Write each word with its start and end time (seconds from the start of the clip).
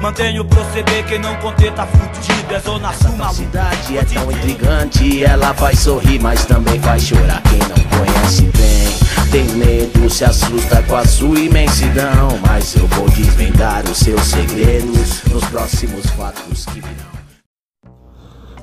Mantenho 0.00 0.42
o 0.42 0.44
proceder, 0.44 1.04
quem 1.06 1.18
não 1.18 1.34
conter 1.36 1.72
tá 1.72 1.86
fudido. 1.86 2.54
É 2.54 2.60
zona 2.60 2.92
sul, 2.92 3.10
A 3.14 3.16
maluco. 3.16 3.34
cidade 3.34 3.98
é 3.98 4.04
tão 4.04 4.30
intrigante, 4.30 5.24
ela 5.24 5.52
faz 5.54 5.80
sorrir, 5.80 6.20
mas 6.20 6.44
também 6.46 6.78
faz 6.80 7.02
chorar. 7.02 7.42
Quem 7.42 7.58
não 7.58 7.98
conhece 7.98 8.42
bem, 8.42 9.30
tem 9.30 9.44
medo, 9.56 10.08
se 10.08 10.24
assusta 10.24 10.82
com 10.82 10.96
a 10.96 11.04
sua 11.04 11.38
imensidão. 11.38 12.28
Mas 12.46 12.74
eu 12.76 12.86
vou 12.88 13.08
desvendar 13.10 13.84
os 13.84 13.98
seus 13.98 14.22
segredos 14.22 15.22
nos 15.24 15.44
próximos 15.46 16.06
fatos 16.10 16.64
que 16.66 16.80
virão. 16.80 17.16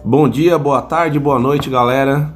Bom 0.05 0.27
dia, 0.29 0.57
boa 0.57 0.81
tarde, 0.81 1.19
boa 1.19 1.39
noite, 1.39 1.69
galera. 1.69 2.33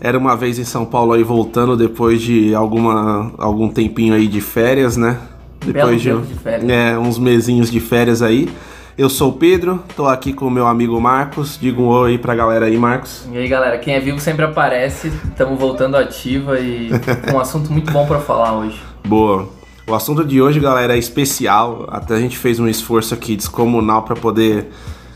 Era 0.00 0.16
uma 0.16 0.36
vez 0.36 0.58
em 0.58 0.64
São 0.64 0.84
Paulo 0.84 1.12
aí 1.12 1.24
voltando 1.24 1.76
depois 1.76 2.20
de 2.22 2.54
alguma 2.54 3.32
algum 3.38 3.68
tempinho 3.68 4.14
aí 4.14 4.28
de 4.28 4.40
férias, 4.40 4.96
né? 4.96 5.18
Depois 5.64 6.02
tempo 6.02 6.26
de 6.26 6.34
férias. 6.34 6.70
É, 6.70 6.98
uns 6.98 7.18
mesinhos 7.18 7.70
de 7.70 7.80
férias 7.80 8.22
aí. 8.22 8.48
Eu 8.96 9.08
sou 9.08 9.30
o 9.30 9.32
Pedro, 9.34 9.82
tô 9.94 10.08
aqui 10.08 10.32
com 10.32 10.46
o 10.46 10.50
meu 10.50 10.66
amigo 10.66 11.00
Marcos. 11.00 11.56
Diga 11.60 11.80
um 11.80 11.86
oi 11.86 12.18
pra 12.18 12.34
galera 12.34 12.66
aí, 12.66 12.76
Marcos. 12.76 13.26
E 13.32 13.38
aí 13.38 13.46
galera, 13.46 13.78
quem 13.78 13.94
é 13.94 14.00
vivo 14.00 14.18
sempre 14.18 14.44
aparece, 14.44 15.12
estamos 15.28 15.58
voltando 15.58 15.96
ativa 15.96 16.58
e 16.58 16.90
com 17.30 17.36
um 17.36 17.40
assunto 17.40 17.72
muito 17.72 17.92
bom 17.92 18.06
pra 18.06 18.18
falar 18.18 18.58
hoje. 18.58 18.80
Boa. 19.06 19.48
O 19.86 19.94
assunto 19.94 20.24
de 20.24 20.42
hoje, 20.42 20.58
galera, 20.58 20.96
é 20.96 20.98
especial. 20.98 21.86
Até 21.88 22.14
a 22.14 22.20
gente 22.20 22.36
fez 22.36 22.58
um 22.58 22.66
esforço 22.66 23.14
aqui 23.14 23.36
descomunal 23.36 24.02
para 24.02 24.16
poder 24.16 24.66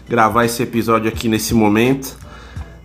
gravar 0.09 0.45
esse 0.45 0.63
episódio 0.63 1.09
aqui 1.09 1.29
nesse 1.29 1.53
momento. 1.53 2.17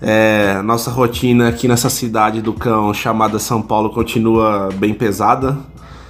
É, 0.02 0.62
nossa 0.64 0.92
rotina 0.92 1.50
aqui 1.50 1.68
nessa 1.68 1.90
cidade 1.90 2.42
do 2.42 2.54
cão 2.54 2.94
chamada 2.94 3.40
São 3.40 3.62
Paulo 3.62 3.90
continua 3.90 4.70
bem 4.76 4.94
pesada, 4.94 5.58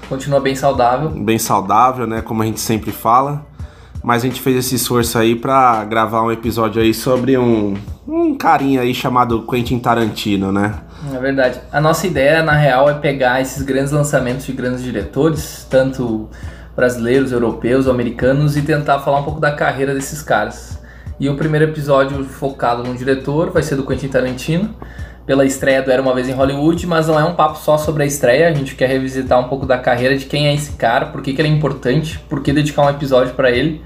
Continua 0.10 0.40
bem 0.40 0.56
saudável. 0.56 1.10
bem 1.10 1.38
saudável, 1.38 2.08
né? 2.08 2.22
Como 2.22 2.42
a 2.42 2.46
gente 2.46 2.60
sempre 2.60 2.92
fala. 2.92 3.46
Mas 4.04 4.24
a 4.24 4.28
gente 4.28 4.40
fez 4.40 4.58
esse 4.58 4.76
esforço 4.76 5.18
aí 5.18 5.36
para 5.36 5.84
gravar 5.84 6.22
um 6.22 6.32
episódio 6.32 6.82
aí 6.82 6.94
sobre 6.94 7.38
um, 7.38 7.76
um 8.08 8.38
carinha 8.38 8.82
aí 8.82 8.94
chamado 8.94 9.46
Quentin 9.46 9.80
Tarantino, 9.80 10.52
né? 10.52 10.76
É 11.14 11.20
verdade. 11.20 11.60
A 11.72 11.82
nossa 11.82 12.08
ideia, 12.08 12.42
na 12.42 12.54
real, 12.54 12.90
é 12.90 12.94
pegar 12.94 13.42
esses 13.42 13.64
grandes 13.64 13.92
lançamentos 13.92 14.46
de 14.46 14.54
grandes 14.54 14.82
diretores, 14.84 15.68
tanto 15.70 16.30
brasileiros, 16.76 17.32
europeus, 17.32 17.88
americanos, 17.88 18.56
e 18.56 18.62
tentar 18.62 19.00
falar 19.00 19.20
um 19.20 19.24
pouco 19.24 19.40
da 19.40 19.52
carreira 19.52 19.94
desses 19.94 20.22
caras. 20.22 20.80
E 21.20 21.28
o 21.28 21.36
primeiro 21.36 21.66
episódio 21.66 22.24
focado 22.24 22.84
no 22.84 22.96
diretor 22.96 23.50
vai 23.50 23.64
ser 23.64 23.76
do 23.76 23.86
Quentin 23.86 24.08
Tarantino, 24.08 24.76
pela 25.28 25.46
estreia 25.46 25.82
do 25.82 25.92
Era 25.92 26.02
Uma 26.02 26.16
Vez 26.16 26.30
em 26.30 26.32
Hollywood, 26.32 26.88
mas 26.88 27.06
não 27.06 27.20
é 27.20 27.24
um 27.26 27.36
papo 27.36 27.60
só 27.60 27.78
sobre 27.78 28.04
a 28.04 28.06
estreia, 28.06 28.48
a 28.48 28.54
gente 28.54 28.76
quer 28.76 28.88
revisitar 28.88 29.38
um 29.38 29.50
pouco 29.50 29.66
da 29.66 29.78
carreira 29.78 30.18
de 30.18 30.26
quem 30.26 30.48
é 30.48 30.56
esse 30.56 30.72
cara, 30.72 31.08
por 31.08 31.22
que, 31.22 31.34
que 31.34 31.42
ele 31.42 31.50
é 31.50 31.52
importante, 31.52 32.18
por 32.30 32.42
que 32.42 32.54
dedicar 32.54 32.84
um 32.84 32.90
episódio 32.90 33.34
pra 33.34 33.52
ele. 33.52 33.84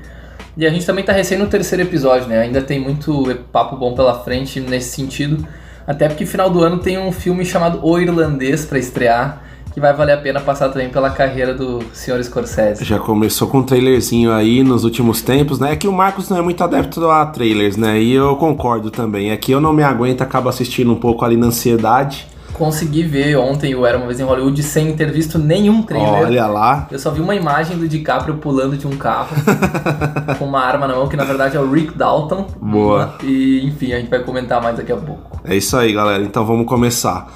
E 0.56 0.67
a 0.67 0.70
gente 0.70 0.86
também 0.86 1.03
tá 1.03 1.11
recém 1.11 1.39
no 1.39 1.48
terceiro 1.48 1.81
episódio, 1.81 2.28
né? 2.28 2.42
Ainda 2.42 2.61
tem 2.61 2.80
muito 2.80 3.36
papo 3.52 3.75
bom 3.75 3.95
pela 3.95 4.20
frente 4.20 4.59
nesse 4.59 4.95
sentido. 4.95 5.48
Até 5.88 6.08
porque 6.08 6.25
final 6.25 6.50
do 6.50 6.61
ano 6.61 6.78
tem 6.78 7.00
um 7.00 7.11
filme 7.11 7.44
chamado 7.44 7.80
O 7.83 7.98
Irlandês 7.98 8.64
pra 8.66 8.78
estrear, 8.78 9.42
que 9.73 9.80
vai 9.80 9.94
valer 9.94 10.14
a 10.14 10.17
pena 10.17 10.39
passar 10.39 10.69
também 10.69 10.89
pela 10.89 11.09
carreira 11.09 11.53
do 11.53 11.80
Sr. 11.94 12.23
Scorsese. 12.23 12.83
Já 12.83 12.99
começou 12.99 13.48
com 13.48 13.59
um 13.59 13.64
trailerzinho 13.64 14.32
aí 14.32 14.64
nos 14.64 14.83
últimos 14.83 15.21
tempos, 15.21 15.59
né? 15.59 15.73
É 15.73 15.76
que 15.76 15.87
o 15.87 15.93
Marcos 15.93 16.30
não 16.30 16.37
é 16.37 16.42
muito 16.42 16.64
adepto 16.64 17.09
a 17.09 17.26
trailers, 17.26 17.77
né? 17.77 17.99
E 17.99 18.14
eu 18.14 18.36
concordo 18.36 18.92
também. 18.92 19.31
É 19.31 19.37
que 19.37 19.52
eu 19.52 19.61
não 19.61 19.73
me 19.73 19.83
aguento, 19.83 20.21
acabo 20.21 20.49
assistindo 20.49 20.92
um 20.92 20.95
pouco 20.95 21.23
ali 21.23 21.37
na 21.37 21.48
ansiedade. 21.48 22.27
Consegui 22.54 23.04
ver 23.04 23.37
ontem 23.37 23.73
o 23.73 23.86
Era 23.86 23.98
Uma 23.98 24.08
Vez 24.08 24.20
em 24.20 24.23
Hollywood 24.23 24.61
sem 24.61 24.93
ter 24.93 25.10
visto 25.10 25.39
nenhum 25.39 25.81
trailer. 25.81 26.26
Olha 26.26 26.48
lá. 26.48 26.87
Eu 26.92 26.99
só 26.99 27.10
vi 27.10 27.21
uma 27.21 27.33
imagem 27.33 27.77
do 27.77 27.87
DiCaprio 27.87 28.36
pulando 28.36 28.77
de 28.77 28.86
um 28.86 28.98
carro 28.98 29.36
com 30.37 30.45
uma 30.45 30.60
arma 30.60 30.86
na 30.86 30.95
mão, 30.95 31.08
que 31.08 31.15
na 31.15 31.23
verdade 31.23 31.55
é 31.55 31.60
o 31.60 31.71
Rick 31.71 31.98
Dalton. 31.98 32.45
Boa. 32.61 33.15
E 33.23 33.65
enfim, 33.65 33.93
a 33.93 33.99
gente 33.99 34.10
vai 34.10 34.20
comentar 34.20 34.61
mais 34.61 34.76
daqui 34.76 34.92
a 34.92 34.98
pouco. 34.98 35.39
É 35.45 35.55
isso 35.55 35.76
aí, 35.77 35.93
galera. 35.93 36.21
Então 36.21 36.45
vamos 36.45 36.67
começar. 36.67 37.31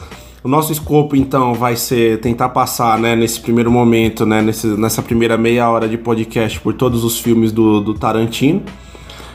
O 0.46 0.48
nosso 0.48 0.72
escopo, 0.72 1.16
então, 1.16 1.56
vai 1.56 1.76
ser 1.76 2.20
tentar 2.20 2.50
passar, 2.50 3.00
né, 3.00 3.16
nesse 3.16 3.40
primeiro 3.40 3.72
momento, 3.72 4.28
né, 4.28 4.44
nesse, 4.44 4.68
nessa 4.68 5.02
primeira 5.02 5.40
meia 5.40 5.68
hora 5.68 5.90
de 5.90 5.98
podcast 5.98 6.60
por 6.60 6.76
todos 6.76 7.04
os 7.04 7.20
filmes 7.20 7.52
do, 7.52 7.82
do 7.82 7.96
Tarantino. 7.96 8.62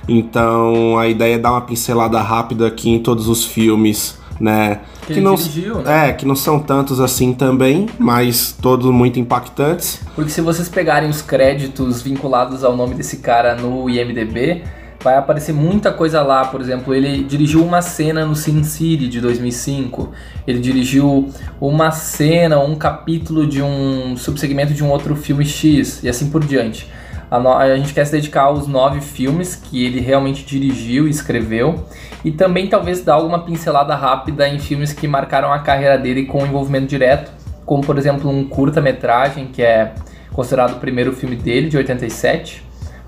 Então, 0.09 0.97
a 0.97 1.09
ideia 1.09 1.35
é 1.35 1.39
dar 1.39 1.51
uma 1.51 1.63
pincelada 1.63 2.21
rápida 2.23 2.69
aqui 2.69 2.91
em 2.91 3.01
todos 3.01 3.27
os 3.27 3.45
filmes, 3.45 4.21
né, 4.39 4.83
Que 5.05 5.15
ele 5.15 5.29
dirigiu, 5.35 5.79
né? 5.81 6.11
É, 6.11 6.13
que 6.13 6.25
não 6.25 6.37
são 6.37 6.61
tantos 6.61 7.01
assim 7.01 7.33
também, 7.33 7.89
mas 7.99 8.57
todos 8.63 8.89
muito 8.93 9.19
impactantes. 9.19 10.01
Porque 10.15 10.31
se 10.31 10.41
vocês 10.41 10.69
pegarem 10.69 11.11
os 11.11 11.21
créditos 11.21 12.03
vinculados 12.03 12.63
ao 12.63 12.77
nome 12.77 12.95
desse 12.95 13.17
cara 13.17 13.57
no 13.57 13.91
IMDB, 13.91 14.63
vai 15.03 15.17
aparecer 15.17 15.53
muita 15.53 15.93
coisa 15.93 16.23
lá. 16.23 16.45
Por 16.47 16.61
exemplo, 16.61 16.95
ele 16.95 17.25
dirigiu 17.25 17.65
uma 17.65 17.83
cena 17.83 18.25
no 18.25 18.35
Sin 18.35 18.63
City 18.65 19.09
de 19.09 19.21
2005. 19.21 20.13
Ele 20.47 20.59
dirigiu 20.59 21.31
uma 21.61 21.91
cena, 21.91 22.59
um 22.61 22.75
capítulo 22.75 23.47
de 23.47 23.63
um 23.63 24.17
subsegmento 24.17 24.73
de 24.75 24.85
um 24.85 24.91
outro 24.91 25.15
filme 25.17 25.45
X 25.45 26.03
e 26.03 26.09
assim 26.09 26.31
por 26.31 26.45
diante. 26.45 26.89
A, 27.31 27.39
no- 27.39 27.53
a 27.53 27.77
gente 27.77 27.95
quer 27.95 28.05
se 28.05 28.13
dedicar 28.13 28.43
aos 28.43 28.67
nove 28.67 29.01
filmes 29.01 29.55
que 29.55 29.85
ele 29.85 30.01
realmente 30.01 30.45
dirigiu 30.45 31.07
e 31.07 31.11
escreveu. 31.11 31.85
E 32.25 32.31
também 32.31 32.67
talvez 32.67 33.03
dar 33.03 33.15
alguma 33.15 33.39
pincelada 33.45 33.95
rápida 33.95 34.47
em 34.49 34.59
filmes 34.59 34.93
que 34.93 35.09
marcaram 35.09 35.53
a 35.53 35.61
carreira 35.61 35.97
dele 35.97 36.27
com 36.27 36.45
envolvimento 36.45 36.87
direto, 36.87 37.31
como 37.65 37.83
por 37.83 37.97
exemplo 37.97 38.29
um 38.29 38.45
curta-metragem 38.45 39.47
que 39.47 39.63
é 39.63 39.95
considerado 40.33 40.73
o 40.73 40.81
primeiro 40.81 41.13
filme 41.13 41.37
dele, 41.37 41.69
de 41.69 41.77
87, 41.79 42.63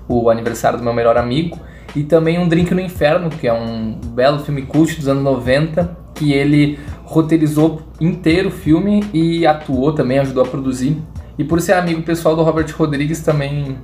o 0.07 0.29
aniversário 0.29 0.77
do 0.79 0.83
meu 0.83 0.93
melhor 0.93 1.15
amigo, 1.17 1.59
e 1.95 2.03
também 2.03 2.39
um 2.39 2.47
Drink 2.47 2.73
no 2.73 2.81
Inferno, 2.81 3.29
que 3.29 3.47
é 3.47 3.53
um 3.53 3.95
belo 4.13 4.39
filme 4.39 4.63
cult 4.63 4.95
dos 4.95 5.07
anos 5.07 5.23
90, 5.23 5.97
que 6.15 6.31
ele 6.33 6.79
roteirizou 7.03 7.81
inteiro 8.01 8.49
o 8.49 8.51
filme 8.51 9.03
e 9.13 9.45
atuou 9.45 9.91
também, 9.93 10.19
ajudou 10.19 10.43
a 10.43 10.47
produzir. 10.47 10.97
E 11.37 11.43
por 11.43 11.59
ser 11.61 11.73
amigo 11.73 12.01
pessoal 12.03 12.35
do 12.35 12.43
Robert 12.43 12.67
Rodrigues 12.77 13.21
também 13.21 13.77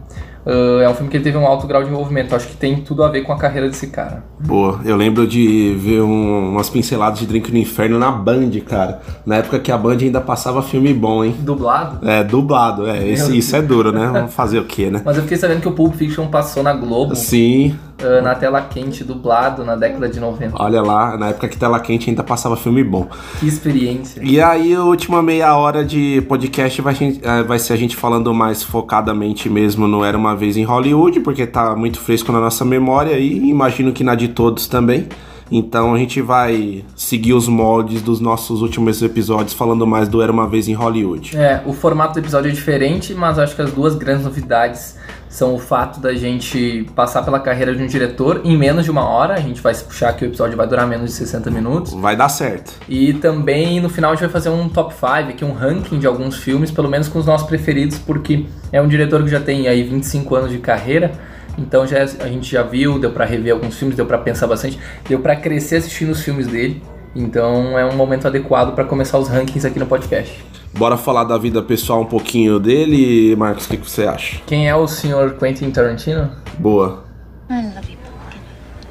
ah, 0.46 0.84
é 0.84 0.90
um 0.90 0.94
filme 0.94 1.10
que 1.10 1.18
ele 1.18 1.24
teve 1.24 1.38
um 1.38 1.46
alto 1.46 1.66
grau 1.68 1.84
de 1.84 1.90
envolvimento. 1.90 2.36
Acho 2.36 2.48
que 2.48 2.56
tem 2.56 2.78
tudo 2.78 3.04
a 3.04 3.10
ver 3.10 3.22
com 3.24 3.34
a 3.34 3.38
carreira 3.38 3.68
desse 3.68 3.88
cara. 3.88 4.24
Boa, 4.40 4.80
eu 4.86 4.96
lembro 4.96 5.26
de 5.28 5.76
ver 5.78 6.02
um- 6.02 6.50
umas 6.52 6.70
pinceladas 6.70 7.20
de 7.20 7.26
Drink 7.26 7.52
no 7.52 7.58
Inferno 7.58 7.98
na 8.00 8.12
Band, 8.12 8.52
cara. 8.66 9.02
Na 9.26 9.38
época 9.38 9.60
que 9.60 9.72
a 9.72 9.78
Band 9.78 9.98
ainda 10.02 10.22
passava 10.22 10.62
filme 10.62 10.94
bom, 10.94 11.24
hein? 11.24 11.36
Dublado? 11.40 12.08
É, 12.08 12.24
dublado, 12.24 12.88
é. 12.88 13.08
Esse- 13.08 13.36
isso 13.38 13.56
é 13.56 13.62
duro, 13.62 13.92
né? 13.92 14.08
Vamos 14.14 14.34
fazer 14.34 14.60
o 14.60 14.66
quê, 14.66 14.90
né? 14.90 15.02
Mas 15.04 15.18
eu 15.18 15.24
fiquei 15.24 15.38
sabendo 15.38 15.62
que 15.62 15.68
o 15.68 15.72
Pulp 15.72 15.96
Fiction 15.96 16.28
passou 16.28 16.62
na 16.64 16.74
Globo, 16.74 17.16
Sim, 17.16 17.76
ah, 18.02 18.22
na 18.22 18.36
tela 18.36 18.62
quente, 18.62 19.04
dublado, 19.04 19.64
na 19.64 19.76
década 19.76 20.08
de 20.08 20.20
90. 20.20 20.56
olha 20.62 20.82
lá, 20.82 21.18
na 21.18 21.30
época 21.30 21.48
que 21.48 21.58
Tela 21.58 21.80
Quente 21.80 22.10
ainda 22.10 22.24
passava 22.24 22.56
filme 22.56 22.84
bom. 22.84 23.08
Que 23.40 23.48
experiência. 23.48 24.22
E 24.24 24.42
aí, 24.42 24.74
a 24.74 24.84
última 24.84 25.22
meia 25.22 25.56
hora 25.56 25.84
de 25.84 26.22
podcast 26.28 26.82
vai, 26.82 26.96
eh, 27.00 27.44
vai 27.44 27.60
ser 27.60 27.74
a 27.74 27.76
gente 27.76 27.96
falando 27.96 28.34
mais 28.34 28.64
focadamente 28.64 29.50
mesmo 29.50 29.88
no 29.88 30.04
Era 30.04 30.18
Uma 30.18 30.36
Vez 30.36 30.58
em 30.58 30.64
Hollywood, 30.64 31.20
porque 31.20 31.46
tá 31.46 31.76
muito 31.76 32.00
fresco 32.00 32.32
na 32.32 32.40
nossa 32.40 32.64
memória 32.64 33.18
e 33.18 33.50
imagino 33.50 33.92
que 33.92 34.04
na 34.04 34.16
de 34.16 34.30
todos 34.30 34.68
também. 34.68 35.08
Então 35.52 35.96
a 35.96 35.98
gente 35.98 36.22
vai 36.22 36.86
seguir 36.96 37.34
os 37.34 37.48
moldes 37.48 38.02
dos 38.02 38.20
nossos 38.20 38.62
últimos 38.62 39.02
episódios 39.02 39.54
falando 39.54 39.86
mais 39.86 40.08
do 40.08 40.22
Era 40.22 40.32
Uma 40.32 40.48
Vez 40.48 40.68
em 40.68 40.74
Hollywood. 40.74 41.36
É, 41.36 41.62
o 41.66 41.74
formato 41.74 42.14
do 42.14 42.20
episódio 42.20 42.50
é 42.50 42.54
diferente, 42.54 43.14
mas 43.16 43.40
acho 43.40 43.56
que 43.56 43.62
as 43.62 43.72
duas 43.72 43.96
grandes 43.96 44.24
novidades 44.24 44.96
são 45.30 45.54
o 45.54 45.60
fato 45.60 46.00
da 46.00 46.14
gente 46.16 46.90
passar 46.96 47.22
pela 47.22 47.40
carreira 47.40 47.76
de 47.76 47.84
um 47.84 47.88
diretor 47.88 48.42
em 48.44 48.58
menos 48.58 48.84
de 48.84 48.92
uma 48.92 49.08
hora. 49.08 49.36
A 49.36 49.40
gente 49.40 49.62
vai 49.62 49.74
se 49.74 49.84
puxar 49.84 50.12
que 50.14 50.26
o 50.26 50.28
episódio 50.28 50.58
vai 50.58 50.68
durar 50.68 50.88
menos 50.88 51.12
de 51.12 51.16
60 51.16 51.52
minutos. 51.52 51.94
Vai 51.94 52.16
dar 52.16 52.30
certo. 52.30 52.74
E 52.90 53.14
também 53.14 53.80
no 53.80 53.90
final 53.90 54.12
a 54.12 54.16
gente 54.16 54.24
vai 54.24 54.32
fazer 54.32 54.50
um 54.50 54.68
top 54.68 54.94
5 54.94 55.08
aqui, 55.30 55.46
um 55.46 55.54
ranking 55.54 56.00
de 56.00 56.08
alguns 56.08 56.38
filmes, 56.38 56.72
pelo 56.72 56.90
menos 56.90 57.08
com 57.08 57.20
os 57.20 57.28
nossos 57.28 57.48
preferidos, 57.48 58.00
porque 58.00 58.46
é 58.72 58.82
um 58.82 58.88
diretor 58.88 59.24
que 59.24 59.30
já 59.30 59.40
tem 59.40 59.68
aí 59.68 59.84
25 59.84 60.36
anos 60.36 60.52
de 60.52 60.58
carreira. 60.58 61.12
Então 61.58 61.86
já, 61.86 62.02
a 62.02 62.28
gente 62.28 62.52
já 62.52 62.64
viu, 62.64 62.98
deu 62.98 63.12
pra 63.12 63.26
rever 63.26 63.54
alguns 63.54 63.78
filmes, 63.78 63.96
deu 63.96 64.06
pra 64.06 64.18
pensar 64.18 64.48
bastante, 64.48 64.80
deu 65.08 65.20
pra 65.20 65.36
crescer 65.36 65.76
assistindo 65.76 66.10
os 66.12 66.22
filmes 66.22 66.48
dele. 66.48 66.82
Então 67.16 67.78
é 67.78 67.86
um 67.86 67.96
momento 67.96 68.28
adequado 68.28 68.74
pra 68.74 68.84
começar 68.84 69.20
os 69.20 69.28
rankings 69.28 69.66
aqui 69.66 69.78
no 69.78 69.86
podcast. 69.86 70.44
Bora 70.74 70.98
falar 70.98 71.24
da 71.24 71.38
vida 71.38 71.62
pessoal 71.62 72.02
um 72.02 72.06
pouquinho 72.06 72.60
dele, 72.60 73.36
Marcos, 73.36 73.66
o 73.66 73.70
que, 73.70 73.78
que 73.78 73.90
você 73.90 74.06
acha? 74.08 74.40
Quem 74.46 74.70
é 74.70 74.76
o 74.76 74.88
senhor 74.88 75.34
Quentin 75.38 75.72
Tarantino? 75.72 76.32
Boa. 76.58 77.04
I 77.50 77.64
love 77.76 77.92
you, 77.92 77.98
Pumpkin. 77.98 78.40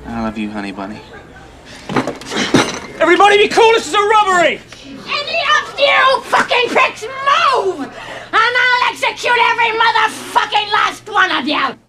I 0.07 0.23
love 0.25 0.41
you, 0.41 0.51
honey 0.51 0.73
bunny. 0.73 1.01
Everybody 3.01 3.39
be 3.39 3.49
cool, 3.49 3.73
this 3.75 3.87
is 3.87 3.95
a 3.95 4.01
robbery! 4.01 4.61
Any 5.07 5.39
of 5.57 5.79
you 5.79 6.21
fucking 6.25 6.69
pricks 6.69 7.03
move! 7.05 7.87
And 7.87 8.55
I'll 8.65 8.93
execute 8.93 9.39
every 9.51 9.79
motherfucking 9.79 10.73
last 10.73 11.09
one 11.09 11.31
of 11.31 11.47
you! 11.47 11.88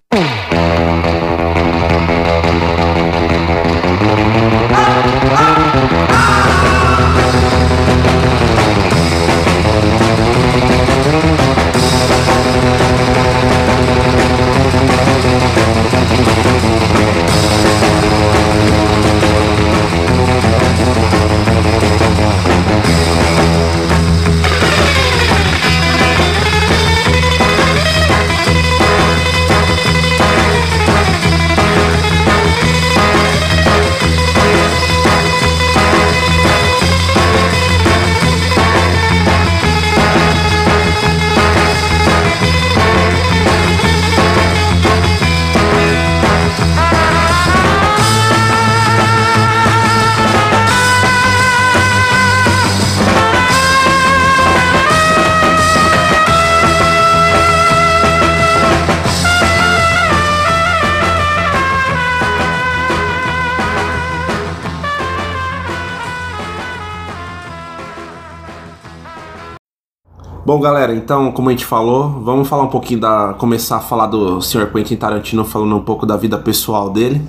Bom, 70.49 70.59
galera, 70.59 70.95
então, 70.95 71.31
como 71.31 71.49
a 71.49 71.51
gente 71.51 71.63
falou, 71.63 72.09
vamos 72.23 72.47
falar 72.47 72.63
um 72.63 72.69
pouquinho 72.69 72.99
da. 72.99 73.35
começar 73.37 73.75
a 73.75 73.79
falar 73.79 74.07
do 74.07 74.41
Sr. 74.41 74.65
Quentin 74.71 74.95
Tarantino, 74.95 75.45
falando 75.45 75.75
um 75.75 75.81
pouco 75.83 76.07
da 76.07 76.17
vida 76.17 76.39
pessoal 76.39 76.89
dele. 76.89 77.21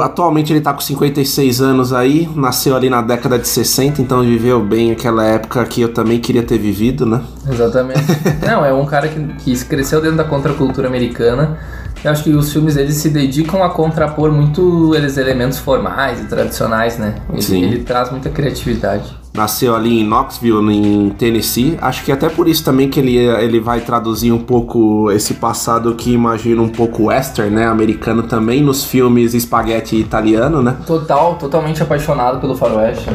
Atualmente 0.00 0.50
ele 0.50 0.62
tá 0.62 0.72
com 0.72 0.80
56 0.80 1.60
anos 1.60 1.92
aí, 1.92 2.26
nasceu 2.34 2.74
ali 2.74 2.88
na 2.88 3.02
década 3.02 3.38
de 3.38 3.46
60, 3.46 4.00
então 4.00 4.22
viveu 4.22 4.64
bem 4.64 4.92
aquela 4.92 5.22
época 5.22 5.62
que 5.66 5.82
eu 5.82 5.92
também 5.92 6.20
queria 6.20 6.42
ter 6.42 6.56
vivido, 6.56 7.04
né? 7.04 7.20
Exatamente. 7.46 8.00
Não, 8.40 8.64
é 8.64 8.72
um 8.72 8.86
cara 8.86 9.08
que, 9.08 9.20
que 9.34 9.64
cresceu 9.66 10.00
dentro 10.00 10.16
da 10.16 10.24
contracultura 10.24 10.88
americana. 10.88 11.58
Eu 12.02 12.10
acho 12.10 12.24
que 12.24 12.30
os 12.30 12.50
filmes 12.50 12.76
dele 12.76 12.94
se 12.94 13.10
dedicam 13.10 13.62
a 13.62 13.68
contrapor 13.68 14.32
muito 14.32 14.94
eles 14.94 15.18
elementos 15.18 15.58
formais 15.58 16.18
e 16.18 16.24
tradicionais, 16.24 16.96
né? 16.96 17.16
Ele, 17.30 17.42
Sim. 17.42 17.62
ele 17.62 17.84
traz 17.84 18.10
muita 18.10 18.30
criatividade. 18.30 19.20
Nasceu 19.34 19.74
ali 19.74 20.00
em 20.00 20.04
Knoxville, 20.06 20.60
em 20.70 21.08
Tennessee. 21.10 21.78
Acho 21.80 22.04
que 22.04 22.12
até 22.12 22.28
por 22.28 22.46
isso 22.46 22.62
também 22.62 22.90
que 22.90 23.00
ele, 23.00 23.16
ele 23.16 23.60
vai 23.60 23.80
traduzir 23.80 24.30
um 24.30 24.38
pouco 24.38 25.10
esse 25.10 25.34
passado 25.34 25.94
que 25.94 26.12
imagina 26.12 26.60
um 26.60 26.68
pouco 26.68 27.04
western, 27.04 27.54
né? 27.54 27.66
Americano 27.66 28.24
também, 28.24 28.62
nos 28.62 28.84
filmes 28.84 29.32
espaguete 29.32 29.96
italiano, 29.96 30.62
né? 30.62 30.76
Total, 30.86 31.36
totalmente 31.36 31.82
apaixonado 31.82 32.40
pelo 32.40 32.54
faroeste. 32.54 33.08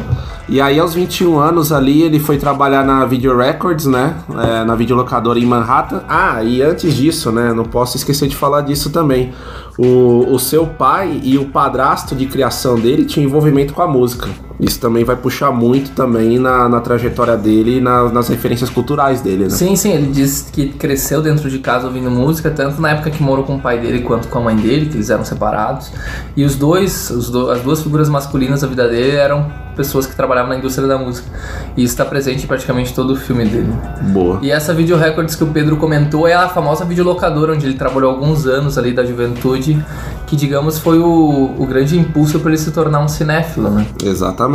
E 0.48 0.60
aí, 0.60 0.80
aos 0.80 0.92
21 0.92 1.38
anos 1.38 1.70
ali, 1.70 2.02
ele 2.02 2.18
foi 2.18 2.36
trabalhar 2.36 2.84
na 2.84 3.04
Video 3.04 3.36
Records, 3.36 3.86
né? 3.86 4.16
É, 4.36 4.64
na 4.64 4.74
videolocadora 4.74 5.38
em 5.38 5.46
Manhattan. 5.46 6.02
Ah, 6.08 6.42
e 6.42 6.62
antes 6.62 6.94
disso, 6.94 7.30
né? 7.30 7.52
Não 7.52 7.64
posso 7.64 7.96
esquecer 7.96 8.26
de 8.28 8.34
falar 8.34 8.62
disso 8.62 8.90
também. 8.90 9.32
O, 9.78 10.34
o 10.34 10.38
seu 10.40 10.66
pai 10.66 11.20
e 11.22 11.38
o 11.38 11.44
padrasto 11.50 12.16
de 12.16 12.26
criação 12.26 12.74
dele 12.74 13.04
tinham 13.04 13.28
envolvimento 13.28 13.72
com 13.72 13.82
a 13.82 13.86
música. 13.86 14.47
Isso 14.60 14.80
também 14.80 15.04
vai 15.04 15.14
puxar 15.14 15.52
muito 15.52 15.90
também 15.92 16.38
na, 16.38 16.68
na 16.68 16.80
trajetória 16.80 17.36
dele 17.36 17.76
e 17.78 17.80
na- 17.80 18.08
nas 18.10 18.28
referências 18.28 18.68
culturais 18.68 19.20
dele, 19.20 19.44
né? 19.44 19.50
Sim, 19.50 19.76
sim, 19.76 19.92
ele 19.92 20.08
diz 20.10 20.48
que 20.52 20.68
cresceu 20.70 21.22
dentro 21.22 21.48
de 21.48 21.58
casa 21.60 21.86
ouvindo 21.86 22.10
música, 22.10 22.50
tanto 22.50 22.80
na 22.80 22.90
época 22.90 23.10
que 23.10 23.22
morou 23.22 23.44
com 23.44 23.54
o 23.56 23.60
pai 23.60 23.78
dele 23.78 24.00
quanto 24.00 24.26
com 24.28 24.38
a 24.38 24.42
mãe 24.42 24.56
dele, 24.56 24.86
que 24.86 24.96
eles 24.96 25.10
eram 25.10 25.24
separados. 25.24 25.92
E 26.36 26.44
os 26.44 26.56
dois, 26.56 27.08
os 27.10 27.30
do- 27.30 27.50
as 27.50 27.60
duas 27.60 27.82
figuras 27.82 28.08
masculinas 28.08 28.62
da 28.62 28.66
vida 28.66 28.88
dele 28.88 29.16
eram 29.16 29.46
pessoas 29.76 30.06
que 30.08 30.16
trabalhavam 30.16 30.50
na 30.50 30.58
indústria 30.58 30.88
da 30.88 30.98
música. 30.98 31.28
E 31.76 31.84
isso 31.84 31.92
está 31.94 32.04
presente 32.04 32.42
em 32.42 32.46
praticamente 32.48 32.92
todo 32.92 33.12
o 33.12 33.16
filme 33.16 33.44
dele. 33.44 33.72
Boa. 34.12 34.40
E 34.42 34.50
essa 34.50 34.74
Video 34.74 34.96
Records 34.96 35.36
que 35.36 35.44
o 35.44 35.46
Pedro 35.46 35.76
comentou 35.76 36.26
é 36.26 36.34
a 36.34 36.48
famosa 36.48 36.84
videolocadora 36.84 37.52
onde 37.54 37.64
ele 37.64 37.74
trabalhou 37.74 38.10
alguns 38.10 38.44
anos 38.44 38.76
ali 38.76 38.92
da 38.92 39.04
juventude, 39.04 39.80
que 40.26 40.34
digamos 40.34 40.80
foi 40.80 40.98
o, 40.98 41.54
o 41.56 41.64
grande 41.64 41.96
impulso 41.96 42.40
para 42.40 42.50
ele 42.50 42.58
se 42.58 42.72
tornar 42.72 42.98
um 42.98 43.06
cinéfilo, 43.06 43.70
né? 43.70 43.86
Exatamente. 44.02 44.47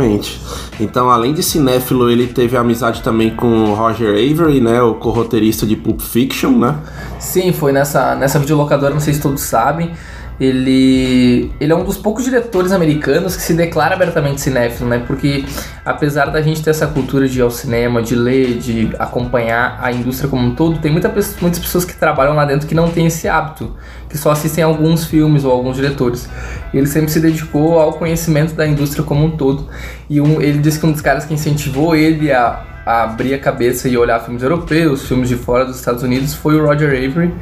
Então, 0.80 1.10
além 1.10 1.32
de 1.32 1.42
cinéfilo, 1.42 2.10
ele 2.10 2.26
teve 2.26 2.56
amizade 2.56 3.02
também 3.02 3.34
com 3.34 3.74
Roger 3.74 4.10
Avery, 4.10 4.60
né? 4.60 4.82
O 4.82 4.94
co-roteirista 4.94 5.64
de 5.66 5.76
Pulp 5.76 6.00
Fiction, 6.00 6.50
né? 6.58 6.76
Sim, 7.18 7.52
foi 7.52 7.72
nessa, 7.72 8.14
nessa 8.14 8.38
videolocadora, 8.38 8.92
não 8.92 9.00
sei 9.00 9.14
se 9.14 9.20
todos 9.20 9.42
sabem. 9.42 9.92
Ele, 10.40 11.52
ele 11.60 11.72
é 11.72 11.76
um 11.76 11.84
dos 11.84 11.96
poucos 11.96 12.24
diretores 12.24 12.72
americanos 12.72 13.36
que 13.36 13.42
se 13.42 13.54
declara 13.54 13.94
abertamente 13.94 14.40
cinéfilo, 14.40 14.88
né? 14.88 15.02
Porque 15.06 15.44
apesar 15.84 16.26
da 16.26 16.42
gente 16.42 16.62
ter 16.62 16.70
essa 16.70 16.86
cultura 16.86 17.28
de 17.28 17.38
ir 17.38 17.42
ao 17.42 17.50
cinema, 17.50 18.02
de 18.02 18.16
ler, 18.16 18.58
de 18.58 18.90
acompanhar 18.98 19.78
a 19.80 19.92
indústria 19.92 20.28
como 20.28 20.44
um 20.44 20.54
todo, 20.54 20.78
tem 20.80 20.90
muita, 20.90 21.08
muitas 21.40 21.58
pessoas 21.58 21.84
que 21.84 21.94
trabalham 21.94 22.34
lá 22.34 22.44
dentro 22.44 22.66
que 22.66 22.74
não 22.74 22.90
têm 22.90 23.06
esse 23.06 23.28
hábito, 23.28 23.76
que 24.08 24.18
só 24.18 24.32
assistem 24.32 24.64
alguns 24.64 25.04
filmes 25.04 25.44
ou 25.44 25.52
alguns 25.52 25.76
diretores. 25.76 26.28
Ele 26.72 26.86
sempre 26.86 27.10
se 27.10 27.20
dedicou 27.20 27.78
ao 27.78 27.92
conhecimento 27.92 28.54
da 28.54 28.66
indústria 28.66 29.04
como 29.04 29.24
um 29.24 29.30
todo. 29.36 29.68
E 30.10 30.20
um, 30.20 30.40
ele 30.40 30.58
disse 30.58 30.80
que 30.80 30.86
um 30.86 30.92
dos 30.92 31.00
caras 31.00 31.24
que 31.24 31.34
incentivou 31.34 31.94
ele 31.94 32.32
a 32.32 32.74
a 32.84 33.04
abrir 33.04 33.34
a 33.34 33.38
cabeça 33.38 33.88
e 33.88 33.96
olhar 33.96 34.20
filmes 34.20 34.42
europeus, 34.42 35.06
filmes 35.08 35.28
de 35.28 35.36
fora 35.36 35.64
dos 35.64 35.76
Estados 35.76 36.02
Unidos, 36.02 36.34
foi 36.34 36.56
o 36.56 36.66
Roger 36.66 36.88
Avery, 36.90 37.32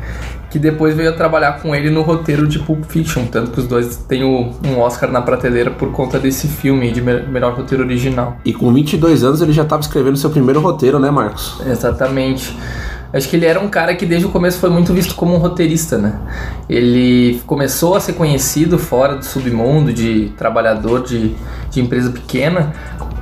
que 0.52 0.58
depois 0.58 0.94
veio 0.94 1.08
a 1.08 1.12
trabalhar 1.14 1.60
com 1.62 1.74
ele 1.74 1.88
no 1.88 2.02
roteiro 2.02 2.46
de 2.46 2.58
Pulp 2.58 2.84
Fiction, 2.84 3.24
tanto 3.24 3.50
que 3.52 3.58
os 3.60 3.66
dois 3.66 3.96
têm 3.96 4.22
o- 4.22 4.50
um 4.62 4.78
Oscar 4.80 5.10
na 5.10 5.22
prateleira 5.22 5.70
por 5.70 5.90
conta 5.90 6.18
desse 6.18 6.46
filme 6.46 6.92
de 6.92 7.00
me- 7.00 7.22
melhor 7.22 7.54
roteiro 7.54 7.82
original. 7.82 8.36
E 8.44 8.52
com 8.52 8.70
22 8.72 9.24
anos 9.24 9.40
ele 9.40 9.52
já 9.52 9.62
estava 9.62 9.80
escrevendo 9.80 10.16
seu 10.18 10.28
primeiro 10.28 10.60
roteiro, 10.60 10.98
né, 10.98 11.10
Marcos? 11.10 11.58
Exatamente. 11.66 12.54
Acho 13.12 13.28
que 13.28 13.36
ele 13.36 13.44
era 13.44 13.60
um 13.60 13.68
cara 13.68 13.94
que 13.94 14.06
desde 14.06 14.26
o 14.26 14.30
começo 14.30 14.58
foi 14.58 14.70
muito 14.70 14.92
visto 14.94 15.14
como 15.14 15.34
um 15.34 15.38
roteirista, 15.38 15.98
né? 15.98 16.18
Ele 16.68 17.42
começou 17.46 17.94
a 17.94 18.00
ser 18.00 18.14
conhecido 18.14 18.78
fora 18.78 19.16
do 19.16 19.24
submundo 19.24 19.92
de 19.92 20.32
trabalhador 20.38 21.02
de, 21.02 21.34
de 21.70 21.80
empresa 21.80 22.10
pequena 22.10 22.72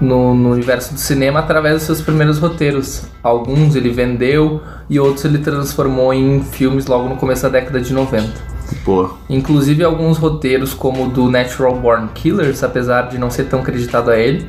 no, 0.01 0.35
no 0.35 0.53
universo 0.53 0.95
do 0.95 1.01
cinema 1.01 1.41
através 1.41 1.77
dos 1.77 1.83
seus 1.85 2.01
primeiros 2.01 2.39
roteiros. 2.39 3.03
Alguns 3.23 3.75
ele 3.75 3.91
vendeu 3.91 4.63
e 4.89 5.01
outros 5.01 5.25
ele 5.25 5.39
transformou 5.39 6.15
em 6.15 6.43
filmes 6.43 6.87
logo 6.87 7.09
no 7.09 7.17
começo 7.17 7.43
da 7.43 7.49
década 7.49 7.81
de 7.81 7.93
90. 7.93 8.51
Pô, 8.85 9.11
Inclusive 9.29 9.83
alguns 9.83 10.17
roteiros 10.17 10.73
como 10.73 11.07
o 11.07 11.09
do 11.09 11.29
Natural 11.29 11.75
Born 11.75 12.09
Killers, 12.15 12.63
apesar 12.63 13.09
de 13.09 13.19
não 13.19 13.29
ser 13.29 13.45
tão 13.45 13.63
creditado 13.63 14.11
a 14.11 14.17
ele, 14.17 14.49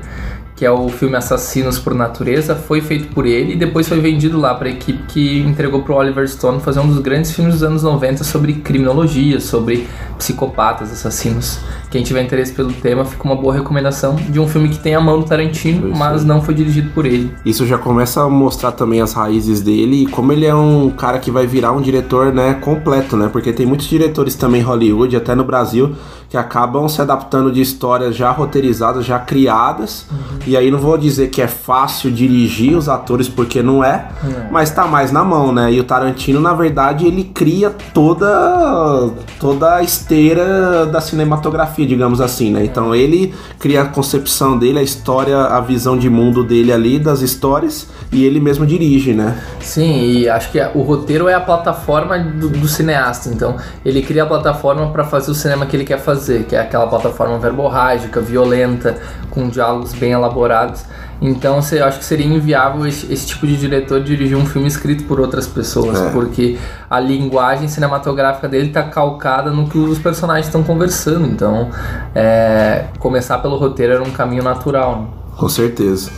que 0.62 0.65
é 0.68 0.70
o 0.70 0.89
filme 0.89 1.15
Assassinos 1.18 1.80
por 1.80 1.96
Natureza, 1.96 2.53
foi 2.53 2.82
feito 2.82 3.12
por 3.15 3.25
ele 3.25 3.53
e 3.53 3.56
depois 3.56 3.89
foi 3.89 4.00
vendido 4.00 4.39
lá 4.39 4.53
para 4.53 4.68
a 4.68 4.72
equipe 4.72 5.01
que 5.08 5.39
entregou 5.39 5.82
para 5.82 5.91
o 5.91 5.98
Oliver 5.98 6.30
Stone 6.30 6.60
fazer 6.60 6.80
um 6.80 6.88
dos 6.88 7.00
grandes 7.00 7.32
filmes 7.32 7.56
dos 7.56 7.63
anos 7.63 7.82
90 7.82 8.24
sobre 8.24 8.53
criminologia, 8.53 9.39
sobre 9.39 9.88
psicopatas, 10.20 10.91
assassinos. 10.91 11.58
Quem 11.89 12.03
tiver 12.03 12.22
interesse 12.22 12.53
pelo 12.53 12.72
tema, 12.72 13.03
fica 13.03 13.24
uma 13.24 13.36
boa 13.36 13.56
recomendação 13.56 14.15
de 14.15 14.39
um 14.39 14.48
filme 14.48 14.70
que 14.70 14.77
tem 14.77 14.94
a 14.94 15.01
mão 15.01 15.20
do 15.20 15.25
Tarantino, 15.25 15.89
Isso 15.89 15.98
mas 15.98 16.24
não 16.24 16.44
foi 16.44 16.53
dirigido 16.53 16.91
por 16.91 17.08
ele. 17.08 17.34
isso 17.44 17.65
já 17.65 17.80
começa 17.80 18.22
a 18.22 18.30
mostrar 18.30 18.72
também 18.72 19.01
as 19.01 19.13
raízes 19.13 19.62
dele 19.62 20.03
e 20.03 20.06
como 20.06 20.32
ele 20.32 20.46
é 20.46 20.53
um 20.53 20.91
cara 20.91 21.18
que 21.18 21.32
vai 21.32 21.48
virar 21.48 21.72
um 21.72 21.82
diretor, 21.82 22.32
né, 22.32 22.53
completo, 22.53 23.18
né? 23.18 23.30
Porque 23.34 23.51
tem 23.51 23.65
muitos 23.65 23.88
diretores 23.88 24.36
também 24.36 24.62
em 24.62 24.63
Hollywood, 24.63 25.15
até 25.15 25.34
no 25.34 25.44
Brasil, 25.44 25.96
que 26.32 26.38
acabam 26.38 26.88
se 26.88 27.02
adaptando 27.02 27.52
de 27.52 27.60
histórias 27.60 28.16
já 28.16 28.32
roteirizadas, 28.32 29.06
já 29.06 29.20
criadas. 29.20 30.06
E 30.48 30.56
aí 30.56 30.72
não 30.72 30.80
vou 30.80 30.98
dizer 30.98 31.30
que 31.30 31.42
é 31.42 31.48
fácil 31.48 32.10
dirigir 32.10 32.78
os 32.78 32.88
atores 32.88 33.28
porque 33.28 33.62
não 33.62 33.84
é, 33.84 34.08
mas 34.50 34.72
tá 34.72 34.88
mais 34.88 35.12
na 35.12 35.26
mão, 35.26 35.52
né? 35.52 35.74
E 35.74 35.80
o 35.82 35.84
Tarantino, 35.84 36.40
na 36.40 36.54
verdade, 36.54 37.06
ele 37.06 37.26
cria 37.26 37.70
toda 37.94 39.12
toda 39.42 39.76
a 39.76 39.84
esteira 39.84 40.86
da 40.86 41.02
cinematografia, 41.02 41.86
digamos 41.86 42.22
assim, 42.22 42.50
né? 42.50 42.64
Então 42.64 42.96
ele 42.96 43.34
cria 43.60 43.82
a 43.82 43.86
concepção 43.86 44.58
dele, 44.58 44.80
a 44.80 44.84
história, 44.84 45.38
a 45.38 45.60
visão 45.60 45.98
de 45.98 46.10
mundo 46.10 46.46
dele 46.46 46.72
ali 46.72 46.98
das 46.98 47.20
histórias 47.20 47.90
e 48.12 48.26
ele 48.26 48.40
mesmo 48.40 48.66
dirige, 48.66 49.14
né? 49.14 49.42
Sim, 49.62 50.02
e 50.02 50.30
acho 50.30 50.52
que 50.52 50.60
o 50.76 50.82
roteiro 50.82 51.30
é 51.30 51.34
a 51.34 51.40
plataforma 51.40 52.20
do, 52.20 52.50
do 52.50 52.68
cineasta. 52.68 53.30
Então, 53.30 53.56
ele 53.86 54.02
cria 54.02 54.24
a 54.24 54.26
plataforma 54.26 54.92
para 54.92 55.04
fazer 55.04 55.32
o 55.32 55.36
cinema 55.36 55.66
que 55.66 55.76
ele 55.76 55.86
quer 55.86 56.00
fazer, 56.00 56.21
que 56.48 56.56
é 56.56 56.60
aquela 56.60 56.88
plataforma 56.88 57.38
verborrágica, 57.38 58.20
violenta, 58.22 58.98
com 59.30 59.50
diálogos 59.50 59.94
bem 59.94 60.12
elaborados. 60.12 60.84
Então, 61.22 61.60
eu 61.72 61.86
acho 61.86 62.00
que 62.00 62.06
seria 62.06 62.25
inviável 62.25 62.88
esse, 62.88 63.12
esse, 63.13 63.28
tipo 63.28 63.46
de 63.46 63.56
diretor 63.56 64.01
dirigir 64.01 64.36
um 64.36 64.46
filme 64.46 64.68
escrito 64.68 65.04
por 65.04 65.20
outras 65.20 65.46
pessoas, 65.46 66.01
é. 66.01 66.10
porque 66.10 66.58
a 66.90 67.00
linguagem 67.00 67.68
cinematográfica 67.68 68.50
dele 68.50 68.70
está 68.70 68.82
calcada 68.82 69.51
no 69.51 69.70
que 69.70 69.78
os 69.78 70.00
personagens 70.00 70.48
estão 70.48 70.63
conversando. 70.63 71.28
Então, 71.28 71.70
é, 72.16 72.86
começar 72.98 73.38
pelo 73.38 73.58
roteiro 73.58 73.94
era 73.94 74.04
um 74.04 74.10
caminho 74.10 74.42
natural. 74.42 75.08
Com 75.38 75.48
certeza. 75.48 76.10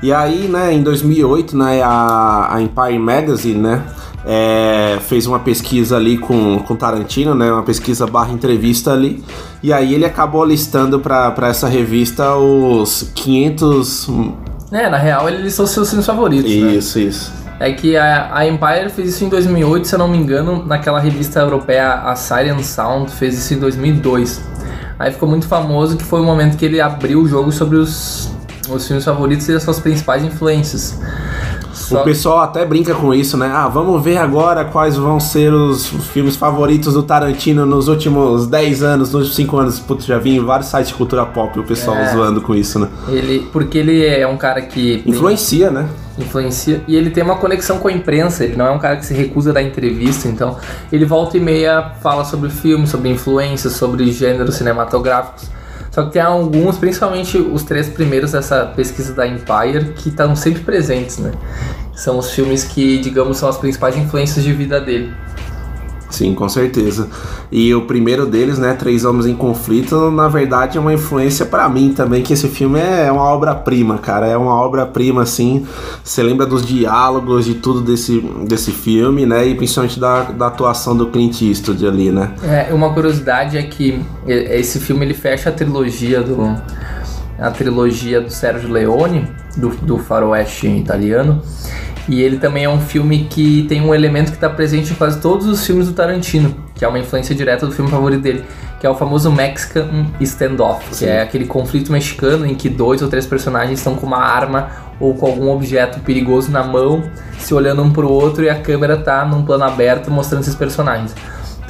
E 0.00 0.12
aí, 0.12 0.48
né, 0.48 0.72
em 0.72 0.82
2008, 0.82 1.56
né, 1.56 1.82
a, 1.82 2.54
a 2.54 2.62
Empire 2.62 2.98
Magazine, 2.98 3.60
né, 3.60 3.82
é, 4.24 4.98
fez 5.00 5.26
uma 5.26 5.38
pesquisa 5.38 5.96
ali 5.96 6.18
com, 6.18 6.58
com 6.60 6.76
Tarantino, 6.76 7.34
né? 7.34 7.52
Uma 7.52 7.62
pesquisa 7.62 8.06
barra 8.06 8.32
entrevista 8.32 8.92
ali. 8.92 9.22
E 9.62 9.72
aí 9.72 9.94
ele 9.94 10.04
acabou 10.04 10.44
listando 10.44 11.00
para 11.00 11.48
essa 11.48 11.68
revista 11.68 12.34
os 12.36 13.10
500 13.14 14.08
é, 14.72 14.88
na 14.88 14.96
real 14.96 15.28
ele 15.28 15.42
listou 15.42 15.66
seus 15.66 15.90
filmes 15.90 16.06
favoritos. 16.06 16.50
Né? 16.50 16.72
Isso, 16.72 16.98
né? 16.98 17.04
isso. 17.04 17.32
É 17.60 17.72
que 17.72 17.96
a, 17.96 18.34
a, 18.34 18.46
Empire 18.46 18.90
fez 18.90 19.10
isso 19.10 19.24
em 19.24 19.28
2008, 19.28 19.86
se 19.86 19.94
eu 19.94 19.98
não 19.98 20.08
me 20.08 20.16
engano, 20.16 20.64
naquela 20.64 20.98
revista 20.98 21.40
europeia, 21.40 21.92
a 21.92 22.16
Siren 22.16 22.60
Sound, 22.62 23.12
fez 23.12 23.38
isso 23.38 23.54
em 23.54 23.58
2002. 23.58 24.42
Aí 24.98 25.12
ficou 25.12 25.28
muito 25.28 25.46
famoso 25.46 25.96
que 25.96 26.02
foi 26.02 26.20
o 26.20 26.24
momento 26.24 26.56
que 26.56 26.64
ele 26.64 26.80
abriu 26.80 27.20
o 27.20 27.28
jogo 27.28 27.52
sobre 27.52 27.76
os, 27.76 28.32
os 28.68 28.86
filmes 28.86 29.04
favoritos 29.04 29.48
e 29.48 29.52
as 29.52 29.62
suas 29.62 29.78
principais 29.78 30.24
influências. 30.24 30.98
Só... 31.82 32.00
O 32.00 32.04
pessoal 32.04 32.38
até 32.40 32.64
brinca 32.64 32.94
com 32.94 33.12
isso, 33.12 33.36
né? 33.36 33.50
Ah, 33.52 33.68
vamos 33.68 34.02
ver 34.02 34.16
agora 34.16 34.64
quais 34.64 34.96
vão 34.96 35.18
ser 35.18 35.52
os 35.52 35.88
filmes 36.12 36.36
favoritos 36.36 36.94
do 36.94 37.02
Tarantino 37.02 37.66
nos 37.66 37.88
últimos 37.88 38.46
10 38.46 38.82
anos, 38.82 39.08
nos 39.08 39.14
últimos 39.14 39.36
5 39.36 39.56
anos. 39.58 39.78
Putz, 39.80 40.06
já 40.06 40.18
vi 40.18 40.36
em 40.36 40.44
vários 40.44 40.68
sites 40.68 40.88
de 40.88 40.94
cultura 40.94 41.26
pop 41.26 41.58
o 41.58 41.64
pessoal 41.64 41.96
é, 41.96 42.12
zoando 42.12 42.40
com 42.40 42.54
isso, 42.54 42.78
né? 42.78 42.88
Ele, 43.08 43.48
porque 43.52 43.78
ele 43.78 44.04
é 44.04 44.26
um 44.26 44.36
cara 44.36 44.62
que. 44.62 45.02
Influencia, 45.04 45.66
tem, 45.66 45.74
né? 45.74 45.88
Influencia. 46.18 46.82
E 46.86 46.96
ele 46.96 47.10
tem 47.10 47.24
uma 47.24 47.36
conexão 47.36 47.78
com 47.78 47.88
a 47.88 47.92
imprensa, 47.92 48.44
ele 48.44 48.56
não 48.56 48.66
é 48.66 48.70
um 48.70 48.78
cara 48.78 48.96
que 48.96 49.04
se 49.04 49.14
recusa 49.14 49.50
a 49.50 49.54
dar 49.54 49.62
entrevista, 49.62 50.28
então 50.28 50.56
ele 50.92 51.04
volta 51.04 51.36
e 51.36 51.40
meia 51.40 51.92
fala 52.00 52.24
sobre 52.24 52.48
filmes, 52.48 52.90
sobre 52.90 53.08
influências, 53.08 53.72
sobre 53.72 54.10
gêneros 54.12 54.54
cinematográficos. 54.54 55.50
Só 55.92 56.04
que 56.04 56.12
tem 56.12 56.22
alguns, 56.22 56.78
principalmente 56.78 57.36
os 57.36 57.62
três 57.62 57.86
primeiros 57.86 58.32
dessa 58.32 58.64
pesquisa 58.64 59.12
da 59.12 59.26
Empire, 59.26 59.92
que 59.94 60.08
estão 60.08 60.34
sempre 60.34 60.62
presentes, 60.62 61.18
né? 61.18 61.32
São 61.94 62.18
os 62.18 62.30
filmes 62.32 62.64
que, 62.64 62.98
digamos, 62.98 63.36
são 63.36 63.46
as 63.46 63.58
principais 63.58 63.94
influências 63.94 64.42
de 64.42 64.52
vida 64.54 64.80
dele. 64.80 65.12
Sim, 66.12 66.34
com 66.34 66.46
certeza. 66.46 67.08
E 67.50 67.74
o 67.74 67.82
primeiro 67.86 68.26
deles, 68.26 68.58
né, 68.58 68.74
Três 68.74 69.02
Homens 69.04 69.24
em 69.24 69.34
Conflito, 69.34 70.10
na 70.10 70.28
verdade 70.28 70.76
é 70.76 70.80
uma 70.80 70.92
influência 70.92 71.46
para 71.46 71.66
mim 71.70 71.94
também, 71.94 72.22
que 72.22 72.34
esse 72.34 72.48
filme 72.48 72.78
é 72.78 73.10
uma 73.10 73.24
obra-prima, 73.24 73.96
cara. 73.96 74.26
É 74.26 74.36
uma 74.36 74.54
obra-prima, 74.54 75.22
assim. 75.22 75.66
Você 76.04 76.22
lembra 76.22 76.44
dos 76.44 76.66
diálogos, 76.66 77.46
de 77.46 77.54
tudo 77.54 77.80
desse, 77.80 78.20
desse 78.46 78.72
filme, 78.72 79.24
né? 79.24 79.46
E 79.46 79.54
principalmente 79.54 79.98
da, 79.98 80.24
da 80.24 80.48
atuação 80.48 80.94
do 80.94 81.06
Clint 81.06 81.40
Eastwood 81.40 81.86
ali, 81.86 82.12
né? 82.12 82.32
É, 82.42 82.74
uma 82.74 82.92
curiosidade 82.92 83.56
é 83.56 83.62
que 83.62 84.04
esse 84.26 84.78
filme 84.78 85.06
ele 85.06 85.14
fecha 85.14 85.48
a 85.48 85.52
trilogia 85.52 86.22
do. 86.22 86.54
A 87.38 87.50
trilogia 87.50 88.20
do 88.20 88.30
Sérgio 88.30 88.70
Leone, 88.70 89.26
do, 89.56 89.70
do 89.70 89.98
faroeste 89.98 90.68
italiano. 90.68 91.42
E 92.08 92.20
ele 92.20 92.38
também 92.38 92.64
é 92.64 92.68
um 92.68 92.80
filme 92.80 93.26
que 93.30 93.64
tem 93.68 93.80
um 93.80 93.94
elemento 93.94 94.30
que 94.30 94.36
está 94.36 94.50
presente 94.50 94.92
em 94.92 94.96
quase 94.96 95.20
todos 95.20 95.46
os 95.46 95.64
filmes 95.64 95.86
do 95.86 95.92
Tarantino, 95.92 96.54
que 96.74 96.84
é 96.84 96.88
uma 96.88 96.98
influência 96.98 97.34
direta 97.34 97.66
do 97.66 97.72
filme 97.72 97.90
favorito 97.90 98.22
dele, 98.22 98.44
que 98.80 98.86
é 98.86 98.90
o 98.90 98.94
famoso 98.94 99.30
Mexican 99.30 100.06
Standoff, 100.20 100.96
que 100.98 101.04
é 101.04 101.22
aquele 101.22 101.46
conflito 101.46 101.92
mexicano 101.92 102.44
em 102.44 102.54
que 102.54 102.68
dois 102.68 103.02
ou 103.02 103.08
três 103.08 103.24
personagens 103.24 103.78
estão 103.78 103.94
com 103.94 104.06
uma 104.06 104.18
arma 104.18 104.70
ou 104.98 105.14
com 105.14 105.26
algum 105.26 105.50
objeto 105.50 106.00
perigoso 106.00 106.50
na 106.50 106.62
mão, 106.64 107.04
se 107.38 107.54
olhando 107.54 107.82
um 107.82 107.92
para 107.92 108.04
o 108.04 108.10
outro 108.10 108.42
e 108.44 108.50
a 108.50 108.56
câmera 108.56 108.96
tá 108.96 109.24
num 109.24 109.44
plano 109.44 109.64
aberto 109.64 110.10
mostrando 110.10 110.42
esses 110.42 110.54
personagens. 110.54 111.14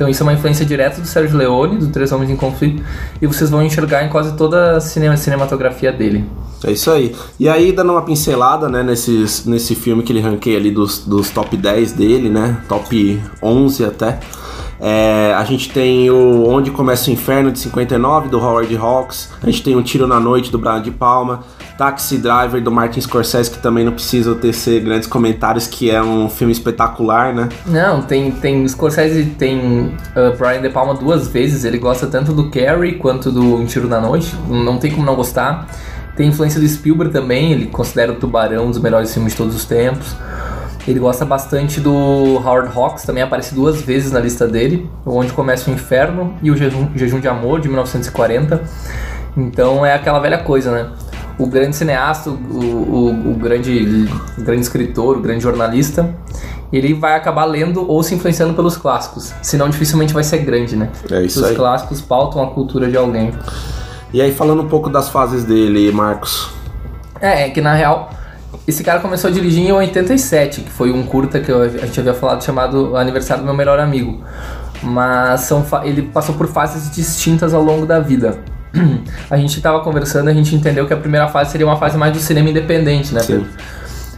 Então 0.02 0.10
isso 0.10 0.20
é 0.20 0.26
uma 0.26 0.32
influência 0.32 0.66
direta 0.66 1.00
do 1.00 1.06
Sérgio 1.06 1.38
Leone, 1.38 1.78
do 1.78 1.86
Três 1.86 2.10
Homens 2.10 2.28
em 2.28 2.34
Conflito, 2.34 2.82
e 3.20 3.26
vocês 3.28 3.48
vão 3.50 3.62
enxergar 3.62 4.04
em 4.04 4.08
quase 4.08 4.36
toda 4.36 4.78
a 4.78 4.80
cinema, 4.80 5.16
cinematografia 5.16 5.92
dele. 5.92 6.24
É 6.64 6.72
isso 6.72 6.90
aí. 6.90 7.14
E 7.38 7.48
aí, 7.48 7.70
dando 7.70 7.92
uma 7.92 8.02
pincelada, 8.02 8.68
né, 8.68 8.82
nesses, 8.82 9.46
nesse 9.46 9.76
filme 9.76 10.02
que 10.02 10.12
ele 10.12 10.18
ranqueia 10.18 10.58
ali 10.58 10.72
dos, 10.72 11.06
dos 11.06 11.30
top 11.30 11.56
10 11.56 11.92
dele, 11.92 12.28
né, 12.28 12.60
top 12.68 13.22
11 13.40 13.84
até. 13.84 14.18
É, 14.80 15.32
a 15.36 15.44
gente 15.44 15.70
tem 15.70 16.10
o 16.10 16.48
Onde 16.48 16.72
Começa 16.72 17.08
o 17.08 17.12
Inferno, 17.12 17.52
de 17.52 17.60
59, 17.60 18.28
do 18.28 18.40
Howard 18.40 18.76
Hawks. 18.76 19.28
A 19.40 19.46
gente 19.46 19.62
tem 19.62 19.76
o 19.76 19.82
Tiro 19.84 20.08
na 20.08 20.18
Noite, 20.18 20.50
do 20.50 20.58
Brian 20.58 20.82
de 20.82 20.90
Palma. 20.90 21.44
Taxi 21.82 22.16
Driver, 22.16 22.62
do 22.62 22.70
Martin 22.70 23.00
Scorsese, 23.00 23.50
que 23.50 23.58
também 23.58 23.84
não 23.84 23.90
precisa 23.90 24.36
tecer 24.36 24.84
grandes 24.84 25.08
comentários, 25.08 25.66
que 25.66 25.90
é 25.90 26.00
um 26.00 26.28
filme 26.28 26.52
espetacular, 26.52 27.34
né? 27.34 27.48
Não, 27.66 28.00
tem, 28.00 28.30
tem 28.30 28.68
Scorsese 28.68 29.24
tem 29.36 29.92
uh, 30.14 30.36
Brian 30.38 30.62
De 30.62 30.68
Palma 30.68 30.94
duas 30.94 31.26
vezes. 31.26 31.64
Ele 31.64 31.78
gosta 31.78 32.06
tanto 32.06 32.32
do 32.32 32.48
Carrie 32.50 32.98
quanto 32.98 33.32
do 33.32 33.56
Um 33.56 33.66
Tiro 33.66 33.88
na 33.88 34.00
Noite. 34.00 34.32
Não 34.48 34.78
tem 34.78 34.92
como 34.92 35.04
não 35.04 35.16
gostar. 35.16 35.66
Tem 36.14 36.28
influência 36.28 36.60
do 36.60 36.68
Spielberg 36.68 37.12
também, 37.12 37.50
ele 37.50 37.66
considera 37.66 38.12
o 38.12 38.14
Tubarão 38.14 38.66
um 38.66 38.70
dos 38.70 38.78
melhores 38.78 39.12
filmes 39.12 39.32
de 39.32 39.38
todos 39.38 39.56
os 39.56 39.64
tempos. 39.64 40.14
Ele 40.86 41.00
gosta 41.00 41.24
bastante 41.24 41.80
do 41.80 41.92
Howard 42.36 42.70
Hawks, 42.78 43.02
também 43.02 43.24
aparece 43.24 43.56
duas 43.56 43.82
vezes 43.82 44.12
na 44.12 44.20
lista 44.20 44.46
dele, 44.46 44.88
Onde 45.04 45.32
Começa 45.32 45.68
o 45.68 45.74
Inferno 45.74 46.36
e 46.40 46.48
o 46.48 46.56
Jejum, 46.56 46.90
Jejum 46.94 47.18
de 47.18 47.26
Amor, 47.26 47.60
de 47.60 47.66
1940. 47.66 48.62
Então 49.36 49.84
é 49.84 49.94
aquela 49.94 50.20
velha 50.20 50.38
coisa, 50.38 50.70
né? 50.70 50.86
O 51.42 51.46
grande 51.46 51.74
cineasta, 51.74 52.30
o, 52.30 52.34
o, 52.34 53.32
o 53.32 53.34
grande, 53.34 54.08
o 54.38 54.42
grande 54.42 54.62
escritor, 54.62 55.16
o 55.16 55.20
grande 55.20 55.42
jornalista, 55.42 56.14
ele 56.72 56.94
vai 56.94 57.16
acabar 57.16 57.44
lendo 57.46 57.84
ou 57.90 58.00
se 58.00 58.14
influenciando 58.14 58.54
pelos 58.54 58.76
clássicos. 58.76 59.34
Senão 59.42 59.68
dificilmente 59.68 60.14
vai 60.14 60.22
ser 60.22 60.38
grande, 60.38 60.76
né? 60.76 60.88
É 61.10 61.20
isso 61.22 61.40
Os 61.40 61.46
aí. 61.46 61.56
clássicos 61.56 62.00
pautam 62.00 62.40
a 62.40 62.50
cultura 62.50 62.88
de 62.88 62.96
alguém. 62.96 63.32
E 64.12 64.22
aí, 64.22 64.32
falando 64.32 64.62
um 64.62 64.68
pouco 64.68 64.88
das 64.88 65.08
fases 65.08 65.42
dele, 65.42 65.90
Marcos. 65.90 66.48
É, 67.20 67.48
é 67.48 67.50
que 67.50 67.60
na 67.60 67.74
real, 67.74 68.10
esse 68.68 68.84
cara 68.84 69.00
começou 69.00 69.28
a 69.28 69.32
dirigir 69.32 69.66
em 69.66 69.72
87, 69.72 70.60
que 70.60 70.70
foi 70.70 70.92
um 70.92 71.02
curta 71.02 71.40
que 71.40 71.50
a 71.50 71.66
gente 71.66 71.98
havia 71.98 72.14
falado 72.14 72.44
chamado 72.44 72.96
Aniversário 72.96 73.42
do 73.42 73.46
Meu 73.46 73.54
Melhor 73.56 73.80
Amigo. 73.80 74.22
Mas 74.80 75.40
são 75.40 75.66
ele 75.82 76.02
passou 76.02 76.36
por 76.36 76.46
fases 76.46 76.94
distintas 76.94 77.52
ao 77.52 77.62
longo 77.64 77.84
da 77.84 77.98
vida. 77.98 78.38
A 79.30 79.36
gente 79.36 79.56
estava 79.56 79.80
conversando, 79.80 80.28
a 80.28 80.32
gente 80.32 80.54
entendeu 80.54 80.86
que 80.86 80.92
a 80.92 80.96
primeira 80.96 81.28
fase 81.28 81.52
seria 81.52 81.66
uma 81.66 81.76
fase 81.76 81.96
mais 81.96 82.12
do 82.12 82.18
cinema 82.18 82.50
independente, 82.50 83.14
né, 83.14 83.22
Pedro? 83.26 83.46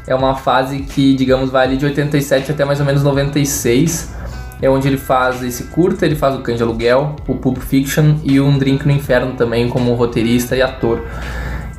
É 0.06 0.14
uma 0.14 0.34
fase 0.34 0.80
que, 0.80 1.14
digamos, 1.14 1.50
vai 1.50 1.66
ali 1.66 1.76
de 1.76 1.84
87 1.84 2.52
até 2.52 2.64
mais 2.64 2.78
ou 2.78 2.86
menos 2.86 3.02
96 3.02 4.14
é 4.64 4.70
onde 4.70 4.88
ele 4.88 4.96
faz 4.96 5.42
esse 5.42 5.64
curta, 5.64 6.06
ele 6.06 6.16
faz 6.16 6.34
o 6.34 6.38
Cães 6.38 6.56
de 6.56 6.62
Aluguel, 6.62 7.16
o 7.26 7.34
Pulp 7.34 7.58
Fiction 7.58 8.16
e 8.24 8.40
um 8.40 8.56
Drink 8.56 8.86
no 8.86 8.92
Inferno 8.92 9.34
também 9.34 9.68
como 9.68 9.92
roteirista 9.94 10.56
e 10.56 10.62
ator. 10.62 11.02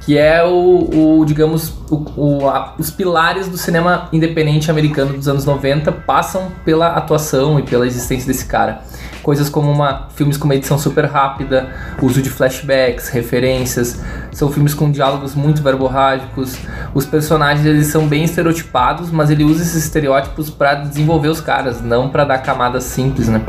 Que 0.06 0.18
é 0.18 0.44
o, 0.44 1.20
o 1.20 1.26
digamos, 1.26 1.74
o, 1.90 2.06
o, 2.16 2.50
a, 2.50 2.76
os 2.78 2.92
pilares 2.92 3.48
do 3.48 3.58
cinema 3.58 4.08
independente 4.14 4.70
americano 4.70 5.14
dos 5.14 5.28
anos 5.28 5.46
90 5.46 5.92
passam 5.92 6.52
pela 6.64 6.90
atuação 6.90 7.60
e 7.60 7.64
pela 7.64 7.88
existência 7.88 8.28
desse 8.28 8.46
cara 8.46 8.84
coisas 9.26 9.50
como 9.50 9.72
uma, 9.72 10.08
filmes 10.14 10.38
com 10.38 10.46
uma 10.46 10.54
edição 10.54 10.78
super 10.78 11.06
rápida, 11.06 11.68
uso 12.00 12.22
de 12.22 12.30
flashbacks, 12.30 13.10
referências, 13.10 14.00
são 14.32 14.52
filmes 14.52 14.76
com 14.76 14.92
diálogos 14.92 15.34
muito 15.34 15.64
verborrágicos, 15.64 16.56
os 16.94 17.08
personagens 17.08 17.66
eles 17.66 17.88
são 17.88 18.08
bem 18.08 18.24
estereotipados, 18.24 19.10
mas 19.10 19.32
ele 19.32 19.44
usa 19.44 19.64
esses 19.64 19.84
estereótipos 19.84 20.52
para 20.52 20.76
desenvolver 20.76 21.30
os 21.30 21.42
caras, 21.42 21.82
não 21.82 22.08
para 22.08 22.24
dar 22.24 22.38
camadas 22.38 22.84
simples, 22.84 23.28
né? 23.28 23.42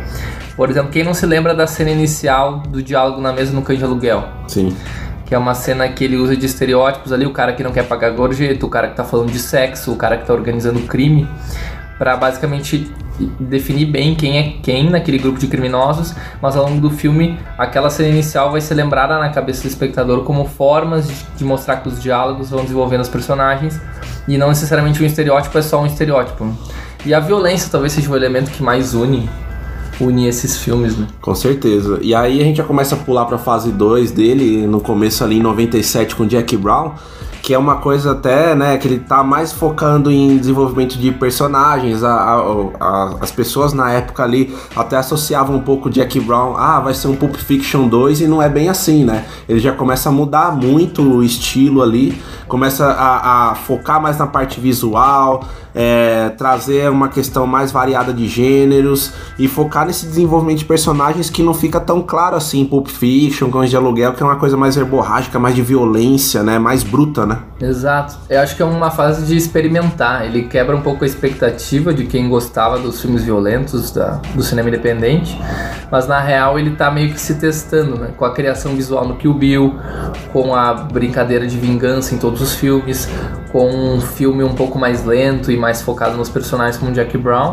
Por 0.56 0.70
exemplo, 0.70 0.90
quem 0.90 1.04
não 1.04 1.12
se 1.12 1.26
lembra 1.26 1.54
da 1.54 1.66
cena 1.66 1.90
inicial 1.90 2.60
do 2.60 2.82
diálogo 2.82 3.20
na 3.20 3.30
mesa 3.30 3.52
no 3.52 3.60
cães 3.60 3.78
de 3.78 3.84
aluguel? 3.84 4.26
Sim 4.48 4.74
que 5.26 5.34
é 5.34 5.38
uma 5.38 5.54
cena 5.54 5.88
que 5.88 6.04
ele 6.04 6.16
usa 6.16 6.36
de 6.36 6.46
estereótipos 6.46 7.12
ali, 7.12 7.26
o 7.26 7.32
cara 7.32 7.52
que 7.52 7.62
não 7.62 7.72
quer 7.72 7.86
pagar 7.86 8.10
gorjeta, 8.10 8.64
o 8.64 8.68
cara 8.68 8.88
que 8.88 8.96
tá 8.96 9.04
falando 9.04 9.30
de 9.30 9.40
sexo, 9.40 9.92
o 9.92 9.96
cara 9.96 10.16
que 10.16 10.24
tá 10.24 10.32
organizando 10.32 10.80
crime, 10.82 11.28
para 11.98 12.16
basicamente 12.16 12.90
definir 13.40 13.86
bem 13.86 14.14
quem 14.14 14.38
é 14.38 14.42
quem 14.62 14.90
naquele 14.90 15.18
grupo 15.18 15.38
de 15.38 15.46
criminosos, 15.46 16.14
mas 16.40 16.54
ao 16.54 16.68
longo 16.68 16.80
do 16.80 16.90
filme 16.90 17.38
aquela 17.56 17.88
cena 17.88 18.10
inicial 18.10 18.52
vai 18.52 18.60
ser 18.60 18.74
lembrada 18.74 19.18
na 19.18 19.30
cabeça 19.30 19.62
do 19.62 19.68
espectador 19.68 20.22
como 20.22 20.44
formas 20.44 21.08
de, 21.08 21.14
de 21.36 21.44
mostrar 21.44 21.78
que 21.78 21.88
os 21.88 22.00
diálogos 22.00 22.50
vão 22.50 22.62
desenvolvendo 22.62 23.00
os 23.00 23.08
personagens 23.08 23.80
e 24.28 24.36
não 24.36 24.48
necessariamente 24.48 25.02
um 25.02 25.06
estereótipo 25.06 25.56
é 25.56 25.62
só 25.62 25.80
um 25.80 25.86
estereótipo. 25.86 26.54
E 27.06 27.14
a 27.14 27.20
violência 27.20 27.70
talvez 27.70 27.94
seja 27.94 28.10
o 28.10 28.16
elemento 28.16 28.50
que 28.50 28.62
mais 28.62 28.92
une 28.92 29.28
unir 30.00 30.28
esses 30.28 30.56
filmes, 30.56 30.96
né? 30.96 31.06
Com 31.20 31.34
certeza. 31.34 31.98
E 32.02 32.14
aí 32.14 32.40
a 32.40 32.44
gente 32.44 32.56
já 32.56 32.64
começa 32.64 32.94
a 32.94 32.98
pular 32.98 33.24
pra 33.24 33.38
fase 33.38 33.70
2 33.70 34.10
dele, 34.10 34.66
no 34.66 34.80
começo 34.80 35.24
ali 35.24 35.38
em 35.38 35.42
97 35.42 36.14
com 36.14 36.26
Jack 36.26 36.56
Brown, 36.56 36.92
que 37.46 37.54
é 37.54 37.58
uma 37.58 37.76
coisa 37.76 38.10
até, 38.10 38.56
né, 38.56 38.76
que 38.76 38.88
ele 38.88 38.98
tá 38.98 39.22
mais 39.22 39.52
focando 39.52 40.10
em 40.10 40.36
desenvolvimento 40.36 40.98
de 40.98 41.12
personagens. 41.12 42.02
A, 42.02 42.12
a- 42.12 42.40
a- 42.80 43.14
as 43.20 43.30
pessoas 43.30 43.72
na 43.72 43.88
época 43.92 44.24
ali 44.24 44.52
até 44.74 44.96
associavam 44.96 45.54
um 45.54 45.60
pouco 45.60 45.88
Jack 45.88 46.18
Brown, 46.18 46.56
ah, 46.58 46.80
vai 46.80 46.92
ser 46.92 47.06
um 47.06 47.14
Pulp 47.14 47.36
Fiction 47.36 47.86
2 47.86 48.20
e 48.22 48.26
não 48.26 48.42
é 48.42 48.48
bem 48.48 48.68
assim, 48.68 49.04
né? 49.04 49.26
Ele 49.48 49.60
já 49.60 49.70
começa 49.72 50.08
a 50.08 50.12
mudar 50.12 50.56
muito 50.56 51.02
o 51.02 51.22
estilo 51.22 51.82
ali, 51.82 52.20
começa 52.48 52.84
a, 52.84 53.50
a 53.50 53.54
focar 53.54 54.02
mais 54.02 54.18
na 54.18 54.26
parte 54.26 54.58
visual, 54.58 55.44
é, 55.72 56.30
trazer 56.30 56.90
uma 56.90 57.06
questão 57.08 57.46
mais 57.46 57.70
variada 57.70 58.12
de 58.12 58.26
gêneros 58.26 59.12
e 59.38 59.46
focar 59.46 59.86
nesse 59.86 60.04
desenvolvimento 60.06 60.58
de 60.58 60.64
personagens 60.64 61.30
que 61.30 61.44
não 61.44 61.54
fica 61.54 61.78
tão 61.78 62.02
claro 62.02 62.34
assim 62.34 62.64
Pulp 62.64 62.88
Fiction, 62.88 63.50
Cães 63.50 63.70
de 63.70 63.76
Aluguel, 63.76 64.14
que 64.14 64.22
é 64.22 64.26
uma 64.26 64.36
coisa 64.36 64.56
mais 64.56 64.74
verborrágica, 64.74 65.38
mais 65.38 65.54
de 65.54 65.62
violência, 65.62 66.42
né? 66.42 66.58
Mais 66.58 66.82
bruta, 66.82 67.24
né? 67.24 67.35
Exato. 67.60 68.16
Eu 68.28 68.40
acho 68.40 68.54
que 68.56 68.62
é 68.62 68.64
uma 68.64 68.90
fase 68.90 69.24
de 69.26 69.36
experimentar. 69.36 70.24
Ele 70.26 70.42
quebra 70.44 70.76
um 70.76 70.80
pouco 70.82 71.04
a 71.04 71.06
expectativa 71.06 71.92
de 71.94 72.04
quem 72.06 72.28
gostava 72.28 72.78
dos 72.78 73.00
filmes 73.00 73.24
violentos 73.24 73.90
da- 73.90 74.20
do 74.34 74.42
cinema 74.42 74.68
independente, 74.68 75.40
mas 75.90 76.06
na 76.06 76.20
real 76.20 76.58
ele 76.58 76.72
tá 76.72 76.90
meio 76.90 77.12
que 77.12 77.20
se 77.20 77.34
testando, 77.36 77.96
né? 77.98 78.08
Com 78.16 78.24
a 78.24 78.32
criação 78.32 78.74
visual 78.74 79.06
no 79.06 79.16
Kill 79.16 79.34
Bill, 79.34 79.74
com 80.32 80.54
a 80.54 80.74
brincadeira 80.74 81.46
de 81.46 81.56
vingança 81.58 82.14
em 82.14 82.18
todos 82.18 82.40
os 82.40 82.54
filmes, 82.54 83.08
com 83.52 83.68
um 83.68 84.00
filme 84.00 84.44
um 84.44 84.54
pouco 84.54 84.78
mais 84.78 85.04
lento 85.04 85.50
e 85.50 85.56
mais 85.56 85.80
focado 85.82 86.16
nos 86.16 86.28
personagens 86.28 86.76
como 86.76 86.92
Jack 86.92 87.16
Brown. 87.16 87.52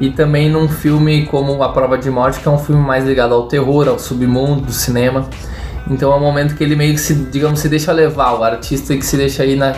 E 0.00 0.10
também 0.10 0.50
num 0.50 0.68
filme 0.68 1.24
como 1.26 1.62
A 1.62 1.68
Prova 1.68 1.96
de 1.96 2.10
Morte, 2.10 2.40
que 2.40 2.48
é 2.48 2.50
um 2.50 2.58
filme 2.58 2.82
mais 2.82 3.04
ligado 3.04 3.32
ao 3.32 3.46
terror, 3.46 3.86
ao 3.88 3.96
submundo 3.98 4.62
do 4.62 4.72
cinema. 4.72 5.26
Então 5.88 6.12
é 6.12 6.16
um 6.16 6.20
momento 6.20 6.54
que 6.54 6.64
ele 6.64 6.76
meio 6.76 6.94
que 6.94 7.00
se, 7.00 7.14
digamos, 7.14 7.60
se 7.60 7.68
deixa 7.68 7.92
levar, 7.92 8.38
o 8.38 8.42
artista 8.42 8.96
que 8.96 9.04
se 9.04 9.16
deixa 9.16 9.42
aí 9.42 9.56
na 9.56 9.74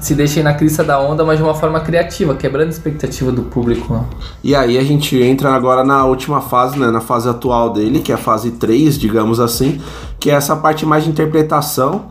se 0.00 0.16
deixa 0.16 0.40
aí 0.40 0.42
na 0.42 0.52
crista 0.52 0.82
da 0.82 1.00
onda, 1.00 1.24
mas 1.24 1.38
de 1.38 1.44
uma 1.44 1.54
forma 1.54 1.78
criativa, 1.78 2.34
quebrando 2.34 2.66
a 2.66 2.70
expectativa 2.70 3.30
do 3.30 3.42
público. 3.42 3.94
né? 3.94 4.04
E 4.42 4.52
aí 4.52 4.76
a 4.76 4.82
gente 4.82 5.16
entra 5.16 5.52
agora 5.52 5.84
na 5.84 6.04
última 6.04 6.40
fase, 6.40 6.76
né? 6.76 6.90
Na 6.90 7.00
fase 7.00 7.28
atual 7.28 7.72
dele, 7.72 8.00
que 8.00 8.10
é 8.10 8.16
a 8.16 8.18
fase 8.18 8.50
3, 8.50 8.98
digamos 8.98 9.38
assim, 9.38 9.80
que 10.18 10.28
é 10.28 10.34
essa 10.34 10.56
parte 10.56 10.84
mais 10.84 11.04
de 11.04 11.10
interpretação. 11.10 12.06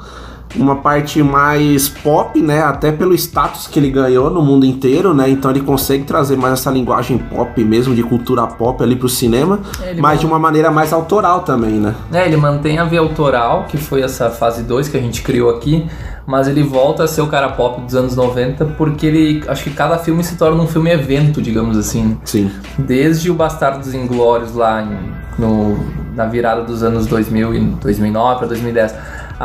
Uma 0.56 0.76
parte 0.78 1.22
mais 1.24 1.88
pop, 1.90 2.40
né? 2.42 2.62
Até 2.62 2.92
pelo 2.92 3.14
status 3.14 3.68
que 3.68 3.80
ele 3.80 3.90
ganhou 3.90 4.30
no 4.30 4.42
mundo 4.42 4.66
inteiro, 4.66 5.14
né? 5.14 5.30
Então 5.30 5.50
ele 5.52 5.62
consegue 5.62 6.04
trazer 6.04 6.36
mais 6.38 6.54
essa 6.54 6.70
linguagem 6.72 7.18
pop 7.18 7.64
mesmo, 7.64 7.96
de 7.96 8.04
cultura 8.04 8.46
pop 8.48 8.82
ali 8.84 8.96
pro 8.96 9.08
cinema, 9.10 9.60
É, 9.82 9.94
mas 9.96 10.20
de 10.20 10.26
uma 10.26 10.38
maneira 10.40 10.70
mais 10.72 10.92
autoral 10.94 11.42
também, 11.42 11.74
né? 11.74 11.96
É, 12.12 12.26
ele 12.26 12.38
mantém 12.38 12.80
a 12.80 12.84
via 12.86 13.00
autoral, 13.00 13.66
que 13.68 13.78
foi 13.78 14.02
essa 14.02 14.30
fase 14.30 14.64
2 14.64 14.88
que 14.90 14.98
a 14.98 15.00
gente 15.02 15.22
criou 15.22 15.50
aqui, 15.50 15.86
mas 16.28 16.48
ele 16.48 16.64
volta 16.64 17.04
a 17.04 17.08
ser 17.08 17.22
o 17.22 17.28
cara 17.28 17.50
pop 17.50 17.82
dos 17.82 17.96
anos 17.96 18.16
90, 18.16 18.66
porque 18.78 19.06
ele. 19.06 19.44
Acho 19.48 19.64
que 19.64 19.72
cada 19.72 19.98
filme 19.98 20.24
se 20.24 20.36
torna 20.36 20.62
um 20.62 20.68
filme 20.68 20.90
evento, 20.92 21.42
digamos 21.42 21.78
assim. 21.78 22.18
Sim. 22.24 22.52
Desde 22.78 23.32
o 23.32 23.34
Bastardos 23.34 23.94
Inglórios 23.94 24.54
lá 24.56 24.82
em- 24.84 25.22
no, 25.40 25.78
na 26.16 26.26
virada 26.26 26.62
dos 26.64 26.84
anos 26.84 27.08
2000 27.08 27.56
e 27.56 27.60
2009 27.60 28.38
para 28.40 28.48
2010, 28.48 28.94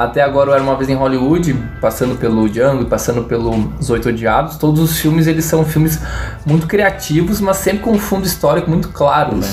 até 0.05 0.23
agora 0.23 0.53
Era 0.53 0.63
Uma 0.63 0.77
Vez 0.77 0.91
em 0.91 0.95
Hollywood, 0.95 1.55
passando 1.81 2.17
pelo 2.17 2.49
Django 2.49 2.85
passando 2.85 3.25
pelos 3.25 3.89
Oito 3.89 4.09
Odiados, 4.11 4.57
todos 4.57 4.81
os 4.81 4.99
filmes 4.99 5.27
eles 5.27 5.45
são 5.45 5.65
filmes 5.65 5.99
muito 6.45 6.67
criativos, 6.67 7.41
mas 7.41 7.57
sempre 7.57 7.81
com 7.81 7.93
um 7.93 7.99
fundo 7.99 8.27
histórico 8.27 8.69
muito 8.69 8.89
claro, 8.91 9.37
né? 9.37 9.49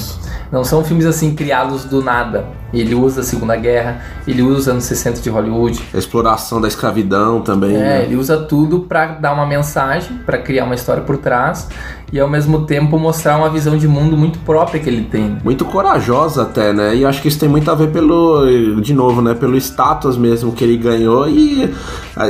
Não 0.54 0.64
são 0.64 0.84
filmes 0.84 1.08
assim 1.08 1.34
criados 1.34 1.84
do 1.84 2.04
nada. 2.04 2.46
Ele 2.72 2.94
usa 2.94 3.22
a 3.22 3.24
Segunda 3.24 3.56
Guerra, 3.56 4.02
ele 4.28 4.44
usa 4.44 4.60
os 4.60 4.68
anos 4.68 4.84
60 4.84 5.20
de 5.20 5.30
Hollywood, 5.30 5.82
A 5.92 5.98
exploração 5.98 6.62
da 6.62 6.68
escravidão 6.68 7.42
também. 7.42 7.76
é, 7.76 7.80
né? 7.80 8.04
ele 8.04 8.16
usa 8.16 8.38
tudo 8.38 8.82
pra 8.82 9.08
dar 9.08 9.34
uma 9.34 9.48
mensagem, 9.48 10.18
pra 10.26 10.38
criar 10.38 10.66
uma 10.66 10.76
história 10.76 11.02
por 11.02 11.18
trás 11.18 11.68
e 12.12 12.20
ao 12.20 12.30
mesmo 12.30 12.68
tempo 12.68 13.00
mostrar 13.00 13.38
uma 13.38 13.50
visão 13.50 13.76
de 13.76 13.88
mundo 13.88 14.16
muito 14.16 14.38
própria 14.40 14.80
que 14.80 14.88
ele 14.88 15.04
tem. 15.06 15.38
muito 15.44 15.66
corajosa 15.66 16.44
até, 16.44 16.72
né? 16.72 16.96
E 16.96 17.04
acho 17.04 17.20
que 17.20 17.28
isso 17.28 17.40
tem 17.40 17.50
muito 17.50 17.70
a 17.72 17.74
ver 17.74 17.90
pelo, 17.90 18.46
de 18.80 18.94
novo, 18.94 19.24
né? 19.24 19.34
Pelo 19.34 19.58
status 19.58 20.16
mesmo 20.18 20.52
que 20.52 20.64
ele 20.64 20.78
ganhou 20.78 21.28
e 21.28 21.74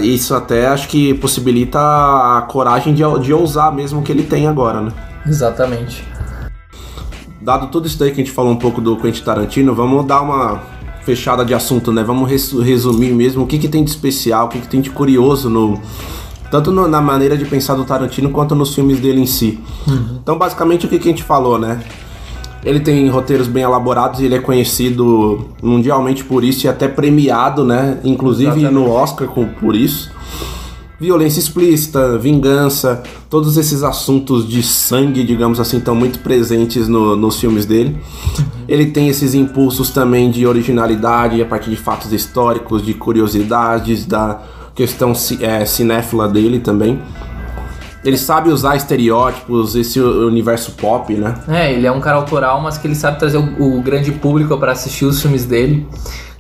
isso 0.02 0.34
até 0.34 0.68
acho 0.68 0.88
que 0.88 1.14
possibilita 1.16 1.78
a 1.78 2.42
coragem 2.48 2.94
de, 2.94 3.04
de 3.22 3.34
ousar 3.34 3.74
mesmo 3.74 4.02
que 4.02 4.14
ele 4.14 4.24
tem 4.24 4.48
agora, 4.48 4.80
né? 4.82 4.92
Exatamente. 5.26 6.06
Dado 7.44 7.68
tudo 7.68 7.88
isso 7.88 8.00
daí 8.00 8.10
que 8.12 8.22
a 8.22 8.24
gente 8.24 8.32
falou 8.34 8.52
um 8.52 8.56
pouco 8.56 8.80
do 8.80 8.96
Quentin 8.96 9.22
Tarantino, 9.24 9.76
vamos 9.76 10.06
dar 10.06 10.22
uma 10.22 10.62
fechada 11.04 11.44
de 11.44 11.54
assunto, 11.54 11.92
né? 11.92 12.02
Vamos 12.04 12.30
res- 12.30 12.54
resumir 12.54 13.12
mesmo 13.14 13.44
o 13.44 13.48
que, 13.48 13.58
que 13.60 13.68
tem 13.68 13.84
de 13.84 13.90
especial, 13.90 14.46
o 14.46 14.50
que, 14.50 14.60
que 14.60 14.68
tem 14.68 14.80
de 14.80 14.90
curioso 14.90 15.50
no 15.50 15.80
tanto 16.50 16.72
no- 16.72 16.88
na 16.88 17.02
maneira 17.02 17.36
de 17.36 17.44
pensar 17.46 17.74
do 17.76 17.84
Tarantino 17.84 18.30
quanto 18.30 18.56
nos 18.56 18.74
filmes 18.76 19.00
dele 19.00 19.20
em 19.20 19.26
si. 19.26 19.60
Então, 20.22 20.38
basicamente, 20.38 20.86
o 20.86 20.90
que, 20.90 20.98
que 21.00 21.08
a 21.10 21.12
gente 21.12 21.24
falou, 21.24 21.58
né? 21.60 21.82
Ele 22.64 22.80
tem 22.80 23.10
roteiros 23.10 23.48
bem 23.48 23.64
elaborados 23.64 24.22
e 24.22 24.26
ele 24.26 24.36
é 24.36 24.40
conhecido 24.40 25.50
mundialmente 25.62 26.24
por 26.24 26.44
isso 26.46 26.66
e 26.66 26.70
até 26.70 26.88
premiado, 26.88 27.66
né? 27.66 27.98
Inclusive 28.06 28.52
Exatamente. 28.52 28.74
no 28.74 28.90
Oscar 28.90 29.28
com- 29.28 29.48
por 29.48 29.76
isso. 29.76 30.12
Violência 31.04 31.42
explícita, 31.42 32.18
vingança, 32.18 33.04
todos 33.30 33.58
esses 33.58 33.84
assuntos 33.84 34.48
de 34.48 34.64
sangue, 34.64 35.22
digamos 35.26 35.60
assim, 35.60 35.80
estão 35.80 35.94
muito 35.94 36.20
presentes 36.20 36.88
no- 36.88 37.14
nos 37.18 37.38
filmes 37.42 37.66
dele. 37.66 37.98
Ele 38.70 38.86
tem 38.86 39.10
esses 39.10 39.34
impulsos 39.34 39.90
também 39.90 40.32
de 40.32 40.48
originalidade 40.48 41.42
a 41.42 41.46
partir 41.46 41.70
de 41.72 41.76
fatos 41.76 42.14
históricos, 42.14 42.86
de 42.86 42.94
curiosidades, 42.94 44.06
da 44.06 44.40
questão 44.74 45.12
é, 45.42 45.66
cinéfila 45.66 46.30
dele 46.30 46.60
também. 46.60 46.98
Ele 48.06 48.18
sabe 48.18 48.50
usar 48.50 48.78
estereótipos, 48.78 49.76
esse 49.76 50.00
universo 50.00 50.72
pop, 50.72 51.14
né? 51.14 51.36
É, 51.50 51.74
ele 51.74 51.86
é 51.86 51.92
um 51.92 52.00
cara 52.00 52.16
autoral, 52.16 52.62
mas 52.62 52.78
que 52.78 52.88
ele 52.88 52.96
sabe 52.96 53.20
trazer 53.20 53.38
o, 53.40 53.78
o 53.78 53.82
grande 53.82 54.14
público 54.14 54.58
para 54.58 54.72
assistir 54.72 55.04
os 55.04 55.22
filmes 55.22 55.44
dele. 55.46 55.86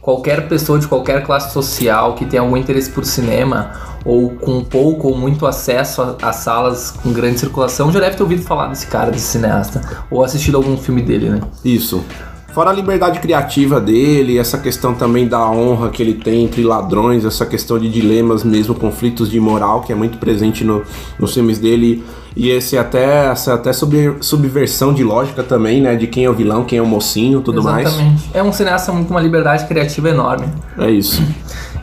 Qualquer 0.03 0.49
pessoa 0.49 0.77
de 0.77 0.85
qualquer 0.85 1.23
classe 1.23 1.53
social 1.53 2.13
que 2.13 2.25
tenha 2.25 2.41
algum 2.41 2.57
interesse 2.57 2.91
por 2.91 3.05
cinema, 3.05 3.71
ou 4.03 4.31
com 4.31 4.61
pouco 4.61 5.07
ou 5.07 5.17
muito 5.17 5.47
acesso 5.47 6.01
a, 6.01 6.17
a 6.21 6.33
salas 6.33 6.91
com 6.91 7.13
grande 7.13 7.39
circulação, 7.39 7.89
já 7.89 8.01
deve 8.01 8.17
ter 8.17 8.23
ouvido 8.23 8.41
falar 8.43 8.67
desse 8.67 8.85
cara, 8.85 9.09
desse 9.09 9.27
cineasta, 9.27 9.81
ou 10.11 10.21
assistido 10.21 10.57
algum 10.57 10.77
filme 10.77 11.01
dele, 11.01 11.29
né? 11.29 11.39
Isso. 11.63 12.03
Fora 12.53 12.69
a 12.69 12.73
liberdade 12.73 13.19
criativa 13.19 13.81
dele, 13.81 14.37
essa 14.37 14.59
questão 14.59 14.93
também 14.93 15.27
da 15.27 15.49
honra 15.49 15.89
que 15.89 16.03
ele 16.03 16.13
tem 16.13 16.43
entre 16.45 16.61
ladrões, 16.61 17.25
essa 17.25 17.47
questão 17.47 17.79
de 17.79 17.89
dilemas 17.89 18.43
mesmo, 18.43 18.75
conflitos 18.75 19.29
de 19.31 19.39
moral, 19.39 19.81
que 19.81 19.91
é 19.91 19.95
muito 19.95 20.19
presente 20.19 20.63
no, 20.63 20.83
nos 21.19 21.33
filmes 21.33 21.57
dele. 21.57 22.03
E 22.35 22.49
esse 22.49 22.77
até, 22.77 23.25
essa 23.31 23.55
até 23.55 23.73
sub- 23.73 24.17
subversão 24.21 24.93
de 24.93 25.03
lógica 25.03 25.41
também, 25.43 25.81
né? 25.81 25.95
De 25.95 26.05
quem 26.07 26.25
é 26.25 26.29
o 26.29 26.33
vilão, 26.33 26.63
quem 26.63 26.77
é 26.77 26.81
o 26.81 26.85
mocinho, 26.85 27.41
tudo 27.41 27.63
mais. 27.63 27.87
Exatamente. 27.87 28.29
É 28.33 28.43
um 28.43 28.53
cineasta 28.53 28.91
com 28.91 28.99
uma 28.99 29.21
liberdade 29.21 29.65
criativa 29.65 30.09
enorme. 30.09 30.45
É 30.77 30.89
isso. 30.91 31.21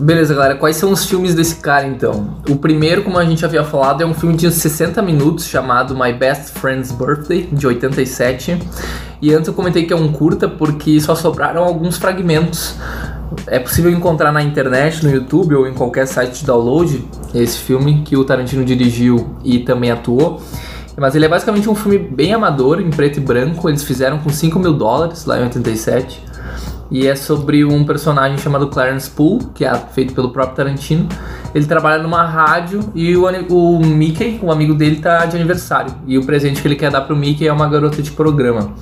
Beleza, 0.00 0.34
galera, 0.34 0.54
quais 0.54 0.76
são 0.76 0.90
os 0.92 1.04
filmes 1.04 1.34
desse 1.34 1.56
cara 1.56 1.86
então? 1.86 2.38
O 2.48 2.56
primeiro, 2.56 3.02
como 3.02 3.18
a 3.18 3.24
gente 3.26 3.44
havia 3.44 3.62
falado, 3.62 4.02
é 4.02 4.06
um 4.06 4.14
filme 4.14 4.34
de 4.34 4.50
60 4.50 5.02
minutos 5.02 5.44
chamado 5.44 5.94
My 5.94 6.10
Best 6.10 6.58
Friend's 6.58 6.90
Birthday, 6.90 7.46
de 7.52 7.66
87. 7.66 8.58
E 9.20 9.34
antes 9.34 9.48
eu 9.48 9.52
comentei 9.52 9.84
que 9.84 9.92
é 9.92 9.96
um 9.96 10.10
curta 10.10 10.48
porque 10.48 10.98
só 11.02 11.14
sobraram 11.14 11.62
alguns 11.62 11.98
fragmentos. 11.98 12.76
É 13.46 13.58
possível 13.58 13.90
encontrar 13.90 14.32
na 14.32 14.42
internet, 14.42 15.04
no 15.04 15.10
YouTube 15.12 15.54
ou 15.54 15.68
em 15.68 15.74
qualquer 15.74 16.06
site 16.06 16.40
de 16.40 16.46
download 16.46 17.06
esse 17.34 17.58
filme 17.58 18.00
que 18.02 18.16
o 18.16 18.24
Tarantino 18.24 18.64
dirigiu 18.64 19.36
e 19.44 19.58
também 19.58 19.90
atuou. 19.90 20.40
Mas 20.96 21.14
ele 21.14 21.26
é 21.26 21.28
basicamente 21.28 21.68
um 21.68 21.74
filme 21.74 21.98
bem 21.98 22.32
amador, 22.32 22.80
em 22.80 22.88
preto 22.88 23.18
e 23.18 23.20
branco. 23.20 23.68
Eles 23.68 23.84
fizeram 23.84 24.18
com 24.18 24.30
5 24.30 24.58
mil 24.58 24.72
dólares 24.72 25.26
lá 25.26 25.38
em 25.38 25.42
87. 25.42 26.29
E 26.90 27.06
é 27.06 27.14
sobre 27.14 27.64
um 27.64 27.84
personagem 27.84 28.36
chamado 28.36 28.66
Clarence 28.68 29.08
Poole, 29.08 29.46
que 29.54 29.64
é 29.64 29.72
feito 29.92 30.12
pelo 30.12 30.30
próprio 30.30 30.56
Tarantino. 30.56 31.08
Ele 31.54 31.64
trabalha 31.64 32.02
numa 32.02 32.24
rádio 32.24 32.80
e 32.94 33.16
o, 33.16 33.26
o 33.48 33.86
Mickey, 33.86 34.40
o 34.42 34.50
amigo 34.50 34.74
dele, 34.74 34.96
tá 34.96 35.24
de 35.24 35.36
aniversário. 35.36 35.94
E 36.06 36.18
o 36.18 36.24
presente 36.24 36.60
que 36.60 36.66
ele 36.66 36.76
quer 36.76 36.90
dar 36.90 37.02
pro 37.02 37.14
Mickey 37.14 37.46
é 37.46 37.52
uma 37.52 37.68
garota 37.68 38.02
de 38.02 38.10
programa. 38.10 38.72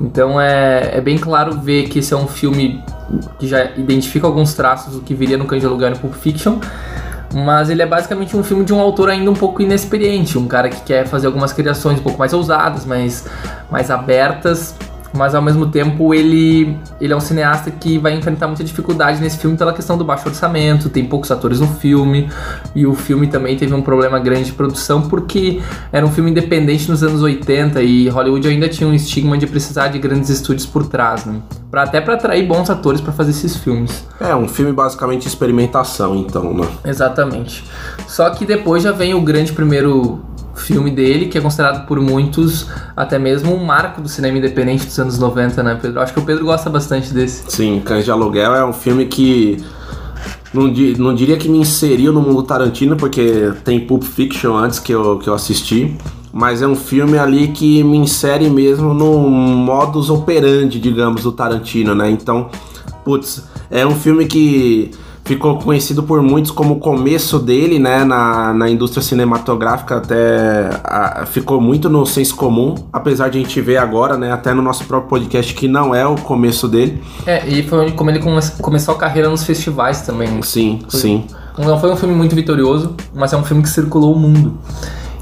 Então 0.00 0.40
é, 0.40 0.96
é 0.96 1.00
bem 1.00 1.18
claro 1.18 1.58
ver 1.58 1.88
que 1.88 1.98
esse 1.98 2.14
é 2.14 2.16
um 2.16 2.28
filme 2.28 2.82
que 3.38 3.46
já 3.46 3.64
identifica 3.76 4.26
alguns 4.26 4.54
traços 4.54 4.94
do 4.94 5.00
que 5.00 5.14
viria 5.14 5.36
no 5.36 5.46
de 5.46 5.66
Aluguel 5.66 5.92
e 5.92 5.98
Pulp 5.98 6.14
Fiction. 6.14 6.58
Mas 7.34 7.70
ele 7.70 7.82
é 7.82 7.86
basicamente 7.86 8.36
um 8.36 8.44
filme 8.44 8.64
de 8.64 8.74
um 8.74 8.80
autor 8.80 9.08
ainda 9.08 9.30
um 9.30 9.34
pouco 9.34 9.62
inexperiente, 9.62 10.36
um 10.36 10.46
cara 10.46 10.68
que 10.68 10.82
quer 10.82 11.06
fazer 11.06 11.26
algumas 11.26 11.52
criações 11.52 11.98
um 11.98 12.02
pouco 12.02 12.18
mais 12.18 12.32
ousadas, 12.34 12.84
mais, 12.84 13.26
mais 13.70 13.90
abertas, 13.90 14.74
mas 15.12 15.34
ao 15.34 15.42
mesmo 15.42 15.66
tempo 15.66 16.14
ele, 16.14 16.76
ele 17.00 17.12
é 17.12 17.16
um 17.16 17.20
cineasta 17.20 17.70
que 17.70 17.98
vai 17.98 18.14
enfrentar 18.14 18.46
muita 18.46 18.64
dificuldade 18.64 19.20
nesse 19.20 19.38
filme 19.38 19.56
pela 19.56 19.72
questão 19.72 19.98
do 19.98 20.04
baixo 20.04 20.28
orçamento, 20.28 20.88
tem 20.88 21.04
poucos 21.04 21.30
atores 21.30 21.60
no 21.60 21.66
filme, 21.66 22.28
e 22.74 22.86
o 22.86 22.94
filme 22.94 23.26
também 23.26 23.56
teve 23.56 23.74
um 23.74 23.82
problema 23.82 24.18
grande 24.18 24.46
de 24.46 24.52
produção 24.52 25.02
porque 25.02 25.60
era 25.92 26.04
um 26.04 26.10
filme 26.10 26.30
independente 26.30 26.90
nos 26.90 27.02
anos 27.02 27.22
80 27.22 27.82
e 27.82 28.08
Hollywood 28.08 28.48
ainda 28.48 28.68
tinha 28.68 28.88
um 28.88 28.94
estigma 28.94 29.36
de 29.36 29.46
precisar 29.46 29.88
de 29.88 29.98
grandes 29.98 30.30
estúdios 30.30 30.66
por 30.66 30.86
trás, 30.86 31.24
né? 31.24 31.40
Pra, 31.70 31.84
até 31.84 32.00
para 32.00 32.14
atrair 32.14 32.46
bons 32.46 32.68
atores 32.68 33.00
para 33.00 33.12
fazer 33.12 33.30
esses 33.30 33.56
filmes. 33.56 34.06
É, 34.20 34.34
um 34.36 34.46
filme 34.46 34.72
basicamente 34.72 35.26
experimentação, 35.26 36.16
então, 36.16 36.52
né? 36.52 36.68
Exatamente. 36.84 37.64
Só 38.06 38.28
que 38.30 38.44
depois 38.44 38.82
já 38.82 38.92
vem 38.92 39.14
o 39.14 39.20
grande 39.20 39.52
primeiro 39.52 40.20
filme 40.54 40.90
dele, 40.90 41.26
que 41.26 41.38
é 41.38 41.40
considerado 41.40 41.86
por 41.86 42.00
muitos 42.00 42.66
até 42.96 43.18
mesmo 43.18 43.54
um 43.54 43.64
marco 43.64 44.00
do 44.00 44.08
cinema 44.08 44.38
independente 44.38 44.86
dos 44.86 44.98
anos 44.98 45.18
90, 45.18 45.62
né, 45.62 45.78
Pedro? 45.80 46.00
Acho 46.00 46.12
que 46.12 46.20
o 46.20 46.24
Pedro 46.24 46.44
gosta 46.44 46.68
bastante 46.68 47.12
desse. 47.12 47.44
Sim, 47.48 47.80
Cães 47.84 48.04
de 48.04 48.10
Aluguel 48.10 48.54
é 48.54 48.64
um 48.64 48.72
filme 48.72 49.06
que. 49.06 49.62
Não, 50.52 50.64
não 50.98 51.14
diria 51.14 51.38
que 51.38 51.48
me 51.48 51.58
inseriu 51.58 52.12
no 52.12 52.20
mundo 52.20 52.42
Tarantino, 52.42 52.96
porque 52.96 53.52
tem 53.64 53.80
Pulp 53.80 54.02
Fiction 54.02 54.54
antes 54.54 54.78
que 54.78 54.92
eu, 54.92 55.18
que 55.18 55.28
eu 55.28 55.34
assisti. 55.34 55.96
Mas 56.32 56.62
é 56.62 56.66
um 56.66 56.76
filme 56.76 57.18
ali 57.18 57.48
que 57.48 57.82
me 57.84 57.98
insere 57.98 58.48
mesmo 58.48 58.94
no 58.94 59.18
modus 59.28 60.08
operandi, 60.08 60.78
digamos, 60.80 61.22
do 61.24 61.32
Tarantino, 61.32 61.94
né? 61.94 62.10
Então, 62.10 62.48
putz, 63.04 63.46
é 63.70 63.86
um 63.86 63.94
filme 63.94 64.26
que 64.26 64.90
ficou 65.24 65.58
conhecido 65.58 66.02
por 66.02 66.20
muitos 66.20 66.50
como 66.50 66.74
o 66.74 66.78
começo 66.78 67.38
dele, 67.38 67.78
né, 67.78 68.04
na, 68.04 68.52
na 68.52 68.68
indústria 68.68 69.02
cinematográfica, 69.02 69.96
até 69.98 70.68
ah, 70.84 71.24
ficou 71.26 71.60
muito 71.60 71.88
no 71.88 72.04
senso 72.04 72.34
comum, 72.34 72.74
apesar 72.92 73.28
de 73.28 73.38
a 73.38 73.40
gente 73.40 73.60
ver 73.60 73.76
agora, 73.76 74.16
né, 74.16 74.32
até 74.32 74.52
no 74.52 74.60
nosso 74.62 74.84
próprio 74.84 75.08
podcast, 75.08 75.54
que 75.54 75.68
não 75.68 75.94
é 75.94 76.06
o 76.06 76.16
começo 76.16 76.66
dele. 76.68 77.02
É, 77.24 77.46
e 77.48 77.62
foi 77.62 77.92
como 77.92 78.10
ele 78.10 78.18
come- 78.18 78.40
começou 78.60 78.94
a 78.94 78.98
carreira 78.98 79.28
nos 79.28 79.44
festivais 79.44 80.02
também. 80.02 80.42
Sim, 80.42 80.80
sim. 80.88 81.24
Não 81.56 81.78
foi 81.78 81.92
um 81.92 81.96
filme 81.96 82.14
muito 82.14 82.34
vitorioso, 82.34 82.94
mas 83.14 83.32
é 83.32 83.36
um 83.36 83.44
filme 83.44 83.62
que 83.62 83.68
circulou 83.68 84.14
o 84.14 84.18
mundo. 84.18 84.54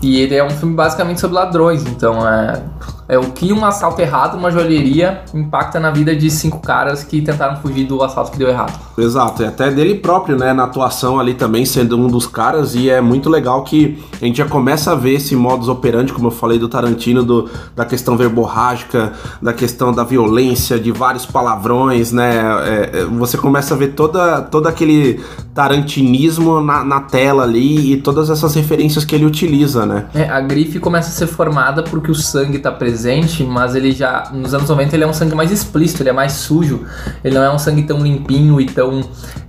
E 0.02 0.20
ele 0.20 0.34
é 0.34 0.42
um 0.42 0.50
filme 0.50 0.74
basicamente 0.74 1.20
sobre 1.20 1.36
ladrões, 1.36 1.84
então 1.86 2.26
é, 2.26 2.62
é 3.10 3.18
o 3.18 3.32
que 3.32 3.52
um 3.52 3.64
assalto 3.64 4.00
errado, 4.00 4.38
uma 4.38 4.52
joalheria, 4.52 5.22
impacta 5.34 5.80
na 5.80 5.90
vida 5.90 6.14
de 6.14 6.30
cinco 6.30 6.60
caras 6.60 7.02
que 7.02 7.20
tentaram 7.20 7.56
fugir 7.56 7.84
do 7.84 8.00
assalto 8.02 8.30
que 8.30 8.38
deu 8.38 8.48
errado. 8.48 8.72
Exato, 8.96 9.42
e 9.42 9.46
até 9.46 9.68
dele 9.70 9.96
próprio, 9.96 10.38
né, 10.38 10.52
na 10.52 10.64
atuação 10.64 11.18
ali 11.18 11.34
também, 11.34 11.64
sendo 11.64 11.98
um 11.98 12.06
dos 12.06 12.26
caras, 12.26 12.74
e 12.76 12.88
é 12.88 13.00
muito 13.00 13.28
legal 13.28 13.64
que 13.64 13.98
a 14.20 14.24
gente 14.24 14.38
já 14.38 14.46
começa 14.46 14.92
a 14.92 14.94
ver 14.94 15.14
esse 15.14 15.34
modus 15.34 15.68
operandi, 15.68 16.12
como 16.12 16.28
eu 16.28 16.30
falei 16.30 16.58
do 16.58 16.68
Tarantino, 16.68 17.24
do, 17.24 17.50
da 17.74 17.84
questão 17.84 18.16
verborrágica, 18.16 19.12
da 19.42 19.52
questão 19.52 19.92
da 19.92 20.04
violência, 20.04 20.78
de 20.78 20.92
vários 20.92 21.26
palavrões, 21.26 22.12
né, 22.12 22.40
é, 22.64 23.00
é, 23.00 23.04
você 23.06 23.36
começa 23.36 23.74
a 23.74 23.76
ver 23.76 23.88
toda, 23.88 24.42
todo 24.42 24.68
aquele 24.68 25.20
tarantinismo 25.52 26.60
na, 26.60 26.84
na 26.84 27.00
tela 27.00 27.42
ali 27.42 27.92
e 27.92 27.96
todas 27.96 28.30
essas 28.30 28.54
referências 28.54 29.04
que 29.04 29.14
ele 29.14 29.24
utiliza, 29.24 29.84
né. 29.84 30.06
É, 30.14 30.28
a 30.28 30.40
grife 30.40 30.78
começa 30.78 31.08
a 31.08 31.12
ser 31.12 31.26
formada 31.26 31.82
porque 31.82 32.10
o 32.10 32.14
sangue 32.14 32.58
tá 32.58 32.70
presente, 32.70 32.99
mas 33.44 33.74
ele 33.74 33.92
já, 33.92 34.30
nos 34.32 34.54
anos 34.54 34.68
90, 34.68 34.94
ele 34.96 35.04
é 35.04 35.06
um 35.06 35.12
sangue 35.12 35.34
mais 35.34 35.50
explícito, 35.50 36.02
ele 36.02 36.10
é 36.10 36.12
mais 36.12 36.32
sujo. 36.32 36.86
Ele 37.22 37.34
não 37.34 37.42
é 37.42 37.52
um 37.52 37.58
sangue 37.58 37.82
tão 37.82 38.02
limpinho 38.02 38.60
e 38.60 38.66
tão 38.66 39.02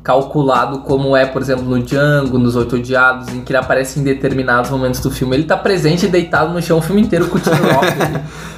calculado 0.03 0.79
como 0.79 1.15
é, 1.15 1.25
por 1.25 1.41
exemplo, 1.41 1.63
no 1.63 1.81
Django, 1.81 2.39
nos 2.39 2.55
Oito 2.55 2.75
Odiados, 2.75 3.29
em 3.29 3.41
que 3.41 3.51
ele 3.51 3.59
aparece 3.59 3.99
em 3.99 4.03
determinados 4.03 4.71
momentos 4.71 4.99
do 4.99 5.11
filme. 5.11 5.35
Ele 5.35 5.43
tá 5.43 5.55
presente 5.55 6.07
e 6.07 6.09
deitado 6.09 6.51
no 6.51 6.61
chão 6.61 6.79
o 6.79 6.81
filme 6.81 7.01
inteiro 7.01 7.27
com 7.27 7.37
o 7.37 7.39
tiro 7.41 7.55
rock. 7.55 7.87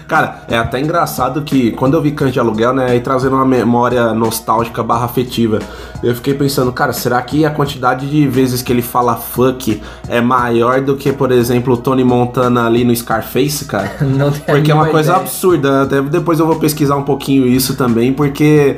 Cara, 0.07 0.43
é 0.47 0.57
até 0.57 0.79
engraçado 0.79 1.41
que 1.41 1.71
quando 1.71 1.95
eu 1.95 2.01
vi 2.01 2.11
Cães 2.11 2.31
de 2.31 2.39
Aluguel, 2.39 2.73
né, 2.73 2.91
aí 2.91 2.99
trazendo 3.01 3.35
uma 3.35 3.45
memória 3.45 4.13
nostálgica 4.13 4.81
barra 4.83 5.05
afetiva, 5.05 5.59
eu 6.01 6.15
fiquei 6.15 6.33
pensando, 6.33 6.71
cara, 6.71 6.93
será 6.93 7.21
que 7.21 7.45
a 7.45 7.49
quantidade 7.49 8.09
de 8.09 8.27
vezes 8.27 8.61
que 8.61 8.71
ele 8.71 8.81
fala 8.81 9.15
fuck 9.15 9.81
é 10.07 10.21
maior 10.21 10.81
do 10.81 10.95
que, 10.95 11.11
por 11.11 11.31
exemplo, 11.31 11.73
o 11.73 11.77
Tony 11.77 12.03
Montana 12.03 12.65
ali 12.65 12.83
no 12.83 12.95
Scarface, 12.95 13.65
cara? 13.65 13.91
Não 14.01 14.31
tem 14.31 14.55
Porque 14.55 14.71
é 14.71 14.73
uma 14.75 14.87
coisa 14.87 15.11
ideia. 15.11 15.23
absurda, 15.25 15.81
até 15.83 16.01
depois 16.01 16.39
eu 16.39 16.45
vou 16.47 16.55
pesquisar 16.57 16.95
um 16.95 17.03
pouquinho 17.03 17.47
isso 17.47 17.75
também, 17.75 18.13
porque 18.13 18.77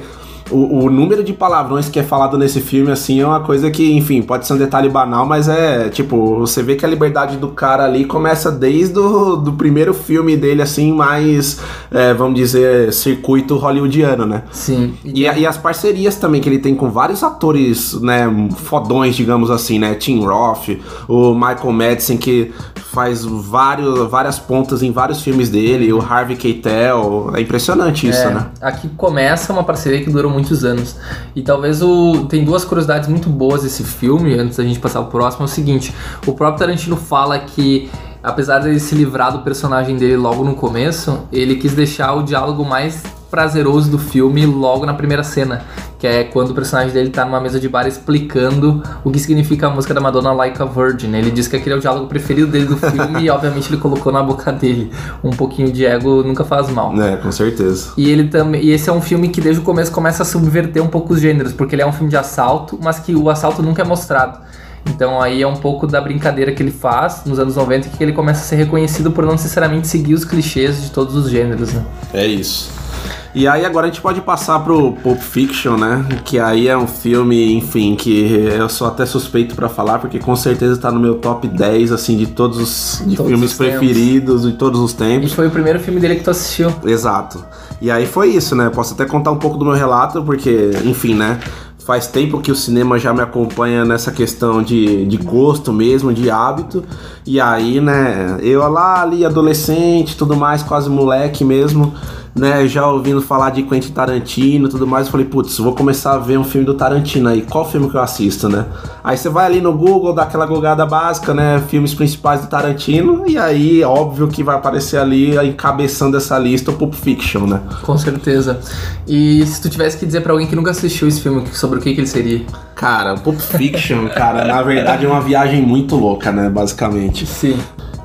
o, 0.51 0.86
o 0.86 0.89
número 0.91 1.23
de 1.23 1.34
palavrões 1.34 1.89
que 1.89 1.99
é 1.99 2.03
falado 2.03 2.38
nesse 2.38 2.62
filme, 2.62 2.91
assim, 2.91 3.19
é 3.19 3.25
uma 3.25 3.39
coisa 3.39 3.71
que, 3.71 3.93
enfim, 3.93 4.21
pode 4.21 4.45
ser 4.45 4.53
um 4.53 4.58
detalhe 4.58 4.89
banal, 4.89 5.25
mas 5.25 5.47
é, 5.47 5.89
tipo, 5.89 6.39
você 6.39 6.62
vê 6.62 6.75
que 6.75 6.86
a 6.86 6.89
liberdade 6.89 7.38
do 7.38 7.49
cara 7.49 7.84
ali 7.84 8.05
começa 8.05 8.51
desde 8.51 8.99
o 8.99 9.36
do 9.36 9.53
primeiro 9.53 9.93
filme 9.93 10.38
dele, 10.38 10.62
assim, 10.62 10.91
mais, 10.91 11.60
é, 11.91 12.13
vamos 12.13 12.36
dizer, 12.36 12.93
circuito 12.93 13.58
hollywoodiano, 13.58 14.25
né? 14.25 14.43
Sim. 14.51 14.93
E, 15.03 15.23
e 15.23 15.47
as 15.47 15.58
parcerias 15.58 16.15
também 16.15 16.39
que 16.41 16.47
ele 16.47 16.60
tem 16.60 16.75
com 16.75 16.89
vários 16.89 17.23
atores, 17.23 17.99
né, 18.01 18.25
fodões, 18.58 19.15
digamos 19.15 19.49
assim, 19.49 19.79
né? 19.79 19.95
Tim 19.95 20.23
Roth, 20.25 20.69
o 21.08 21.34
Michael 21.34 21.71
Madsen, 21.71 22.17
que 22.17 22.51
faz 22.93 23.25
vários, 23.25 24.10
várias 24.10 24.39
pontas 24.39 24.81
em 24.81 24.91
vários 24.91 25.21
filmes 25.21 25.49
dele, 25.49 25.91
o 25.91 25.99
Harvey 25.99 26.38
Keitel, 26.38 27.31
é 27.36 27.41
impressionante 27.41 28.08
isso, 28.08 28.21
É, 28.21 28.34
né? 28.34 28.47
Aqui 28.62 28.88
começa 28.95 29.51
uma 29.51 29.63
parceria 29.63 30.01
que 30.01 30.10
durou 30.10 30.35
muitos 30.36 30.63
anos. 30.63 30.95
E 31.36 31.41
talvez 31.41 31.82
o. 31.82 32.26
Tem 32.30 32.43
duas 32.43 32.63
curiosidades 32.63 33.10
muito 33.10 33.30
boas 33.30 33.63
desse 33.63 33.84
filme, 33.84 34.38
antes 34.38 34.58
da 34.58 34.63
gente 34.63 34.80
passar 34.80 35.02
pro 35.02 35.12
próximo, 35.12 35.43
é 35.43 35.45
o 35.45 35.50
seguinte: 35.50 35.93
o 36.28 36.34
próprio 36.34 36.60
Tarantino 36.60 36.95
fala 36.95 37.39
que. 37.39 37.89
Apesar 38.21 38.58
dele 38.58 38.80
se 38.80 38.95
livrar 38.95 39.32
do 39.32 39.43
personagem 39.43 39.98
dele 39.98 40.17
logo 40.17 40.43
no 40.43 40.56
começo, 40.56 41.19
ele 41.32 41.58
quis 41.58 41.74
deixar 41.76 42.12
o 42.15 42.24
diálogo 42.24 42.65
mais 42.65 43.04
prazeroso 43.36 43.91
do 43.91 44.00
filme 44.00 44.45
logo 44.45 44.86
na 44.86 44.93
primeira 44.93 45.21
cena, 45.21 45.62
que 46.00 46.08
é 46.08 46.24
quando 46.24 46.52
o 46.52 46.54
personagem 46.54 46.93
dele 46.93 47.10
tá 47.10 47.26
numa 47.26 47.41
mesa 47.41 47.60
de 47.60 47.67
bar 47.67 47.86
explicando 47.86 48.82
o 49.04 49.12
que 49.12 49.19
significa 49.19 49.67
a 49.67 49.69
música 49.69 49.93
da 49.93 50.00
Madonna 50.00 50.32
Like 50.32 50.62
a 50.62 50.63
Virgin. 50.63 51.13
Ele 51.13 51.30
diz 51.30 51.45
que 51.45 51.58
aquele 51.58 51.76
é 51.76 51.78
o 51.78 51.82
diálogo 51.82 52.08
preferido 52.08 52.48
dele 52.48 52.63
do 52.63 52.78
filme 52.78 53.24
e 53.28 53.30
obviamente 53.30 53.69
ele 53.69 53.82
colocou 53.82 54.10
na 54.10 54.24
boca 54.24 54.54
dele. 54.54 54.89
Um 55.21 55.32
pouquinho 55.32 55.69
de 55.69 55.86
ego 55.86 56.24
nunca 56.24 56.45
faz 56.45 56.69
mal. 56.69 56.98
É, 57.02 57.17
com 57.17 57.30
certeza. 57.30 57.91
E 57.98 58.10
ele 58.10 58.30
também. 58.30 58.63
E 58.63 58.71
esse 58.71 58.89
é 58.89 58.93
um 58.93 59.02
filme 59.02 59.28
que 59.28 59.41
desde 59.41 59.62
o 59.62 59.65
começo 59.65 59.91
começa 59.91 60.24
a 60.24 60.26
subverter 60.26 60.82
um 60.82 60.88
pouco 60.88 61.13
os 61.13 61.19
gêneros, 61.19 61.52
porque 61.52 61.76
ele 61.76 61.82
é 61.82 61.86
um 61.86 61.91
filme 61.91 62.10
de 62.10 62.15
assalto, 62.15 62.80
mas 62.82 63.00
que 63.00 63.13
o 63.13 63.30
assalto 63.30 63.62
nunca 63.62 63.82
é 63.82 63.86
mostrado. 63.86 64.39
Então 64.86 65.21
aí 65.21 65.41
é 65.41 65.48
um 65.48 65.58
pouco 65.58 65.86
da 65.86 66.00
brincadeira 66.00 66.54
que 66.54 66.63
ele 66.63 66.71
faz 66.71 67.24
nos 67.26 67.38
anos 67.38 67.58
90 67.58 67.89
que 67.89 68.02
ele 68.02 68.13
começa 68.13 68.39
a 68.39 68.43
ser 68.43 68.56
reconhecido 68.56 69.12
por 69.12 69.26
não 69.26 69.34
necessariamente 69.34 69.89
seguir 69.89 70.13
os 70.13 70.24
clichês 70.24 70.82
de 70.82 70.91
todos 70.91 71.15
os 71.15 71.30
gêneros, 71.30 71.74
né? 71.74 71.84
É 72.13 72.26
isso. 72.26 72.85
E 73.34 73.49
aí 73.49 73.65
agora 73.65 73.88
a 73.88 73.89
gente 73.89 73.99
pode 74.01 74.21
passar 74.21 74.60
pro 74.60 74.93
Pulp 74.93 75.19
Fiction, 75.19 75.75
né? 75.75 76.05
Que 76.23 76.39
aí 76.39 76.69
é 76.69 76.77
um 76.77 76.88
filme, 76.88 77.53
enfim, 77.53 77.93
que 77.95 78.47
eu 78.58 78.69
sou 78.69 78.88
até 78.88 79.05
suspeito 79.05 79.55
pra 79.55 79.67
falar, 79.67 79.99
porque 79.99 80.19
com 80.19 80.36
certeza 80.38 80.77
tá 80.77 80.89
no 80.89 81.01
meu 81.01 81.15
top 81.15 81.45
10, 81.45 81.91
assim, 81.91 82.15
de 82.15 82.27
todos 82.27 82.58
os 82.58 83.03
de 83.05 83.17
Todos 83.17 83.29
filmes 83.29 83.51
os 83.51 83.58
preferidos 83.58 84.43
de 84.43 84.53
todos 84.53 84.79
os 84.79 84.93
E 84.93 84.95
tempos. 84.95 85.34
foi 85.34 85.47
o 85.47 85.51
primeiro 85.51 85.79
filme 85.81 85.99
dele 85.99 86.15
que 86.15 86.23
tu 86.23 86.31
assistiu. 86.31 86.73
Exato. 86.86 87.43
E 87.81 87.91
aí 87.91 88.05
foi 88.05 88.29
isso, 88.29 88.55
né? 88.55 88.69
Posso 88.73 88.93
até 88.93 89.03
contar 89.05 89.31
um 89.31 89.38
pouco 89.38 89.58
do 89.58 89.65
meu 89.65 89.73
relato, 89.73 90.23
porque, 90.23 90.71
enfim, 90.86 91.13
né? 91.13 91.38
Faz 91.86 92.08
tempo 92.08 92.39
que 92.39 92.51
o 92.51 92.55
cinema 92.55 92.97
já 92.97 93.13
me 93.13 93.21
acompanha 93.21 93.84
nessa 93.86 94.12
questão 94.12 94.63
de, 94.63 95.05
de 95.05 95.17
gosto 95.17 95.71
mesmo, 95.73 96.12
de 96.13 96.31
hábito. 96.31 96.84
E 97.27 97.39
aí, 97.39 97.79
né, 97.81 98.38
eu 98.41 98.67
lá 98.71 99.01
ali, 99.03 99.23
adolescente, 99.25 100.17
tudo 100.17 100.36
mais, 100.36 100.63
quase 100.63 100.89
moleque 100.89 101.43
mesmo, 101.43 101.93
né, 102.36 102.67
já 102.67 102.86
ouvindo 102.86 103.21
falar 103.21 103.52
de 103.52 103.63
Quentin 103.63 103.93
Tarantino 103.93 104.67
e 104.67 104.69
tudo 104.69 104.86
mais, 104.86 105.06
eu 105.06 105.12
falei, 105.12 105.26
putz, 105.26 105.58
vou 105.58 105.74
começar 105.74 106.15
a 106.15 106.17
ver 106.17 106.38
um 106.38 106.43
filme 106.43 106.65
do 106.65 106.74
Tarantino 106.74 107.30
aí, 107.30 107.41
qual 107.41 107.69
filme 107.69 107.89
que 107.89 107.95
eu 107.95 108.02
assisto, 108.02 108.50
né? 108.50 108.65
Aí 109.02 109.17
você 109.17 109.30
vai 109.30 109.45
ali 109.45 109.62
no 109.62 109.71
Google, 109.71 110.13
dá 110.13 110.24
aquela 110.24 110.45
gogada 110.45 110.86
básica, 110.86 111.34
né, 111.34 111.63
filmes 111.69 111.93
principais 111.93 112.41
do 112.41 112.48
Tarantino, 112.48 113.24
e 113.26 113.38
aí, 113.38 113.82
óbvio 113.84 114.28
que 114.28 114.43
vai 114.43 114.58
aparecer 114.58 114.98
ali, 114.98 115.38
encabeçando 115.48 116.17
essa 116.17 116.38
lista, 116.38 116.71
o 116.71 116.74
Pulp 116.74 116.93
Fiction, 116.93 117.48
né? 117.48 117.62
Com 117.84 117.98
certeza. 117.98 118.60
E 119.08 119.45
se 119.45 119.62
tu 119.62 119.69
tivesse 119.69 119.98
que 119.98 120.06
dizer 120.06 120.19
pra 120.19 120.34
alguém 120.34 120.48
que 120.48 120.56
nunca 120.56 120.71
assistiu 120.71 121.08
esse 121.08 121.21
filme, 121.21 121.48
sobre 121.54 121.80
o 121.80 121.82
que, 121.82 121.93
que 121.93 122.02
ele 122.02 122.08
seria? 122.08 122.41
Cara, 122.76 123.15
Pulp 123.15 123.39
Fiction, 123.39 124.10
cara, 124.10 124.43
na 124.43 124.62
verdade 124.62 125.06
é 125.06 125.08
uma 125.08 125.21
viagem 125.21 125.62
muito 125.62 125.95
louca, 125.95 126.34
né, 126.34 126.50
basicamente. 126.50 127.26
Sim. 127.26 127.58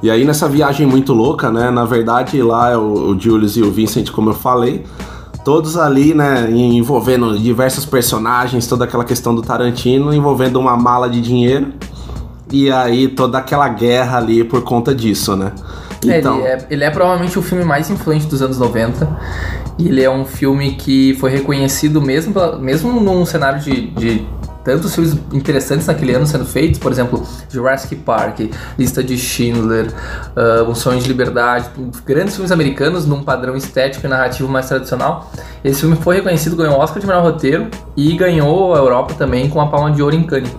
E 0.03 0.11
aí 0.11 0.25
nessa 0.25 0.49
viagem 0.49 0.87
muito 0.87 1.13
louca, 1.13 1.51
né, 1.51 1.71
na 1.71 1.85
verdade 1.85 2.41
lá 2.43 2.71
é 2.71 2.77
o, 2.77 3.11
o 3.11 3.21
Julius 3.21 3.57
e 3.57 3.63
o 3.63 3.71
Vincent, 3.71 4.11
como 4.11 4.31
eu 4.31 4.35
falei, 4.35 4.85
todos 5.45 5.77
ali, 5.77 6.15
né, 6.15 6.51
envolvendo 6.51 7.39
diversos 7.39 7.85
personagens, 7.85 8.67
toda 8.67 8.85
aquela 8.85 9.05
questão 9.05 9.35
do 9.35 9.43
Tarantino, 9.43 10.13
envolvendo 10.15 10.59
uma 10.59 10.77
mala 10.77 11.09
de 11.09 11.21
dinheiro. 11.21 11.73
E 12.53 12.71
aí 12.71 13.09
toda 13.09 13.39
aquela 13.39 13.69
guerra 13.69 14.19
ali 14.19 14.43
por 14.43 14.63
conta 14.63 14.93
disso, 14.93 15.37
né? 15.37 15.53
É, 16.07 16.19
ele, 16.19 16.29
é, 16.29 16.67
ele 16.71 16.85
é 16.85 16.91
provavelmente 16.91 17.39
o 17.39 17.43
filme 17.43 17.65
mais 17.65 17.91
influente 17.91 18.27
dos 18.27 18.43
anos 18.43 18.59
90. 18.59 19.09
E 19.79 19.89
ele 19.89 20.03
é 20.03 20.11
um 20.11 20.25
filme 20.25 20.73
que 20.73 21.15
foi 21.21 21.31
reconhecido 21.31 22.01
mesmo, 22.03 22.35
mesmo 22.59 23.01
num 23.01 23.25
cenário 23.25 23.61
de, 23.61 23.89
de 23.91 24.27
tantos 24.64 24.94
filmes 24.94 25.16
interessantes 25.33 25.87
naquele 25.87 26.14
ano 26.14 26.27
sendo 26.27 26.44
feitos, 26.44 26.79
por 26.79 26.92
exemplo, 26.92 27.27
Jurassic 27.49 27.96
Park, 27.96 28.40
Lista 28.79 29.03
de 29.03 29.16
Schindler, 29.16 29.92
uh, 30.37 30.70
Um 30.70 30.75
Sonho 30.75 31.01
de 31.01 31.09
Liberdade, 31.09 31.70
grandes 32.05 32.35
filmes 32.35 32.53
americanos 32.53 33.07
num 33.07 33.23
padrão 33.23 33.57
estético 33.57 34.07
e 34.07 34.09
narrativo 34.09 34.49
mais 34.49 34.68
tradicional. 34.68 35.31
Esse 35.64 35.81
filme 35.81 35.96
foi 35.96 36.16
reconhecido, 36.16 36.57
ganhou 36.57 36.77
o 36.77 36.79
Oscar 36.79 37.01
de 37.01 37.07
melhor 37.07 37.23
roteiro 37.23 37.68
e 37.96 38.16
ganhou 38.16 38.75
a 38.75 38.79
Europa 38.79 39.14
também 39.14 39.49
com 39.49 39.61
a 39.61 39.66
Palma 39.68 39.90
de 39.90 40.03
Ouro 40.03 40.14
em 40.14 40.23
Cannes. 40.23 40.55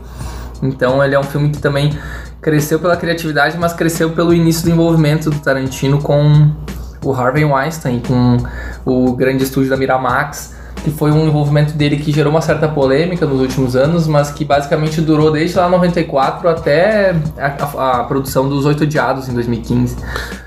Então 0.61 1.03
ele 1.03 1.15
é 1.15 1.19
um 1.19 1.23
filme 1.23 1.49
que 1.49 1.59
também 1.59 1.97
cresceu 2.41 2.79
pela 2.79 2.95
criatividade, 2.97 3.57
mas 3.57 3.73
cresceu 3.73 4.11
pelo 4.11 4.33
início 4.33 4.63
do 4.63 4.71
envolvimento 4.71 5.29
do 5.29 5.39
Tarantino 5.39 6.01
com 6.01 6.51
o 7.03 7.13
Harvey 7.13 7.45
Weinstein, 7.45 7.99
com 7.99 8.37
o 8.85 9.13
grande 9.13 9.43
estúdio 9.43 9.69
da 9.69 9.77
Miramax, 9.77 10.55
que 10.83 10.91
foi 10.91 11.11
um 11.11 11.27
envolvimento 11.27 11.73
dele 11.73 11.97
que 11.97 12.11
gerou 12.11 12.31
uma 12.31 12.41
certa 12.41 12.67
polêmica 12.67 13.25
nos 13.25 13.39
últimos 13.39 13.75
anos, 13.75 14.07
mas 14.07 14.31
que 14.31 14.43
basicamente 14.43 15.01
durou 15.01 15.31
desde 15.31 15.57
lá 15.57 15.69
94 15.69 16.49
até 16.49 17.15
a, 17.37 17.47
a, 17.47 18.01
a 18.01 18.03
produção 18.03 18.49
dos 18.49 18.65
Oito 18.65 18.83
Odiados 18.83 19.29
em 19.29 19.33
2015. 19.33 19.97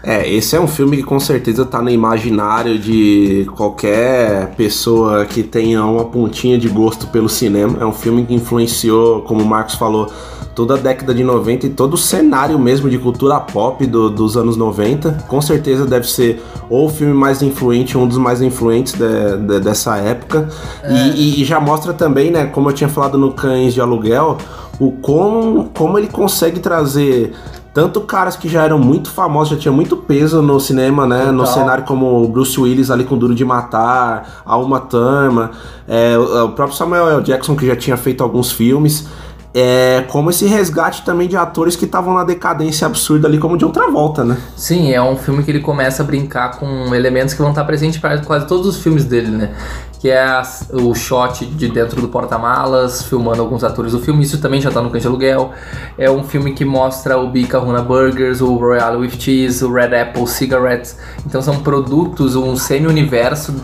É, 0.02 0.28
esse 0.28 0.56
é 0.56 0.60
um 0.60 0.68
filme 0.68 0.98
que 0.98 1.02
com 1.02 1.18
certeza 1.18 1.64
tá 1.64 1.80
no 1.80 1.90
imaginário 1.90 2.78
de 2.78 3.46
qualquer 3.56 4.48
pessoa 4.56 5.24
que 5.24 5.42
tenha 5.42 5.84
uma 5.84 6.04
pontinha 6.04 6.58
de 6.58 6.68
gosto 6.68 7.06
pelo 7.06 7.28
cinema. 7.28 7.78
É 7.80 7.86
um 7.86 7.92
filme 7.92 8.24
que 8.24 8.34
influenciou, 8.34 9.22
como 9.22 9.42
o 9.42 9.46
Marcos 9.46 9.74
falou, 9.76 10.10
toda 10.54 10.74
a 10.74 10.76
década 10.76 11.12
de 11.14 11.24
90 11.24 11.66
e 11.66 11.70
todo 11.70 11.94
o 11.94 11.96
cenário 11.98 12.58
mesmo 12.58 12.88
de 12.88 12.96
cultura 12.98 13.40
pop 13.40 13.84
do- 13.86 14.08
dos 14.10 14.36
anos 14.36 14.56
90. 14.56 15.24
Com 15.28 15.40
certeza 15.40 15.84
deve 15.84 16.08
ser 16.08 16.42
ou 16.70 16.86
o 16.86 16.88
filme 16.88 17.12
mais 17.14 17.42
influente, 17.42 17.98
um 17.98 18.06
dos 18.06 18.18
mais 18.18 18.40
influentes 18.40 18.92
de- 18.92 19.36
de- 19.46 19.60
dessa 19.60 19.96
época. 19.96 20.48
E, 20.88 21.10
e- 21.38 21.42
e 21.42 21.44
já 21.44 21.58
mostra 21.60 21.92
também, 21.92 22.30
né, 22.30 22.46
como 22.46 22.70
eu 22.70 22.72
tinha 22.74 22.88
falado 22.88 23.18
no 23.18 23.32
Cães 23.32 23.74
de 23.74 23.80
Aluguel, 23.80 24.38
o 24.78 24.90
como, 24.92 25.70
como 25.76 25.98
ele 25.98 26.08
consegue 26.08 26.60
trazer 26.60 27.32
tanto 27.72 28.00
caras 28.02 28.36
que 28.36 28.48
já 28.48 28.62
eram 28.62 28.78
muito 28.78 29.10
famosos, 29.10 29.48
já 29.54 29.56
tinha 29.60 29.72
muito 29.72 29.96
peso 29.96 30.40
no 30.40 30.60
cinema, 30.60 31.08
né? 31.08 31.32
No 31.32 31.38
Total. 31.38 31.54
cenário 31.54 31.84
como 31.84 32.22
o 32.22 32.28
Bruce 32.28 32.58
Willis 32.60 32.88
ali 32.88 33.02
com 33.02 33.18
Duro 33.18 33.34
de 33.34 33.44
Matar, 33.44 34.42
a 34.46 34.56
Uma 34.56 34.78
Thurman, 34.78 35.48
é, 35.88 36.16
o 36.16 36.44
o 36.44 36.48
próprio 36.50 36.76
Samuel 36.76 37.08
L. 37.10 37.22
Jackson 37.24 37.56
que 37.56 37.66
já 37.66 37.74
tinha 37.74 37.96
feito 37.96 38.22
alguns 38.22 38.52
filmes. 38.52 39.08
É, 39.56 40.02
como 40.08 40.30
esse 40.30 40.46
resgate 40.46 41.04
também 41.04 41.28
de 41.28 41.36
atores 41.36 41.76
que 41.76 41.84
estavam 41.84 42.12
na 42.12 42.24
decadência 42.24 42.88
absurda 42.88 43.28
ali, 43.28 43.38
como 43.38 43.56
de 43.56 43.64
outra 43.64 43.88
volta, 43.88 44.24
né? 44.24 44.36
Sim, 44.56 44.92
é 44.92 45.00
um 45.00 45.16
filme 45.16 45.44
que 45.44 45.50
ele 45.52 45.60
começa 45.60 46.02
a 46.02 46.06
brincar 46.06 46.58
com 46.58 46.92
elementos 46.92 47.34
que 47.34 47.40
vão 47.40 47.50
estar 47.50 47.62
presentes 47.64 48.00
para 48.00 48.18
quase 48.18 48.48
todos 48.48 48.66
os 48.66 48.78
filmes 48.82 49.04
dele, 49.04 49.28
né? 49.28 49.54
Que 50.00 50.10
é 50.10 50.20
as- 50.24 50.68
o 50.72 50.92
shot 50.92 51.46
de 51.46 51.68
dentro 51.68 52.00
do 52.00 52.08
porta-malas, 52.08 53.04
filmando 53.04 53.40
alguns 53.40 53.62
atores 53.62 53.92
do 53.92 54.00
filme. 54.00 54.24
Isso 54.24 54.38
também 54.38 54.60
já 54.60 54.72
tá 54.72 54.82
no 54.82 54.90
de 54.90 55.06
Aluguel. 55.06 55.52
É 55.96 56.10
um 56.10 56.24
filme 56.24 56.52
que 56.52 56.64
mostra 56.64 57.16
o 57.16 57.30
Bica 57.30 57.56
Runa 57.60 57.80
Burgers, 57.80 58.40
o 58.40 58.56
Royale 58.56 58.96
with 58.96 59.12
Cheese, 59.20 59.64
o 59.64 59.72
Red 59.72 59.94
Apple 59.96 60.26
Cigarettes. 60.26 60.98
Então 61.24 61.40
são 61.40 61.60
produtos, 61.60 62.34
um 62.34 62.56
semi-universo 62.56 63.54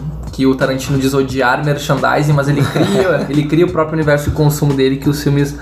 que 0.40 0.46
o 0.46 0.54
Tarantino 0.54 0.98
diz 0.98 1.12
odiar 1.12 1.62
merchandising, 1.62 2.32
mas 2.32 2.48
ele 2.48 2.62
cria, 2.62 3.26
ele 3.28 3.42
cria 3.42 3.66
o 3.66 3.70
próprio 3.70 3.92
universo 3.94 4.30
de 4.30 4.34
consumo 4.34 4.72
dele 4.72 4.96
que 4.96 5.06
os 5.06 5.22
filmes 5.22 5.54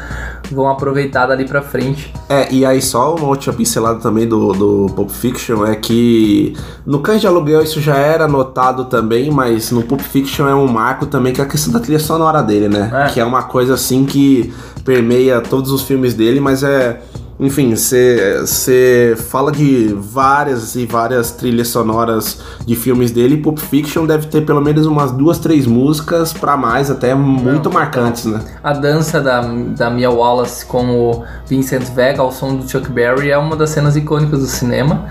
vão 0.52 0.68
aproveitar 0.68 1.26
dali 1.26 1.44
pra 1.44 1.60
frente. 1.60 2.14
É, 2.28 2.52
e 2.52 2.64
aí 2.64 2.80
só 2.80 3.16
uma 3.16 3.26
última 3.26 3.52
pincelada 3.52 3.98
também 3.98 4.28
do, 4.28 4.52
do 4.52 4.86
Pulp 4.94 5.10
Fiction 5.10 5.66
é 5.66 5.74
que 5.74 6.54
no 6.86 7.00
Cães 7.00 7.20
de 7.20 7.26
Aluguel 7.26 7.60
isso 7.60 7.80
já 7.80 7.96
era 7.96 8.28
notado 8.28 8.84
também, 8.84 9.32
mas 9.32 9.72
no 9.72 9.82
Pulp 9.82 10.00
Fiction 10.00 10.46
é 10.46 10.54
um 10.54 10.68
marco 10.68 11.06
também 11.06 11.32
que 11.32 11.40
é 11.40 11.44
a 11.44 11.48
questão 11.48 11.72
da 11.72 11.80
trilha 11.80 11.98
sonora 11.98 12.40
dele, 12.40 12.68
né? 12.68 12.88
É. 12.92 13.08
Que 13.08 13.18
é 13.18 13.24
uma 13.24 13.42
coisa 13.42 13.74
assim 13.74 14.04
que 14.06 14.54
permeia 14.84 15.40
todos 15.40 15.72
os 15.72 15.82
filmes 15.82 16.14
dele, 16.14 16.38
mas 16.38 16.62
é... 16.62 17.00
Enfim, 17.40 17.74
você 17.74 19.16
fala 19.28 19.52
de 19.52 19.94
várias 19.96 20.74
e 20.74 20.84
várias 20.84 21.30
trilhas 21.30 21.68
sonoras 21.68 22.40
de 22.66 22.74
filmes 22.74 23.12
dele 23.12 23.36
e 23.36 23.38
Pulp 23.38 23.58
Fiction 23.58 24.06
deve 24.06 24.26
ter 24.26 24.44
pelo 24.44 24.60
menos 24.60 24.86
umas 24.86 25.12
duas, 25.12 25.38
três 25.38 25.64
músicas 25.64 26.32
pra 26.32 26.56
mais, 26.56 26.90
até 26.90 27.14
muito 27.14 27.70
marcantes, 27.70 28.24
né? 28.24 28.40
A 28.62 28.72
dança 28.72 29.20
da, 29.20 29.40
da 29.40 29.88
Mia 29.88 30.10
Wallace 30.10 30.66
com 30.66 30.90
o 30.90 31.24
Vincent 31.46 31.84
Vega 31.94 32.22
ao 32.22 32.32
som 32.32 32.56
do 32.56 32.68
Chuck 32.68 32.90
Berry 32.90 33.30
é 33.30 33.38
uma 33.38 33.54
das 33.54 33.70
cenas 33.70 33.94
icônicas 33.96 34.40
do 34.40 34.46
cinema. 34.46 35.06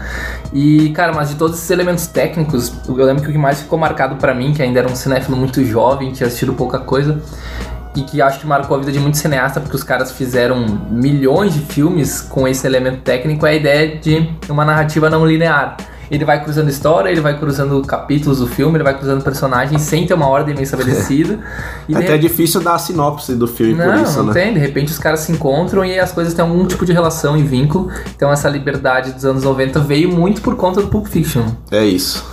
E, 0.51 0.89
cara, 0.89 1.13
mas 1.13 1.29
de 1.29 1.35
todos 1.35 1.57
esses 1.57 1.69
elementos 1.69 2.07
técnicos, 2.07 2.73
eu 2.87 3.05
lembro 3.05 3.23
que 3.23 3.29
o 3.29 3.31
que 3.31 3.37
mais 3.37 3.61
ficou 3.61 3.79
marcado 3.79 4.15
pra 4.15 4.33
mim, 4.33 4.53
que 4.53 4.61
ainda 4.61 4.79
era 4.79 4.91
um 4.91 4.95
cinéfilo 4.95 5.37
muito 5.37 5.63
jovem, 5.63 6.11
tinha 6.11 6.27
assistido 6.27 6.53
pouca 6.53 6.79
coisa, 6.79 7.21
e 7.97 8.03
que 8.03 8.21
acho 8.21 8.39
que 8.39 8.45
marcou 8.45 8.77
a 8.77 8.79
vida 8.79 8.91
de 8.91 8.99
muito 8.99 9.17
cineasta, 9.17 9.59
porque 9.59 9.75
os 9.75 9.83
caras 9.83 10.11
fizeram 10.11 10.63
milhões 10.89 11.53
de 11.53 11.61
filmes 11.61 12.21
com 12.21 12.47
esse 12.47 12.65
elemento 12.67 12.99
técnico, 13.01 13.45
é 13.45 13.49
a 13.49 13.55
ideia 13.55 13.97
de 13.97 14.29
uma 14.47 14.63
narrativa 14.63 15.09
não 15.09 15.25
linear. 15.25 15.77
Ele 16.09 16.23
vai 16.23 16.41
cruzando 16.41 16.69
história, 16.69 17.09
ele 17.09 17.19
vai 17.19 17.37
cruzando 17.37 17.81
capítulos 17.81 18.39
do 18.39 18.47
filme, 18.47 18.77
ele 18.77 18.83
vai 18.83 18.97
cruzando 18.97 19.21
personagens 19.21 19.81
sem 19.81 20.05
ter 20.05 20.13
uma 20.13 20.27
ordem 20.27 20.55
bem 20.55 20.63
estabelecida. 20.63 21.39
E 21.89 21.93
É 21.93 21.97
até 21.97 22.17
difícil 22.17 22.61
dar 22.61 22.75
a 22.75 22.79
sinopse 22.79 23.33
do 23.33 23.47
filme 23.47 23.73
não, 23.73 23.85
por 23.85 24.03
isso, 24.03 24.17
não 24.17 24.25
né? 24.25 24.33
tem. 24.33 24.53
De 24.53 24.59
repente 24.59 24.91
os 24.91 24.99
caras 24.99 25.21
se 25.21 25.31
encontram 25.31 25.83
e 25.83 25.97
as 25.97 26.11
coisas 26.11 26.33
têm 26.33 26.43
algum 26.43 26.65
tipo 26.65 26.85
de 26.85 26.93
relação 26.93 27.37
e 27.37 27.43
vínculo. 27.43 27.89
Então 28.15 28.31
essa 28.31 28.49
liberdade 28.49 29.11
dos 29.11 29.25
anos 29.25 29.43
90 29.43 29.79
veio 29.81 30.09
muito 30.09 30.41
por 30.41 30.55
conta 30.55 30.81
do 30.81 30.87
Pulp 30.87 31.07
Fiction. 31.07 31.45
É 31.71 31.83
isso. 31.85 32.25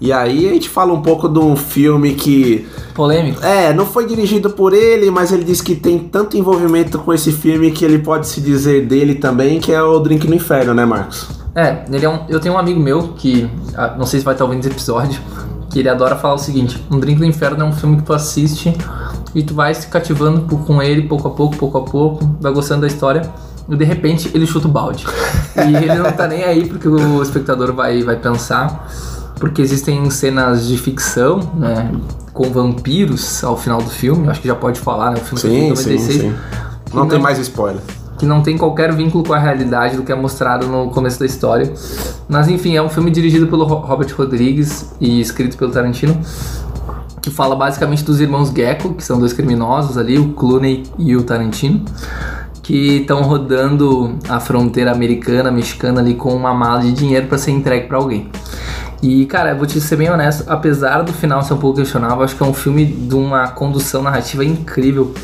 E 0.00 0.12
aí 0.12 0.48
a 0.48 0.52
gente 0.52 0.68
fala 0.68 0.92
um 0.92 1.00
pouco 1.00 1.28
de 1.28 1.38
um 1.38 1.56
filme 1.56 2.14
que, 2.14 2.66
Polêmico. 2.94 3.42
é, 3.42 3.72
não 3.72 3.86
foi 3.86 4.06
dirigido 4.06 4.50
por 4.50 4.74
ele, 4.74 5.10
mas 5.10 5.32
ele 5.32 5.44
diz 5.44 5.60
que 5.62 5.74
tem 5.74 5.98
tanto 5.98 6.36
envolvimento 6.36 6.98
com 6.98 7.12
esse 7.14 7.32
filme 7.32 7.70
que 7.70 7.84
ele 7.84 7.98
pode 7.98 8.26
se 8.26 8.40
dizer 8.40 8.86
dele 8.86 9.14
também, 9.14 9.58
que 9.58 9.72
é 9.72 9.82
o 9.82 9.98
Drink 9.98 10.28
no 10.28 10.34
Inferno, 10.34 10.74
né, 10.74 10.84
Marcos? 10.84 11.28
É, 11.54 11.84
ele 11.90 12.04
é 12.04 12.08
um, 12.08 12.20
eu 12.28 12.38
tenho 12.38 12.54
um 12.54 12.58
amigo 12.58 12.78
meu 12.78 13.14
que, 13.16 13.48
ah, 13.74 13.94
não 13.96 14.04
sei 14.04 14.18
se 14.20 14.24
vai 14.24 14.34
estar 14.34 14.44
ouvindo 14.44 14.60
esse 14.60 14.68
episódio, 14.68 15.18
que 15.70 15.78
ele 15.78 15.88
adora 15.88 16.14
falar 16.14 16.34
o 16.34 16.38
seguinte: 16.38 16.82
Um 16.90 17.00
Drink 17.00 17.18
do 17.18 17.24
Inferno 17.24 17.62
é 17.62 17.66
um 17.66 17.72
filme 17.72 17.96
que 17.96 18.02
tu 18.02 18.12
assiste 18.12 18.76
e 19.34 19.42
tu 19.42 19.54
vai 19.54 19.74
se 19.74 19.86
cativando 19.86 20.42
com 20.58 20.82
ele 20.82 21.08
pouco 21.08 21.28
a 21.28 21.30
pouco, 21.30 21.56
pouco 21.56 21.78
a 21.78 21.82
pouco, 21.82 22.36
vai 22.40 22.52
gostando 22.52 22.82
da 22.82 22.86
história. 22.86 23.22
E 23.68 23.74
de 23.74 23.84
repente 23.84 24.30
ele 24.32 24.46
chuta 24.46 24.68
o 24.68 24.70
balde. 24.70 25.04
E 25.56 25.76
ele 25.76 25.96
não 25.96 26.12
tá 26.12 26.28
nem 26.28 26.44
aí 26.44 26.68
porque 26.68 26.86
o 26.86 27.20
espectador 27.22 27.72
vai, 27.72 28.02
vai 28.02 28.16
pensar. 28.16 28.88
Porque 29.38 29.60
existem 29.60 30.08
cenas 30.10 30.66
de 30.66 30.76
ficção, 30.78 31.40
né? 31.56 31.90
Com 32.32 32.50
vampiros 32.50 33.42
ao 33.44 33.56
final 33.56 33.82
do 33.82 33.90
filme. 33.90 34.28
Acho 34.28 34.40
que 34.40 34.48
já 34.48 34.54
pode 34.54 34.80
falar, 34.80 35.10
né? 35.10 35.18
O 35.20 35.24
filme 35.24 35.40
Sim, 35.40 35.48
feito 35.48 35.72
em 35.72 35.76
sim, 35.76 36.12
96. 36.16 36.20
sim. 36.22 36.34
que 36.90 36.96
Não 36.96 37.06
tem 37.08 37.18
mais 37.20 37.38
spoiler. 37.38 37.80
que 38.18 38.24
não 38.24 38.40
tem 38.42 38.56
qualquer 38.56 38.94
vínculo 38.94 39.22
com 39.22 39.34
a 39.34 39.38
realidade 39.38 39.96
do 39.96 40.02
que 40.02 40.10
é 40.10 40.14
mostrado 40.14 40.66
no 40.66 40.88
começo 40.90 41.18
da 41.20 41.26
história. 41.26 41.70
Mas 42.28 42.48
enfim, 42.48 42.74
é 42.76 42.82
um 42.82 42.88
filme 42.88 43.10
dirigido 43.10 43.46
pelo 43.46 43.64
Ro- 43.64 43.80
Robert 43.86 44.14
Rodrigues 44.16 44.90
e 44.98 45.20
escrito 45.20 45.56
pelo 45.58 45.70
Tarantino, 45.70 46.18
que 47.20 47.28
fala 47.30 47.54
basicamente 47.54 48.02
dos 48.04 48.18
irmãos 48.20 48.50
Gecko, 48.50 48.94
que 48.94 49.04
são 49.04 49.18
dois 49.18 49.34
criminosos 49.34 49.98
ali, 49.98 50.18
o 50.18 50.28
Clooney 50.32 50.84
e 50.98 51.14
o 51.14 51.22
Tarantino, 51.24 51.84
que 52.62 52.98
estão 53.02 53.20
rodando 53.22 54.16
a 54.28 54.40
fronteira 54.40 54.92
americana, 54.92 55.50
mexicana 55.50 56.00
ali 56.00 56.14
com 56.14 56.34
uma 56.34 56.54
mala 56.54 56.80
de 56.80 56.92
dinheiro 56.92 57.26
para 57.26 57.36
ser 57.36 57.50
entregue 57.50 57.86
para 57.86 57.98
alguém. 57.98 58.30
E, 59.02 59.26
cara, 59.26 59.50
eu 59.50 59.56
vou 59.56 59.66
te 59.66 59.80
ser 59.80 59.96
bem 59.96 60.10
honesto, 60.10 60.44
apesar 60.48 61.02
do 61.02 61.12
final 61.12 61.42
ser 61.42 61.54
um 61.54 61.58
pouco 61.58 61.78
questionável, 61.78 62.22
acho 62.22 62.34
que 62.34 62.42
é 62.42 62.46
um 62.46 62.54
filme 62.54 62.84
de 62.84 63.14
uma 63.14 63.48
condução 63.48 64.02
narrativa 64.02 64.44
incrível. 64.44 65.14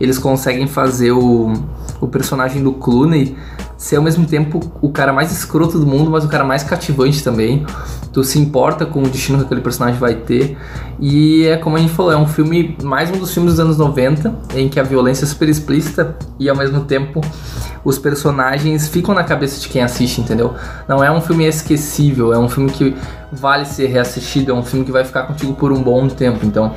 Eles 0.00 0.18
conseguem 0.18 0.66
fazer 0.66 1.12
o, 1.12 1.52
o 2.00 2.08
personagem 2.08 2.62
do 2.62 2.72
Clooney 2.72 3.36
ser 3.80 3.96
ao 3.96 4.02
mesmo 4.02 4.26
tempo 4.26 4.60
o 4.82 4.90
cara 4.90 5.10
mais 5.10 5.32
escroto 5.32 5.78
do 5.78 5.86
mundo, 5.86 6.10
mas 6.10 6.22
o 6.22 6.28
cara 6.28 6.44
mais 6.44 6.62
cativante 6.62 7.24
também. 7.24 7.64
Tu 8.12 8.22
se 8.22 8.38
importa 8.38 8.84
com 8.84 9.02
o 9.02 9.08
destino 9.08 9.38
que 9.38 9.44
aquele 9.44 9.62
personagem 9.62 9.98
vai 9.98 10.16
ter. 10.16 10.58
E 11.00 11.46
é 11.46 11.56
como 11.56 11.76
a 11.76 11.80
gente 11.80 11.94
falou, 11.94 12.12
é 12.12 12.16
um 12.16 12.26
filme, 12.26 12.76
mais 12.82 13.10
um 13.10 13.18
dos 13.18 13.32
filmes 13.32 13.54
dos 13.54 13.60
anos 13.60 13.78
90, 13.78 14.34
em 14.54 14.68
que 14.68 14.78
a 14.78 14.82
violência 14.82 15.24
é 15.24 15.28
super 15.28 15.48
explícita 15.48 16.14
e 16.38 16.46
ao 16.50 16.54
mesmo 16.54 16.84
tempo 16.84 17.22
os 17.82 17.98
personagens 17.98 18.86
ficam 18.86 19.14
na 19.14 19.24
cabeça 19.24 19.58
de 19.58 19.66
quem 19.66 19.82
assiste, 19.82 20.20
entendeu? 20.20 20.54
Não 20.86 21.02
é 21.02 21.10
um 21.10 21.22
filme 21.22 21.46
esquecível, 21.46 22.34
é 22.34 22.38
um 22.38 22.50
filme 22.50 22.70
que 22.70 22.94
vale 23.32 23.64
ser 23.64 23.86
reassistido, 23.86 24.52
é 24.52 24.54
um 24.54 24.62
filme 24.62 24.84
que 24.84 24.92
vai 24.92 25.04
ficar 25.04 25.22
contigo 25.22 25.54
por 25.54 25.72
um 25.72 25.82
bom 25.82 26.06
tempo. 26.06 26.44
Então, 26.44 26.74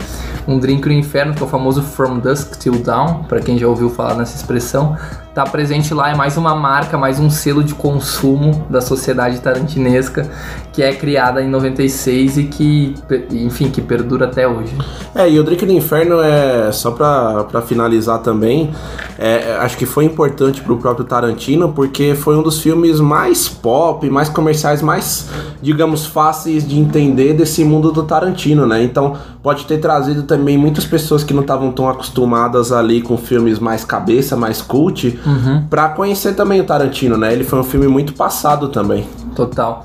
Um 0.48 0.58
Drink 0.58 0.88
no 0.88 0.94
Inferno, 0.94 1.34
que 1.34 1.44
é 1.44 1.46
o 1.46 1.50
famoso 1.50 1.82
From 1.82 2.20
Dusk 2.20 2.56
Till 2.58 2.82
Dawn, 2.82 3.24
para 3.24 3.42
quem 3.42 3.58
já 3.58 3.68
ouviu 3.68 3.90
falar 3.90 4.16
nessa 4.16 4.38
expressão, 4.38 4.96
tá 5.34 5.44
presente 5.44 5.94
lá, 5.94 6.12
é 6.12 6.16
mais 6.16 6.38
uma 6.38 6.54
marca, 6.54 6.96
mais 6.96 7.20
um 7.20 7.30
selo 7.30 7.64
de 7.64 7.74
consumo 7.74 8.66
da 8.70 8.82
sociedade 8.82 9.40
tarantinesca 9.42 10.30
que 10.74 10.82
é 10.82 10.92
criada 10.92 11.42
em 11.42 11.50
96 11.50 12.38
e 12.38 12.44
que, 12.46 12.96
enfim, 13.32 13.70
que 13.70 13.80
perdura 13.80 14.26
até 14.26 14.48
hoje. 14.48 14.76
É, 15.14 15.30
e 15.30 15.40
o 15.40 15.44
Drink 15.44 15.64
do 15.68 15.72
Inferno 15.72 16.20
é, 16.20 16.72
só 16.72 16.90
pra 16.92 17.62
finalizar 17.62 18.20
também, 18.20 18.72
é, 19.20 19.56
acho 19.58 19.78
que 19.78 19.86
foi 19.86 20.06
importante 20.06 20.62
pro 20.62 20.78
próprio 20.78 21.06
Tarantino 21.06 21.72
porque 21.72 22.16
foi 22.16 22.36
um 22.36 22.42
dos 22.42 22.60
filmes 22.60 23.00
mais 23.00 23.48
pop, 23.48 24.10
mais 24.10 24.30
comerciais, 24.30 24.82
mais, 24.82 25.30
digamos, 25.62 26.08
fáceis 26.08 26.68
de 26.68 26.80
entender 26.80 27.34
desse 27.34 27.64
mundo 27.64 27.92
do 27.92 28.02
Tarantino, 28.02 28.66
né? 28.66 28.84
Então 28.84 29.16
pode 29.44 29.66
ter 29.66 29.78
trazido 29.78 30.24
também 30.24 30.58
muitas 30.58 30.86
pessoas 30.86 31.24
que 31.24 31.34
não 31.34 31.42
estavam 31.42 31.72
tão 31.72 31.88
acostumadas 31.88 32.72
ali 32.72 33.02
com 33.02 33.16
filmes 33.16 33.60
mais 33.60 33.86
cabeça, 33.86 34.36
mais 34.36 34.62
cult, 34.62 35.20
Uhum. 35.26 35.66
pra 35.70 35.90
conhecer 35.90 36.34
também 36.36 36.60
o 36.60 36.64
Tarantino, 36.66 37.18
né? 37.18 37.32
Ele 37.32 37.44
foi 37.44 37.60
um 37.60 37.64
filme 37.64 37.88
muito 37.88 38.14
passado 38.14 38.68
também. 38.70 39.08
Total. 39.36 39.84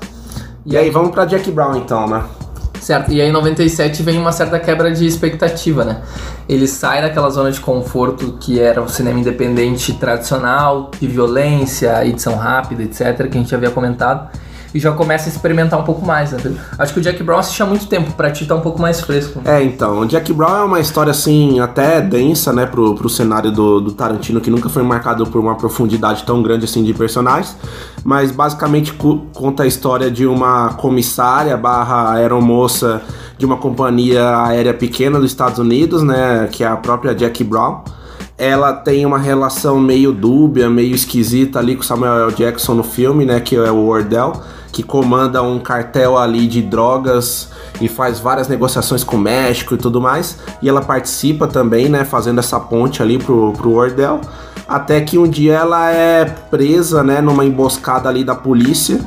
E, 0.65 0.77
aí, 0.77 0.89
vamos 0.89 1.11
pra 1.11 1.25
Jack 1.25 1.49
Brown 1.51 1.75
então, 1.77 2.07
né? 2.07 2.23
Certo, 2.79 3.11
e 3.11 3.21
aí 3.21 3.29
em 3.29 3.31
97 3.31 4.01
vem 4.01 4.17
uma 4.17 4.31
certa 4.31 4.57
quebra 4.57 4.91
de 4.91 5.05
expectativa, 5.05 5.83
né? 5.83 6.01
Ele 6.47 6.65
sai 6.65 7.01
daquela 7.01 7.29
zona 7.29 7.51
de 7.51 7.59
conforto 7.59 8.37
que 8.39 8.59
era 8.59 8.81
o 8.81 8.87
cinema 8.87 9.19
independente 9.19 9.93
tradicional, 9.93 10.89
de 10.99 11.07
violência, 11.07 12.05
edição 12.05 12.35
rápida, 12.35 12.83
etc., 12.83 13.29
que 13.29 13.37
a 13.37 13.41
gente 13.41 13.53
havia 13.53 13.69
comentado, 13.69 14.29
e 14.73 14.79
já 14.79 14.91
começa 14.91 15.29
a 15.29 15.31
experimentar 15.31 15.79
um 15.79 15.83
pouco 15.83 16.05
mais, 16.05 16.31
né? 16.31 16.39
Acho 16.77 16.93
que 16.93 16.99
o 16.99 17.01
Jack 17.01 17.21
Brown 17.23 17.39
assiste 17.39 17.61
há 17.61 17.65
muito 17.65 17.87
tempo, 17.87 18.11
pra 18.13 18.31
ti 18.31 18.45
tá 18.45 18.55
um 18.55 18.61
pouco 18.61 18.81
mais 18.81 19.01
fresco. 19.01 19.41
É, 19.45 19.61
então, 19.63 20.05
Jack 20.05 20.31
Brown 20.33 20.57
é 20.57 20.63
uma 20.63 20.79
história 20.79 21.11
assim, 21.11 21.59
até 21.59 22.01
densa, 22.01 22.53
né, 22.53 22.65
pro, 22.65 22.95
pro 22.95 23.09
cenário 23.09 23.51
do, 23.51 23.79
do 23.79 23.91
Tarantino, 23.91 24.39
que 24.41 24.49
nunca 24.49 24.69
foi 24.69 24.83
marcado 24.83 25.25
por 25.25 25.39
uma 25.39 25.55
profundidade 25.55 26.23
tão 26.23 26.41
grande 26.43 26.65
assim 26.65 26.83
de 26.83 26.93
personagens, 26.93 27.55
mas 28.03 28.31
basicamente 28.31 28.93
conta 28.93 29.63
a 29.63 29.67
história 29.67 30.09
de 30.09 30.25
uma 30.25 30.73
comissária 30.73 31.55
barra 31.57 32.13
aeromoça 32.13 33.01
de 33.37 33.45
uma 33.45 33.55
companhia 33.55 34.43
aérea 34.43 34.73
pequena 34.73 35.17
dos 35.17 35.31
Estados 35.31 35.59
Unidos, 35.59 36.03
né, 36.03 36.49
que 36.51 36.63
é 36.63 36.67
a 36.67 36.75
própria 36.75 37.15
Jack 37.15 37.43
Brown. 37.43 37.81
Ela 38.37 38.73
tem 38.73 39.05
uma 39.05 39.17
relação 39.17 39.79
meio 39.79 40.11
dúbia, 40.11 40.69
meio 40.69 40.93
esquisita 40.93 41.59
ali 41.59 41.75
com 41.75 41.83
Samuel 41.83 42.27
L. 42.27 42.33
Jackson 42.33 42.73
no 42.73 42.83
filme, 42.83 43.25
né, 43.25 43.39
que 43.39 43.55
é 43.55 43.71
o 43.71 43.87
Wardell, 43.87 44.33
que 44.71 44.83
comanda 44.83 45.41
um 45.41 45.59
cartel 45.59 46.17
ali 46.17 46.47
de 46.47 46.61
drogas 46.61 47.49
e 47.81 47.87
faz 47.87 48.19
várias 48.19 48.47
negociações 48.47 49.03
com 49.03 49.15
o 49.15 49.19
México 49.19 49.75
e 49.75 49.77
tudo 49.77 49.99
mais. 50.01 50.37
E 50.61 50.69
ela 50.69 50.81
participa 50.81 51.47
também, 51.47 51.89
né, 51.89 52.05
fazendo 52.05 52.39
essa 52.39 52.59
ponte 52.59 53.01
ali 53.01 53.17
pro, 53.17 53.53
pro 53.53 53.73
Wardell. 53.75 54.21
Até 54.67 55.01
que 55.01 55.17
um 55.17 55.27
dia 55.27 55.55
ela 55.55 55.91
é 55.91 56.25
presa, 56.25 57.03
né, 57.03 57.21
numa 57.21 57.43
emboscada 57.43 58.07
ali 58.07 58.23
da 58.23 58.35
polícia. 58.35 58.99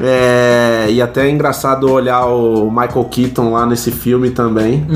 É, 0.00 0.86
e 0.90 1.02
até 1.02 1.26
é 1.26 1.30
engraçado 1.30 1.90
olhar 1.90 2.24
o 2.26 2.70
Michael 2.70 3.04
Keaton 3.06 3.52
lá 3.52 3.66
nesse 3.66 3.90
filme 3.90 4.30
também. 4.30 4.86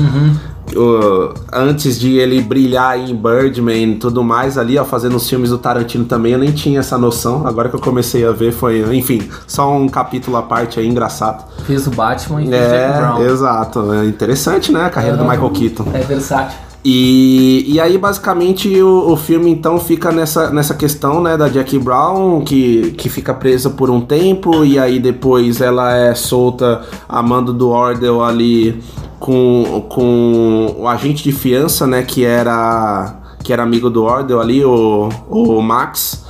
O- 0.75 1.33
antes 1.51 1.99
de 1.99 2.17
ele 2.17 2.41
brilhar 2.41 2.97
em 2.99 3.15
Birdman 3.15 3.91
e 3.93 3.95
tudo 3.95 4.23
mais 4.23 4.57
ali, 4.57 4.77
ó, 4.77 4.83
fazendo 4.85 5.15
os 5.15 5.29
filmes 5.29 5.49
do 5.49 5.57
Tarantino 5.57 6.05
também, 6.05 6.33
eu 6.33 6.39
nem 6.39 6.51
tinha 6.51 6.79
essa 6.79 6.97
noção. 6.97 7.45
Agora 7.45 7.69
que 7.69 7.75
eu 7.75 7.79
comecei 7.79 8.25
a 8.25 8.31
ver, 8.31 8.51
foi, 8.51 8.79
enfim, 8.95 9.27
só 9.47 9.71
um 9.75 9.87
capítulo 9.87 10.37
à 10.37 10.41
parte 10.41 10.79
aí, 10.79 10.87
engraçado. 10.87 11.43
Fez 11.65 11.87
o 11.87 11.91
Batman 11.91 12.41
e 12.41 12.47
o 12.47 12.51
Jack 12.51 12.97
Brown. 12.97 13.21
É, 13.21 13.25
exato. 13.27 13.93
É 13.93 14.05
interessante, 14.05 14.71
né? 14.71 14.85
A 14.85 14.89
carreira 14.89 15.17
do 15.17 15.23
Aham. 15.23 15.31
Michael 15.31 15.49
Keaton. 15.51 15.85
É 15.93 15.99
versátil. 15.99 16.57
E, 16.85 17.63
e 17.65 17.79
aí, 17.79 17.97
basicamente, 17.97 18.67
o, 18.81 19.11
o 19.13 19.15
filme 19.15 19.49
então 19.49 19.79
fica 19.79 20.11
nessa, 20.11 20.49
nessa 20.49 20.73
questão, 20.73 21.21
né, 21.21 21.37
da 21.37 21.47
Jackie 21.47 21.79
Brown, 21.79 22.41
que, 22.41 22.91
que 22.97 23.07
fica 23.07 23.33
presa 23.33 23.69
por 23.69 23.89
um 23.89 24.01
tempo, 24.01 24.65
e 24.65 24.77
aí 24.77 24.99
depois 24.99 25.61
ela 25.61 25.95
é 25.95 26.13
solta 26.13 26.81
a 27.07 27.23
mando 27.23 27.53
do 27.53 27.69
Ordel 27.69 28.21
ali 28.21 28.83
com, 29.23 29.85
com 29.87 30.75
o 30.77 30.85
agente 30.85 31.23
de 31.23 31.31
fiança, 31.31 31.87
né, 31.87 32.03
que 32.03 32.25
era, 32.25 33.21
que 33.41 33.53
era 33.53 33.63
amigo 33.63 33.89
do 33.89 34.03
Ordel 34.03 34.41
ali, 34.41 34.65
o, 34.65 35.07
o 35.29 35.61
Max. 35.61 36.25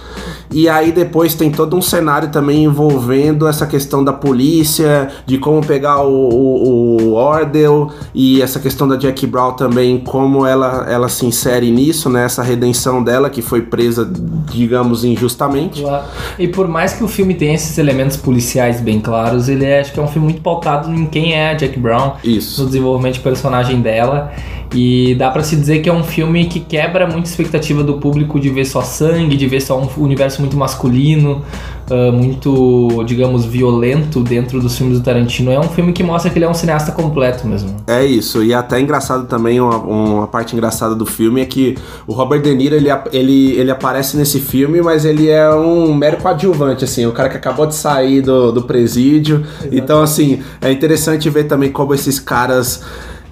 E 0.54 0.70
aí 0.70 0.92
depois 0.92 1.34
tem 1.34 1.52
todo 1.52 1.76
um 1.76 1.82
cenário 1.82 2.30
também 2.30 2.64
envolvendo 2.64 3.48
essa 3.48 3.66
questão 3.66 4.04
da 4.04 4.14
polícia, 4.14 5.10
de 5.26 5.40
como 5.40 5.66
pegar 5.66 6.04
o, 6.04 6.30
o, 6.30 7.02
o 7.02 7.14
Ordel 7.14 7.90
e 8.14 8.42
essa 8.42 8.60
questão 8.60 8.88
da 8.88 8.98
Jackie 8.98 9.26
Brown 9.26 9.54
também, 9.54 9.98
como 9.98 10.46
ela, 10.46 10.86
ela 10.88 11.10
se 11.10 11.26
insere 11.26 11.72
nisso, 11.72 12.10
né? 12.10 12.26
Essa 12.26 12.44
redenção 12.44 13.04
dela 13.04 13.30
que 13.30 13.42
foi 13.42 13.64
presa, 13.64 14.10
digamos, 14.52 15.04
injustamente. 15.04 15.82
Claro. 15.82 16.06
E 16.38 16.48
por 16.48 16.68
mais 16.68 16.94
que 16.94 17.04
o 17.04 17.08
filme 17.08 17.34
tenha 17.34 17.56
esses 17.56 17.78
elementos 17.80 18.16
policiais 18.16 18.80
bem 18.80 19.00
claros, 19.00 19.50
ele 19.50 19.66
é, 19.66 19.80
acho 19.80 19.92
que 19.92 20.00
é 20.00 20.04
um 20.04 20.08
filme 20.08 20.28
muito 20.28 20.42
pautado 20.42 20.94
em 20.94 21.08
quem 21.08 21.34
é 21.34 21.50
a 21.50 21.54
Jack 21.56 21.80
Brown, 21.80 22.14
Isso. 22.24 22.62
no 22.62 22.68
desenvolvimento 22.68 23.16
de 23.16 23.22
personagem 23.22 23.82
dela. 23.82 24.32
E 24.76 25.14
dá 25.16 25.30
pra 25.30 25.44
se 25.44 25.56
dizer 25.56 25.80
que 25.80 25.90
é 25.90 25.94
um 25.94 26.04
filme 26.04 26.46
que 26.46 26.60
quebra 26.60 27.06
muita 27.06 27.30
expectativa 27.30 27.84
do 27.84 28.00
público 28.00 28.40
de 28.40 28.50
ver 28.50 28.66
só 28.66 28.82
sangue, 28.82 29.38
de 29.38 29.48
ver 29.48 29.62
só 29.62 29.80
um 29.80 29.88
universo 29.98 30.42
muito 30.44 30.58
masculino, 30.58 31.42
ah, 31.90 32.12
muito, 32.12 33.04
digamos, 33.06 33.46
violento 33.46 34.22
dentro 34.22 34.60
dos 34.60 34.78
filmes 34.78 34.98
do 34.98 35.04
Tarantino. 35.04 35.52
É 35.52 35.60
um 35.60 35.70
filme 35.70 35.92
que 35.92 36.04
mostra 36.04 36.32
que 36.32 36.38
ele 36.38 36.46
é 36.46 36.50
um 36.50 36.54
cineasta 36.54 36.92
completo 36.92 37.48
mesmo. 37.48 37.76
É 37.88 38.06
isso, 38.06 38.44
e 38.44 38.54
até 38.54 38.80
engraçado 38.80 39.28
também, 39.28 39.60
uma, 39.60 39.78
uma 39.78 40.28
parte 40.28 40.56
engraçada 40.56 40.96
do 40.96 41.06
filme 41.06 41.42
é 41.42 41.46
que 41.46 41.78
o 42.08 42.14
Robert 42.14 42.42
De 42.42 42.54
Niro, 42.56 42.76
ele, 42.76 42.90
ele, 43.12 43.52
ele 43.52 43.72
aparece 43.72 44.16
nesse 44.18 44.40
filme, 44.40 44.82
mas 44.82 45.06
ele 45.06 45.30
é 45.30 45.50
um 45.54 45.94
mero 45.94 46.18
coadjuvante, 46.18 46.84
assim, 46.84 47.06
o 47.06 47.12
cara 47.12 47.30
que 47.30 47.38
acabou 47.38 47.66
de 47.66 47.76
sair 47.76 48.22
do, 48.22 48.52
do 48.52 48.64
presídio. 48.64 49.44
Então, 49.72 50.02
assim, 50.02 50.42
é 50.62 50.72
interessante 50.72 51.30
ver 51.30 51.46
também 51.46 51.72
como 51.72 51.94
esses 51.94 52.20
caras, 52.20 52.82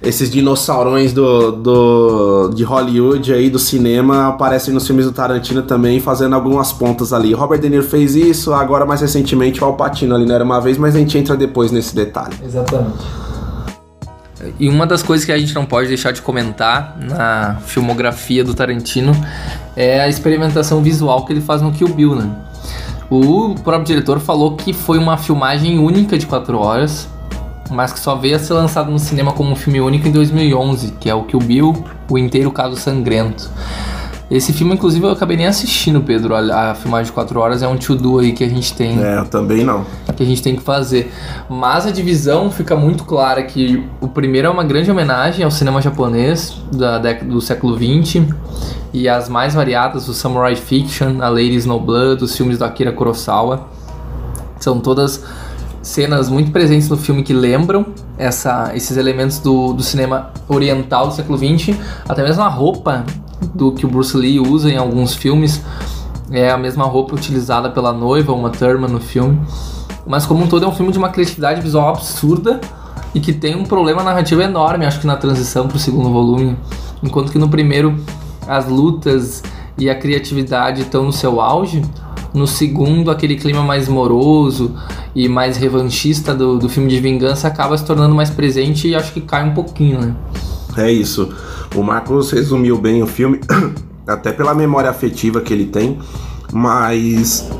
esses 0.02 0.30
dinossaurões 0.30 1.12
do, 1.12 1.52
do, 1.52 2.50
de 2.54 2.64
Hollywood 2.64 3.32
aí, 3.32 3.48
do 3.48 3.58
cinema, 3.58 4.28
aparecem 4.28 4.74
nos 4.74 4.86
filmes 4.86 5.06
do 5.06 5.12
Tarantino 5.12 5.62
também, 5.62 6.00
fazendo 6.00 6.34
algumas 6.34 6.72
pontas 6.72 7.12
ali. 7.12 7.34
O 7.34 7.38
Robert 7.38 7.60
De 7.60 7.68
Niro 7.68 7.84
fez 7.84 8.16
isso, 8.16 8.52
agora 8.52 8.84
mais 8.84 9.00
recentemente 9.00 9.62
o 9.62 9.66
Al 9.66 9.74
Pacino 9.74 10.14
ali, 10.14 10.26
não 10.26 10.34
era 10.34 10.44
uma 10.44 10.60
vez, 10.60 10.76
mas 10.76 10.96
a 10.96 10.98
gente 10.98 11.16
entra 11.16 11.36
depois 11.36 11.70
nesse 11.70 11.94
detalhe. 11.94 12.34
Exatamente. 12.44 13.22
E 14.58 14.68
uma 14.68 14.86
das 14.86 15.04
coisas 15.04 15.24
que 15.24 15.30
a 15.30 15.38
gente 15.38 15.54
não 15.54 15.64
pode 15.64 15.86
deixar 15.86 16.10
de 16.10 16.20
comentar 16.20 16.98
na 17.00 17.58
filmografia 17.64 18.42
do 18.42 18.54
Tarantino 18.54 19.12
é 19.76 20.00
a 20.00 20.08
experimentação 20.08 20.82
visual 20.82 21.24
que 21.24 21.32
ele 21.32 21.40
faz 21.40 21.62
no 21.62 21.70
Kill 21.70 21.88
Bill, 21.88 22.16
né? 22.16 22.28
O 23.08 23.54
próprio 23.62 23.84
diretor 23.84 24.18
falou 24.18 24.56
que 24.56 24.72
foi 24.72 24.98
uma 24.98 25.16
filmagem 25.16 25.78
única 25.78 26.18
de 26.18 26.26
4 26.26 26.58
horas, 26.58 27.08
mas 27.72 27.92
que 27.92 28.00
só 28.00 28.14
veio 28.14 28.36
a 28.36 28.38
ser 28.38 28.54
lançado 28.54 28.90
no 28.90 28.98
cinema 28.98 29.32
como 29.32 29.50
um 29.50 29.56
filme 29.56 29.80
único 29.80 30.06
em 30.06 30.12
2011, 30.12 30.92
que 31.00 31.08
é 31.08 31.14
o 31.14 31.24
Kill 31.24 31.40
Bill, 31.40 31.84
o 32.10 32.18
inteiro 32.18 32.50
caso 32.50 32.76
sangrento. 32.76 33.50
Esse 34.32 34.50
filme, 34.50 34.72
inclusive, 34.72 35.04
eu 35.04 35.10
acabei 35.10 35.36
nem 35.36 35.46
assistindo, 35.46 36.00
Pedro. 36.00 36.34
A, 36.34 36.70
a 36.70 36.74
filmagem 36.74 37.04
de 37.04 37.12
4 37.12 37.38
horas 37.38 37.62
é 37.62 37.68
um 37.68 37.76
to-do 37.76 38.18
aí 38.18 38.32
que 38.32 38.42
a 38.42 38.48
gente 38.48 38.72
tem 38.72 38.98
É, 38.98 39.18
eu 39.18 39.26
também 39.26 39.62
não. 39.62 39.84
que 40.16 40.22
a 40.22 40.26
gente 40.26 40.42
tem 40.42 40.56
que 40.56 40.62
fazer. 40.62 41.12
Mas 41.50 41.84
a 41.86 41.90
divisão 41.90 42.50
fica 42.50 42.74
muito 42.74 43.04
clara 43.04 43.42
que 43.42 43.86
o 44.00 44.08
primeiro 44.08 44.48
é 44.48 44.50
uma 44.50 44.64
grande 44.64 44.90
homenagem 44.90 45.44
ao 45.44 45.50
cinema 45.50 45.82
japonês 45.82 46.56
da 46.72 46.98
década 46.98 47.30
do 47.30 47.42
século 47.42 47.76
XX 47.76 48.32
e 48.90 49.06
as 49.06 49.28
mais 49.28 49.52
variadas, 49.52 50.08
o 50.08 50.14
Samurai 50.14 50.56
Fiction, 50.56 51.20
a 51.20 51.28
Lady 51.28 51.56
Snowblood, 51.56 52.24
os 52.24 52.34
filmes 52.34 52.56
do 52.56 52.64
Akira 52.64 52.90
Kurosawa. 52.90 53.68
São 54.58 54.80
todas 54.80 55.22
cenas 55.82 56.28
muito 56.28 56.52
presentes 56.52 56.88
no 56.88 56.96
filme 56.96 57.22
que 57.22 57.32
lembram 57.32 57.86
essa, 58.16 58.70
esses 58.74 58.96
elementos 58.96 59.38
do, 59.38 59.72
do 59.72 59.82
cinema 59.82 60.30
oriental 60.48 61.08
do 61.08 61.14
século 61.14 61.36
XX, 61.36 61.76
até 62.08 62.22
mesmo 62.22 62.42
a 62.42 62.48
roupa 62.48 63.04
do 63.54 63.72
que 63.72 63.84
o 63.84 63.88
Bruce 63.88 64.16
Lee 64.16 64.38
usa 64.38 64.70
em 64.70 64.76
alguns 64.76 65.14
filmes 65.14 65.60
é 66.32 66.50
a 66.50 66.56
mesma 66.56 66.84
roupa 66.84 67.14
utilizada 67.14 67.68
pela 67.70 67.92
noiva, 67.92 68.32
uma 68.32 68.50
Thurman 68.50 68.88
no 68.88 69.00
filme. 69.00 69.38
Mas 70.06 70.24
como 70.24 70.44
um 70.44 70.48
todo 70.48 70.64
é 70.64 70.68
um 70.68 70.72
filme 70.72 70.90
de 70.90 70.98
uma 70.98 71.10
criatividade 71.10 71.60
visual 71.60 71.90
absurda 71.90 72.60
e 73.14 73.20
que 73.20 73.32
tem 73.32 73.54
um 73.54 73.64
problema 73.64 74.02
narrativo 74.02 74.40
enorme, 74.40 74.86
acho 74.86 75.00
que 75.00 75.06
na 75.06 75.16
transição 75.16 75.68
pro 75.68 75.78
segundo 75.78 76.10
volume. 76.10 76.56
Enquanto 77.02 77.30
que 77.30 77.38
no 77.38 77.48
primeiro 77.48 78.02
as 78.48 78.66
lutas 78.66 79.42
e 79.76 79.90
a 79.90 79.94
criatividade 79.94 80.82
estão 80.82 81.04
no 81.04 81.12
seu 81.12 81.40
auge, 81.40 81.82
no 82.34 82.46
segundo 82.46 83.10
aquele 83.10 83.36
clima 83.36 83.62
mais 83.62 83.88
moroso 83.88 84.74
e 85.14 85.28
mais 85.28 85.56
revanchista 85.56 86.34
do, 86.34 86.58
do 86.58 86.68
filme 86.68 86.88
de 86.88 86.98
vingança 86.98 87.48
acaba 87.48 87.76
se 87.76 87.84
tornando 87.84 88.14
mais 88.14 88.30
presente 88.30 88.88
e 88.88 88.94
acho 88.94 89.12
que 89.12 89.20
cai 89.20 89.44
um 89.44 89.52
pouquinho, 89.52 90.00
né? 90.00 90.14
É 90.76 90.90
isso. 90.90 91.34
O 91.74 91.82
Marcos 91.82 92.30
resumiu 92.30 92.78
bem 92.78 93.02
o 93.02 93.06
filme, 93.06 93.40
até 94.06 94.32
pela 94.32 94.54
memória 94.54 94.88
afetiva 94.88 95.40
que 95.40 95.52
ele 95.52 95.66
tem, 95.66 95.98
mas 96.52 97.50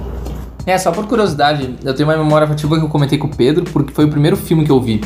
É, 0.66 0.78
só 0.78 0.90
por 0.90 1.06
curiosidade, 1.06 1.76
eu 1.84 1.94
tenho 1.94 2.08
uma 2.08 2.16
memória 2.16 2.46
afetiva 2.46 2.78
que 2.78 2.84
eu 2.84 2.88
comentei 2.88 3.18
com 3.18 3.26
o 3.26 3.36
Pedro, 3.36 3.64
porque 3.72 3.92
foi 3.92 4.04
o 4.06 4.08
primeiro 4.08 4.36
filme 4.36 4.64
que 4.64 4.72
eu 4.72 4.80
vi. 4.80 5.00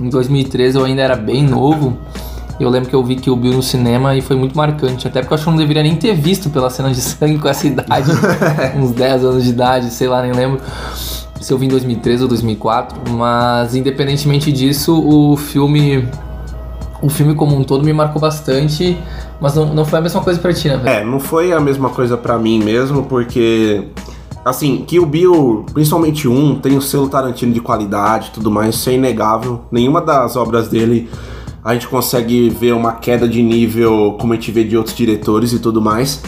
Em 0.00 0.08
2013 0.08 0.78
eu 0.78 0.84
ainda 0.84 1.02
era 1.02 1.16
bem 1.16 1.42
novo. 1.42 1.98
Eu 2.64 2.70
lembro 2.70 2.88
que 2.88 2.94
eu 2.94 3.02
vi 3.02 3.16
que 3.16 3.28
o 3.28 3.34
Bill 3.34 3.54
no 3.54 3.62
cinema 3.62 4.16
e 4.16 4.20
foi 4.20 4.36
muito 4.36 4.56
marcante. 4.56 5.08
Até 5.08 5.20
porque 5.20 5.32
eu 5.32 5.34
acho 5.34 5.44
que 5.44 5.48
eu 5.48 5.52
não 5.52 5.58
deveria 5.58 5.82
nem 5.82 5.96
ter 5.96 6.14
visto 6.14 6.48
pela 6.48 6.70
cena 6.70 6.90
de 6.90 7.00
sangue 7.02 7.38
com 7.38 7.48
essa 7.48 7.66
idade. 7.66 8.10
uns 8.78 8.92
10 8.92 9.24
anos 9.24 9.44
de 9.44 9.50
idade, 9.50 9.90
sei 9.90 10.08
lá, 10.08 10.22
nem 10.22 10.32
lembro 10.32 10.60
se 11.40 11.52
eu 11.52 11.58
vi 11.58 11.66
em 11.66 11.68
2013 11.68 12.22
ou 12.22 12.28
2004. 12.28 13.10
Mas 13.10 13.74
independentemente 13.74 14.52
disso, 14.52 14.96
o 14.96 15.36
filme. 15.36 16.08
O 17.02 17.08
filme 17.08 17.34
como 17.34 17.56
um 17.56 17.64
todo 17.64 17.84
me 17.84 17.92
marcou 17.92 18.20
bastante. 18.20 18.96
Mas 19.40 19.56
não, 19.56 19.74
não 19.74 19.84
foi 19.84 19.98
a 19.98 20.02
mesma 20.02 20.20
coisa 20.20 20.38
pra 20.38 20.52
ti, 20.52 20.68
né? 20.68 21.00
É, 21.00 21.04
não 21.04 21.18
foi 21.18 21.52
a 21.52 21.58
mesma 21.58 21.90
coisa 21.90 22.16
pra 22.16 22.38
mim 22.38 22.62
mesmo, 22.62 23.02
porque. 23.04 23.88
Assim, 24.44 24.84
que 24.84 24.98
o 24.98 25.06
Bill, 25.06 25.64
principalmente 25.72 26.26
um, 26.26 26.56
tem 26.58 26.76
o 26.76 26.82
selo 26.82 27.08
Tarantino 27.08 27.52
de 27.52 27.60
qualidade 27.60 28.28
e 28.28 28.30
tudo 28.32 28.50
mais, 28.50 28.74
isso 28.74 28.90
é 28.90 28.94
inegável. 28.94 29.62
Nenhuma 29.70 30.00
das 30.00 30.34
obras 30.34 30.68
dele 30.68 31.08
a 31.64 31.74
gente 31.74 31.86
consegue 31.88 32.50
ver 32.50 32.74
uma 32.74 32.92
queda 32.94 33.28
de 33.28 33.42
nível 33.42 34.16
como 34.20 34.32
a 34.32 34.36
gente 34.36 34.50
vê 34.50 34.64
de 34.64 34.76
outros 34.76 34.96
diretores 34.96 35.52
e 35.52 35.58
tudo 35.58 35.80
mais. 35.80 36.22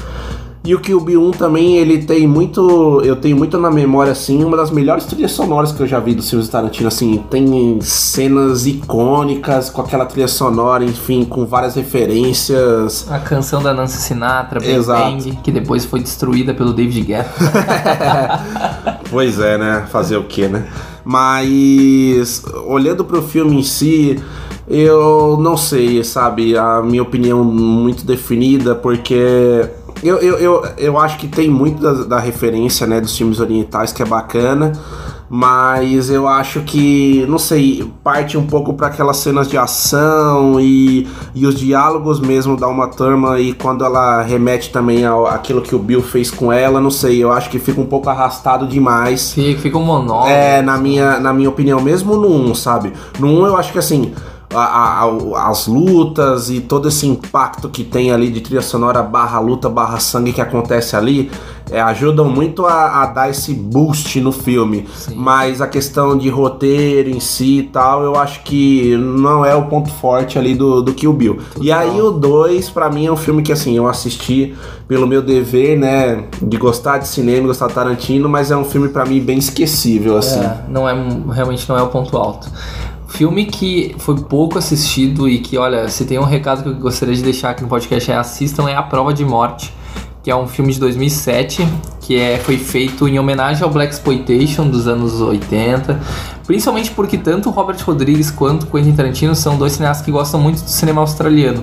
E 0.66 0.74
o 0.74 0.80
Kill 0.80 0.98
Bill 0.98 1.22
1 1.22 1.30
também, 1.32 1.76
ele 1.76 2.04
tem 2.04 2.26
muito. 2.26 3.02
Eu 3.04 3.16
tenho 3.16 3.36
muito 3.36 3.58
na 3.58 3.70
memória, 3.70 4.12
assim, 4.12 4.42
uma 4.42 4.56
das 4.56 4.70
melhores 4.70 5.04
trilhas 5.04 5.32
sonoras 5.32 5.72
que 5.72 5.82
eu 5.82 5.86
já 5.86 6.00
vi 6.00 6.14
dos 6.14 6.30
filmes 6.30 6.46
de 6.46 6.52
Tarantino, 6.52 6.88
assim, 6.88 7.22
tem 7.30 7.78
cenas 7.82 8.64
icônicas 8.66 9.68
com 9.68 9.82
aquela 9.82 10.06
trilha 10.06 10.26
sonora, 10.26 10.82
enfim, 10.82 11.22
com 11.22 11.44
várias 11.44 11.74
referências. 11.74 13.06
A 13.10 13.18
canção 13.18 13.62
da 13.62 13.74
Nancy 13.74 13.98
Sinatra, 13.98 14.58
Bang 14.58 15.38
que 15.42 15.52
depois 15.52 15.84
foi 15.84 16.00
destruída 16.00 16.54
pelo 16.54 16.72
David 16.72 17.02
Guetta. 17.02 17.34
Pois 19.10 19.38
é, 19.38 19.56
né? 19.56 19.86
Fazer 19.92 20.16
o 20.16 20.24
que, 20.24 20.48
né? 20.48 20.66
Mas 21.04 22.42
olhando 22.66 23.04
pro 23.04 23.22
filme 23.22 23.60
em 23.60 23.62
si, 23.62 24.20
eu 24.68 25.36
não 25.40 25.56
sei, 25.56 26.02
sabe? 26.02 26.56
A 26.56 26.82
minha 26.82 27.02
opinião 27.02 27.44
muito 27.44 28.04
definida, 28.04 28.74
porque 28.74 29.68
eu, 30.02 30.16
eu, 30.18 30.38
eu, 30.38 30.62
eu 30.76 30.98
acho 30.98 31.18
que 31.18 31.28
tem 31.28 31.48
muito 31.48 31.80
da, 31.80 31.92
da 32.04 32.18
referência, 32.18 32.86
né, 32.86 33.00
dos 33.00 33.16
filmes 33.16 33.40
orientais 33.40 33.92
que 33.92 34.02
é 34.02 34.06
bacana. 34.06 34.72
Mas 35.28 36.10
eu 36.10 36.28
acho 36.28 36.60
que, 36.60 37.24
não 37.28 37.38
sei, 37.38 37.90
parte 38.04 38.36
um 38.36 38.46
pouco 38.46 38.74
para 38.74 38.88
aquelas 38.88 39.16
cenas 39.16 39.48
de 39.48 39.56
ação 39.56 40.60
e, 40.60 41.08
e 41.34 41.46
os 41.46 41.54
diálogos 41.58 42.20
mesmo 42.20 42.56
da 42.56 42.68
uma 42.68 42.88
turma 42.88 43.40
e 43.40 43.52
quando 43.54 43.84
ela 43.84 44.22
remete 44.22 44.70
também 44.70 45.04
ao 45.04 45.26
aquilo 45.26 45.62
que 45.62 45.74
o 45.74 45.78
Bill 45.78 46.02
fez 46.02 46.30
com 46.30 46.52
ela, 46.52 46.80
não 46.80 46.90
sei, 46.90 47.24
eu 47.24 47.32
acho 47.32 47.48
que 47.50 47.58
fica 47.58 47.80
um 47.80 47.86
pouco 47.86 48.08
arrastado 48.10 48.66
demais. 48.66 49.32
Fica, 49.32 49.60
fica 49.60 49.78
um 49.78 49.84
monólogo. 49.84 50.28
É, 50.28 50.60
na 50.60 50.76
minha, 50.76 51.18
na 51.18 51.32
minha 51.32 51.48
opinião, 51.48 51.80
mesmo 51.80 52.16
no 52.16 52.28
1, 52.28 52.54
sabe? 52.54 52.92
No 53.18 53.26
1 53.26 53.46
eu 53.46 53.56
acho 53.56 53.72
que 53.72 53.78
assim. 53.78 54.12
A- 54.54 55.04
a- 55.04 55.50
as 55.50 55.66
lutas 55.66 56.50
e 56.50 56.60
todo 56.60 56.88
esse 56.88 57.06
impacto 57.06 57.68
que 57.68 57.82
tem 57.84 58.12
ali 58.12 58.30
de 58.30 58.40
trilha 58.40 58.62
sonora 58.62 59.02
barra 59.02 59.38
luta 59.40 59.68
barra 59.68 59.98
sangue 59.98 60.32
que 60.32 60.40
acontece 60.40 60.96
ali 60.96 61.30
é, 61.70 61.80
ajudam 61.80 62.28
muito 62.28 62.66
a, 62.66 63.02
a 63.02 63.06
dar 63.06 63.30
esse 63.30 63.54
boost 63.54 64.20
no 64.20 64.30
filme. 64.32 64.86
Mas 65.14 65.62
a 65.62 65.66
questão 65.66 66.16
de 66.16 66.28
roteiro 66.28 67.08
em 67.08 67.18
si 67.20 67.60
e 67.60 67.62
tal, 67.62 68.02
eu 68.02 68.16
acho 68.16 68.42
que 68.42 68.94
não 68.98 69.44
é 69.44 69.54
o 69.54 69.64
ponto 69.64 69.90
forte 69.90 70.38
ali 70.38 70.54
do, 70.54 70.82
do 70.82 70.92
Kill 70.92 71.12
Bill. 71.14 71.38
E 71.60 71.72
aí 71.72 72.00
o 72.02 72.10
2, 72.10 72.68
pra 72.68 72.90
mim, 72.90 73.06
é 73.06 73.10
um 73.12 73.16
filme 73.16 73.42
que 73.42 73.50
assim, 73.50 73.74
eu 73.74 73.88
assisti 73.88 74.54
pelo 74.86 75.06
meu 75.06 75.22
dever, 75.22 75.78
né, 75.78 76.24
de 76.42 76.58
gostar 76.58 76.98
de 76.98 77.08
cinema, 77.08 77.46
gostar 77.46 77.68
de 77.68 77.72
Tarantino, 77.72 78.28
mas 78.28 78.50
é 78.50 78.56
um 78.56 78.64
filme 78.64 78.90
pra 78.90 79.06
mim 79.06 79.18
bem 79.20 79.38
esquecível, 79.38 80.18
assim. 80.18 80.40
É, 80.40 80.58
não 80.68 80.86
é, 80.86 80.94
realmente 81.32 81.66
não 81.66 81.78
é 81.78 81.82
o 81.82 81.88
ponto 81.88 82.14
alto. 82.18 82.46
Filme 83.14 83.44
que 83.46 83.94
foi 83.98 84.16
pouco 84.16 84.58
assistido 84.58 85.28
e 85.28 85.38
que, 85.38 85.56
olha, 85.56 85.88
se 85.88 86.04
tem 86.04 86.18
um 86.18 86.24
recado 86.24 86.64
que 86.64 86.68
eu 86.68 86.74
gostaria 86.74 87.14
de 87.14 87.22
deixar 87.22 87.50
aqui 87.50 87.62
no 87.62 87.68
podcast 87.68 88.10
é 88.10 88.16
assistam 88.16 88.68
é 88.68 88.74
A 88.74 88.82
Prova 88.82 89.14
de 89.14 89.24
Morte, 89.24 89.72
que 90.20 90.32
é 90.32 90.34
um 90.34 90.48
filme 90.48 90.72
de 90.72 90.80
2007, 90.80 91.64
que 92.00 92.18
é, 92.18 92.38
foi 92.38 92.58
feito 92.58 93.06
em 93.06 93.16
homenagem 93.16 93.62
ao 93.62 93.70
Black 93.70 93.94
Exploitation 93.94 94.68
dos 94.68 94.88
anos 94.88 95.20
80, 95.20 96.00
principalmente 96.44 96.90
porque 96.90 97.16
tanto 97.16 97.50
Robert 97.50 97.78
Rodrigues 97.84 98.32
quanto 98.32 98.66
Quentin 98.66 98.96
Tarantino 98.96 99.36
são 99.36 99.56
dois 99.56 99.74
cineastas 99.74 100.04
que 100.04 100.10
gostam 100.10 100.40
muito 100.40 100.64
do 100.64 100.68
cinema 100.68 101.00
australiano. 101.00 101.62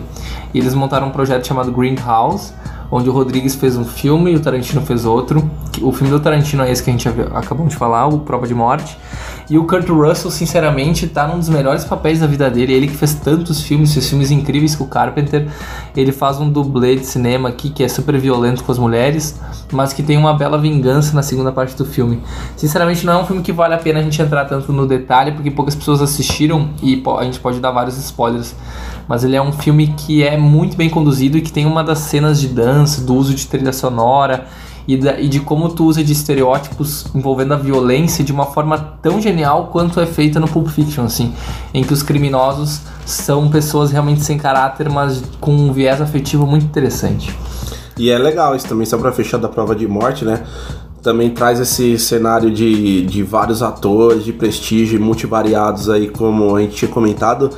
E 0.53 0.59
eles 0.59 0.73
montaram 0.73 1.09
um 1.09 1.11
projeto 1.11 1.45
chamado 1.45 1.69
Greenhouse, 1.69 2.53
onde 2.91 3.09
o 3.09 3.13
Rodrigues 3.13 3.55
fez 3.55 3.77
um 3.77 3.85
filme 3.85 4.31
e 4.31 4.35
o 4.35 4.39
Tarantino 4.41 4.81
fez 4.81 5.05
outro. 5.05 5.49
O 5.81 5.93
filme 5.93 6.11
do 6.11 6.19
Tarantino 6.19 6.63
é 6.63 6.71
esse 6.71 6.83
que 6.83 6.89
a 6.89 6.93
gente 6.93 7.07
acabou 7.33 7.65
de 7.65 7.75
falar, 7.75 8.07
o 8.07 8.19
Prova 8.19 8.45
de 8.45 8.53
Morte. 8.53 8.97
E 9.49 9.57
o 9.57 9.65
Kurt 9.65 9.87
Russell, 9.87 10.29
sinceramente, 10.29 11.07
tá 11.07 11.27
num 11.27 11.39
dos 11.39 11.49
melhores 11.49 11.85
papéis 11.85 12.19
da 12.19 12.27
vida 12.27 12.49
dele. 12.49 12.73
Ele 12.73 12.87
que 12.87 12.95
fez 12.95 13.13
tantos 13.13 13.61
filmes, 13.61 13.93
fez 13.93 14.09
filmes 14.09 14.29
incríveis 14.29 14.75
com 14.75 14.83
o 14.83 14.87
Carpenter. 14.87 15.47
Ele 15.95 16.11
faz 16.11 16.39
um 16.39 16.49
dublê 16.49 16.95
de 16.95 17.05
cinema 17.05 17.49
aqui 17.49 17.69
que 17.69 17.83
é 17.83 17.87
super 17.87 18.17
violento 18.17 18.63
com 18.63 18.71
as 18.71 18.77
mulheres, 18.77 19.39
mas 19.71 19.93
que 19.93 20.03
tem 20.03 20.17
uma 20.17 20.33
bela 20.33 20.57
vingança 20.57 21.15
na 21.15 21.23
segunda 21.23 21.51
parte 21.51 21.75
do 21.77 21.85
filme. 21.85 22.21
Sinceramente, 22.57 23.05
não 23.05 23.13
é 23.13 23.17
um 23.23 23.25
filme 23.25 23.41
que 23.41 23.53
vale 23.53 23.73
a 23.73 23.77
pena 23.77 23.99
a 23.99 24.03
gente 24.03 24.21
entrar 24.21 24.45
tanto 24.45 24.73
no 24.73 24.85
detalhe, 24.85 25.31
porque 25.31 25.49
poucas 25.49 25.75
pessoas 25.75 26.01
assistiram 26.01 26.69
e 26.83 27.01
a 27.17 27.23
gente 27.23 27.39
pode 27.39 27.59
dar 27.59 27.71
vários 27.71 27.97
spoilers. 27.97 28.53
Mas 29.07 29.23
ele 29.23 29.35
é 29.35 29.41
um 29.41 29.51
filme 29.51 29.93
que 29.97 30.23
é 30.23 30.37
muito 30.37 30.75
bem 30.77 30.89
conduzido 30.89 31.37
e 31.37 31.41
que 31.41 31.51
tem 31.51 31.65
uma 31.65 31.83
das 31.83 31.99
cenas 31.99 32.39
de 32.39 32.47
dança, 32.47 33.01
do 33.01 33.13
uso 33.15 33.33
de 33.33 33.45
trilha 33.47 33.73
sonora 33.73 34.45
e, 34.87 34.97
da- 34.97 35.19
e 35.19 35.27
de 35.27 35.39
como 35.39 35.69
tu 35.69 35.85
usa 35.85 36.03
de 36.03 36.11
estereótipos 36.11 37.05
envolvendo 37.13 37.53
a 37.53 37.57
violência 37.57 38.23
de 38.23 38.31
uma 38.31 38.45
forma 38.45 38.77
tão 39.01 39.21
genial 39.21 39.67
quanto 39.71 39.99
é 39.99 40.05
feita 40.05 40.39
no 40.39 40.47
Pulp 40.47 40.67
Fiction, 40.69 41.03
assim, 41.05 41.33
em 41.73 41.83
que 41.83 41.93
os 41.93 42.01
criminosos 42.03 42.81
são 43.05 43.49
pessoas 43.49 43.91
realmente 43.91 44.21
sem 44.23 44.37
caráter, 44.37 44.89
mas 44.89 45.21
com 45.39 45.53
um 45.53 45.71
viés 45.73 46.01
afetivo 46.01 46.47
muito 46.47 46.65
interessante. 46.65 47.35
E 47.97 48.09
é 48.09 48.17
legal 48.17 48.55
isso 48.55 48.67
também, 48.67 48.85
só 48.85 48.97
pra 48.97 49.11
fechar 49.11 49.37
da 49.37 49.49
prova 49.49 49.75
de 49.75 49.87
morte, 49.87 50.25
né? 50.25 50.43
Também 51.03 51.29
traz 51.31 51.59
esse 51.59 51.97
cenário 51.99 52.51
de, 52.51 53.05
de 53.05 53.23
vários 53.23 53.61
atores 53.61 54.23
de 54.23 54.31
prestígio 54.31 54.99
multivariados 55.01 55.89
aí, 55.89 56.07
como 56.09 56.55
a 56.55 56.61
gente 56.61 56.75
tinha 56.75 56.89
comentado. 56.89 57.49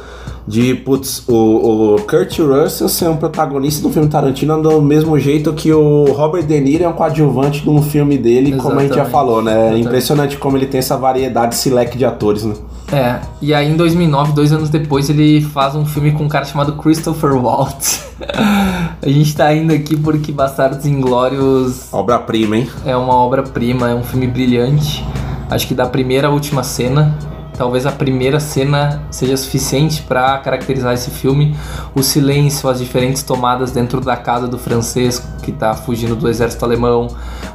De, 0.47 0.75
putz, 0.75 1.23
o, 1.27 1.95
o 1.95 2.01
Kurt 2.01 2.37
Russell 2.39 2.89
ser 2.89 3.07
um 3.07 3.15
protagonista 3.15 3.81
do 3.81 3.93
filme 3.93 4.09
Tarantino 4.09 4.61
do 4.61 4.81
mesmo 4.81 5.17
jeito 5.17 5.53
que 5.53 5.71
o 5.71 6.05
Robert 6.11 6.43
De 6.43 6.59
Niro 6.59 6.83
é 6.83 6.87
um 6.87 6.93
coadjuvante 6.93 7.61
de 7.61 7.69
um 7.69 7.81
filme 7.81 8.17
dele, 8.17 8.57
como 8.57 8.77
a 8.79 8.83
gente 8.83 8.95
já 8.95 9.03
Exatamente. 9.03 9.11
falou, 9.11 9.41
né? 9.41 9.51
É 9.51 9.55
Exatamente. 9.55 9.85
impressionante 9.85 10.37
como 10.37 10.57
ele 10.57 10.65
tem 10.65 10.79
essa 10.79 10.97
variedade, 10.97 11.55
esse 11.55 11.69
leque 11.69 11.97
de 11.97 12.05
atores, 12.05 12.43
né? 12.43 12.55
É, 12.91 13.21
e 13.41 13.53
aí 13.53 13.71
em 13.71 13.75
2009, 13.75 14.33
dois 14.33 14.51
anos 14.51 14.69
depois, 14.69 15.09
ele 15.09 15.41
faz 15.41 15.73
um 15.75 15.85
filme 15.85 16.11
com 16.11 16.25
um 16.25 16.27
cara 16.27 16.45
chamado 16.45 16.73
Christopher 16.73 17.33
Waltz. 17.35 18.05
a 19.01 19.09
gente 19.09 19.35
tá 19.35 19.53
indo 19.53 19.73
aqui 19.73 19.95
porque 19.95 20.31
Bastardos 20.31 20.85
Inglórios 20.85 21.91
Obra-prima, 21.91 22.57
hein? 22.57 22.69
é 22.85 22.95
uma 22.95 23.15
obra-prima, 23.15 23.89
é 23.89 23.95
um 23.95 24.03
filme 24.03 24.27
brilhante. 24.27 25.03
Acho 25.49 25.67
que 25.67 25.73
da 25.73 25.85
primeira 25.85 26.27
à 26.27 26.31
última 26.31 26.63
cena, 26.63 27.17
talvez 27.55 27.85
a 27.85 27.91
primeira 27.91 28.39
cena 28.39 29.03
seja 29.11 29.37
suficiente 29.37 30.01
para 30.01 30.37
caracterizar 30.39 30.93
esse 30.93 31.09
filme. 31.11 31.55
O 31.95 32.01
silêncio, 32.01 32.69
as 32.69 32.79
diferentes 32.79 33.23
tomadas 33.23 33.71
dentro 33.71 34.01
da 34.01 34.17
casa 34.17 34.47
do 34.47 34.57
francês 34.57 35.19
que 35.41 35.51
tá 35.51 35.73
fugindo 35.73 36.15
do 36.15 36.27
exército 36.27 36.65
alemão, 36.65 37.07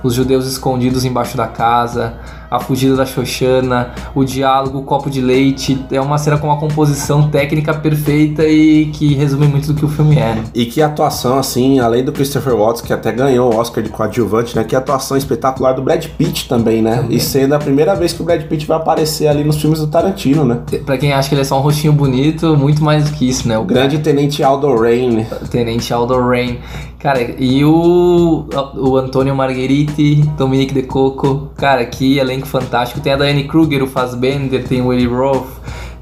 os 0.02 0.14
judeus 0.14 0.46
escondidos 0.46 1.04
embaixo 1.04 1.36
da 1.36 1.46
casa, 1.46 2.14
a 2.50 2.60
fugida 2.60 2.96
da 2.96 3.06
Xoxana, 3.06 3.92
o 4.14 4.24
diálogo, 4.24 4.78
o 4.78 4.82
copo 4.82 5.10
de 5.10 5.20
leite. 5.20 5.84
É 5.90 6.00
uma 6.00 6.18
cena 6.18 6.38
com 6.38 6.46
uma 6.46 6.58
composição 6.58 7.28
técnica 7.28 7.74
perfeita 7.74 8.46
e 8.46 8.86
que 8.86 9.14
resume 9.14 9.46
muito 9.46 9.72
do 9.72 9.74
que 9.74 9.84
o 9.84 9.88
filme 9.88 10.16
é. 10.16 10.34
né? 10.34 10.44
E 10.54 10.66
que 10.66 10.80
atuação, 10.80 11.38
assim, 11.38 11.78
além 11.78 12.04
do 12.04 12.12
Christopher 12.12 12.54
Waltz, 12.54 12.80
que 12.80 12.92
até 12.92 13.12
ganhou 13.12 13.52
o 13.52 13.56
Oscar 13.56 13.82
de 13.82 13.90
coadjuvante, 13.90 14.56
né? 14.56 14.64
Que 14.64 14.74
atuação 14.74 15.16
espetacular 15.16 15.72
do 15.72 15.82
Brad 15.82 16.04
Pitt 16.06 16.48
também, 16.48 16.82
né? 16.82 17.06
E 17.10 17.20
sendo 17.20 17.54
a 17.54 17.58
primeira 17.58 17.94
vez 17.94 18.12
que 18.12 18.22
o 18.22 18.24
Brad 18.24 18.42
Pitt 18.42 18.66
vai 18.66 18.76
aparecer 18.76 19.28
ali 19.28 19.44
nos 19.44 19.60
filmes 19.60 19.80
do 19.80 19.86
Tarantino, 19.86 20.44
né? 20.44 20.60
Pra 20.84 20.96
quem 20.96 21.12
acha 21.12 21.28
que 21.28 21.34
ele 21.34 21.42
é 21.42 21.44
só 21.44 21.58
um 21.58 21.62
rostinho 21.62 21.92
bonito, 21.92 22.56
muito 22.56 22.82
mais 22.82 23.04
do 23.04 23.16
que 23.16 23.28
isso, 23.28 23.46
né? 23.48 23.58
O 23.58 23.64
Grande 23.64 23.98
Tenente 23.98 24.42
Aldo 24.42 24.74
Rain. 24.76 25.26
Tenente 25.50 25.92
Aldo 25.92 26.18
Rain. 26.20 26.58
Cara, 26.98 27.20
e 27.22 27.64
o, 27.64 28.46
o 28.74 28.96
Antônio 28.96 29.34
Margheriti, 29.34 30.16
Dominique 30.36 30.74
De 30.74 30.82
Coco. 30.82 31.50
Cara, 31.56 31.86
que 31.86 32.18
elenco 32.18 32.46
fantástico. 32.46 33.00
Tem 33.00 33.12
a 33.12 33.16
Diane 33.16 33.44
Kruger, 33.44 33.84
o 33.84 33.86
Fassbender, 33.86 34.66
tem 34.66 34.80
o 34.80 34.88
Willie 34.88 35.06
Roth. 35.06 35.46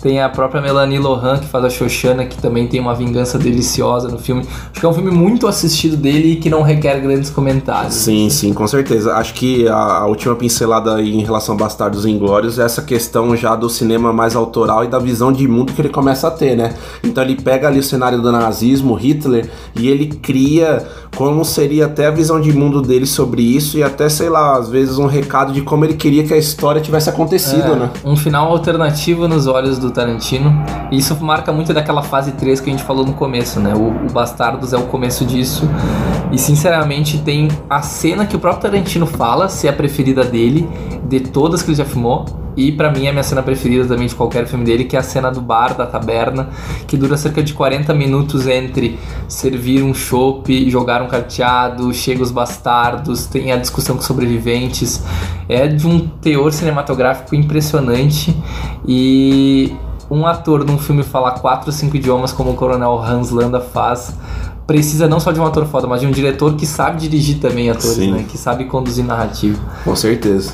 Tem 0.06 0.22
a 0.22 0.28
própria 0.28 0.62
Melanie 0.62 1.00
Lohan, 1.00 1.38
que 1.38 1.48
faz 1.48 1.64
a 1.64 1.68
Xoxana, 1.68 2.24
que 2.24 2.40
também 2.40 2.68
tem 2.68 2.78
uma 2.78 2.94
vingança 2.94 3.36
deliciosa 3.36 4.06
no 4.06 4.20
filme. 4.20 4.46
Acho 4.70 4.78
que 4.78 4.86
é 4.86 4.88
um 4.88 4.92
filme 4.92 5.10
muito 5.10 5.48
assistido 5.48 5.96
dele 5.96 6.34
e 6.34 6.36
que 6.36 6.48
não 6.48 6.62
requer 6.62 7.00
grandes 7.00 7.28
comentários. 7.28 7.94
Sim, 7.94 8.30
sim, 8.30 8.54
com 8.54 8.68
certeza. 8.68 9.14
Acho 9.16 9.34
que 9.34 9.66
a, 9.66 9.74
a 9.74 10.06
última 10.06 10.36
pincelada 10.36 10.94
aí 10.94 11.12
em 11.12 11.24
relação 11.24 11.56
a 11.56 11.58
Bastardos 11.58 12.06
Inglórios 12.06 12.56
é 12.56 12.62
essa 12.62 12.82
questão 12.82 13.34
já 13.34 13.56
do 13.56 13.68
cinema 13.68 14.12
mais 14.12 14.36
autoral 14.36 14.84
e 14.84 14.86
da 14.86 15.00
visão 15.00 15.32
de 15.32 15.48
mundo 15.48 15.72
que 15.72 15.80
ele 15.80 15.88
começa 15.88 16.28
a 16.28 16.30
ter, 16.30 16.56
né? 16.56 16.74
Então 17.02 17.24
ele 17.24 17.34
pega 17.34 17.66
ali 17.66 17.80
o 17.80 17.82
cenário 17.82 18.22
do 18.22 18.30
nazismo, 18.30 18.94
Hitler, 18.94 19.50
e 19.74 19.88
ele 19.88 20.06
cria 20.06 20.86
como 21.16 21.44
seria 21.44 21.86
até 21.86 22.06
a 22.06 22.10
visão 22.10 22.40
de 22.40 22.52
mundo 22.52 22.80
dele 22.80 23.06
sobre 23.06 23.42
isso 23.42 23.78
e 23.78 23.82
até, 23.82 24.08
sei 24.08 24.28
lá, 24.28 24.56
às 24.56 24.68
vezes 24.68 24.98
um 24.98 25.06
recado 25.06 25.52
de 25.52 25.62
como 25.62 25.84
ele 25.84 25.94
queria 25.94 26.22
que 26.22 26.32
a 26.32 26.36
história 26.36 26.80
tivesse 26.80 27.08
acontecido, 27.08 27.72
É, 27.72 27.76
né? 27.76 27.90
Um 28.04 28.14
final 28.14 28.52
alternativo 28.52 29.26
nos 29.26 29.46
olhos 29.46 29.78
do 29.78 29.90
Tarantino. 29.96 30.64
E 30.90 30.98
isso 30.98 31.16
marca 31.22 31.52
muito 31.52 31.72
daquela 31.74 32.02
fase 32.02 32.32
3 32.32 32.60
que 32.60 32.70
a 32.70 32.72
gente 32.72 32.84
falou 32.84 33.04
no 33.04 33.14
começo, 33.14 33.58
né? 33.58 33.74
O, 33.74 34.06
o 34.06 34.12
Bastardos 34.12 34.72
é 34.72 34.76
o 34.76 34.84
começo 34.84 35.24
disso. 35.24 35.68
E 36.30 36.38
sinceramente 36.38 37.18
tem 37.18 37.48
a 37.68 37.82
cena 37.82 38.26
que 38.26 38.36
o 38.36 38.38
próprio 38.38 38.70
Tarantino 38.70 39.06
fala, 39.06 39.48
se 39.48 39.66
é 39.66 39.70
a 39.70 39.72
preferida 39.72 40.24
dele, 40.24 40.68
de 41.08 41.20
todas 41.20 41.62
que 41.62 41.70
ele 41.70 41.76
já 41.76 41.84
filmou. 41.84 42.24
E 42.56 42.72
pra 42.72 42.90
mim 42.90 43.04
é 43.04 43.10
a 43.10 43.12
minha 43.12 43.22
cena 43.22 43.42
preferida 43.42 43.84
também 43.84 44.06
de 44.06 44.14
qualquer 44.14 44.46
filme 44.46 44.64
dele, 44.64 44.84
que 44.84 44.96
é 44.96 44.98
a 44.98 45.02
cena 45.02 45.30
do 45.30 45.42
bar, 45.42 45.74
da 45.74 45.86
taberna, 45.86 46.48
que 46.86 46.96
dura 46.96 47.16
cerca 47.16 47.42
de 47.42 47.52
40 47.52 47.92
minutos 47.92 48.46
entre 48.46 48.98
servir 49.28 49.82
um 49.82 49.92
chopp, 49.92 50.70
jogar 50.70 51.02
um 51.02 51.06
carteado, 51.06 51.92
chega 51.92 52.22
os 52.22 52.30
bastardos, 52.30 53.26
tem 53.26 53.52
a 53.52 53.56
discussão 53.58 53.96
com 53.96 54.02
sobreviventes. 54.02 55.04
É 55.48 55.68
de 55.68 55.86
um 55.86 56.00
teor 56.08 56.50
cinematográfico 56.50 57.34
impressionante 57.34 58.34
e 58.88 59.76
um 60.10 60.26
ator 60.26 60.64
num 60.64 60.78
filme 60.78 61.02
falar 61.02 61.32
quatro 61.32 61.66
ou 61.66 61.72
cinco 61.72 61.96
idiomas 61.96 62.32
como 62.32 62.50
o 62.50 62.54
Coronel 62.54 62.98
Hans 62.98 63.30
Landa 63.30 63.60
faz 63.60 64.14
precisa 64.66 65.06
não 65.06 65.20
só 65.20 65.30
de 65.30 65.38
um 65.38 65.46
ator 65.46 65.64
foda, 65.66 65.86
mas 65.86 66.00
de 66.00 66.06
um 66.06 66.10
diretor 66.10 66.54
que 66.56 66.66
sabe 66.66 67.00
dirigir 67.00 67.38
também 67.38 67.70
atores, 67.70 67.94
Sim. 67.96 68.12
né? 68.12 68.24
Que 68.28 68.36
sabe 68.36 68.64
conduzir 68.64 69.04
narrativa. 69.04 69.58
Com 69.84 69.94
certeza. 69.94 70.52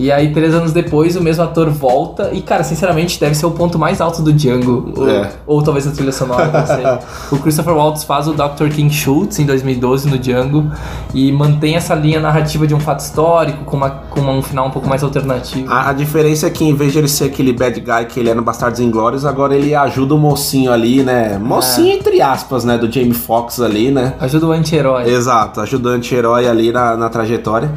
E 0.00 0.10
aí, 0.10 0.32
três 0.32 0.54
anos 0.54 0.72
depois, 0.72 1.14
o 1.14 1.22
mesmo 1.22 1.44
ator 1.44 1.68
volta. 1.68 2.30
E, 2.32 2.40
cara, 2.40 2.64
sinceramente, 2.64 3.20
deve 3.20 3.34
ser 3.34 3.44
o 3.44 3.50
ponto 3.50 3.78
mais 3.78 4.00
alto 4.00 4.22
do 4.22 4.32
Django. 4.32 4.94
Ou, 4.96 5.10
É. 5.10 5.30
ou 5.46 5.62
talvez 5.62 5.86
a 5.86 5.90
trilha 5.90 6.10
sonora, 6.10 6.46
não 6.46 6.66
sei. 6.66 6.84
o 7.30 7.38
Christopher 7.38 7.74
Waltz 7.74 8.04
faz 8.04 8.26
o 8.26 8.32
Dr. 8.32 8.70
King 8.74 8.90
Schultz 8.90 9.38
em 9.38 9.44
2012 9.44 10.08
no 10.08 10.18
Django. 10.18 10.70
E 11.12 11.30
mantém 11.30 11.76
essa 11.76 11.94
linha 11.94 12.18
narrativa 12.18 12.66
de 12.66 12.74
um 12.74 12.80
fato 12.80 13.00
histórico 13.00 13.62
com, 13.64 13.76
uma, 13.76 13.90
com 13.90 14.20
um 14.22 14.42
final 14.42 14.68
um 14.68 14.70
pouco 14.70 14.88
mais 14.88 15.02
alternativo. 15.02 15.70
A, 15.70 15.90
a 15.90 15.92
diferença 15.92 16.46
é 16.46 16.50
que 16.50 16.64
em 16.64 16.74
vez 16.74 16.92
de 16.92 16.98
ele 16.98 17.08
ser 17.08 17.24
aquele 17.24 17.52
bad 17.52 17.78
guy 17.78 18.06
que 18.08 18.18
ele 18.18 18.30
é 18.30 18.34
no 18.34 18.40
Bastardos 18.40 18.80
Inglórios, 18.80 19.26
agora 19.26 19.54
ele 19.54 19.74
ajuda 19.74 20.14
o 20.14 20.18
mocinho 20.18 20.72
ali, 20.72 21.02
né? 21.02 21.36
Mocinho 21.36 21.92
entre 21.92 22.22
aspas, 22.22 22.64
né? 22.64 22.78
Do 22.78 22.90
Jamie 22.90 23.12
Foxx 23.12 23.60
ali, 23.60 23.90
né? 23.90 24.14
Ajuda 24.18 24.46
o 24.46 24.52
anti-herói. 24.52 25.10
Exato, 25.10 25.60
ajudante 25.60 26.14
herói 26.14 26.48
ali 26.48 26.72
na, 26.72 26.96
na 26.96 27.10
trajetória. 27.10 27.70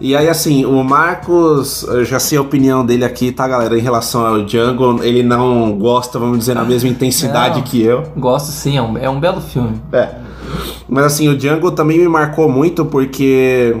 E 0.00 0.16
aí, 0.16 0.28
assim, 0.28 0.64
o 0.64 0.82
Marcos, 0.82 1.84
eu 1.84 2.04
já 2.04 2.18
sei 2.18 2.36
a 2.36 2.40
opinião 2.40 2.84
dele 2.84 3.04
aqui, 3.04 3.30
tá, 3.30 3.46
galera? 3.46 3.78
Em 3.78 3.80
relação 3.80 4.26
ao 4.26 4.44
Django, 4.44 5.02
ele 5.02 5.22
não 5.22 5.72
gosta, 5.78 6.18
vamos 6.18 6.38
dizer, 6.38 6.54
na 6.54 6.64
mesma 6.64 6.88
intensidade 6.88 7.56
Não. 7.56 7.62
que 7.62 7.80
eu. 7.82 8.02
Gosto 8.16 8.50
sim, 8.50 8.76
é 8.76 8.82
um, 8.82 8.98
é 8.98 9.08
um 9.08 9.20
belo 9.20 9.40
filme. 9.40 9.80
É. 9.92 10.08
Mas 10.88 11.04
assim, 11.04 11.28
o 11.28 11.36
Django 11.36 11.70
também 11.70 11.98
me 11.98 12.08
marcou 12.08 12.48
muito 12.48 12.84
porque, 12.84 13.76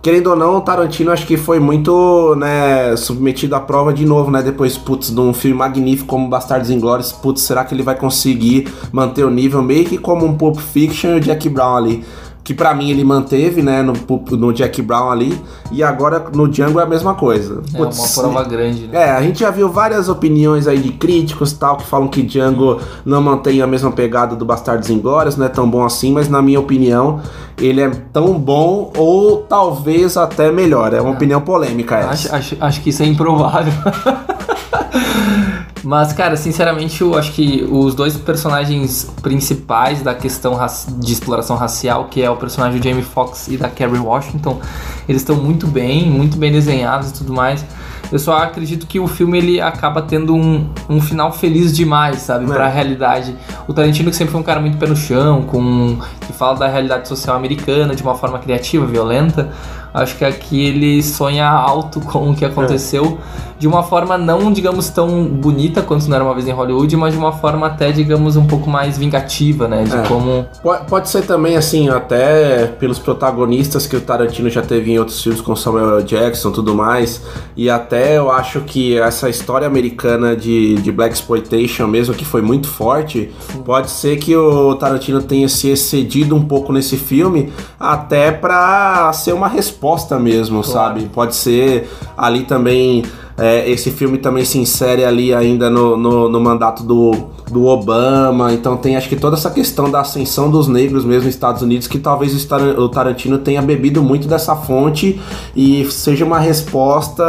querendo 0.00 0.28
ou 0.28 0.36
não, 0.36 0.56
o 0.56 0.60
Tarantino 0.60 1.10
acho 1.10 1.26
que 1.26 1.36
foi 1.36 1.58
muito, 1.58 2.34
né, 2.36 2.96
submetido 2.96 3.56
à 3.56 3.60
prova 3.60 3.92
de 3.92 4.06
novo, 4.06 4.30
né? 4.30 4.42
Depois, 4.42 4.78
putz, 4.78 5.10
de 5.10 5.20
um 5.20 5.34
filme 5.34 5.56
magnífico 5.56 6.06
como 6.06 6.28
Bastardos 6.28 6.70
Inglórios, 6.70 7.10
putz, 7.12 7.42
será 7.42 7.64
que 7.64 7.74
ele 7.74 7.82
vai 7.82 7.96
conseguir 7.96 8.68
manter 8.92 9.24
o 9.24 9.30
nível 9.30 9.62
meio 9.62 9.84
que 9.84 9.98
como 9.98 10.24
um 10.24 10.36
Pulp 10.36 10.58
Fiction 10.58 11.10
e 11.10 11.16
o 11.16 11.20
Jack 11.20 11.48
Brown 11.48 11.76
ali? 11.76 12.04
Que 12.42 12.54
pra 12.54 12.74
mim 12.74 12.90
ele 12.90 13.04
manteve, 13.04 13.62
né, 13.62 13.82
no, 13.82 13.92
no 14.36 14.52
Jack 14.52 14.80
Brown 14.82 15.10
ali, 15.10 15.38
e 15.70 15.82
agora 15.82 16.24
no 16.34 16.48
Django 16.48 16.80
é 16.80 16.82
a 16.82 16.86
mesma 16.86 17.14
coisa. 17.14 17.62
É 17.74 17.80
uma 17.80 17.90
prova 17.90 18.44
grande, 18.44 18.86
né? 18.86 19.08
é, 19.08 19.10
a 19.10 19.22
gente 19.22 19.40
já 19.40 19.50
viu 19.50 19.68
várias 19.68 20.08
opiniões 20.08 20.66
aí 20.66 20.78
de 20.78 20.90
críticos 20.92 21.52
e 21.52 21.56
tal 21.56 21.76
que 21.76 21.86
falam 21.86 22.08
que 22.08 22.22
Django 22.22 22.80
não 23.04 23.20
mantém 23.22 23.60
a 23.62 23.66
mesma 23.66 23.92
pegada 23.92 24.34
do 24.34 24.44
Bastardos 24.44 24.90
Inglórios, 24.90 25.36
não 25.36 25.46
é 25.46 25.48
tão 25.48 25.68
bom 25.68 25.84
assim, 25.84 26.12
mas 26.12 26.28
na 26.28 26.40
minha 26.40 26.58
opinião, 26.58 27.20
ele 27.58 27.80
é 27.80 27.90
tão 28.12 28.38
bom 28.38 28.90
ou 28.96 29.38
talvez 29.38 30.16
até 30.16 30.50
melhor. 30.50 30.94
É 30.94 31.00
uma 31.00 31.12
opinião 31.12 31.40
polêmica 31.40 31.96
essa. 31.96 32.10
Acho, 32.10 32.34
acho, 32.34 32.56
acho 32.60 32.80
que 32.80 32.90
isso 32.90 33.02
é 33.02 33.06
improvável. 33.06 33.72
Mas, 35.82 36.12
cara, 36.12 36.36
sinceramente, 36.36 37.00
eu 37.00 37.16
acho 37.16 37.32
que 37.32 37.66
os 37.70 37.94
dois 37.94 38.16
personagens 38.16 39.10
principais 39.22 40.02
da 40.02 40.14
questão 40.14 40.58
de 40.98 41.12
exploração 41.12 41.56
racial, 41.56 42.06
que 42.06 42.22
é 42.22 42.30
o 42.30 42.36
personagem 42.36 42.78
do 42.78 42.84
Jamie 42.86 43.02
Foxx 43.02 43.48
e 43.48 43.56
da 43.56 43.68
Kerry 43.68 43.98
Washington, 43.98 44.60
eles 45.08 45.22
estão 45.22 45.36
muito 45.36 45.66
bem, 45.66 46.10
muito 46.10 46.36
bem 46.36 46.52
desenhados 46.52 47.10
e 47.10 47.14
tudo 47.14 47.32
mais. 47.32 47.64
Eu 48.12 48.18
só 48.18 48.38
acredito 48.38 48.86
que 48.86 48.98
o 48.98 49.06
filme 49.06 49.38
ele 49.38 49.60
acaba 49.60 50.02
tendo 50.02 50.34
um, 50.34 50.68
um 50.88 51.00
final 51.00 51.32
feliz 51.32 51.74
demais, 51.74 52.18
sabe? 52.18 52.44
É. 52.44 52.48
Pra 52.48 52.68
realidade. 52.68 53.36
O 53.68 53.72
Tarantino, 53.72 54.10
que 54.10 54.16
sempre 54.16 54.32
foi 54.32 54.40
um 54.40 54.44
cara 54.44 54.60
muito 54.60 54.76
pé 54.78 54.86
no 54.86 54.96
chão, 54.96 55.42
com, 55.42 55.96
que 56.26 56.32
fala 56.32 56.58
da 56.58 56.68
realidade 56.68 57.06
social 57.06 57.36
americana 57.36 57.94
de 57.94 58.02
uma 58.02 58.16
forma 58.16 58.38
criativa, 58.38 58.84
violenta. 58.84 59.50
Acho 59.92 60.16
que 60.16 60.24
aqui 60.24 60.66
ele 60.66 61.02
sonha 61.02 61.48
alto 61.48 62.00
com 62.06 62.30
o 62.30 62.34
que 62.34 62.44
aconteceu 62.44 63.18
de 63.58 63.68
uma 63.68 63.82
forma 63.82 64.16
não, 64.16 64.50
digamos, 64.50 64.88
tão 64.88 65.26
bonita 65.26 65.82
quanto 65.82 66.08
não 66.08 66.16
era 66.16 66.24
uma 66.24 66.32
vez 66.32 66.48
em 66.48 66.50
Hollywood, 66.50 66.96
mas 66.96 67.12
de 67.12 67.18
uma 67.18 67.30
forma 67.30 67.66
até, 67.66 67.92
digamos, 67.92 68.34
um 68.34 68.46
pouco 68.46 68.70
mais 68.70 68.96
vingativa, 68.96 69.68
né? 69.68 69.84
De 69.84 69.94
É. 69.94 70.02
como. 70.08 70.46
Pode, 70.62 70.86
pode 70.86 71.08
ser 71.10 71.26
também, 71.26 71.58
assim, 71.58 71.90
até 71.90 72.66
pelos 72.66 72.98
protagonistas 72.98 73.86
que 73.86 73.94
o 73.94 74.00
Tarantino 74.00 74.48
já 74.48 74.62
teve 74.62 74.92
em 74.92 74.98
outros 74.98 75.22
filmes 75.22 75.42
com 75.42 75.54
Samuel 75.54 75.98
L. 75.98 76.02
Jackson 76.02 76.48
e 76.48 76.52
tudo 76.52 76.74
mais. 76.74 77.20
E 77.54 77.68
até 77.68 78.16
eu 78.16 78.30
acho 78.30 78.62
que 78.62 78.98
essa 78.98 79.28
história 79.28 79.66
americana 79.66 80.34
de, 80.34 80.76
de 80.76 80.90
Black 80.90 81.14
Exploitation 81.14 81.86
mesmo, 81.86 82.14
que 82.14 82.24
foi 82.24 82.40
muito 82.40 82.66
forte, 82.66 83.30
pode 83.66 83.90
ser 83.90 84.16
que 84.16 84.34
o 84.34 84.74
Tarantino 84.76 85.20
tenha 85.20 85.50
se 85.50 85.68
excedido 85.68 86.34
um 86.34 86.42
pouco 86.42 86.72
nesse 86.72 86.96
filme, 86.96 87.52
até 87.78 88.32
pra 88.32 89.12
ser 89.12 89.34
uma 89.34 89.48
resposta 89.48 89.79
mesmo, 90.18 90.62
sabe? 90.62 91.06
Pode 91.12 91.34
ser 91.34 91.88
ali 92.16 92.42
também. 92.44 93.02
é, 93.40 93.68
esse 93.70 93.90
filme 93.90 94.18
também 94.18 94.44
se 94.44 94.58
insere 94.58 95.02
ali 95.02 95.32
ainda 95.32 95.70
no, 95.70 95.96
no, 95.96 96.28
no 96.28 96.38
mandato 96.38 96.82
do, 96.82 97.12
do 97.50 97.64
Obama, 97.66 98.52
então 98.52 98.76
tem 98.76 98.96
acho 98.96 99.08
que 99.08 99.16
toda 99.16 99.34
essa 99.34 99.50
questão 99.50 99.90
da 99.90 100.00
ascensão 100.00 100.50
dos 100.50 100.68
negros 100.68 101.06
mesmo 101.06 101.24
nos 101.24 101.34
Estados 101.34 101.62
Unidos, 101.62 101.88
que 101.88 101.98
talvez 101.98 102.34
o 102.76 102.88
Tarantino 102.90 103.38
tenha 103.38 103.62
bebido 103.62 104.02
muito 104.02 104.28
dessa 104.28 104.54
fonte 104.54 105.18
e 105.56 105.90
seja 105.90 106.24
uma 106.24 106.38
resposta 106.38 107.24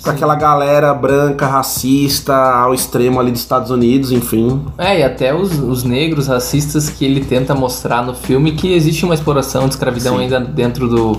para 0.00 0.12
aquela 0.12 0.36
galera 0.36 0.94
branca, 0.94 1.44
racista, 1.46 2.34
ao 2.34 2.72
extremo 2.72 3.18
ali 3.18 3.32
dos 3.32 3.40
Estados 3.40 3.70
Unidos, 3.70 4.12
enfim. 4.12 4.62
É, 4.78 5.00
e 5.00 5.02
até 5.02 5.34
os, 5.34 5.58
os 5.58 5.82
negros 5.82 6.28
racistas 6.28 6.88
que 6.88 7.04
ele 7.04 7.24
tenta 7.24 7.52
mostrar 7.52 8.04
no 8.06 8.14
filme 8.14 8.52
que 8.52 8.72
existe 8.72 9.04
uma 9.04 9.14
exploração 9.14 9.64
de 9.64 9.74
escravidão 9.74 10.16
Sim. 10.16 10.22
ainda 10.22 10.38
dentro 10.38 10.88
do, 10.88 11.18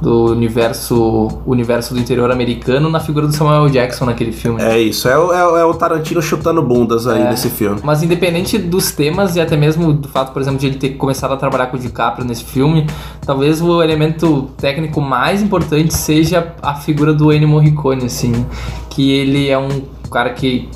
do 0.00 0.26
universo, 0.26 1.28
universo 1.46 1.92
do 1.94 2.00
interior 2.00 2.30
americano 2.30 2.88
na 2.88 3.00
figura 3.00 3.26
do 3.26 3.32
Samuel. 3.34 3.68
Jackson 3.68 4.06
naquele 4.06 4.32
filme. 4.32 4.60
É 4.62 4.78
isso, 4.78 5.08
é, 5.08 5.18
o- 5.18 5.32
é, 5.32 5.60
é 5.60 5.64
o 5.64 5.74
Tarantino 5.74 6.20
chutando 6.22 6.62
bundas 6.62 7.06
aí 7.06 7.20
É. 7.22 7.30
nesse 7.30 7.50
filme. 7.50 7.80
Mas 7.84 8.02
independente 8.02 8.56
dos 8.58 8.90
temas 8.92 9.36
e 9.36 9.40
até 9.40 9.56
mesmo 9.56 9.92
do 9.92 10.08
fato, 10.08 10.32
por 10.32 10.40
exemplo, 10.40 10.58
de 10.58 10.66
ele 10.66 10.76
ter 10.76 10.90
começado 10.90 11.32
a 11.32 11.36
trabalhar 11.36 11.66
com 11.66 11.76
o 11.76 11.80
DiCaprio 11.80 12.24
nesse 12.26 12.44
filme, 12.44 12.86
talvez 13.24 13.60
o 13.60 13.82
elemento 13.82 14.48
técnico 14.56 15.00
mais 15.00 15.42
importante 15.42 15.92
seja 15.94 16.54
a 16.62 16.74
figura 16.74 17.12
do 17.12 17.32
Ennio 17.32 17.48
Morricone, 17.48 18.04
assim, 18.06 18.46
que 18.88 19.12
ele 19.12 19.48
é 19.48 19.58
um 19.58 19.68
cara 20.10 20.30
que 20.30 20.68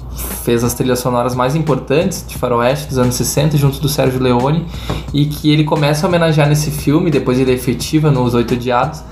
fez 0.45 0.63
as 0.63 0.75
trilhas 0.75 1.01
sonoras 1.01 1.35
mais 1.35 1.57
importantes 1.57 2.25
de 2.27 2.37
faroeste 2.39 2.89
dos 2.89 2.99
anos 2.99 3.15
60 3.17 3.57
junto 3.57 3.81
do 3.81 3.89
Sérgio 3.89 4.21
Leone 4.21 4.67
e 5.13 5.27
que 5.27 5.51
ele 5.51 5.65
começa 5.65 6.07
a 6.07 6.09
homenagear 6.09 6.49
nesse 6.49 6.71
filme, 6.71 7.11
depois 7.11 7.39
ele 7.39 7.53
efetiva 7.53 8.11
nos 8.11 8.35
Oito 8.35 8.55
Odiados, 8.55 9.03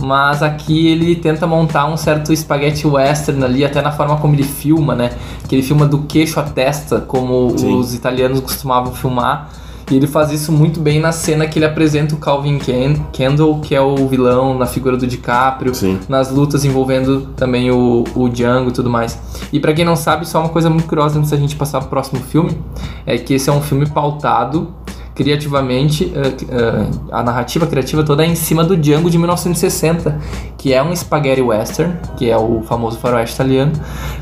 mas 0.00 0.42
aqui 0.42 0.88
ele 0.88 1.16
tenta 1.16 1.46
montar 1.46 1.86
um 1.86 1.96
certo 1.96 2.32
espaguete 2.32 2.86
western 2.86 3.44
ali, 3.44 3.64
até 3.64 3.80
na 3.82 3.90
forma 3.90 4.16
como 4.18 4.34
ele 4.34 4.42
filma, 4.42 4.94
né? 4.94 5.12
Que 5.48 5.56
ele 5.56 5.62
filma 5.62 5.86
do 5.86 5.98
queixo 6.02 6.38
à 6.38 6.42
testa, 6.42 7.00
como 7.00 7.56
Sim. 7.58 7.74
os 7.74 7.94
italianos 7.94 8.40
costumavam 8.40 8.92
filmar. 8.92 9.50
E 9.90 9.96
ele 9.96 10.06
faz 10.06 10.30
isso 10.32 10.50
muito 10.52 10.80
bem 10.80 11.00
na 11.00 11.12
cena 11.12 11.46
que 11.46 11.58
ele 11.58 11.66
apresenta 11.66 12.14
o 12.14 12.18
Calvin 12.18 12.58
Ken- 12.58 12.94
Kendall, 13.12 13.60
que 13.60 13.74
é 13.74 13.80
o 13.80 13.94
vilão 14.08 14.56
na 14.56 14.66
figura 14.66 14.96
do 14.96 15.06
DiCaprio, 15.06 15.74
Sim. 15.74 15.98
nas 16.08 16.30
lutas 16.30 16.64
envolvendo 16.64 17.28
também 17.36 17.70
o, 17.70 18.04
o 18.14 18.28
Django 18.28 18.70
e 18.70 18.72
tudo 18.72 18.88
mais. 18.88 19.18
E 19.52 19.60
pra 19.60 19.72
quem 19.72 19.84
não 19.84 19.96
sabe, 19.96 20.26
só 20.26 20.40
uma 20.40 20.48
coisa 20.48 20.70
muito 20.70 20.86
curiosa 20.86 21.18
antes 21.18 21.30
da 21.30 21.36
gente 21.36 21.56
passar 21.56 21.80
pro 21.80 21.88
próximo 21.90 22.20
filme, 22.22 22.56
é 23.04 23.18
que 23.18 23.34
esse 23.34 23.50
é 23.50 23.52
um 23.52 23.60
filme 23.60 23.86
pautado 23.86 24.68
criativamente, 25.14 26.12
eh, 26.14 26.34
eh, 26.48 26.86
a 27.10 27.22
narrativa 27.22 27.66
criativa 27.66 28.02
toda 28.02 28.24
é 28.24 28.26
em 28.26 28.34
cima 28.34 28.64
do 28.64 28.76
Django 28.76 29.10
de 29.10 29.18
1960, 29.18 30.18
que 30.56 30.72
é 30.72 30.82
um 30.82 30.94
spaghetti 30.94 31.42
western, 31.42 31.94
que 32.16 32.30
é 32.30 32.36
o 32.36 32.62
famoso 32.62 32.98
faroeste 32.98 33.34
italiano, 33.34 33.72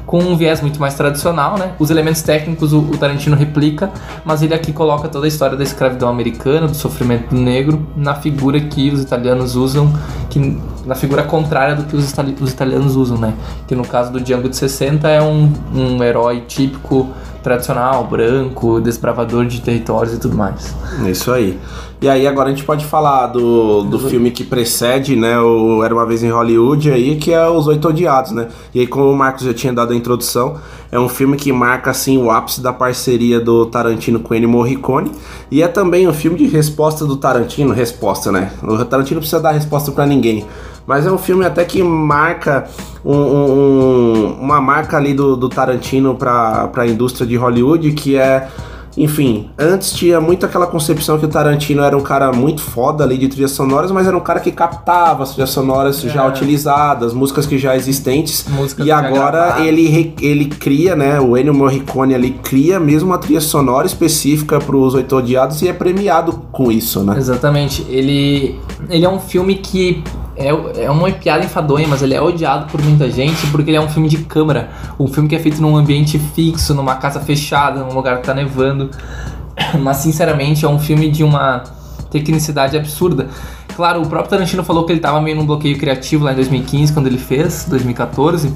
com 0.07 0.19
um 0.19 0.37
viés 0.37 0.61
muito 0.61 0.81
mais 0.81 0.95
tradicional, 0.95 1.57
né? 1.57 1.73
Os 1.79 1.91
elementos 1.91 2.23
técnicos 2.23 2.73
o, 2.73 2.81
o 2.81 2.97
Tarantino 2.97 3.37
replica, 3.37 3.91
mas 4.25 4.43
ele 4.43 4.55
aqui 4.55 4.73
coloca 4.73 5.09
toda 5.09 5.27
a 5.27 5.29
história 5.29 5.57
da 5.57 5.63
escravidão 5.63 6.09
americana, 6.09 6.67
do 6.67 6.75
sofrimento 6.75 7.29
do 7.35 7.41
negro, 7.41 7.87
na 7.97 8.15
figura 8.15 8.59
que 8.61 8.91
os 8.91 9.01
italianos 9.01 9.55
usam, 9.55 9.93
que 10.29 10.59
na 10.85 10.95
figura 10.95 11.23
contrária 11.23 11.77
do 11.77 11.85
que 11.85 11.95
os, 11.95 12.11
itali- 12.11 12.37
os 12.41 12.51
italianos 12.53 12.97
usam, 12.97 13.17
né? 13.19 13.35
Que 13.69 13.75
no 13.75 13.87
caso 13.87 14.11
do 14.11 14.21
Django 14.21 14.49
de 14.49 14.57
60 14.57 15.09
é 15.09 15.23
um, 15.23 15.53
um 15.75 16.03
herói 16.03 16.43
típico 16.49 17.09
tradicional, 17.43 18.05
branco, 18.05 18.81
desbravador 18.81 19.47
de 19.47 19.61
territórios 19.61 20.15
e 20.15 20.19
tudo 20.19 20.37
mais. 20.37 20.75
Isso 21.07 21.33
aí. 21.33 21.59
E 22.03 22.09
aí 22.09 22.27
agora 22.27 22.49
a 22.49 22.51
gente 22.51 22.65
pode 22.65 22.87
falar 22.87 23.27
do, 23.27 23.83
do 23.83 23.99
filme 23.99 24.31
que 24.31 24.43
precede, 24.43 25.15
né, 25.17 25.39
o 25.39 25.85
Era 25.85 25.95
Uma 25.95 26.07
Vez 26.07 26.23
em 26.23 26.31
Hollywood 26.31 26.91
aí, 26.91 27.17
que 27.17 27.31
é 27.31 27.47
Os 27.47 27.67
Oito 27.67 27.89
Odiados, 27.89 28.33
né? 28.33 28.49
E 28.75 28.81
aí 28.81 28.87
como 28.87 29.11
o 29.11 29.15
Marcos 29.15 29.45
já 29.45 29.53
tinha 29.53 29.71
dado 29.71 29.93
a 29.93 29.97
introdução, 29.97 30.57
é 30.91 30.99
um 30.99 31.11
filme 31.11 31.37
que 31.37 31.53
marca, 31.53 31.91
assim, 31.91 32.17
o 32.17 32.31
ápice 32.31 32.63
da 32.63 32.73
parceria 32.73 33.39
do 33.39 33.67
Tarantino 33.67 34.19
com 34.19 34.35
Ennio 34.35 34.49
Morricone 34.49 35.13
e 35.51 35.63
é 35.63 35.69
também 35.69 36.09
um 36.09 36.13
filme 36.15 36.39
de 36.39 36.47
resposta 36.47 37.05
do 37.05 37.19
Tarantino, 37.19 37.75
resposta, 37.75 38.33
né? 38.33 38.51
O 38.63 38.83
Tarantino 38.83 39.17
não 39.17 39.21
precisa 39.21 39.43
dar 39.43 39.51
resposta 39.51 39.93
pra 39.93 40.07
ninguém. 40.07 40.47
Mas 40.87 41.07
é 41.07 41.13
um 41.13 41.19
filme 41.19 41.45
até 41.45 41.65
que 41.65 41.83
marca 41.83 42.67
um- 43.05 43.15
um- 43.17 43.53
um- 43.53 44.33
uma 44.41 44.61
marca 44.61 44.97
ali 44.97 45.15
do, 45.15 45.37
do 45.37 45.49
Tarantino 45.49 46.15
pra, 46.15 46.69
pra 46.69 46.87
indústria 46.87 47.27
de 47.27 47.37
Hollywood, 47.37 47.93
que 47.93 48.17
é 48.17 48.49
enfim, 48.97 49.49
antes 49.57 49.93
tinha 49.93 50.21
muito 50.21 50.45
aquela 50.45 50.67
concepção 50.67 51.17
que 51.17 51.25
o 51.25 51.29
Tarantino 51.29 51.81
era 51.81 51.97
um 51.97 52.01
cara 52.01 52.33
muito 52.33 52.61
foda 52.61 53.05
ali 53.05 53.17
de 53.17 53.29
trilhas 53.29 53.53
sonoras, 53.53 53.93
mas 53.93 54.05
era 54.05 54.17
um 54.17 54.21
cara 54.21 54.41
que 54.41 54.51
captava 54.51 55.23
as 55.23 55.31
trilhas 55.31 55.51
sonoras 55.51 56.01
já 56.03 56.27
utilizadas, 56.27 57.15
músicas 57.15 57.47
que 57.47 57.57
já 57.57 57.77
existentes. 57.77 58.47
Músicas 58.49 58.85
e 58.85 58.91
agora 58.91 59.61
ele, 59.65 60.13
ele 60.21 60.47
cria, 60.47 60.97
né? 60.97 61.21
O 61.21 61.37
Ennio 61.37 61.55
Morricone 61.55 62.17
ali 62.17 62.33
cria 62.43 62.81
mesmo 62.81 63.11
uma 63.11 63.19
trilha 63.19 63.41
sonora 63.41 63.87
específica 63.87 64.59
para 64.59 64.77
os 64.77 64.93
Oito 64.95 65.15
Odiados 65.17 65.63
e 65.63 65.69
é 65.69 65.73
premiado 65.73 66.33
com 66.51 66.71
isso, 66.71 67.05
né? 67.05 67.15
Exatamente. 67.17 67.87
Ele, 67.89 68.59
ele 68.89 69.05
é 69.05 69.09
um 69.09 69.21
filme 69.21 69.55
que 69.55 70.03
é, 70.41 70.85
é 70.85 70.91
uma 70.91 71.11
piada 71.13 71.45
enfadonha, 71.45 71.87
mas 71.87 72.03
ele 72.03 72.15
é 72.15 72.21
odiado 72.21 72.67
por 72.71 72.83
muita 72.83 73.11
gente 73.11 73.47
porque 73.49 73.71
ele 73.71 73.77
é 73.77 73.81
um 73.81 73.89
filme 73.89 74.09
de 74.09 74.19
câmera. 74.19 74.71
Um 74.99 75.07
filme 75.07 75.29
que 75.29 75.37
é 75.37 75.39
feito 75.39 75.61
num 75.61 75.77
ambiente 75.77 76.19
fixo, 76.19 76.75
numa 76.75 76.97
casa 76.97 77.21
fechada, 77.21 77.81
num 77.81 77.95
lugar 77.95 78.19
que 78.19 78.27
tá 78.27 78.35
nevando. 78.35 78.91
Mas, 79.81 79.99
sinceramente, 79.99 80.65
é 80.65 80.69
um 80.69 80.79
filme 80.79 81.11
de 81.11 81.23
uma 81.23 81.65
tecnicidade 82.11 82.77
absurda. 82.77 83.29
Claro, 83.77 84.03
o 84.03 84.09
próprio 84.09 84.31
Tarantino 84.31 84.65
falou 84.65 84.85
que 84.85 84.93
ele 84.93 85.01
tava 85.01 85.21
meio 85.21 85.37
num 85.37 85.47
bloqueio 85.47 85.79
criativo 85.79 86.25
lá 86.25 86.33
em 86.33 86.37
2015, 86.37 86.93
quando 86.93 87.07
ele 87.07 87.19
fez, 87.19 87.67
2014. 87.69 88.53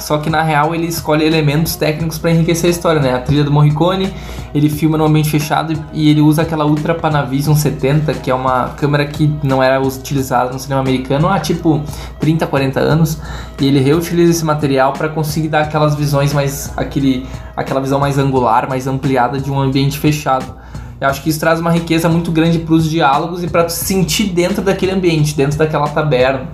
Só 0.00 0.18
que 0.18 0.28
na 0.28 0.42
real 0.42 0.74
ele 0.74 0.86
escolhe 0.86 1.24
elementos 1.24 1.76
técnicos 1.76 2.18
para 2.18 2.30
enriquecer 2.30 2.68
a 2.68 2.70
história, 2.70 3.00
né? 3.00 3.14
A 3.14 3.20
trilha 3.20 3.44
do 3.44 3.50
Morricone, 3.50 4.12
ele 4.54 4.68
filma 4.68 4.98
num 4.98 5.04
ambiente 5.04 5.30
fechado 5.30 5.72
e 5.92 6.10
ele 6.10 6.20
usa 6.20 6.42
aquela 6.42 6.64
Ultra 6.66 6.94
Panavision 6.94 7.54
70, 7.54 8.14
que 8.14 8.30
é 8.30 8.34
uma 8.34 8.70
câmera 8.70 9.04
que 9.04 9.32
não 9.42 9.62
era 9.62 9.80
utilizada 9.80 10.52
no 10.52 10.58
cinema 10.58 10.80
americano 10.80 11.28
há 11.28 11.38
tipo 11.38 11.82
30, 12.18 12.46
40 12.46 12.80
anos, 12.80 13.18
e 13.60 13.66
ele 13.66 13.80
reutiliza 13.80 14.30
esse 14.32 14.44
material 14.44 14.92
para 14.92 15.08
conseguir 15.08 15.48
dar 15.48 15.62
aquelas 15.62 15.94
visões 15.94 16.32
mais 16.32 16.72
aquele 16.76 17.26
aquela 17.56 17.80
visão 17.80 18.00
mais 18.00 18.18
angular, 18.18 18.68
mais 18.68 18.86
ampliada 18.86 19.38
de 19.38 19.50
um 19.50 19.60
ambiente 19.60 19.98
fechado. 19.98 20.60
Eu 21.00 21.08
acho 21.08 21.22
que 21.22 21.30
isso 21.30 21.40
traz 21.40 21.58
uma 21.58 21.70
riqueza 21.70 22.08
muito 22.08 22.30
grande 22.30 22.58
para 22.58 22.74
os 22.74 22.88
diálogos 22.88 23.42
e 23.42 23.48
para 23.48 23.68
sentir 23.68 24.24
dentro 24.24 24.62
daquele 24.62 24.92
ambiente, 24.92 25.34
dentro 25.34 25.56
daquela 25.58 25.88
taberna. 25.88 26.48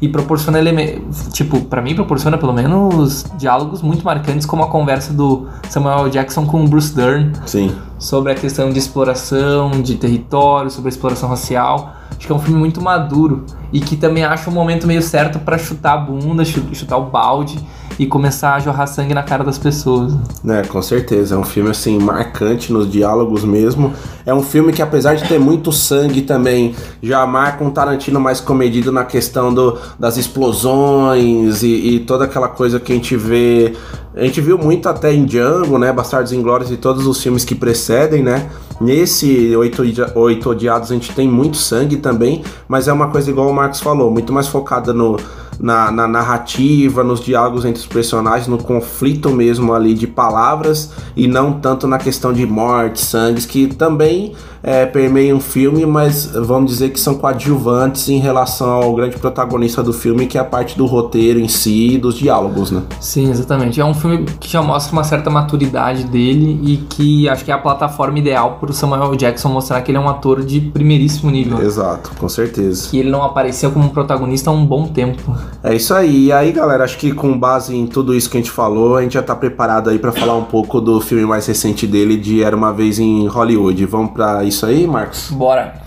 E 0.00 0.08
proporciona 0.08 0.58
elementos. 0.58 1.28
Tipo, 1.32 1.60
pra 1.62 1.80
mim, 1.80 1.94
proporciona 1.94 2.36
pelo 2.36 2.52
menos 2.52 3.26
diálogos 3.38 3.82
muito 3.82 4.04
marcantes, 4.04 4.46
como 4.46 4.62
a 4.62 4.68
conversa 4.68 5.12
do 5.12 5.46
Samuel. 5.68 6.08
Jackson 6.10 6.46
com 6.46 6.64
o 6.64 6.68
Bruce 6.68 6.94
Dern 6.94 7.32
Sim. 7.46 7.72
Sobre 7.98 8.32
a 8.32 8.34
questão 8.34 8.70
de 8.70 8.78
exploração 8.78 9.70
de 9.82 9.94
território, 9.96 10.70
sobre 10.70 10.88
a 10.88 10.90
exploração 10.90 11.28
racial. 11.28 11.94
Acho 12.16 12.26
que 12.26 12.32
é 12.32 12.34
um 12.34 12.38
filme 12.38 12.58
muito 12.58 12.80
maduro 12.80 13.44
e 13.72 13.80
que 13.80 13.96
também 13.96 14.24
acha 14.24 14.48
um 14.48 14.52
momento 14.52 14.86
meio 14.86 15.02
certo 15.02 15.38
pra 15.38 15.58
chutar 15.58 15.94
a 15.94 15.96
bunda, 15.98 16.44
chu- 16.44 16.62
chutar 16.72 16.96
o 16.96 17.06
balde 17.06 17.58
e 17.98 18.06
começar 18.06 18.54
a 18.54 18.58
jorrar 18.60 18.86
sangue 18.86 19.14
na 19.14 19.22
cara 19.22 19.42
das 19.42 19.58
pessoas. 19.58 20.14
É, 20.46 20.62
com 20.62 20.80
certeza. 20.82 21.34
É 21.34 21.38
um 21.38 21.44
filme, 21.44 21.70
assim, 21.70 21.98
marcante 21.98 22.70
nos 22.72 22.90
diálogos 22.90 23.42
mesmo. 23.44 23.92
É 24.24 24.34
um 24.34 24.42
filme 24.42 24.72
que, 24.72 24.82
apesar 24.82 25.14
de 25.14 25.26
ter 25.26 25.38
muito 25.38 25.72
sangue 25.72 26.22
também, 26.22 26.74
já 27.02 27.26
marca 27.26 27.64
um 27.64 27.70
Tarantino 27.70 28.20
mais 28.20 28.40
comedido 28.40 28.92
na 28.92 29.04
questão 29.04 29.52
do, 29.52 29.78
das 29.98 30.16
explosões 30.18 31.62
e, 31.62 31.68
e 31.68 32.00
toda 32.00 32.24
aquela 32.24 32.48
coisa 32.48 32.78
que 32.78 32.92
a 32.92 32.94
gente 32.94 33.16
vê. 33.16 33.74
A 34.14 34.22
gente 34.24 34.40
viu 34.40 34.56
muito 34.56 34.88
até 34.88 35.12
em 35.12 35.24
Django, 35.26 35.78
né? 35.78 35.92
Bastardos 35.92 36.32
Inglórios 36.32 36.70
e 36.70 36.76
todos 36.78 37.06
os 37.06 37.22
filmes 37.22 37.44
que 37.44 37.54
precedem, 37.54 37.85
né? 38.22 38.50
Nesse 38.80 39.56
Oito, 39.56 39.82
Oito 40.16 40.50
Odiados 40.50 40.90
a 40.90 40.94
gente 40.94 41.14
tem 41.14 41.28
muito 41.28 41.56
sangue 41.56 41.96
também, 41.96 42.44
mas 42.68 42.88
é 42.88 42.92
uma 42.92 43.08
coisa 43.10 43.30
igual 43.30 43.48
o 43.48 43.54
Marcos 43.54 43.80
falou, 43.80 44.10
muito 44.10 44.32
mais 44.32 44.48
focada 44.48 44.92
no, 44.92 45.16
na, 45.60 45.90
na 45.90 46.06
narrativa, 46.06 47.02
nos 47.02 47.20
diálogos 47.20 47.64
entre 47.64 47.80
os 47.80 47.86
personagens, 47.86 48.46
no 48.46 48.58
conflito 48.58 49.30
mesmo 49.30 49.72
ali 49.72 49.94
de 49.94 50.06
palavras 50.06 50.92
e 51.16 51.26
não 51.26 51.52
tanto 51.52 51.86
na 51.86 51.98
questão 51.98 52.32
de 52.32 52.46
morte, 52.46 53.00
sangues, 53.00 53.46
que 53.46 53.66
também 53.66 54.34
é, 54.62 54.84
permeiam 54.84 55.38
o 55.38 55.40
filme, 55.40 55.86
mas 55.86 56.26
vamos 56.26 56.72
dizer 56.72 56.90
que 56.90 56.98
são 56.98 57.14
coadjuvantes 57.14 58.08
em 58.08 58.18
relação 58.18 58.68
ao 58.68 58.94
grande 58.94 59.16
protagonista 59.16 59.82
do 59.82 59.92
filme, 59.92 60.26
que 60.26 60.36
é 60.36 60.40
a 60.40 60.44
parte 60.44 60.76
do 60.76 60.86
roteiro 60.86 61.38
em 61.38 61.46
si 61.46 61.94
e 61.94 61.98
dos 61.98 62.16
diálogos, 62.16 62.72
né? 62.72 62.82
Sim, 63.00 63.30
exatamente. 63.30 63.80
É 63.80 63.84
um 63.84 63.94
filme 63.94 64.24
que 64.40 64.48
já 64.50 64.60
mostra 64.60 64.92
uma 64.92 65.04
certa 65.04 65.30
maturidade 65.30 66.04
dele 66.04 66.60
e 66.64 66.78
que 66.78 67.28
acho 67.28 67.44
que 67.44 67.50
é 67.52 67.54
a 67.54 67.58
plataforma 67.58 68.18
ideal 68.18 68.58
para 68.60 68.70
o 68.70 68.74
Samuel. 68.74 69.14
Jackson 69.16 69.48
mostrar 69.48 69.80
que 69.82 69.90
ele 69.90 69.98
é 69.98 70.00
um 70.00 70.08
ator 70.08 70.42
de 70.44 70.60
primeiríssimo 70.60 71.30
nível. 71.30 71.62
Exato, 71.62 72.10
com 72.18 72.28
certeza. 72.28 72.88
Que 72.88 72.98
ele 72.98 73.10
não 73.10 73.22
apareceu 73.22 73.70
como 73.70 73.90
protagonista 73.90 74.50
há 74.50 74.52
um 74.52 74.66
bom 74.66 74.88
tempo. 74.88 75.32
É 75.62 75.74
isso 75.74 75.94
aí. 75.94 76.26
E 76.26 76.32
aí, 76.32 76.52
galera, 76.52 76.84
acho 76.84 76.98
que 76.98 77.12
com 77.12 77.38
base 77.38 77.76
em 77.76 77.86
tudo 77.86 78.14
isso 78.14 78.30
que 78.30 78.36
a 78.36 78.40
gente 78.40 78.50
falou, 78.50 78.96
a 78.96 79.02
gente 79.02 79.14
já 79.14 79.22
tá 79.22 79.34
preparado 79.34 79.90
aí 79.90 79.98
pra 79.98 80.12
falar 80.12 80.36
um 80.36 80.44
pouco 80.44 80.80
do 80.80 81.00
filme 81.00 81.24
mais 81.24 81.46
recente 81.46 81.86
dele, 81.86 82.16
de 82.16 82.42
Era 82.42 82.56
Uma 82.56 82.72
Vez 82.72 82.98
em 82.98 83.26
Hollywood. 83.26 83.84
Vamos 83.86 84.12
pra 84.12 84.44
isso 84.44 84.66
aí, 84.66 84.86
Marcos? 84.86 85.30
Bora! 85.30 85.85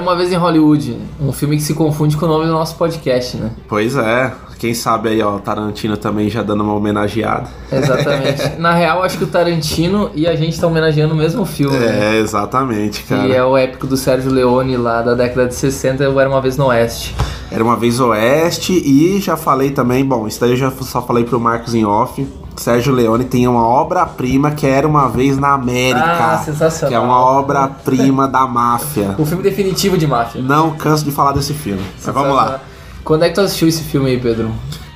Era 0.00 0.08
uma 0.08 0.16
vez 0.16 0.32
em 0.32 0.36
Hollywood, 0.36 0.96
um 1.20 1.30
filme 1.30 1.56
que 1.58 1.62
se 1.62 1.74
confunde 1.74 2.16
com 2.16 2.24
o 2.24 2.28
nome 2.28 2.46
do 2.46 2.52
nosso 2.52 2.74
podcast, 2.76 3.36
né? 3.36 3.50
Pois 3.68 3.94
é. 3.96 4.32
Quem 4.58 4.72
sabe 4.72 5.10
aí, 5.10 5.22
ó, 5.22 5.38
Tarantino 5.38 5.94
também 5.98 6.30
já 6.30 6.42
dando 6.42 6.62
uma 6.62 6.74
homenageada. 6.74 7.50
Exatamente. 7.70 8.48
Na 8.58 8.72
real, 8.72 9.02
acho 9.02 9.18
que 9.18 9.24
o 9.24 9.26
Tarantino 9.26 10.10
e 10.14 10.26
a 10.26 10.34
gente 10.34 10.54
estão 10.54 10.70
homenageando 10.70 11.12
o 11.12 11.16
mesmo 11.16 11.44
filme. 11.44 11.76
né? 11.78 12.16
É, 12.16 12.18
exatamente, 12.18 13.02
cara. 13.04 13.26
Que 13.28 13.34
é 13.34 13.44
o 13.44 13.56
épico 13.58 13.86
do 13.86 13.96
Sérgio 13.96 14.30
Leone 14.30 14.78
lá 14.78 15.02
da 15.02 15.12
década 15.12 15.46
de 15.46 15.54
60, 15.54 16.08
o 16.08 16.18
Era 16.18 16.30
Uma 16.30 16.40
Vez 16.40 16.56
no 16.56 16.66
Oeste. 16.66 17.14
Era 17.50 17.64
uma 17.64 17.76
vez 17.76 17.98
Oeste 17.98 18.72
e 18.72 19.20
já 19.20 19.36
falei 19.36 19.70
também, 19.70 20.04
bom, 20.04 20.28
isso 20.28 20.40
daí 20.40 20.50
eu 20.50 20.56
já 20.56 20.70
só 20.70 21.02
falei 21.02 21.24
pro 21.24 21.40
Marcos 21.40 21.74
em 21.74 21.84
off. 21.84 22.26
Sérgio 22.56 22.92
Leone 22.92 23.24
tem 23.24 23.48
uma 23.48 23.66
obra-prima 23.66 24.50
que 24.50 24.66
era 24.66 24.86
uma 24.86 25.08
vez 25.08 25.38
na 25.38 25.54
América. 25.54 26.04
Ah, 26.34 26.38
sensacional. 26.38 26.88
Que 26.90 26.94
é 26.94 26.98
uma 26.98 27.18
obra-prima 27.18 28.28
da 28.28 28.46
máfia. 28.46 29.14
O 29.18 29.24
filme 29.24 29.42
definitivo 29.42 29.96
de 29.96 30.06
máfia. 30.06 30.42
Não 30.42 30.72
canso 30.72 31.04
de 31.04 31.10
falar 31.10 31.32
desse 31.32 31.54
filme. 31.54 31.82
Mas 32.04 32.14
vamos 32.14 32.36
lá. 32.36 32.60
Quando 33.02 33.24
é 33.24 33.28
que 33.28 33.34
tu 33.34 33.40
assistiu 33.40 33.68
esse 33.68 33.82
filme 33.82 34.10
aí, 34.10 34.20
Pedro? 34.20 34.50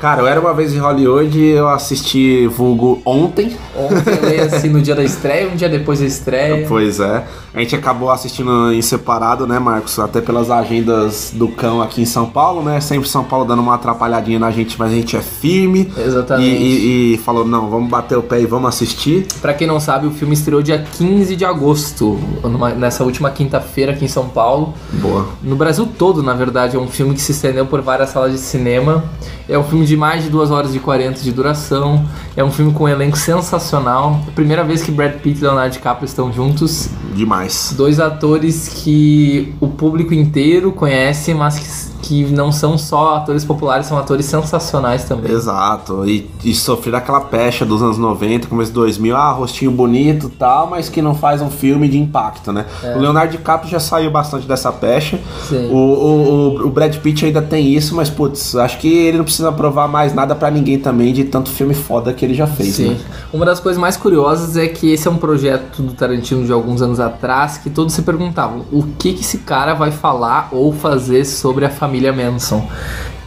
Cara, 0.05 0.21
eu 0.21 0.27
era 0.27 0.39
uma 0.39 0.53
vez 0.53 0.75
em 0.75 0.79
Hollywood, 0.79 1.41
eu 1.43 1.67
assisti 1.67 2.47
vulgo 2.47 3.01
ontem. 3.07 3.57
Ontem 3.75 4.39
assim 4.39 4.69
no 4.69 4.83
dia 4.83 4.95
da 4.95 5.03
estreia, 5.03 5.49
um 5.49 5.57
dia 5.57 5.67
depois 5.67 6.01
da 6.01 6.05
estreia. 6.05 6.67
Pois 6.69 7.01
é. 7.01 7.25
A 7.55 7.61
gente 7.61 7.75
acabou 7.75 8.11
assistindo 8.11 8.71
em 8.71 8.83
separado, 8.83 9.47
né, 9.47 9.59
Marcos? 9.59 9.99
Até 9.99 10.21
pelas 10.21 10.51
agendas 10.51 11.33
do 11.35 11.49
cão 11.49 11.81
aqui 11.81 12.03
em 12.03 12.05
São 12.05 12.27
Paulo, 12.27 12.63
né? 12.63 12.83
Sempre 12.83 13.09
São 13.09 13.25
Paulo 13.25 13.47
dando 13.47 13.63
uma 13.63 13.77
atrapalhadinha 13.77 14.39
na 14.39 14.51
gente, 14.51 14.79
mas 14.79 14.93
a 14.93 14.95
gente 14.95 15.17
é 15.17 15.23
firme. 15.23 15.91
Exatamente. 15.97 16.51
E, 16.51 17.13
e- 17.13 17.15
e 17.15 17.19
falou, 17.19 17.47
não, 17.47 17.71
vamos 17.71 17.89
bater 17.89 18.19
o 18.19 18.23
pé 18.23 18.43
e 18.43 18.45
vamos 18.47 18.69
assistir. 18.69 19.27
Pra 19.41 19.55
quem 19.55 19.67
não 19.67 19.81
sabe, 19.81 20.07
o 20.07 20.11
filme 20.11 20.35
estreou 20.35 20.61
dia 20.61 20.85
15 20.99 21.35
de 21.35 21.47
agosto, 21.47 22.19
numa- 22.43 22.75
nessa 22.75 23.05
última 23.05 23.31
quinta-feira 23.31 23.93
aqui 23.93 24.05
em 24.05 24.09
São 24.09 24.29
Paulo. 24.29 24.75
Boa. 25.01 25.29
No 25.43 25.57
Brasil 25.57 25.89
todo, 25.97 26.23
na 26.23 26.35
verdade, 26.35 26.77
é 26.77 26.79
um 26.79 26.89
filme 26.89 27.15
que 27.15 27.23
se 27.23 27.33
estendeu 27.33 27.65
por 27.65 27.81
várias 27.81 28.11
salas 28.11 28.33
de 28.33 28.39
cinema. 28.39 29.03
É 29.49 29.59
um 29.59 29.65
filme 29.65 29.85
de 29.87 29.94
mais 29.97 30.25
de 30.25 30.31
2 30.31 30.51
horas 30.51 30.75
e 30.75 30.79
40 30.79 31.21
de 31.21 31.33
duração. 31.33 32.05
É 32.37 32.43
um 32.43 32.51
filme 32.51 32.73
com 32.73 32.85
um 32.85 32.89
elenco 32.89 33.17
sensacional. 33.17 34.21
Primeira 34.35 34.65
vez 34.65 34.83
que 34.83 34.91
Brad 34.91 35.15
Pitt 35.15 35.41
e 35.41 35.43
Leonardo 35.43 35.73
DiCaprio 35.73 36.07
estão 36.07 36.33
juntos. 36.33 36.89
Demais. 37.15 37.75
Dois 37.77 38.01
atores 38.01 38.69
que 38.69 39.55
o 39.61 39.69
público 39.69 40.13
inteiro 40.15 40.73
conhece, 40.73 41.33
mas 41.35 41.59
que, 41.59 41.94
que 42.07 42.25
não 42.25 42.53
são 42.53 42.77
só 42.77 43.17
atores 43.17 43.45
populares, 43.45 43.87
são 43.87 43.97
atores 43.99 44.27
sensacionais 44.27 45.05
também. 45.05 45.33
Exato. 45.33 46.07
E, 46.09 46.29
e 46.45 46.55
sofrer 46.55 46.95
aquela 46.95 47.21
pecha 47.21 47.65
dos 47.65 47.83
anos 47.83 47.97
90, 47.99 48.47
começo 48.49 48.71
de 48.71 48.75
2000, 48.75 49.17
ah, 49.17 49.33
rostinho 49.33 49.71
bonito 49.71 50.27
e 50.27 50.37
tal, 50.37 50.69
mas 50.69 50.89
que 50.89 51.01
não 51.01 51.15
faz 51.15 51.41
um 51.41 51.51
filme 51.51 51.89
de 51.89 51.99
impacto, 51.99 52.53
né? 52.53 52.67
O 52.97 52.99
Leonardo 52.99 53.33
DiCaprio 53.33 53.71
já 53.71 53.81
saiu 53.81 54.11
bastante 54.11 54.47
dessa 54.47 54.71
pecha. 54.73 55.19
Sim. 55.49 55.71
O, 55.71 55.77
o, 55.77 56.67
o- 56.67 56.71
Brad 56.71 56.97
Pitt 56.97 57.25
ainda 57.25 57.41
tem 57.41 57.73
isso, 57.73 57.95
mas 57.95 58.11
putz, 58.11 58.55
acho 58.57 58.79
que 58.79 58.89
ele 58.93 59.17
não 59.19 59.25
precisa 59.25 59.51
provar 59.53 59.87
mais 59.89 60.13
nada 60.13 60.35
pra 60.35 60.51
ninguém 60.51 60.79
também 60.79 61.13
de 61.13 61.25
tanto 61.25 61.49
filme 61.51 61.73
foda 61.73 62.13
que 62.13 62.25
ele 62.25 62.35
já 62.35 62.47
fez, 62.47 62.75
Sim. 62.75 62.89
né? 62.91 62.97
Uma 63.33 63.47
das 63.47 63.61
coisas 63.61 63.81
mais 63.81 63.97
curiosas 63.97 64.57
é 64.57 64.67
que 64.67 64.93
esse 64.93 65.07
é 65.09 65.11
um 65.11 65.17
projeto 65.17 65.81
do 65.83 65.93
Tarantino 65.93 66.45
de 66.45 66.53
alguns 66.53 66.83
anos 66.83 66.99
atrás 67.01 67.59
que 67.59 67.71
todos 67.71 67.95
se 67.95 68.03
perguntavam 68.03 68.65
o 68.73 68.83
que, 68.99 69.13
que 69.13 69.21
esse 69.21 69.39
cara 69.39 69.73
vai 69.75 69.91
falar 69.91 70.49
ou 70.53 70.73
fazer 70.73 71.25
sobre 71.25 71.65
a 71.65 71.71
família 71.71 71.94
Manson. 72.01 72.69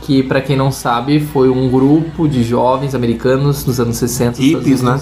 Que, 0.02 0.24
pra 0.24 0.40
quem 0.40 0.56
não 0.56 0.72
sabe, 0.72 1.20
foi 1.20 1.50
um 1.50 1.70
grupo 1.70 2.28
de 2.28 2.42
jovens 2.42 2.96
americanos 2.96 3.66
nos 3.66 3.80
anos 3.80 3.98
60. 3.98 4.40
nos 4.40 4.40
Hippies, 4.40 4.82
né? 4.82 5.00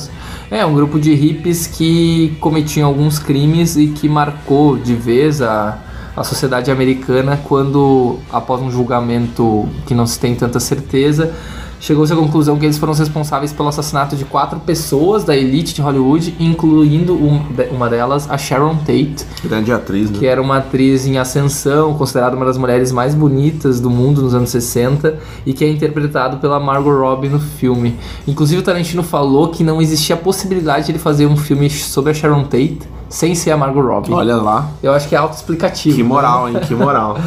É, 0.49 0.65
um 0.65 0.73
grupo 0.73 0.99
de 0.99 1.13
hippies 1.13 1.67
que 1.67 2.35
cometiam 2.39 2.87
alguns 2.87 3.19
crimes 3.19 3.75
e 3.75 3.87
que 3.87 4.09
marcou 4.09 4.77
de 4.77 4.95
vez 4.95 5.41
a, 5.41 5.77
a 6.15 6.23
sociedade 6.23 6.71
americana 6.71 7.39
quando, 7.43 8.17
após 8.31 8.61
um 8.61 8.71
julgamento 8.71 9.67
que 9.85 9.93
não 9.93 10.07
se 10.07 10.19
tem 10.19 10.33
tanta 10.33 10.59
certeza, 10.59 11.33
chegou-se 11.79 12.11
à 12.11 12.15
conclusão 12.15 12.57
que 12.57 12.65
eles 12.65 12.77
foram 12.77 12.93
responsáveis 12.93 13.51
pelo 13.53 13.69
assassinato 13.69 14.15
de 14.15 14.25
quatro 14.25 14.59
pessoas 14.59 15.23
da 15.23 15.35
elite 15.35 15.73
de 15.73 15.81
Hollywood, 15.81 16.33
incluindo 16.39 17.13
um- 17.13 17.41
uma 17.71 17.89
delas, 17.89 18.29
a 18.29 18.37
Sharon 18.37 18.75
Tate, 18.77 19.25
Grande 19.43 19.71
atriz, 19.71 20.09
né? 20.09 20.17
que 20.19 20.25
era 20.25 20.41
uma 20.41 20.57
atriz 20.57 21.05
em 21.05 21.17
ascensão, 21.17 21.93
considerada 21.93 22.35
uma 22.35 22.45
das 22.45 22.57
mulheres 22.57 22.91
mais 22.91 23.13
bonitas 23.13 23.79
do 23.79 23.89
mundo 23.89 24.21
nos 24.21 24.33
anos 24.33 24.49
60 24.49 25.19
e 25.45 25.53
que 25.53 25.63
é 25.63 25.69
interpretado 25.69 26.37
pela 26.37 26.59
Margot 26.59 26.91
Robbie 26.97 27.29
no 27.29 27.39
filme. 27.39 27.95
Inclusive 28.27 28.61
o 28.61 28.63
Tarantino 28.63 29.03
falou 29.03 29.49
que 29.49 29.63
não 29.63 29.81
existia 29.81 30.15
a 30.15 30.17
possibilidade 30.17 30.85
de 30.87 30.91
ele 30.93 30.99
fazer 30.99 31.25
um 31.27 31.37
filme 31.37 31.69
sobre 31.69 32.11
a 32.11 32.13
Sharon 32.13 32.43
Tate 32.43 32.79
sem 33.15 33.33
ser 33.33 33.51
a 33.51 33.57
Margot 33.57 33.79
Robbie. 33.79 34.11
Olha 34.11 34.35
lá. 34.35 34.69
Eu 34.83 34.91
acho 34.91 35.07
que 35.07 35.15
é 35.15 35.17
autoexplicativo. 35.17 35.95
Que 35.95 36.03
né? 36.03 36.09
moral, 36.09 36.49
hein? 36.49 36.57
Que 36.67 36.75
moral. 36.75 37.17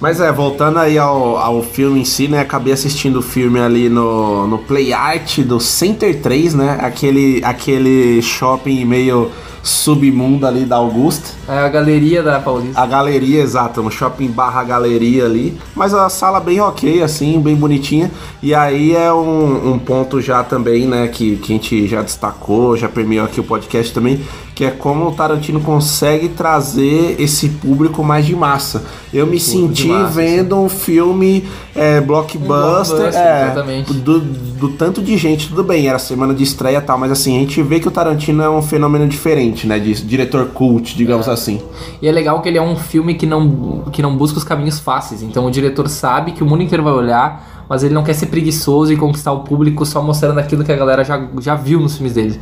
Mas 0.00 0.18
é, 0.18 0.32
voltando 0.32 0.78
aí 0.78 0.96
ao, 0.96 1.36
ao 1.36 1.62
filme 1.62 2.00
em 2.00 2.04
si, 2.06 2.26
né? 2.26 2.40
Acabei 2.40 2.72
assistindo 2.72 3.18
o 3.18 3.22
filme 3.22 3.60
ali 3.60 3.90
no, 3.90 4.46
no 4.46 4.56
Play 4.56 4.94
Art 4.94 5.40
do 5.40 5.60
Center 5.60 6.22
3, 6.22 6.54
né? 6.54 6.78
Aquele, 6.80 7.42
aquele 7.44 8.22
shopping 8.22 8.86
meio 8.86 9.30
submundo 9.66 10.46
ali 10.46 10.64
da 10.64 10.76
Augusta. 10.76 11.28
É 11.48 11.58
a 11.58 11.68
galeria 11.68 12.22
da 12.22 12.38
Paulista. 12.38 12.80
A 12.80 12.86
galeria, 12.86 13.42
exato, 13.42 13.80
um 13.80 13.90
shopping 13.90 14.28
barra 14.28 14.62
galeria 14.62 15.24
ali. 15.24 15.58
Mas 15.74 15.92
a 15.92 16.08
sala 16.08 16.40
bem 16.40 16.60
ok, 16.60 17.02
assim, 17.02 17.40
bem 17.40 17.56
bonitinha. 17.56 18.10
E 18.46 18.54
aí 18.54 18.94
é 18.94 19.12
um, 19.12 19.72
um 19.72 19.76
ponto 19.76 20.20
já 20.20 20.44
também, 20.44 20.86
né, 20.86 21.08
que, 21.08 21.34
que 21.34 21.52
a 21.52 21.56
gente 21.56 21.88
já 21.88 22.00
destacou, 22.00 22.76
já 22.76 22.88
permeou 22.88 23.26
aqui 23.26 23.40
o 23.40 23.42
podcast 23.42 23.92
também, 23.92 24.20
que 24.54 24.64
é 24.64 24.70
como 24.70 25.08
o 25.08 25.10
Tarantino 25.10 25.60
consegue 25.60 26.28
trazer 26.28 27.16
esse 27.18 27.48
público 27.48 28.04
mais 28.04 28.24
de 28.24 28.36
massa. 28.36 28.84
Eu 29.12 29.26
me 29.26 29.40
senti 29.40 29.88
massa, 29.88 30.12
vendo 30.12 30.56
um 30.56 30.68
filme 30.68 31.44
é, 31.74 32.00
blockbuster, 32.00 32.46
blockbuster, 32.46 33.20
é, 33.20 33.42
exatamente. 33.50 33.92
do, 33.92 34.20
do 34.20 34.68
tanto 34.74 35.02
de 35.02 35.16
gente, 35.16 35.48
tudo 35.48 35.64
bem, 35.64 35.88
era 35.88 35.98
semana 35.98 36.32
de 36.32 36.44
estreia 36.44 36.78
e 36.78 36.80
tal, 36.80 36.96
mas 36.96 37.10
assim, 37.10 37.36
a 37.36 37.40
gente 37.40 37.60
vê 37.64 37.80
que 37.80 37.88
o 37.88 37.90
Tarantino 37.90 38.44
é 38.44 38.48
um 38.48 38.62
fenômeno 38.62 39.08
diferente, 39.08 39.66
né, 39.66 39.80
de 39.80 39.92
diretor 40.04 40.46
cult, 40.54 40.96
digamos 40.96 41.28
assim. 41.28 41.60
E 42.00 42.06
é 42.06 42.12
legal 42.12 42.40
que 42.40 42.48
ele 42.48 42.58
é 42.58 42.62
um 42.62 42.76
filme 42.76 43.14
que 43.14 43.26
não, 43.26 43.82
que 43.90 44.00
não 44.00 44.16
busca 44.16 44.38
os 44.38 44.44
caminhos 44.44 44.78
fáceis. 44.78 45.20
Então 45.20 45.46
o 45.46 45.50
diretor 45.50 45.88
sabe 45.88 46.30
que 46.30 46.44
o 46.44 46.46
mundo 46.46 46.62
inteiro 46.62 46.84
vai 46.84 46.92
olhar, 46.92 47.55
mas 47.68 47.82
ele 47.82 47.94
não 47.94 48.02
quer 48.02 48.14
ser 48.14 48.26
preguiçoso 48.26 48.92
e 48.92 48.96
conquistar 48.96 49.32
o 49.32 49.40
público 49.40 49.84
só 49.84 50.02
mostrando 50.02 50.38
aquilo 50.38 50.64
que 50.64 50.72
a 50.72 50.76
galera 50.76 51.04
já, 51.04 51.28
já 51.40 51.54
viu 51.54 51.80
nos 51.80 51.96
filmes 51.96 52.14
dele. 52.14 52.40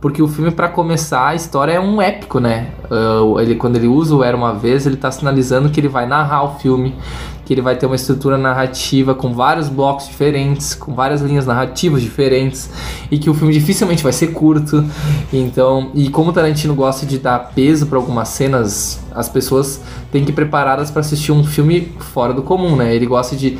Porque 0.00 0.22
o 0.22 0.28
filme, 0.28 0.50
pra 0.50 0.68
começar, 0.68 1.28
a 1.28 1.34
história 1.34 1.72
é 1.72 1.80
um 1.80 2.00
épico, 2.00 2.38
né? 2.38 2.68
Ah, 2.90 3.40
ele, 3.40 3.54
quando 3.54 3.76
ele 3.76 3.86
usa 3.86 4.14
o 4.14 4.22
Era 4.22 4.36
Uma 4.36 4.54
Vez, 4.54 4.86
ele 4.86 4.96
tá 4.96 5.10
sinalizando 5.10 5.70
que 5.70 5.80
ele 5.80 5.88
vai 5.88 6.06
narrar 6.06 6.44
o 6.44 6.58
filme, 6.58 6.94
que 7.44 7.54
ele 7.54 7.62
vai 7.62 7.76
ter 7.76 7.86
uma 7.86 7.94
estrutura 7.94 8.36
narrativa 8.36 9.14
com 9.14 9.32
vários 9.32 9.68
blocos 9.68 10.06
diferentes, 10.06 10.74
com 10.74 10.94
várias 10.94 11.22
linhas 11.22 11.46
narrativas 11.46 12.02
diferentes, 12.02 12.68
e 13.10 13.18
que 13.18 13.30
o 13.30 13.34
filme 13.34 13.52
dificilmente 13.52 14.02
vai 14.02 14.12
ser 14.12 14.28
curto. 14.28 14.84
Então, 15.32 15.90
e 15.94 16.08
como 16.10 16.30
o 16.30 16.32
Tarantino 16.32 16.74
gosta 16.74 17.06
de 17.06 17.18
dar 17.18 17.52
peso 17.54 17.86
pra 17.86 17.98
algumas 17.98 18.28
cenas, 18.28 19.00
as 19.14 19.28
pessoas 19.28 19.80
têm 20.10 20.24
que 20.24 20.30
ir 20.30 20.34
preparadas 20.34 20.90
pra 20.90 21.00
assistir 21.00 21.32
um 21.32 21.44
filme 21.44 21.92
fora 21.98 22.34
do 22.34 22.42
comum, 22.42 22.74
né? 22.76 22.94
Ele 22.94 23.06
gosta 23.06 23.36
de 23.36 23.58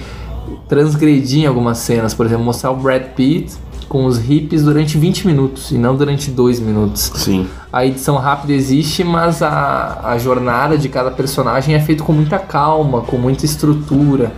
transgredir 0.69 1.45
em 1.45 1.47
algumas 1.47 1.79
cenas, 1.79 2.15
por 2.15 2.27
exemplo, 2.27 2.45
mostrar 2.45 2.71
o 2.71 2.77
Brad 2.77 3.03
Pitt 3.15 3.55
com 3.89 4.05
os 4.05 4.19
hippies 4.19 4.65
durante 4.65 4.99
20 4.99 5.27
minutos 5.27 5.71
e 5.71 5.79
não 5.79 5.95
durante 5.95 6.31
2 6.31 6.61
minutos. 6.61 7.13
Sim. 7.15 7.47
A 7.73 7.87
edição 7.87 8.17
rápida 8.17 8.53
existe, 8.53 9.05
mas 9.05 9.43
a, 9.43 10.01
a 10.03 10.19
jornada 10.19 10.77
de 10.77 10.89
cada 10.89 11.11
personagem 11.11 11.75
é 11.75 11.81
feita 11.81 12.03
com 12.03 12.13
muita 12.13 12.39
calma, 12.39 13.03
com 13.03 13.17
muita 13.17 13.45
estrutura. 13.45 14.33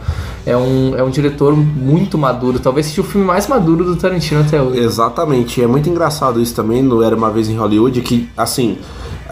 É 0.44 0.56
um, 0.56 0.94
é 0.96 1.02
um 1.02 1.10
diretor 1.10 1.54
muito 1.56 2.16
maduro, 2.16 2.58
talvez 2.58 2.86
seja 2.86 3.00
o 3.00 3.04
filme 3.04 3.26
mais 3.26 3.46
maduro 3.46 3.84
do 3.84 3.96
Tarantino 3.96 4.40
até 4.40 4.60
hoje. 4.60 4.80
Exatamente, 4.80 5.62
é 5.62 5.66
muito 5.66 5.88
engraçado 5.88 6.40
isso 6.40 6.54
também 6.54 6.82
no 6.82 7.02
Era 7.02 7.14
Uma 7.14 7.30
Vez 7.30 7.48
em 7.50 7.56
Hollywood, 7.56 8.00
que, 8.00 8.28
assim, 8.36 8.78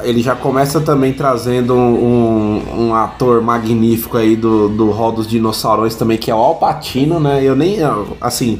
ele 0.07 0.23
já 0.23 0.37
começa 0.37 0.81
também 0.81 1.13
trazendo 1.13 1.75
um, 1.75 2.87
um, 2.87 2.95
ator 2.95 3.43
magnífico 3.43 4.17
aí 4.17 4.37
do, 4.37 4.69
do 4.69 4.91
Hall 4.91 5.11
dos 5.11 5.27
Dinossauros 5.27 5.97
também, 5.97 6.17
que 6.17 6.31
é 6.31 6.35
o 6.35 6.39
Al 6.39 6.55
Pacino, 6.55 7.19
né? 7.19 7.43
Eu 7.43 7.57
nem, 7.57 7.79
assim, 8.21 8.59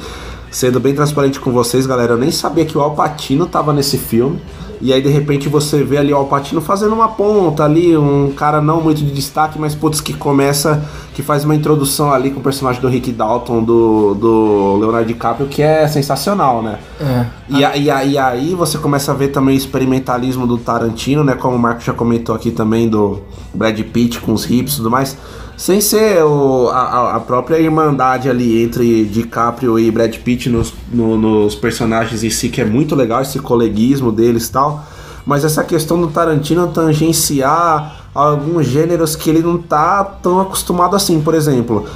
sendo 0.51 0.81
bem 0.81 0.93
transparente 0.93 1.39
com 1.39 1.53
vocês, 1.53 1.87
galera, 1.87 2.15
eu 2.15 2.19
nem 2.19 2.33
sabia 2.33 2.65
que 2.65 2.77
o 2.77 2.81
Al 2.81 2.97
Pacino 2.97 3.47
tava 3.47 3.73
nesse 3.73 3.97
filme. 3.97 4.41
E 4.81 4.93
aí 4.93 5.01
de 5.01 5.09
repente 5.09 5.49
você 5.49 5.83
vê 5.83 5.97
ali 5.99 6.13
o 6.13 6.17
Al 6.17 6.27
Pacino 6.27 6.61
fazendo 6.61 6.95
uma 6.95 7.09
ponta 7.09 7.65
ali, 7.65 7.97
um 7.97 8.33
cara 8.37 8.61
não 8.61 8.81
muito 8.81 8.99
de 9.03 9.11
destaque, 9.11 9.59
mas 9.59 9.75
putz, 9.75 10.01
que 10.01 10.13
começa, 10.13 10.85
que 11.15 11.23
faz 11.23 11.45
uma 11.45 11.55
introdução 11.55 12.13
ali 12.13 12.31
com 12.31 12.41
o 12.41 12.43
personagem 12.43 12.81
do 12.81 12.89
Rick 12.89 13.11
Dalton, 13.13 13.63
do, 13.63 14.15
do 14.15 14.77
Leonardo 14.79 15.07
DiCaprio, 15.09 15.47
que 15.49 15.63
é 15.63 15.89
sensacional, 15.89 16.63
né? 16.63 16.79
É. 17.01 17.27
E, 17.49 17.65
a- 17.65 17.77
e, 17.77 17.91
a- 17.91 18.05
e 18.05 18.19
aí 18.19 18.55
você 18.55 18.77
começa 18.79 19.13
a 19.13 19.15
ver 19.15 19.29
também 19.29 19.55
o 19.55 19.59
experimentalismo 19.59 20.47
do 20.47 20.59
Tarantino, 20.59 21.25
né? 21.25 21.35
Como 21.35 21.57
o 21.57 21.59
Marco 21.59 21.81
já 21.81 21.93
comentou 21.93 22.35
aqui 22.35 22.51
também 22.51 22.89
do 22.89 23.21
Brad 23.55 23.79
Pitt 23.81 24.21
com 24.21 24.33
os 24.33 24.45
hips 24.51 24.75
e 24.75 24.77
tudo 24.79 24.91
mais. 24.91 25.17
Sem 25.57 25.81
ser 25.81 26.23
o- 26.23 26.69
a, 26.69 27.17
a- 27.17 27.21
própria 27.21 27.59
irmandade 27.59 28.29
ali 28.29 28.63
entre 28.63 29.05
DiCaprio 29.07 29.79
e 29.79 29.91
Brad 29.91 30.15
Pitt 30.19 30.51
nos, 30.51 30.73
no- 30.93 31.17
nos 31.17 31.55
personagens 31.55 32.23
em 32.23 32.31
si, 32.31 32.49
que 32.51 32.61
é 32.61 32.65
muito 32.65 32.95
legal, 32.95 33.23
esse 33.23 33.39
coleguismo 33.39 34.13
deles 34.13 34.47
e 34.49 34.53
tal. 34.53 34.85
Mas 35.25 35.45
essa 35.45 35.65
questão 35.65 36.01
do 36.01 36.09
Tarantino 36.09 36.69
tangenciar 36.69 38.07
alguns 38.15 38.67
gêneros 38.67 39.17
que 39.17 39.29
ele 39.31 39.41
não 39.43 39.59
tá 39.59 40.05
tão 40.05 40.41
acostumado 40.41 40.95
assim, 40.95 41.21
por 41.21 41.35
exemplo 41.35 41.87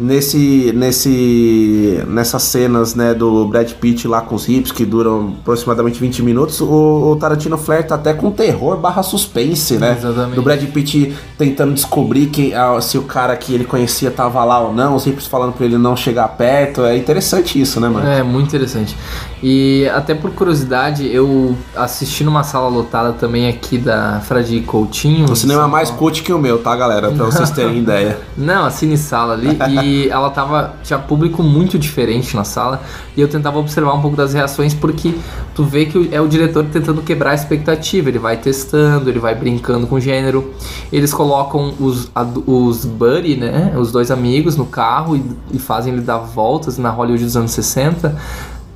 nesse 0.00 0.72
nesse 0.74 2.02
nessas 2.08 2.42
cenas 2.42 2.94
né 2.94 3.14
do 3.14 3.46
Brad 3.46 3.70
Pitt 3.72 4.08
lá 4.08 4.20
com 4.20 4.34
os 4.34 4.48
hips 4.48 4.72
que 4.72 4.84
duram 4.84 5.34
aproximadamente 5.40 6.00
20 6.00 6.22
minutos 6.22 6.60
o, 6.60 7.12
o 7.12 7.16
Tarantino 7.16 7.58
flerta 7.58 7.94
até 7.94 8.14
com 8.14 8.30
terror 8.30 8.76
barra 8.76 9.02
suspense 9.02 9.76
né 9.76 9.96
Exatamente. 9.98 10.34
do 10.34 10.42
Brad 10.42 10.62
Pitt 10.64 11.14
tentando 11.36 11.74
descobrir 11.74 12.26
que, 12.26 12.54
ah, 12.54 12.80
se 12.80 12.96
o 12.98 13.02
cara 13.02 13.36
que 13.36 13.54
ele 13.54 13.64
conhecia 13.64 14.10
tava 14.10 14.42
lá 14.44 14.60
ou 14.60 14.72
não 14.72 14.94
os 14.96 15.06
hips 15.06 15.26
falando 15.26 15.52
pra 15.52 15.66
ele 15.66 15.78
não 15.78 15.94
chegar 15.96 16.28
perto 16.28 16.82
é 16.84 16.96
interessante 16.96 17.60
isso 17.60 17.78
né 17.80 17.88
mano 17.88 18.08
É, 18.08 18.22
muito 18.22 18.48
interessante. 18.48 18.96
E 19.42 19.88
até 19.94 20.14
por 20.14 20.30
curiosidade, 20.32 21.08
eu 21.10 21.56
assisti 21.74 22.22
numa 22.24 22.42
sala 22.42 22.68
lotada 22.68 23.12
também 23.14 23.48
aqui 23.48 23.78
da 23.78 24.20
Fradi 24.20 24.60
Coutinho. 24.60 25.30
o 25.30 25.36
cinema 25.36 25.64
é 25.64 25.66
mais 25.66 25.90
cult 25.90 26.22
que 26.22 26.32
o 26.32 26.38
meu 26.38 26.58
tá 26.58 26.76
galera 26.76 27.10
pra 27.10 27.24
vocês 27.24 27.50
terem 27.50 27.78
ideia 27.80 28.18
Não, 28.36 28.66
a 28.66 28.70
Cine 28.70 28.98
Sala 28.98 29.32
ali. 29.32 29.56
E 29.72 29.78
ela 30.08 30.30
tava. 30.30 30.74
Tinha 30.82 30.98
público 30.98 31.42
muito 31.42 31.78
diferente 31.78 32.34
na 32.36 32.44
sala. 32.44 32.82
E 33.16 33.20
eu 33.20 33.28
tentava 33.28 33.58
observar 33.58 33.94
um 33.94 34.00
pouco 34.00 34.16
das 34.16 34.34
reações, 34.34 34.74
porque 34.74 35.14
tu 35.54 35.64
vê 35.64 35.86
que 35.86 36.08
é 36.12 36.20
o 36.20 36.28
diretor 36.28 36.64
tentando 36.66 37.02
quebrar 37.02 37.32
a 37.32 37.34
expectativa. 37.34 38.08
Ele 38.08 38.18
vai 38.18 38.36
testando, 38.36 39.08
ele 39.08 39.18
vai 39.18 39.34
brincando 39.34 39.86
com 39.86 39.96
o 39.96 40.00
gênero. 40.00 40.52
Eles 40.92 41.12
colocam 41.12 41.74
os, 41.78 42.10
os 42.46 42.84
Buddy, 42.84 43.36
né? 43.36 43.74
Os 43.76 43.92
dois 43.92 44.10
amigos 44.10 44.56
no 44.56 44.66
carro 44.66 45.16
e, 45.16 45.22
e 45.52 45.58
fazem 45.58 45.92
ele 45.92 46.02
dar 46.02 46.18
voltas 46.18 46.78
na 46.78 46.90
Hollywood 46.90 47.24
dos 47.24 47.36
anos 47.36 47.50
60 47.52 48.16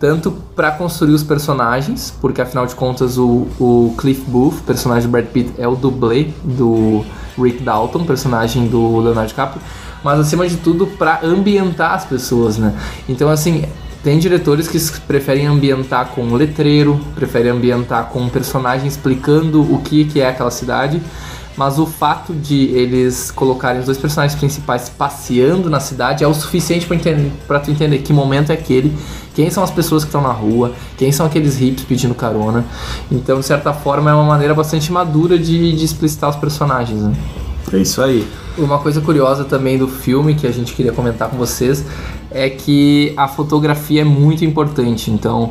tanto 0.04 0.32
para 0.54 0.70
construir 0.70 1.14
os 1.14 1.22
personagens, 1.22 2.12
porque 2.20 2.42
afinal 2.42 2.66
de 2.66 2.74
contas 2.74 3.16
o, 3.16 3.46
o 3.58 3.94
Cliff 3.96 4.20
Booth, 4.28 4.60
personagem 4.66 5.08
do 5.08 5.12
Brad 5.12 5.24
Pitt, 5.24 5.54
é 5.56 5.66
o 5.66 5.74
dublê 5.74 6.28
do 6.44 7.02
Rick 7.38 7.62
Dalton, 7.62 8.04
personagem 8.04 8.68
do 8.68 8.98
Leonardo 8.98 9.28
DiCaprio, 9.28 9.62
mas 10.04 10.20
acima 10.20 10.46
de 10.46 10.58
tudo 10.58 10.86
para 10.86 11.20
ambientar 11.24 11.94
as 11.94 12.04
pessoas, 12.04 12.58
né? 12.58 12.74
Então 13.08 13.28
assim, 13.28 13.64
tem 14.04 14.18
diretores 14.18 14.68
que 14.68 14.78
preferem 15.00 15.46
ambientar 15.46 16.08
com 16.08 16.22
um 16.22 16.34
letreiro, 16.34 17.00
preferem 17.14 17.50
ambientar 17.50 18.10
com 18.10 18.20
um 18.20 18.28
personagem 18.28 18.86
explicando 18.86 19.62
o 19.62 19.80
que, 19.80 20.04
que 20.04 20.20
é 20.20 20.28
aquela 20.28 20.50
cidade. 20.50 21.00
Mas 21.56 21.78
o 21.78 21.86
fato 21.86 22.34
de 22.34 22.64
eles 22.64 23.30
colocarem 23.30 23.78
os 23.78 23.86
dois 23.86 23.96
personagens 23.96 24.36
principais 24.36 24.88
passeando 24.88 25.70
na 25.70 25.78
cidade 25.78 26.24
é 26.24 26.26
o 26.26 26.34
suficiente 26.34 26.84
pra 26.84 26.96
enten- 26.96 27.30
pra 27.46 27.60
tu 27.60 27.70
entender 27.70 27.98
que 27.98 28.12
momento 28.12 28.50
é 28.50 28.54
aquele, 28.54 28.92
quem 29.36 29.48
são 29.50 29.62
as 29.62 29.70
pessoas 29.70 30.02
que 30.02 30.08
estão 30.08 30.20
na 30.20 30.32
rua, 30.32 30.72
quem 30.98 31.12
são 31.12 31.24
aqueles 31.24 31.60
hips 31.60 31.84
pedindo 31.84 32.12
carona. 32.12 32.64
Então, 33.10 33.38
de 33.38 33.46
certa 33.46 33.72
forma, 33.72 34.10
é 34.10 34.14
uma 34.14 34.24
maneira 34.24 34.52
bastante 34.52 34.90
madura 34.90 35.38
de, 35.38 35.72
de 35.76 35.84
explicitar 35.84 36.28
os 36.28 36.34
personagens. 36.36 37.00
Né? 37.00 37.12
É 37.72 37.78
isso 37.78 38.02
aí. 38.02 38.26
Uma 38.56 38.78
coisa 38.78 39.00
curiosa 39.00 39.44
também 39.44 39.76
do 39.76 39.88
filme 39.88 40.34
que 40.34 40.46
a 40.46 40.52
gente 40.52 40.74
queria 40.74 40.92
comentar 40.92 41.28
com 41.28 41.36
vocês 41.36 41.84
é 42.30 42.48
que 42.48 43.12
a 43.16 43.26
fotografia 43.26 44.02
é 44.02 44.04
muito 44.04 44.44
importante. 44.44 45.10
Então, 45.10 45.50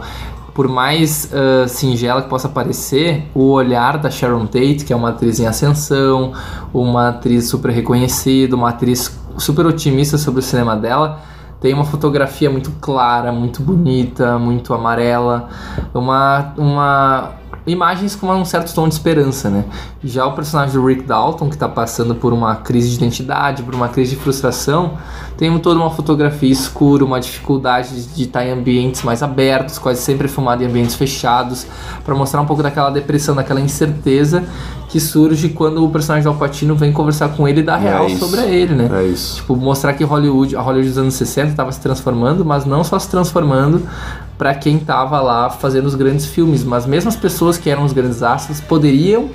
por 0.54 0.68
mais 0.68 1.30
ah, 1.34 1.68
singela 1.68 2.22
que 2.22 2.30
possa 2.30 2.48
parecer, 2.48 3.24
o 3.34 3.52
olhar 3.52 3.98
da 3.98 4.10
Sharon 4.10 4.46
Tate, 4.46 4.86
que 4.86 4.94
é 4.94 4.96
uma 4.96 5.10
atriz 5.10 5.40
em 5.40 5.48
ascensão, 5.48 6.34
uma 6.74 7.10
atriz 7.10 7.48
super 7.48 7.72
reconhecida, 7.72 8.56
uma 8.56 8.70
atriz 8.70 9.18
super 9.38 9.66
otimista 9.66 10.18
sobre 10.18 10.40
o 10.40 10.44
cinema 10.44 10.76
dela, 10.76 11.22
tem 11.60 11.74
uma 11.74 11.86
fotografia 11.86 12.50
muito 12.50 12.72
clara, 12.82 13.32
muito 13.32 13.64
bonita, 13.64 14.38
muito 14.38 14.74
amarela, 14.74 15.50
uma, 15.94 16.54
uma 16.58 17.32
imagens 17.66 18.16
com 18.16 18.28
um 18.34 18.44
certo 18.44 18.74
tom 18.74 18.88
de 18.88 18.94
esperança, 18.94 19.50
né? 19.50 19.64
Já 20.04 20.26
o 20.26 20.34
personagem 20.34 20.74
do 20.74 20.86
Rick 20.86 21.04
Dalton, 21.04 21.50
que 21.50 21.58
tá 21.58 21.70
passando 21.70 22.14
por 22.14 22.34
uma 22.34 22.56
crise 22.58 22.90
de 22.90 22.96
identidade, 22.96 23.64
por 23.64 23.74
uma 23.74 23.88
crise 23.88 24.16
de 24.16 24.22
frustração, 24.22 24.98
tem 25.38 25.58
toda 25.60 25.80
uma 25.80 25.90
fotografia 25.90 26.52
escura, 26.52 27.06
uma 27.06 27.20
dificuldade 27.20 28.06
de 28.08 28.24
estar 28.24 28.46
em 28.46 28.52
ambientes 28.52 29.02
mais 29.04 29.24
abertos, 29.24 29.78
quase 29.78 30.02
sempre 30.02 30.28
filmado 30.28 30.64
em 30.64 30.68
ambientes 30.68 30.96
fechados, 30.96 31.66
para 32.04 32.14
mostrar 32.14 32.42
um 32.42 32.46
pouco 32.46 32.62
daquela 32.62 32.90
depressão, 32.90 33.36
daquela 33.36 33.62
incerteza 33.62 34.44
que 34.94 35.00
surge 35.00 35.50
quando 35.50 35.84
o 35.84 35.90
personagem 35.90 36.24
do 36.24 36.30
Al 36.30 36.36
Pacino 36.36 36.76
vem 36.76 36.92
conversar 36.92 37.30
com 37.30 37.48
ele 37.48 37.62
e 37.62 37.64
dar 37.64 37.78
real 37.78 38.06
isso. 38.06 38.20
sobre 38.20 38.42
ele, 38.42 38.76
né? 38.76 38.90
É 38.94 39.08
isso. 39.08 39.38
Tipo, 39.38 39.56
mostrar 39.56 39.94
que 39.94 40.04
Hollywood, 40.04 40.56
a 40.56 40.62
Hollywood 40.62 40.90
dos 40.90 40.98
anos 41.00 41.16
60 41.16 41.50
estava 41.50 41.72
se 41.72 41.80
transformando, 41.80 42.46
mas 42.46 42.64
não 42.64 42.84
só 42.84 43.00
se 43.00 43.10
transformando 43.10 43.82
para 44.44 44.54
quem 44.54 44.78
tava 44.78 45.22
lá 45.22 45.50
fazendo 45.50 45.86
os 45.86 45.96
grandes 45.96 46.26
filmes, 46.26 46.66
mas 46.66 46.86
mesmo 46.86 47.08
as 47.08 47.16
pessoas 47.16 47.58
que 47.58 47.70
eram 47.70 47.86
os 47.86 47.94
grandes 47.94 48.22
astros 48.22 48.60
poderiam, 48.60 49.30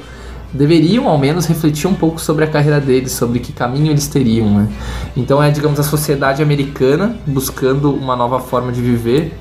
deveriam 0.52 1.08
ao 1.08 1.16
menos 1.16 1.46
refletir 1.46 1.86
um 1.86 1.94
pouco 1.94 2.20
sobre 2.20 2.44
a 2.44 2.46
carreira 2.46 2.78
deles, 2.78 3.12
sobre 3.12 3.38
que 3.38 3.50
caminho 3.50 3.90
eles 3.90 4.06
teriam, 4.06 4.50
né? 4.50 4.68
Então 5.16 5.42
é, 5.42 5.50
digamos, 5.50 5.80
a 5.80 5.82
sociedade 5.82 6.42
americana 6.42 7.16
buscando 7.26 7.90
uma 7.90 8.14
nova 8.14 8.38
forma 8.38 8.70
de 8.70 8.82
viver 8.82 9.32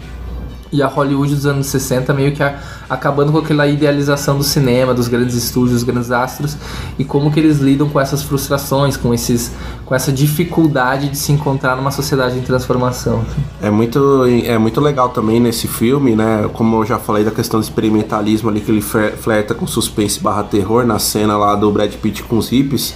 e 0.72 0.82
a 0.84 0.88
Hollywood 0.88 1.34
dos 1.34 1.46
anos 1.46 1.68
60 1.68 2.14
meio 2.14 2.34
que 2.34 2.44
a- 2.44 2.60
acabando 2.90 3.32
com 3.32 3.38
aquela 3.38 3.66
idealização 3.68 4.38
do 4.38 4.44
cinema, 4.44 4.94
dos 4.94 5.08
grandes 5.08 5.36
estúdios, 5.36 5.72
dos 5.76 5.84
grandes 5.84 6.12
astros 6.12 6.58
e 7.00 7.04
como 7.06 7.32
que 7.32 7.40
eles 7.40 7.60
lidam 7.60 7.88
com 7.90 8.00
essas 8.00 8.22
frustrações, 8.24 8.98
com 8.98 9.14
esses 9.14 9.52
com 9.86 9.96
essa 9.96 10.12
dificuldade 10.12 11.08
de 11.10 11.18
se 11.18 11.32
encontrar 11.32 11.76
numa 11.78 11.92
sociedade 11.92 12.38
em 12.38 12.42
transformação. 12.42 13.24
É 13.62 13.70
muito, 13.70 14.26
é 14.46 14.58
muito 14.58 14.82
legal 14.82 15.10
também 15.10 15.40
nesse 15.40 15.66
filme, 15.68 16.14
né? 16.16 16.50
Como 16.54 16.82
eu 16.82 16.86
já 16.86 17.00
falei 17.00 17.24
da 17.24 17.32
questão 17.32 17.60
do 17.60 17.64
experimentalismo 17.64 18.50
ali, 18.50 18.60
que 18.60 18.70
ele 18.70 18.82
fler- 18.82 19.16
flerta 19.16 19.54
com 19.56 19.66
suspense 19.66 20.20
barra 20.20 20.44
terror 20.44 20.86
na 20.86 21.00
cena 21.00 21.38
lá 21.38 21.56
do 21.56 21.72
Brad 21.72 21.94
Pitt 21.94 22.24
com 22.24 22.38
os 22.38 22.50
hippies. 22.50 22.94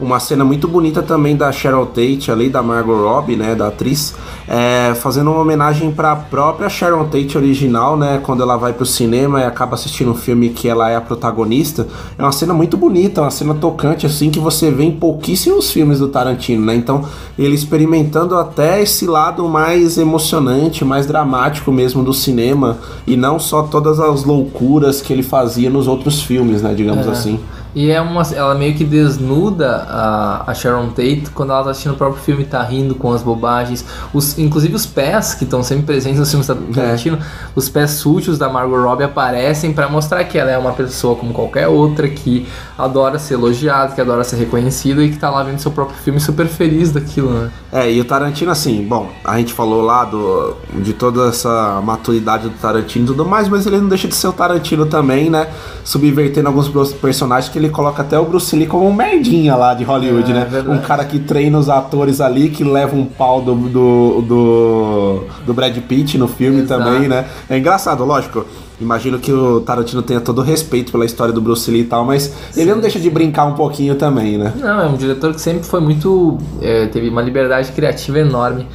Uma 0.00 0.18
cena 0.18 0.44
muito 0.44 0.66
bonita 0.66 1.02
também 1.02 1.36
da 1.36 1.52
Cheryl 1.52 1.84
Tate, 1.84 2.30
ali 2.30 2.48
da 2.48 2.62
Margot 2.62 2.96
Robbie, 2.96 3.36
né, 3.36 3.54
da 3.54 3.68
atriz, 3.68 4.14
é, 4.48 4.94
fazendo 4.94 5.30
uma 5.30 5.40
homenagem 5.40 5.90
para 5.92 6.12
a 6.12 6.16
própria 6.16 6.70
Sharon 6.70 7.04
Tate 7.04 7.36
original, 7.36 7.96
né, 7.98 8.18
quando 8.22 8.42
ela 8.42 8.56
vai 8.56 8.72
pro 8.72 8.86
cinema 8.86 9.40
e 9.40 9.44
acaba 9.44 9.74
assistindo 9.74 10.10
um 10.10 10.14
filme 10.14 10.48
que 10.48 10.68
ela 10.68 10.88
é 10.88 10.96
a 10.96 11.00
protagonista. 11.00 11.86
É 12.18 12.22
uma 12.22 12.32
cena 12.32 12.54
muito 12.54 12.78
bonita, 12.78 13.20
uma 13.20 13.30
cena 13.30 13.54
tocante, 13.54 14.06
assim, 14.06 14.30
que 14.30 14.38
você 14.38 14.70
vê 14.70 14.84
em 14.84 14.92
pouquíssimos 14.92 15.70
filmes 15.70 15.98
do 15.98 16.08
Tarantino, 16.08 16.64
né? 16.64 16.74
Então, 16.74 17.04
ele 17.38 17.54
experimentando 17.54 18.36
até 18.36 18.80
esse 18.82 19.06
lado 19.06 19.46
mais 19.48 19.98
emocionante, 19.98 20.84
mais 20.84 21.06
dramático 21.06 21.70
mesmo 21.70 22.02
do 22.02 22.14
cinema, 22.14 22.78
e 23.06 23.16
não 23.16 23.38
só 23.38 23.64
todas 23.64 24.00
as 24.00 24.24
loucuras 24.24 25.02
que 25.02 25.12
ele 25.12 25.22
fazia 25.22 25.68
nos 25.68 25.86
outros 25.86 26.22
filmes, 26.22 26.62
né, 26.62 26.72
digamos 26.74 27.06
assim. 27.06 27.38
E 27.74 27.90
é 27.90 28.00
uma, 28.00 28.22
ela 28.34 28.54
meio 28.54 28.74
que 28.74 28.84
desnuda 28.84 29.86
a, 29.88 30.50
a 30.50 30.54
Sharon 30.54 30.88
Tate 30.88 31.24
quando 31.32 31.50
ela 31.52 31.62
tá 31.62 31.70
assistindo 31.70 31.92
o 31.92 31.96
próprio 31.96 32.22
filme, 32.22 32.44
tá 32.44 32.62
rindo 32.62 32.94
com 32.94 33.12
as 33.12 33.22
bobagens. 33.22 33.84
Os, 34.12 34.38
inclusive 34.38 34.74
os 34.74 34.86
pés, 34.86 35.34
que 35.34 35.44
estão 35.44 35.62
sempre 35.62 35.84
presentes 35.84 36.18
nos 36.18 36.30
filmes 36.30 36.46
do 36.46 36.54
Tarantino, 36.74 37.18
os 37.54 37.68
pés 37.68 37.92
sujos 37.92 38.38
da 38.38 38.48
Margot 38.48 38.80
Robbie 38.82 39.04
aparecem 39.04 39.72
pra 39.72 39.88
mostrar 39.88 40.24
que 40.24 40.36
ela 40.36 40.50
é 40.50 40.58
uma 40.58 40.72
pessoa 40.72 41.14
como 41.14 41.32
qualquer 41.32 41.68
outra, 41.68 42.08
que 42.08 42.46
adora 42.76 43.18
ser 43.18 43.34
elogiada, 43.34 43.94
que 43.94 44.00
adora 44.00 44.24
ser 44.24 44.36
reconhecida 44.36 45.02
e 45.04 45.10
que 45.10 45.16
tá 45.16 45.30
lá 45.30 45.42
vendo 45.42 45.58
seu 45.58 45.70
próprio 45.70 45.96
filme 45.98 46.18
super 46.18 46.46
feliz 46.48 46.90
daquilo, 46.90 47.30
né? 47.30 47.50
É, 47.72 47.92
e 47.92 48.00
o 48.00 48.04
Tarantino, 48.04 48.50
assim, 48.50 48.84
bom, 48.84 49.10
a 49.24 49.38
gente 49.38 49.52
falou 49.52 49.82
lá 49.82 50.04
do, 50.04 50.56
de 50.74 50.92
toda 50.92 51.28
essa 51.28 51.80
maturidade 51.84 52.48
do 52.48 52.54
Tarantino 52.56 53.04
e 53.04 53.08
tudo 53.08 53.24
mais, 53.24 53.48
mas 53.48 53.66
ele 53.66 53.78
não 53.78 53.88
deixa 53.88 54.08
de 54.08 54.14
ser 54.14 54.28
o 54.28 54.32
Tarantino 54.32 54.86
também, 54.86 55.30
né? 55.30 55.48
Subvertendo 55.84 56.48
alguns 56.48 56.68
personagens 56.94 57.52
que 57.52 57.59
ele 57.60 57.68
coloca 57.70 58.02
até 58.02 58.18
o 58.18 58.24
Bruce 58.24 58.54
Lee 58.56 58.66
como 58.66 58.86
um 58.88 58.92
merdinha 58.92 59.54
lá 59.54 59.74
de 59.74 59.84
Hollywood, 59.84 60.30
É, 60.30 60.34
né? 60.34 60.44
verdade. 60.50 60.76
Um 60.76 60.80
cara 60.82 61.04
que 61.04 61.18
treina 61.18 61.58
os 61.58 61.68
atores 61.68 62.20
ali, 62.20 62.48
que 62.50 62.64
leva 62.64 62.96
um 62.96 63.04
pau 63.04 63.40
do, 63.40 63.54
do, 63.54 64.22
do, 64.22 65.24
do 65.46 65.54
Brad 65.54 65.76
Pitt 65.78 66.18
no 66.18 66.26
filme 66.26 66.62
Exato. 66.62 66.82
também, 66.82 67.08
né? 67.08 67.26
É 67.48 67.56
engraçado, 67.58 68.04
lógico. 68.04 68.44
Imagino 68.80 69.18
que 69.18 69.30
o 69.30 69.60
Tarantino 69.60 70.00
tenha 70.00 70.20
todo 70.22 70.38
o 70.38 70.42
respeito 70.42 70.90
pela 70.90 71.04
história 71.04 71.34
do 71.34 71.40
Bruce 71.42 71.70
Lee 71.70 71.82
e 71.82 71.84
tal, 71.84 72.02
mas 72.02 72.32
ele 72.56 72.70
não 72.72 72.80
deixa 72.80 72.98
de 72.98 73.10
brincar 73.10 73.44
um 73.44 73.52
pouquinho 73.52 73.94
também, 73.94 74.38
né? 74.38 74.54
Não, 74.56 74.80
é 74.80 74.86
um 74.86 74.96
diretor 74.96 75.34
que 75.34 75.40
sempre 75.40 75.64
foi 75.64 75.80
muito. 75.80 76.38
é, 76.62 76.86
teve 76.86 77.10
uma 77.10 77.20
liberdade 77.20 77.72
criativa 77.72 78.20
enorme. 78.20 78.66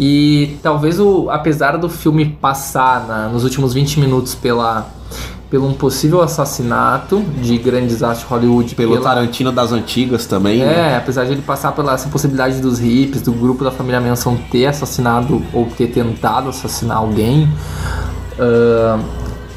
E 0.00 0.56
talvez, 0.62 0.98
o, 0.98 1.28
apesar 1.28 1.76
do 1.76 1.86
filme 1.90 2.24
passar 2.40 3.06
na- 3.06 3.28
nos 3.28 3.44
últimos 3.44 3.74
20 3.74 4.00
minutos 4.00 4.34
pela, 4.34 4.86
pelo 5.52 5.68
um 5.68 5.74
possível 5.74 6.22
assassinato 6.22 7.20
de 7.42 7.58
grandes 7.58 8.02
astros 8.02 8.20
de 8.26 8.26
Hollywood, 8.34 8.74
Pelo 8.74 8.92
pela- 8.94 9.04
Tarantino 9.04 9.52
das 9.52 9.70
antigas 9.70 10.24
também, 10.24 10.60
né? 10.60 10.92
É, 10.92 10.96
apesar 10.96 11.26
de 11.26 11.32
ele 11.32 11.42
passar 11.42 11.72
pela 11.72 11.92
essa 11.92 12.08
possibilidade 12.08 12.58
dos 12.58 12.80
hips, 12.80 13.20
do 13.20 13.32
grupo 13.32 13.62
da 13.62 13.70
família 13.70 14.00
Manson 14.00 14.38
ter 14.50 14.64
assassinado 14.64 15.42
ou 15.52 15.66
ter 15.66 15.88
tentado 15.88 16.48
assassinar 16.48 16.96
alguém, 16.96 17.46
ah, 18.40 18.98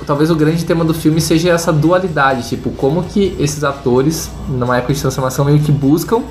talvez 0.06 0.30
o 0.30 0.36
grande 0.36 0.66
tema 0.66 0.84
do 0.84 0.94
filme 0.94 1.22
seja 1.22 1.50
essa 1.52 1.72
dualidade, 1.72 2.50
tipo, 2.50 2.72
como 2.72 3.02
que 3.04 3.34
esses 3.40 3.64
atores, 3.64 4.30
numa 4.50 4.76
época 4.78 4.94
de 4.94 5.00
transformação, 5.00 5.46
meio 5.46 5.60
que 5.60 5.72
buscam 5.72 6.22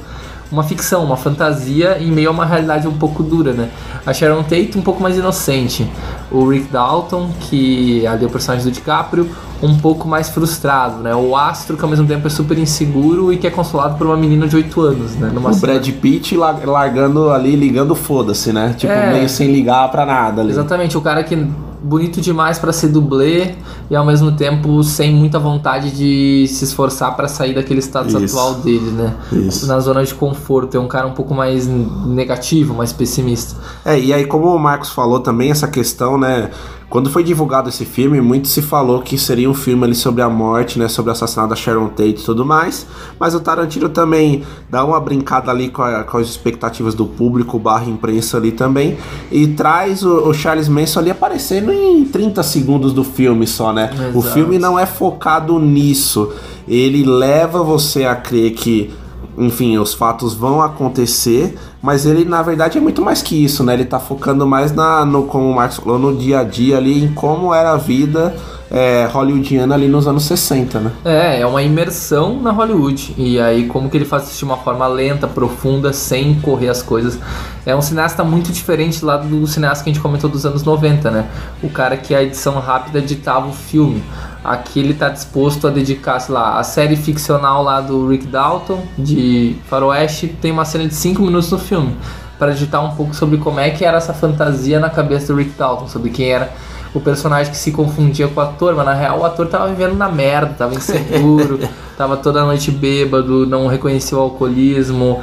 uma 0.54 0.62
ficção, 0.62 1.04
uma 1.04 1.16
fantasia 1.16 1.98
em 2.00 2.10
meio 2.10 2.28
a 2.28 2.32
uma 2.32 2.46
realidade 2.46 2.86
um 2.88 2.92
pouco 2.96 3.22
dura, 3.22 3.52
né? 3.52 3.68
A 4.06 4.12
Sharon 4.14 4.42
Tate 4.42 4.72
um 4.78 4.82
pouco 4.82 5.02
mais 5.02 5.18
inocente, 5.18 5.90
o 6.30 6.48
Rick 6.48 6.68
Dalton, 6.72 7.28
que 7.40 8.06
ali 8.06 8.24
é 8.24 8.26
o 8.26 8.30
personagem 8.30 8.64
do 8.64 8.70
DiCaprio, 8.72 9.28
um 9.62 9.76
pouco 9.78 10.06
mais 10.06 10.28
frustrado, 10.28 10.98
né? 11.02 11.14
O 11.14 11.36
astro 11.36 11.76
que 11.76 11.82
ao 11.82 11.88
mesmo 11.90 12.06
tempo 12.06 12.26
é 12.26 12.30
super 12.30 12.56
inseguro 12.58 13.32
e 13.32 13.36
que 13.38 13.46
é 13.46 13.50
consolado 13.50 13.96
por 13.96 14.06
uma 14.06 14.16
menina 14.16 14.46
de 14.46 14.56
8 14.56 14.80
anos, 14.80 15.12
né? 15.16 15.30
Numa 15.32 15.50
O 15.50 15.56
Brad 15.56 15.88
Pitt 15.90 16.36
la- 16.36 16.58
largando 16.64 17.30
ali, 17.30 17.56
ligando 17.56 17.94
foda-se, 17.94 18.52
né? 18.52 18.74
Tipo, 18.76 18.92
É. 18.92 19.12
meio 19.12 19.28
sem 19.28 19.50
ligar 19.50 19.90
pra 19.90 20.06
nada 20.06 20.40
ali. 20.42 20.50
Exatamente, 20.50 20.96
o 20.96 21.00
cara 21.00 21.22
que 21.24 21.46
bonito 21.84 22.18
demais 22.20 22.58
pra 22.58 22.72
ser 22.72 22.88
dublê 22.88 23.54
e 23.90 23.94
ao 23.94 24.06
mesmo 24.06 24.32
tempo 24.32 24.82
sem 24.82 25.14
muita 25.14 25.38
vontade 25.38 25.90
de 25.90 26.48
se 26.48 26.64
esforçar 26.64 27.14
pra 27.14 27.28
sair 27.28 27.54
daquele 27.54 27.82
status 27.82 28.14
Isso. 28.14 28.38
atual 28.38 28.54
dele, 28.54 28.90
né? 28.90 29.14
Isso. 29.30 29.66
Na 29.66 29.78
zona 29.80 30.02
de 30.02 30.14
conforto, 30.14 30.76
é 30.76 30.80
um 30.80 30.88
cara 30.88 31.06
um 31.06 31.12
pouco 31.12 31.34
mais 31.34 31.66
negativo, 31.66 32.74
mais 32.74 32.92
pessimista. 32.92 33.56
É, 33.84 34.00
e 34.00 34.14
aí 34.14 34.24
como 34.24 34.46
o 34.46 34.58
Marcos 34.58 34.90
falou 34.90 35.20
também, 35.20 35.50
essa 35.50 35.68
questão, 35.68 36.16
né? 36.16 36.50
Quando 36.90 37.10
foi 37.10 37.24
divulgado 37.24 37.68
esse 37.68 37.84
filme, 37.84 38.20
muito 38.20 38.46
se 38.46 38.62
falou 38.62 39.02
que 39.02 39.18
seria 39.18 39.50
um 39.50 39.54
filme 39.54 39.82
ali 39.84 39.94
sobre 39.96 40.22
a 40.22 40.28
morte, 40.28 40.78
né? 40.78 40.86
Sobre 40.86 41.10
o 41.10 41.12
assassinato 41.12 41.48
da 41.48 41.56
Sharon 41.56 41.88
Tate 41.88 42.10
e 42.10 42.24
tudo 42.24 42.44
mais. 42.44 42.86
Mas 43.18 43.34
o 43.34 43.40
Tarantino 43.40 43.88
também 43.88 44.44
dá 44.70 44.84
uma 44.84 45.00
brincada 45.00 45.50
ali 45.50 45.70
com, 45.70 45.82
a- 45.82 46.04
com 46.04 46.18
as 46.18 46.28
expectativas 46.28 46.94
do 46.94 47.04
público 47.06 47.58
barra 47.58 47.86
imprensa 47.86 48.36
ali 48.36 48.52
também. 48.52 48.96
E 49.32 49.48
traz 49.48 50.04
o, 50.04 50.28
o 50.28 50.32
Charles 50.34 50.68
Manson 50.68 51.00
ali 51.00 51.10
aparecendo 51.10 51.72
em 51.72 52.04
30 52.04 52.42
segundos 52.44 52.92
do 52.92 53.02
filme 53.02 53.46
só, 53.46 53.72
né? 53.72 53.90
O 54.14 54.18
Exato. 54.20 54.34
filme 54.34 54.58
não 54.58 54.78
é 54.78 54.86
focado 54.86 55.58
nisso. 55.58 56.32
Ele 56.68 57.04
leva 57.04 57.62
você 57.62 58.04
a 58.04 58.14
crer 58.14 58.52
que 58.52 58.90
enfim, 59.38 59.78
os 59.78 59.94
fatos 59.94 60.34
vão 60.34 60.62
acontecer, 60.62 61.56
mas 61.82 62.06
ele 62.06 62.24
na 62.24 62.42
verdade 62.42 62.78
é 62.78 62.80
muito 62.80 63.02
mais 63.02 63.22
que 63.22 63.44
isso, 63.44 63.62
né? 63.64 63.74
Ele 63.74 63.84
tá 63.84 63.98
focando 63.98 64.46
mais 64.46 64.72
na, 64.72 65.04
no, 65.04 65.24
como 65.24 65.50
o 65.50 65.54
Marcos 65.54 65.78
falou, 65.78 65.98
no 65.98 66.16
dia 66.16 66.40
a 66.40 66.44
dia 66.44 66.76
ali, 66.76 67.04
em 67.04 67.12
como 67.12 67.52
era 67.52 67.72
a 67.72 67.76
vida 67.76 68.34
é, 68.70 69.08
hollywoodiana 69.12 69.74
ali 69.74 69.86
nos 69.86 70.08
anos 70.08 70.24
60, 70.24 70.80
né? 70.80 70.92
É, 71.04 71.40
é 71.40 71.46
uma 71.46 71.62
imersão 71.62 72.40
na 72.40 72.50
Hollywood. 72.50 73.14
E 73.16 73.38
aí, 73.38 73.66
como 73.66 73.88
que 73.88 73.96
ele 73.96 74.04
faz 74.04 74.24
isso 74.24 74.38
de 74.38 74.44
uma 74.44 74.56
forma 74.56 74.86
lenta, 74.88 75.28
profunda, 75.28 75.92
sem 75.92 76.34
correr 76.40 76.68
as 76.68 76.82
coisas. 76.82 77.18
É 77.64 77.74
um 77.76 77.80
cineasta 77.80 78.24
muito 78.24 78.50
diferente 78.50 79.04
lá 79.04 79.16
do 79.16 79.46
cineasta 79.46 79.84
que 79.84 79.90
a 79.90 79.92
gente 79.92 80.02
comentou 80.02 80.28
dos 80.28 80.44
anos 80.44 80.64
90, 80.64 81.10
né? 81.10 81.26
O 81.62 81.68
cara 81.68 81.96
que 81.96 82.14
a 82.14 82.22
edição 82.22 82.58
rápida 82.58 83.00
ditava 83.00 83.46
o 83.46 83.52
filme. 83.52 84.02
Aqui 84.44 84.80
ele 84.80 84.92
tá 84.92 85.08
disposto 85.08 85.66
a 85.66 85.70
dedicar, 85.70 86.20
sei 86.20 86.34
lá, 86.34 86.58
a 86.58 86.62
série 86.62 86.96
ficcional 86.96 87.62
lá 87.62 87.80
do 87.80 88.06
Rick 88.08 88.26
Dalton, 88.26 88.84
de 88.98 89.56
Faroeste, 89.70 90.28
tem 90.28 90.52
uma 90.52 90.66
cena 90.66 90.86
de 90.86 90.94
5 90.94 91.22
minutos 91.22 91.50
no 91.50 91.58
filme. 91.58 91.96
Para 92.38 92.52
digitar 92.52 92.84
um 92.84 92.94
pouco 92.94 93.14
sobre 93.14 93.38
como 93.38 93.58
é 93.58 93.70
que 93.70 93.84
era 93.84 93.96
essa 93.96 94.12
fantasia 94.12 94.78
na 94.78 94.90
cabeça 94.90 95.32
do 95.32 95.38
Rick 95.38 95.52
Dalton, 95.56 95.88
sobre 95.88 96.10
quem 96.10 96.28
era 96.30 96.52
o 96.92 97.00
personagem 97.00 97.50
que 97.50 97.56
se 97.58 97.72
confundia 97.72 98.28
com 98.28 98.38
o 98.38 98.42
ator, 98.42 98.74
mas 98.76 98.84
na 98.84 98.92
real 98.94 99.20
o 99.20 99.24
ator 99.24 99.46
tava 99.48 99.66
vivendo 99.68 99.96
na 99.96 100.08
merda, 100.08 100.54
tava 100.56 100.74
inseguro, 100.74 101.58
tava 101.96 102.16
toda 102.16 102.44
noite 102.44 102.70
bêbado, 102.70 103.46
não 103.46 103.66
reconhecia 103.66 104.16
o 104.16 104.20
alcoolismo, 104.20 105.20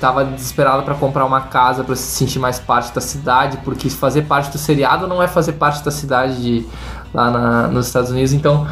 tava 0.00 0.24
desesperado 0.24 0.82
pra 0.84 0.94
comprar 0.94 1.24
uma 1.26 1.40
casa 1.42 1.84
pra 1.84 1.94
se 1.96 2.02
sentir 2.02 2.38
mais 2.38 2.58
parte 2.58 2.94
da 2.94 3.00
cidade, 3.00 3.58
porque 3.64 3.90
fazer 3.90 4.22
parte 4.22 4.50
do 4.52 4.58
seriado 4.58 5.06
não 5.06 5.22
é 5.22 5.28
fazer 5.28 5.52
parte 5.52 5.84
da 5.84 5.90
cidade 5.90 6.40
de- 6.40 6.66
lá 7.14 7.30
na- 7.30 7.68
nos 7.68 7.86
Estados 7.86 8.10
Unidos, 8.10 8.32
então 8.32 8.66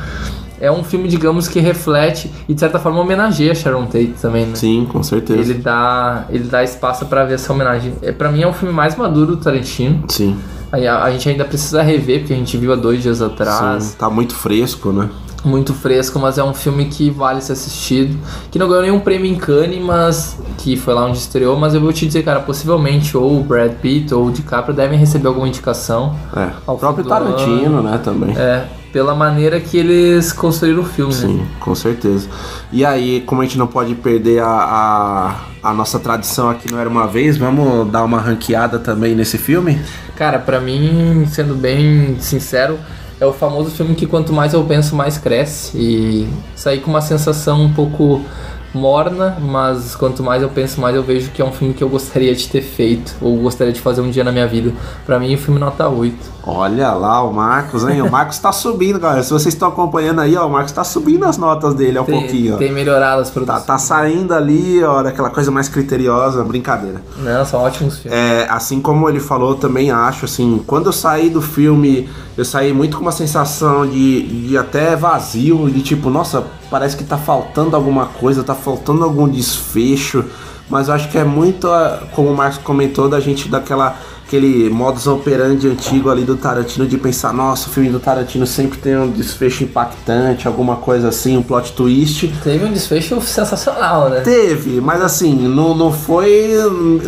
é 0.60 0.70
um 0.70 0.84
filme, 0.84 1.08
digamos, 1.08 1.48
que 1.48 1.58
reflete 1.58 2.30
e 2.48 2.52
de 2.54 2.60
certa 2.60 2.78
forma 2.78 3.00
homenageia 3.00 3.54
Sharon 3.54 3.86
Tate 3.86 4.14
também, 4.20 4.44
né? 4.46 4.54
Sim, 4.54 4.86
com 4.90 5.02
certeza. 5.02 5.40
Ele 5.40 5.54
dá, 5.54 6.24
ele 6.28 6.44
dá 6.44 6.62
espaço 6.62 7.06
pra 7.06 7.24
ver 7.24 7.34
essa 7.34 7.52
homenagem. 7.52 7.94
É, 8.02 8.12
para 8.12 8.30
mim 8.30 8.42
é 8.42 8.46
o 8.46 8.52
filme 8.52 8.74
mais 8.74 8.94
maduro 8.96 9.36
do 9.36 9.42
Tarantino. 9.42 10.04
Sim, 10.08 10.36
a, 10.72 11.04
a 11.04 11.10
gente 11.10 11.28
ainda 11.28 11.44
precisa 11.44 11.82
rever, 11.82 12.20
porque 12.20 12.32
a 12.32 12.36
gente 12.36 12.56
viu 12.56 12.72
há 12.72 12.76
dois 12.76 13.02
dias 13.02 13.20
atrás. 13.20 13.84
sim, 13.84 13.96
tá 13.96 14.08
muito 14.08 14.34
fresco, 14.34 14.92
né? 14.92 15.08
Muito 15.44 15.72
fresco, 15.72 16.18
mas 16.18 16.36
é 16.36 16.44
um 16.44 16.52
filme 16.52 16.84
que 16.84 17.08
vale 17.10 17.40
ser 17.40 17.52
assistido. 17.52 18.16
Que 18.50 18.58
não 18.58 18.68
ganhou 18.68 18.82
nenhum 18.82 19.00
prêmio 19.00 19.30
em 19.30 19.36
Cannes, 19.36 19.82
mas 19.82 20.38
que 20.58 20.76
foi 20.76 20.92
lá 20.92 21.06
onde 21.06 21.16
estreou. 21.16 21.58
Mas 21.58 21.74
eu 21.74 21.80
vou 21.80 21.92
te 21.92 22.06
dizer, 22.06 22.22
cara, 22.22 22.40
possivelmente 22.40 23.16
ou 23.16 23.40
o 23.40 23.42
Brad 23.42 23.72
Pitt 23.72 24.12
ou 24.12 24.26
o 24.26 24.30
DiCaprio 24.30 24.74
devem 24.74 24.98
receber 24.98 25.28
alguma 25.28 25.48
indicação. 25.48 26.14
É, 26.36 26.50
Ao 26.66 26.74
o 26.74 26.78
próprio 26.78 27.04
Tarantino, 27.06 27.82
né, 27.82 27.98
também. 28.04 28.36
É, 28.36 28.66
pela 28.92 29.14
maneira 29.14 29.58
que 29.60 29.78
eles 29.78 30.32
construíram 30.32 30.82
o 30.82 30.84
filme, 30.84 31.14
né? 31.14 31.20
Sim, 31.20 31.46
com 31.58 31.74
certeza. 31.74 32.28
E 32.70 32.84
aí, 32.84 33.22
como 33.22 33.40
a 33.40 33.44
gente 33.44 33.56
não 33.56 33.66
pode 33.66 33.94
perder 33.94 34.42
a, 34.42 34.46
a, 34.46 35.34
a 35.62 35.74
nossa 35.74 35.98
tradição 35.98 36.48
aqui 36.50 36.70
não 36.70 36.78
era 36.78 36.88
uma 36.88 37.06
vez, 37.06 37.36
vamos 37.36 37.90
dar 37.90 38.04
uma 38.04 38.20
ranqueada 38.20 38.78
também 38.78 39.14
nesse 39.14 39.38
filme? 39.38 39.78
Cara, 40.16 40.38
pra 40.38 40.60
mim, 40.60 41.26
sendo 41.28 41.54
bem 41.54 42.16
sincero, 42.18 42.78
é 43.20 43.26
o 43.26 43.32
famoso 43.32 43.70
filme 43.70 43.94
que 43.94 44.06
quanto 44.06 44.32
mais 44.32 44.54
eu 44.54 44.64
penso, 44.64 44.96
mais 44.96 45.18
cresce. 45.18 45.76
E 45.76 46.28
saí 46.56 46.80
com 46.80 46.90
uma 46.90 47.02
sensação 47.02 47.62
um 47.62 47.72
pouco 47.72 48.24
morna, 48.72 49.36
mas 49.40 49.94
quanto 49.96 50.22
mais 50.22 50.42
eu 50.42 50.48
penso, 50.48 50.80
mais 50.80 50.94
eu 50.94 51.02
vejo 51.02 51.30
que 51.30 51.42
é 51.42 51.44
um 51.44 51.52
filme 51.52 51.74
que 51.74 51.82
eu 51.82 51.88
gostaria 51.88 52.34
de 52.34 52.48
ter 52.48 52.62
feito, 52.62 53.14
ou 53.20 53.36
gostaria 53.38 53.72
de 53.72 53.80
fazer 53.80 54.00
um 54.00 54.10
dia 54.10 54.22
na 54.24 54.30
minha 54.32 54.46
vida. 54.46 54.72
Pra 55.04 55.18
mim, 55.18 55.34
o 55.34 55.38
filme 55.38 55.58
nota 55.58 55.88
8. 55.88 56.16
Olha 56.46 56.92
lá 56.92 57.22
o 57.22 57.32
Marcos, 57.32 57.86
hein? 57.86 58.00
O 58.00 58.10
Marcos 58.10 58.38
tá 58.38 58.50
subindo, 58.52 58.98
galera. 58.98 59.22
Se 59.22 59.30
vocês 59.30 59.52
estão 59.54 59.68
acompanhando 59.68 60.20
aí, 60.20 60.34
ó, 60.36 60.46
o 60.46 60.50
Marcos 60.50 60.72
tá 60.72 60.82
subindo 60.84 61.24
as 61.24 61.36
notas 61.36 61.74
dele 61.74 61.98
aos 61.98 62.06
Tem, 62.06 62.18
pouquinho, 62.18 62.54
ó. 62.54 62.56
tem 62.56 62.72
melhorado 62.72 63.20
as 63.20 63.28
Tá, 63.28 63.34
produções. 63.34 63.64
tá 63.64 63.78
saindo 63.78 64.32
ali, 64.34 64.82
ó, 64.82 65.02
daquela 65.02 65.30
coisa 65.30 65.50
mais 65.50 65.68
criteriosa, 65.68 66.42
brincadeira. 66.44 67.02
Não, 67.18 67.44
são 67.44 67.60
ótimos 67.60 67.98
filmes. 67.98 68.18
É, 68.18 68.46
assim 68.50 68.80
como 68.80 69.08
ele 69.08 69.20
falou, 69.20 69.54
também 69.56 69.90
acho, 69.90 70.24
assim, 70.24 70.62
quando 70.66 70.86
eu 70.86 70.92
saí 70.92 71.28
do 71.28 71.42
filme, 71.42 72.08
eu 72.36 72.44
saí 72.44 72.72
muito 72.72 72.96
com 72.96 73.02
uma 73.02 73.12
sensação 73.12 73.86
de, 73.86 74.48
de 74.48 74.56
até 74.56 74.96
vazio, 74.96 75.68
de 75.70 75.82
tipo, 75.82 76.08
nossa, 76.08 76.44
parece 76.70 76.96
que 76.96 77.04
tá 77.04 77.18
faltando 77.18 77.74
alguma 77.74 78.06
coisa, 78.06 78.44
tá 78.44 78.54
faltando 78.54 79.04
algum 79.04 79.28
desfecho, 79.28 80.24
mas 80.68 80.88
eu 80.88 80.94
acho 80.94 81.10
que 81.10 81.18
é 81.18 81.24
muito, 81.24 81.68
ah, 81.68 82.04
como 82.14 82.30
o 82.30 82.36
Marcos 82.36 82.58
comentou, 82.58 83.08
da 83.08 83.18
gente 83.18 83.48
daquela 83.48 83.96
aquele 84.30 84.70
modus 84.70 85.08
operandi 85.08 85.66
antigo 85.66 86.08
ali 86.08 86.22
do 86.22 86.36
Tarantino 86.36 86.86
de 86.86 86.96
pensar, 86.96 87.34
nossa, 87.34 87.68
o 87.68 87.72
filme 87.72 87.90
do 87.90 87.98
Tarantino 87.98 88.46
sempre 88.46 88.78
tem 88.78 88.96
um 88.96 89.10
desfecho 89.10 89.64
impactante, 89.64 90.46
alguma 90.46 90.76
coisa 90.76 91.08
assim, 91.08 91.36
um 91.36 91.42
plot 91.42 91.72
twist. 91.72 92.32
Teve 92.44 92.64
um 92.64 92.72
desfecho 92.72 93.20
sensacional, 93.20 94.08
né? 94.08 94.20
Teve, 94.20 94.80
mas 94.80 95.02
assim, 95.02 95.34
não, 95.34 95.74
não 95.74 95.92
foi 95.92 96.52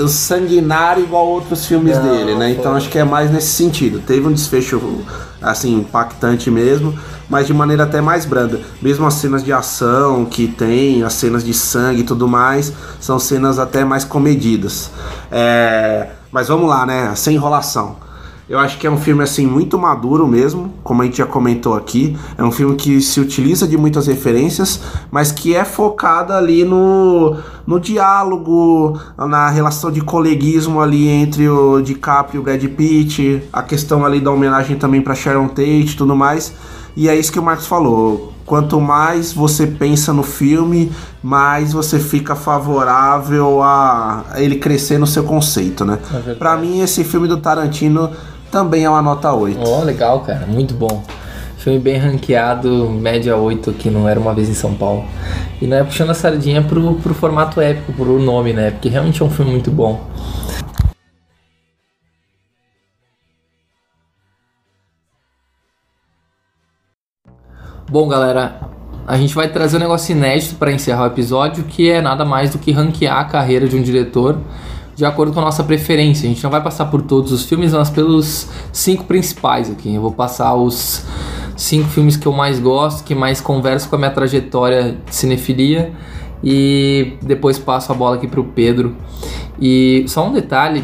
sanguinário 0.09 1.05
igual 1.05 1.29
outros 1.29 1.65
filmes 1.65 1.97
Não, 1.97 2.03
dele, 2.03 2.35
né? 2.35 2.47
foi. 2.47 2.59
Então 2.59 2.75
acho 2.75 2.91
que 2.91 2.99
é 2.99 3.05
mais 3.05 3.31
nesse 3.31 3.51
sentido. 3.51 4.01
Teve 4.01 4.27
um 4.27 4.33
desfecho, 4.33 4.83
assim, 5.41 5.77
impactante 5.77 6.51
mesmo, 6.51 6.93
mas 7.31 7.47
de 7.47 7.55
maneira 7.55 7.85
até 7.85 8.01
mais 8.01 8.25
branda. 8.25 8.59
Mesmo 8.81 9.07
as 9.07 9.15
cenas 9.15 9.45
de 9.45 9.53
ação 9.53 10.25
que 10.25 10.49
tem, 10.49 11.05
as 11.05 11.13
cenas 11.13 11.45
de 11.45 11.55
sangue 11.55 12.01
e 12.01 12.05
tudo 12.05 12.27
mais, 12.27 12.73
são 12.99 13.21
cenas 13.21 13.61
até 13.61 13.85
mais 13.85 14.03
comedidas. 14.05 14.91
É, 15.31 16.09
Mas 16.33 16.49
vamos 16.49 16.69
lá, 16.69 16.87
né? 16.87 17.15
Sem 17.15 17.35
enrolação. 17.35 17.97
Eu 18.49 18.59
acho 18.59 18.79
que 18.79 18.87
é 18.87 18.91
um 18.91 18.97
filme 18.97 19.23
assim 19.23 19.47
muito 19.47 19.79
maduro 19.79 20.27
mesmo, 20.27 20.75
como 20.83 21.01
a 21.01 21.05
gente 21.05 21.19
já 21.19 21.27
comentou 21.27 21.75
aqui. 21.75 22.17
É 22.37 22.43
um 22.43 22.51
filme 22.51 22.75
que 22.75 23.01
se 23.01 23.21
utiliza 23.21 23.69
de 23.69 23.77
muitas 23.77 24.07
referências, 24.07 24.81
mas 25.11 25.31
que 25.31 25.55
é 25.55 25.65
focada 25.65 26.37
ali 26.37 26.65
no, 26.65 27.37
no 27.67 27.79
diálogo, 27.79 28.99
na 29.17 29.49
relação 29.49 29.91
de 29.91 30.01
coleguismo 30.01 30.81
ali 30.81 31.09
entre 31.09 31.49
o 31.49 31.81
DiCaprio 31.81 32.39
e 32.39 32.41
o 32.41 32.43
Brad 32.43 32.65
Pitt, 32.65 33.43
a 33.53 33.63
questão 33.63 34.05
ali 34.05 34.21
da 34.21 34.31
homenagem 34.31 34.77
também 34.77 35.01
para 35.01 35.15
Sharon 35.15 35.49
Tate 35.49 35.93
e 35.93 35.97
tudo 35.97 36.17
mais. 36.17 36.53
E 36.97 37.09
é 37.09 37.17
isso 37.17 37.33
que 37.33 37.39
o 37.39 37.43
Marcos 37.43 37.67
falou. 37.67 38.33
Quanto 38.45 38.81
mais 38.81 39.33
você 39.33 39.67
pensa 39.67 40.13
no 40.13 40.23
filme, 40.23 40.93
mais 41.23 41.73
você 41.73 41.99
fica 41.99 42.35
favorável 42.35 43.63
a 43.63 44.25
ele 44.37 44.57
crescer 44.57 44.99
no 44.99 45.07
seu 45.07 45.25
conceito, 45.25 45.85
né? 45.85 45.99
É. 46.27 46.35
Pra 46.35 46.57
mim, 46.57 46.81
esse 46.83 47.05
filme 47.05 47.29
do 47.29 47.37
Tarantino 47.37 48.11
também 48.51 48.85
é 48.85 48.91
uma 48.91 49.01
nota 49.01 49.33
8. 49.33 49.59
Ó, 49.65 49.83
legal, 49.83 50.21
cara, 50.21 50.47
muito 50.47 50.75
bom. 50.75 51.03
Filme 51.57 51.79
bem 51.79 51.97
ranqueado, 51.97 52.91
média 52.91 53.37
8 53.37 53.71
aqui 53.71 53.89
não 53.89 54.09
Era 54.09 54.19
Uma 54.19 54.35
Vez 54.35 54.49
em 54.49 54.55
São 54.55 54.75
Paulo. 54.75 55.05
E 55.61 55.67
não 55.67 55.77
é 55.77 55.85
puxando 55.85 56.11
a 56.11 56.15
sardinha 56.15 56.61
pro, 56.61 56.95
pro 56.97 57.15
formato 57.15 57.61
épico, 57.61 57.93
pro 57.93 58.19
nome, 58.19 58.53
né? 58.53 58.73
Porque 58.73 58.89
realmente 58.89 59.23
é 59.23 59.25
um 59.25 59.31
filme 59.31 59.53
muito 59.53 59.71
bom. 59.71 60.05
Bom, 67.93 68.09
galera, 68.09 68.59
a 69.07 69.19
gente 69.19 69.35
vai 69.35 69.49
trazer 69.49 69.77
um 69.77 69.81
negócio 69.81 70.17
inédito 70.17 70.55
para 70.55 70.73
encerrar 70.73 71.03
o 71.03 71.07
episódio, 71.09 71.63
que 71.65 71.91
é 71.91 72.01
nada 72.01 72.25
mais 72.25 72.49
do 72.49 72.59
que 72.59 72.73
ranquear 72.73 73.19
a 73.19 73.25
carreira 73.27 73.69
de 73.69 73.77
um 73.77 73.83
diretor 73.83 74.39
de 74.97 75.05
acordo 75.05 75.31
com 75.31 75.41
a 75.41 75.43
nossa 75.43 75.63
preferência. 75.63 76.25
A 76.25 76.33
gente 76.33 76.43
não 76.43 76.51
vai 76.51 76.63
passar 76.63 76.87
por 76.87 77.03
todos 77.03 77.31
os 77.33 77.45
filmes, 77.45 77.75
mas 77.75 77.91
pelos 77.91 78.49
cinco 78.73 79.05
principais 79.05 79.71
aqui. 79.71 79.95
Eu 79.95 80.01
vou 80.01 80.11
passar 80.11 80.55
os 80.55 81.05
cinco 81.55 81.91
filmes 81.91 82.17
que 82.17 82.27
eu 82.27 82.33
mais 82.33 82.59
gosto, 82.59 83.05
que 83.05 83.15
mais 83.15 83.43
converso 83.43 83.91
com 83.91 83.97
a 83.97 83.99
minha 83.99 84.11
trajetória 84.11 84.97
de 85.05 85.15
cinefilia 85.15 85.93
e 86.43 87.19
depois 87.21 87.59
passo 87.59 87.93
a 87.93 87.95
bola 87.95 88.17
aqui 88.17 88.27
pro 88.27 88.43
Pedro. 88.43 88.97
E 89.61 90.07
só 90.09 90.27
um 90.27 90.33
detalhe, 90.33 90.83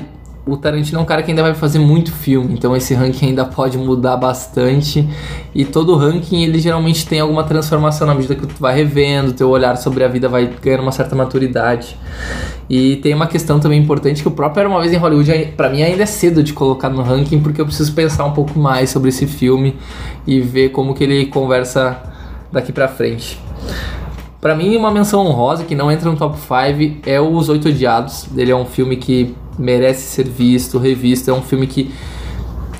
o 0.49 0.57
Tarantino 0.57 0.99
é 0.99 1.03
um 1.03 1.05
cara 1.05 1.23
que 1.23 1.31
ainda 1.31 1.43
vai 1.43 1.55
fazer 1.55 1.79
muito 1.79 2.11
filme, 2.11 2.55
então 2.55 2.75
esse 2.75 2.95
ranking 2.95 3.27
ainda 3.27 3.45
pode 3.45 3.77
mudar 3.77 4.17
bastante. 4.17 5.07
E 5.55 5.65
todo 5.65 5.95
ranking 5.95 6.43
ele 6.43 6.59
geralmente 6.59 7.07
tem 7.07 7.21
alguma 7.21 7.45
transformação 7.45 8.07
na 8.07 8.15
medida 8.15 8.35
que 8.35 8.47
tu 8.47 8.55
vai 8.59 8.75
revendo, 8.75 9.33
teu 9.33 9.51
olhar 9.51 9.77
sobre 9.77 10.05
a 10.05 10.09
vida 10.09 10.29
vai 10.29 10.51
ganhando 10.63 10.83
uma 10.83 10.93
certa 10.93 11.15
maturidade. 11.15 11.97
E 12.71 12.97
tem 12.97 13.15
uma 13.15 13.27
questão 13.27 13.61
também 13.61 13.81
importante 13.81 14.23
que 14.23 14.29
o 14.29 14.31
próprio 14.31 14.61
Era 14.61 14.69
uma 14.69 14.81
vez 14.81 14.93
em 14.93 14.97
Hollywood, 14.97 15.53
pra 15.57 15.69
mim 15.69 15.83
ainda 15.83 16.03
é 16.03 16.07
cedo 16.07 16.43
de 16.43 16.53
colocar 16.53 16.89
no 16.89 17.03
ranking, 17.03 17.41
porque 17.41 17.61
eu 17.61 17.67
preciso 17.67 17.93
pensar 17.93 18.25
um 18.25 18.33
pouco 18.33 18.59
mais 18.59 18.91
sobre 18.91 19.11
esse 19.11 19.27
filme 19.27 19.77
e 20.27 20.41
ver 20.41 20.71
como 20.71 20.95
que 20.95 21.05
ele 21.05 21.27
conversa 21.27 21.97
daqui 22.51 22.73
pra 22.73 22.89
frente. 22.89 23.39
Pra 24.41 24.55
mim, 24.55 24.77
uma 24.77 24.91
menção 24.91 25.27
honrosa 25.27 25.65
que 25.65 25.75
não 25.75 25.91
entra 25.91 26.09
no 26.11 26.17
top 26.17 26.39
5 26.39 27.01
é 27.07 27.21
Os 27.21 27.49
Oito 27.49 27.69
Odiados. 27.69 28.29
Ele 28.37 28.53
é 28.53 28.57
um 28.57 28.65
filme 28.65 28.97
que 28.97 29.35
merece 29.59 30.03
ser 30.03 30.29
visto, 30.29 30.79
revisto. 30.79 31.31
É 31.31 31.33
um 31.35 31.43
filme 31.43 31.67
que 31.67 31.91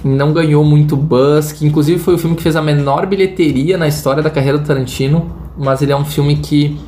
não 0.05 0.33
ganhou 0.33 0.65
muito 0.65 0.97
buzz, 0.97 1.53
que 1.53 1.67
inclusive 1.67 1.99
foi 1.99 2.15
o 2.15 2.19
filme 2.19 2.37
que 2.37 2.43
fez 2.43 2.57
a 2.57 2.63
menor 2.63 3.07
bilheteria 3.07 3.77
na 3.77 3.89
história 3.89 4.23
da 4.23 4.31
carreira 4.31 4.59
do 4.59 4.67
Tarantino, 4.67 5.31
mas 5.57 5.83
ele 5.83 5.93
é 5.93 5.97
um 5.97 6.05
filme 6.05 6.37
que 6.37 6.79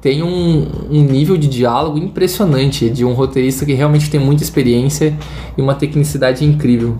tem 0.00 0.22
um, 0.22 0.66
um 0.90 1.02
nível 1.02 1.36
de 1.36 1.48
diálogo 1.48 1.98
impressionante, 1.98 2.88
de 2.88 3.04
um 3.04 3.12
roteirista 3.12 3.64
que 3.64 3.72
realmente 3.72 4.10
tem 4.10 4.20
muita 4.20 4.42
experiência 4.42 5.16
e 5.56 5.62
uma 5.62 5.74
tecnicidade 5.74 6.44
incrível. 6.44 6.96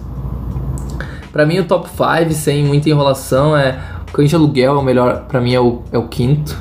Pra 1.32 1.46
mim, 1.46 1.58
o 1.58 1.64
top 1.64 1.88
5, 1.88 2.32
sem 2.32 2.64
muita 2.64 2.88
enrolação, 2.88 3.56
é 3.56 3.78
Cães 4.12 4.30
de 4.30 4.36
Aluguel, 4.36 4.74
é 4.74 4.78
o 4.78 4.82
melhor, 4.82 5.26
pra 5.28 5.40
mim 5.40 5.54
é 5.54 5.60
o, 5.60 5.82
é 5.92 5.98
o 5.98 6.08
quinto. 6.08 6.56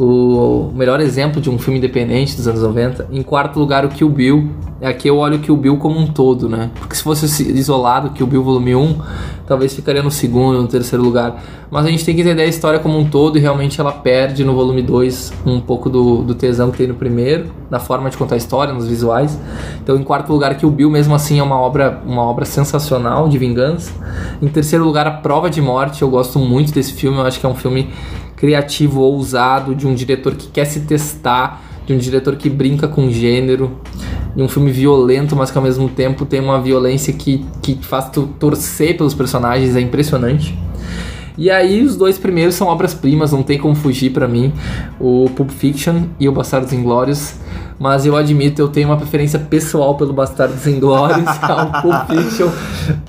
O 0.00 0.70
melhor 0.76 1.00
exemplo 1.00 1.42
de 1.42 1.50
um 1.50 1.58
filme 1.58 1.80
independente 1.80 2.36
dos 2.36 2.46
anos 2.46 2.62
90. 2.62 3.08
Em 3.10 3.20
quarto 3.20 3.58
lugar, 3.58 3.84
o 3.84 3.88
Kill 3.88 4.08
Bill. 4.08 4.48
Aqui 4.80 5.08
eu 5.10 5.16
olho 5.16 5.38
o 5.38 5.40
Kill 5.40 5.56
Bill 5.56 5.76
como 5.76 5.98
um 5.98 6.06
todo, 6.06 6.48
né? 6.48 6.70
Porque 6.78 6.94
se 6.94 7.02
fosse 7.02 7.42
isolado, 7.50 8.10
Kill 8.10 8.28
Bill 8.28 8.44
volume 8.44 8.76
1, 8.76 8.96
talvez 9.44 9.74
ficaria 9.74 10.00
no 10.00 10.10
segundo, 10.12 10.62
no 10.62 10.68
terceiro 10.68 11.02
lugar. 11.02 11.42
Mas 11.68 11.84
a 11.84 11.88
gente 11.90 12.04
tem 12.04 12.14
que 12.14 12.20
entender 12.20 12.42
a 12.42 12.46
história 12.46 12.78
como 12.78 12.96
um 12.96 13.10
todo 13.10 13.38
e 13.38 13.40
realmente 13.40 13.80
ela 13.80 13.90
perde 13.90 14.44
no 14.44 14.54
volume 14.54 14.82
2 14.82 15.32
um 15.44 15.58
pouco 15.58 15.90
do, 15.90 16.22
do 16.22 16.32
tesão 16.32 16.70
que 16.70 16.78
tem 16.78 16.86
no 16.86 16.94
primeiro, 16.94 17.46
na 17.68 17.80
forma 17.80 18.08
de 18.08 18.16
contar 18.16 18.36
a 18.36 18.38
história, 18.38 18.72
nos 18.72 18.86
visuais. 18.86 19.36
Então, 19.82 19.96
em 19.96 20.04
quarto 20.04 20.32
lugar, 20.32 20.56
Kill 20.56 20.70
Bill, 20.70 20.90
mesmo 20.90 21.12
assim, 21.12 21.40
é 21.40 21.42
uma 21.42 21.58
obra, 21.58 22.00
uma 22.06 22.22
obra 22.22 22.44
sensacional 22.44 23.28
de 23.28 23.36
vingança. 23.36 23.90
Em 24.40 24.46
terceiro 24.46 24.84
lugar, 24.84 25.08
A 25.08 25.10
Prova 25.10 25.50
de 25.50 25.60
Morte. 25.60 26.02
Eu 26.02 26.08
gosto 26.08 26.38
muito 26.38 26.72
desse 26.72 26.92
filme, 26.92 27.18
eu 27.18 27.26
acho 27.26 27.40
que 27.40 27.46
é 27.46 27.48
um 27.48 27.56
filme 27.56 27.88
criativo, 28.38 29.00
ousado, 29.00 29.74
de 29.74 29.86
um 29.86 29.94
diretor 29.94 30.34
que 30.34 30.48
quer 30.48 30.64
se 30.64 30.80
testar, 30.80 31.62
de 31.86 31.92
um 31.92 31.98
diretor 31.98 32.36
que 32.36 32.48
brinca 32.48 32.86
com 32.86 33.10
gênero, 33.10 33.78
de 34.34 34.42
um 34.42 34.48
filme 34.48 34.70
violento, 34.70 35.34
mas 35.34 35.50
que 35.50 35.58
ao 35.58 35.64
mesmo 35.64 35.88
tempo 35.88 36.24
tem 36.24 36.40
uma 36.40 36.60
violência 36.60 37.12
que, 37.12 37.44
que 37.60 37.78
faz 37.82 38.10
tu 38.10 38.28
torcer 38.38 38.96
pelos 38.96 39.14
personagens, 39.14 39.74
é 39.74 39.80
impressionante. 39.80 40.56
E 41.36 41.50
aí 41.50 41.82
os 41.82 41.96
dois 41.96 42.18
primeiros 42.18 42.56
são 42.56 42.66
obras-primas, 42.66 43.30
não 43.30 43.44
tem 43.44 43.58
como 43.58 43.74
fugir 43.74 44.10
pra 44.10 44.26
mim, 44.26 44.52
o 44.98 45.30
Pulp 45.36 45.50
Fiction 45.50 46.02
e 46.18 46.28
o 46.28 46.32
Bastardos 46.32 46.72
Inglórios. 46.72 47.34
Mas 47.78 48.04
eu 48.04 48.16
admito, 48.16 48.60
eu 48.60 48.68
tenho 48.68 48.88
uma 48.88 48.96
preferência 48.96 49.38
pessoal 49.38 49.96
pelo 49.96 50.12
Bastardos 50.12 50.66
Inglórios 50.66 51.28
ao 51.42 51.80
Pulp 51.80 52.08
Fiction, 52.08 52.48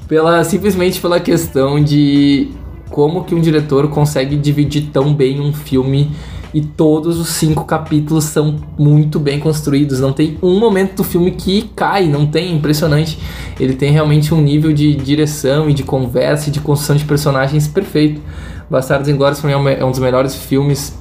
pela, 0.08 0.44
simplesmente 0.44 1.02
pela 1.02 1.20
questão 1.20 1.84
de 1.84 2.52
como 2.90 3.24
que 3.24 3.36
um 3.36 3.42
diretor 3.42 3.88
consegue 3.90 4.36
dividir 4.36 4.90
tão 4.92 5.14
bem 5.14 5.40
um 5.40 5.54
filme 5.54 6.12
e 6.54 6.62
todos 6.62 7.20
os 7.20 7.30
cinco 7.30 7.64
capítulos 7.64 8.24
são 8.26 8.56
muito 8.78 9.20
bem 9.20 9.40
construídos. 9.40 10.00
Não 10.00 10.12
tem 10.12 10.38
um 10.42 10.60
momento 10.60 10.98
do 10.98 11.04
filme 11.04 11.32
que 11.32 11.70
cai, 11.76 12.08
não 12.08 12.26
tem, 12.26 12.56
impressionante. 12.56 13.20
Ele 13.60 13.74
tem 13.74 13.92
realmente 13.92 14.34
um 14.34 14.42
nível 14.42 14.74
de 14.74 14.96
direção 14.96 15.70
e 15.70 15.74
de 15.74 15.84
conversa 15.84 16.50
e 16.50 16.52
de 16.52 16.60
construção 16.60 16.96
de 16.96 17.06
personagens 17.06 17.68
perfeito. 17.68 18.22
Bastardos 18.70 19.10
Inglórios 19.10 19.42
mim 19.44 19.52
é 19.52 19.80
é 19.80 19.86
um 19.86 19.92
dos 19.92 20.00
melhores 20.00 20.36
filmes 20.36 20.99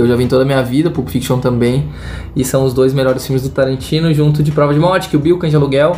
que 0.00 0.04
eu 0.04 0.08
já 0.08 0.16
vi 0.16 0.24
em 0.24 0.28
toda 0.28 0.42
a 0.42 0.46
minha 0.46 0.62
vida, 0.62 0.90
Pulp 0.90 1.08
Fiction 1.08 1.38
também, 1.38 1.88
e 2.34 2.44
são 2.44 2.64
os 2.64 2.72
dois 2.74 2.92
melhores 2.94 3.24
filmes 3.26 3.42
do 3.42 3.48
Tarantino, 3.50 4.12
junto 4.14 4.42
de 4.42 4.50
Prova 4.50 4.72
de 4.72 4.80
Morte, 4.80 5.08
que 5.08 5.16
o 5.16 5.20
Bill, 5.20 5.38
Cães 5.38 5.50
de 5.50 5.56
Aluguel, 5.56 5.96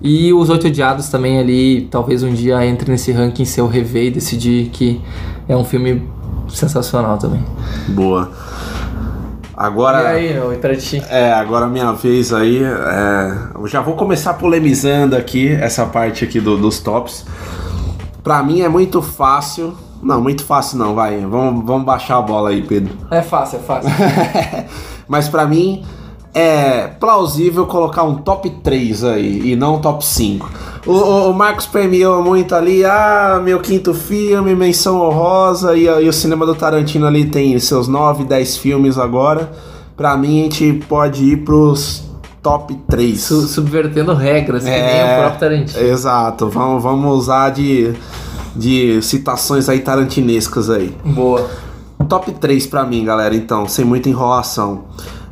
e 0.00 0.32
Os 0.32 0.48
Oito 0.50 0.66
Odiados 0.66 1.08
também 1.08 1.38
ali, 1.38 1.88
talvez 1.90 2.22
um 2.22 2.32
dia 2.32 2.64
entre 2.66 2.90
nesse 2.90 3.12
ranking 3.12 3.44
se 3.44 3.60
eu 3.60 3.66
rever 3.68 4.06
e 4.06 4.10
decidir 4.10 4.68
que 4.72 5.00
é 5.48 5.56
um 5.56 5.64
filme 5.64 6.02
sensacional 6.48 7.18
também. 7.18 7.44
Boa. 7.88 8.30
Agora. 9.56 10.02
E 10.02 10.06
aí, 10.06 10.34
meu, 10.34 10.52
e 10.52 10.56
pra 10.56 10.74
ti? 10.74 11.00
É, 11.08 11.32
agora 11.32 11.66
a 11.66 11.68
minha 11.68 11.92
vez 11.92 12.32
aí. 12.32 12.62
É, 12.62 13.36
eu 13.54 13.66
já 13.68 13.80
vou 13.80 13.94
começar 13.94 14.34
polemizando 14.34 15.14
aqui 15.14 15.48
essa 15.48 15.84
parte 15.86 16.24
aqui 16.24 16.40
do- 16.40 16.56
dos 16.58 16.80
tops. 16.80 17.24
Pra 18.24 18.42
mim 18.42 18.62
é 18.62 18.68
muito 18.68 19.00
fácil. 19.02 19.74
Não, 20.02 20.20
muito 20.20 20.44
fácil 20.44 20.78
não, 20.78 20.94
vai. 20.94 21.20
Vamos, 21.20 21.64
vamos 21.64 21.84
baixar 21.84 22.18
a 22.18 22.22
bola 22.22 22.50
aí, 22.50 22.60
Pedro. 22.62 22.92
É 23.10 23.22
fácil, 23.22 23.58
é 23.58 23.62
fácil. 23.62 23.90
Mas 25.08 25.28
pra 25.28 25.46
mim 25.46 25.84
é 26.34 26.88
plausível 26.98 27.66
colocar 27.66 28.02
um 28.04 28.14
top 28.16 28.48
3 28.62 29.04
aí 29.04 29.52
e 29.52 29.56
não 29.56 29.76
um 29.76 29.80
top 29.80 30.04
5. 30.04 30.50
O, 30.86 30.90
o- 30.92 31.30
o 31.30 31.34
Marcos 31.34 31.66
premiou 31.66 32.22
muito 32.22 32.54
ali, 32.54 32.84
ah, 32.84 33.40
meu 33.44 33.60
quinto 33.60 33.92
filme, 33.94 34.54
menção 34.54 35.00
honrosa, 35.00 35.76
e, 35.76 35.84
e 35.84 36.08
o 36.08 36.12
cinema 36.12 36.44
do 36.46 36.54
Tarantino 36.54 37.06
ali 37.06 37.26
tem 37.26 37.58
seus 37.58 37.86
9, 37.86 38.24
10 38.24 38.56
filmes 38.56 38.98
agora. 38.98 39.52
Pra 39.96 40.16
mim 40.16 40.40
a 40.40 40.42
gente 40.44 40.72
pode 40.88 41.22
ir 41.22 41.36
pros 41.44 42.02
top 42.42 42.74
3. 42.88 43.20
Su- 43.20 43.46
subvertendo 43.46 44.14
regras, 44.14 44.64
que 44.64 44.70
nem 44.70 44.80
É, 44.80 45.14
o 45.16 45.20
próprio 45.20 45.38
Tarantino. 45.40 45.84
Exato, 45.86 46.48
vamos, 46.48 46.82
vamos 46.82 47.18
usar 47.18 47.50
de, 47.50 47.92
de 48.54 49.00
citações 49.02 49.68
aí 49.68 49.80
tarantinescas 49.80 50.70
aí. 50.70 50.94
Boa. 51.04 51.48
Top 52.08 52.30
3 52.30 52.66
pra 52.66 52.84
mim, 52.84 53.04
galera, 53.04 53.34
então, 53.34 53.66
sem 53.68 53.84
muita 53.84 54.08
enrolação. 54.08 54.84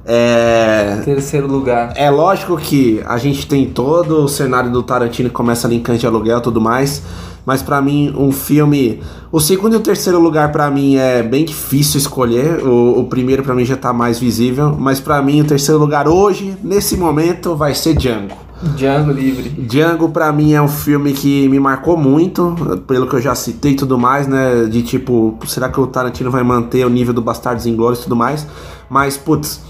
É. 0.05 1.01
Terceiro 1.05 1.47
lugar. 1.47 1.93
É 1.95 2.11
lógico 2.11 2.57
que 2.57 3.03
a 3.07 3.19
gente 3.19 3.47
tem 3.47 3.67
todo 3.67 4.25
o 4.25 4.29
cenário 4.29 4.71
do 4.71 4.83
Tarantino 4.83 5.29
que 5.29 5.35
começa 5.35 5.67
ali 5.67 5.77
em 5.77 5.81
Cães 5.81 6.01
de 6.01 6.07
Aluguel 6.07 6.39
e 6.39 6.43
tudo 6.43 6.61
mais. 6.61 7.03
Mas 7.45 7.63
pra 7.63 7.81
mim, 7.81 8.15
um 8.17 8.33
filme. 8.33 9.01
O 9.33 9.41
segundo 9.41 9.75
e 9.75 9.77
o 9.77 9.81
terceiro 9.81 10.19
lugar 10.19 10.53
pra 10.53 10.71
mim 10.71 10.97
é 10.97 11.23
bem 11.23 11.45
difícil 11.45 11.99
escolher. 11.99 12.67
O, 12.67 13.01
o 13.01 13.05
primeiro 13.05 13.43
pra 13.43 13.55
mim 13.55 13.65
já 13.65 13.77
tá 13.77 13.93
mais 13.93 14.19
visível. 14.19 14.77
Mas 14.79 15.01
pra 15.01 15.23
mim, 15.23 15.41
o 15.41 15.45
terceiro 15.45 15.81
lugar 15.81 16.09
hoje, 16.09 16.57
nesse 16.63 16.97
momento, 16.97 17.55
vai 17.55 17.75
ser 17.75 17.95
Django. 17.95 18.50
Django 18.63 19.11
Livre. 19.11 19.49
Django 19.49 20.09
pra 20.11 20.33
mim 20.33 20.53
é 20.53 20.61
um 20.61 20.69
filme 20.69 21.13
que 21.13 21.49
me 21.49 21.59
marcou 21.59 21.97
muito, 21.97 22.55
pelo 22.87 23.07
que 23.07 23.15
eu 23.15 23.21
já 23.21 23.35
citei 23.35 23.73
e 23.73 23.77
tudo 23.77 23.99
mais, 23.99 24.27
né? 24.27 24.65
De 24.65 24.83
tipo, 24.83 25.39
será 25.47 25.69
que 25.69 25.81
o 25.81 25.87
Tarantino 25.87 26.31
vai 26.31 26.43
manter 26.43 26.85
o 26.85 26.91
nível 26.91 27.15
do 27.15 27.23
Bastardos 27.23 27.67
Inglórios 27.67 28.01
e 28.01 28.03
tudo 28.05 28.17
mais? 28.17 28.47
Mas, 28.89 29.17
putz, 29.17 29.63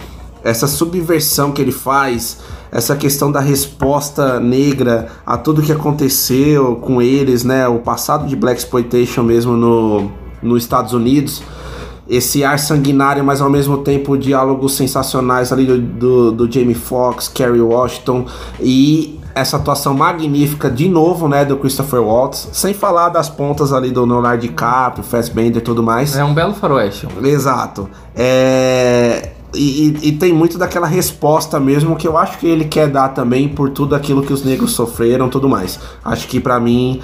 essa 0.43 0.67
subversão 0.67 1.53
que 1.53 1.63
ele 1.63 1.73
faz, 1.73 2.39
essa 2.73 2.97
questão 2.97 3.31
da 3.31 3.41
resposta 3.41 4.41
negra 4.41 5.09
a 5.25 5.37
tudo 5.37 5.63
que 5.63 5.73
aconteceu 5.73 6.77
com 6.77 7.01
eles, 7.01 7.45
né? 7.45 7.69
O 7.69 7.79
passado 7.79 8.27
de 8.27 8.35
Black 8.35 8.61
Exploitation 8.61 9.23
mesmo 9.23 9.57
no, 9.57 10.11
nos 10.43 10.63
Estados 10.63 10.93
Unidos 10.93 11.43
esse 12.11 12.43
ar 12.45 12.59
sanguinário, 12.59 13.23
mas 13.25 13.41
ao 13.41 13.49
mesmo 13.49 13.79
tempo 13.79 14.19
diálogos 14.19 14.75
sensacionais 14.75 15.53
ali 15.53 15.65
do, 15.65 15.79
do, 15.81 16.33
do 16.33 16.53
Jamie 16.53 16.75
Foxx, 16.75 17.29
Kerry 17.29 17.61
Washington 17.61 18.27
e 18.61 19.19
essa 19.33 19.57
atuação 19.59 19.95
magnífica 19.95 20.69
de 20.69 20.89
novo, 20.89 21.29
né, 21.29 21.45
do 21.45 21.57
Christopher 21.57 22.03
Waltz, 22.03 22.49
sem 22.53 22.75
falar 22.75 23.11
das 23.11 23.29
pontas 23.29 23.73
ali 23.73 23.91
do 23.93 24.05
Leonardo 24.05 24.43
DiCaprio, 24.43 25.05
Fassbender 25.05 25.59
e 25.63 25.65
tudo 25.65 25.85
mais. 25.85 26.17
É 26.17 26.25
um 26.25 26.35
belo 26.35 26.53
faroeste. 26.53 27.07
Exato. 27.23 27.89
É, 28.45 29.31
E, 29.53 29.89
e- 30.05 30.09
e 30.09 30.13
tem 30.13 30.33
muito 30.33 30.57
daquela 30.57 30.87
resposta 30.87 31.59
mesmo 31.59 31.97
que 31.97 32.07
eu 32.07 32.17
acho 32.17 32.39
que 32.39 32.47
ele 32.47 32.67
quer 32.67 32.87
dar 32.89 33.09
também 33.09 33.49
por 33.49 33.71
tudo 33.71 33.97
aquilo 33.97 34.23
que 34.23 34.33
os 34.33 34.45
negros 34.45 34.71
sofreram 34.73 35.29
tudo 35.29 35.49
mais. 35.49 35.77
Acho 36.05 36.29
que 36.29 36.39
pra 36.39 36.61
mim 36.61 37.01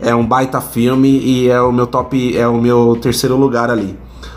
é 0.00 0.14
um 0.14 0.24
baita 0.26 0.58
filme 0.62 1.08
e 1.20 1.48
é 1.50 1.60
o 1.60 1.70
meu 1.70 1.86
top, 1.86 2.34
é 2.34 2.48
o 2.48 2.56
meu 2.58 2.96
terceiro 3.00 3.36
lugar 3.36 3.68
ali. 3.70 3.94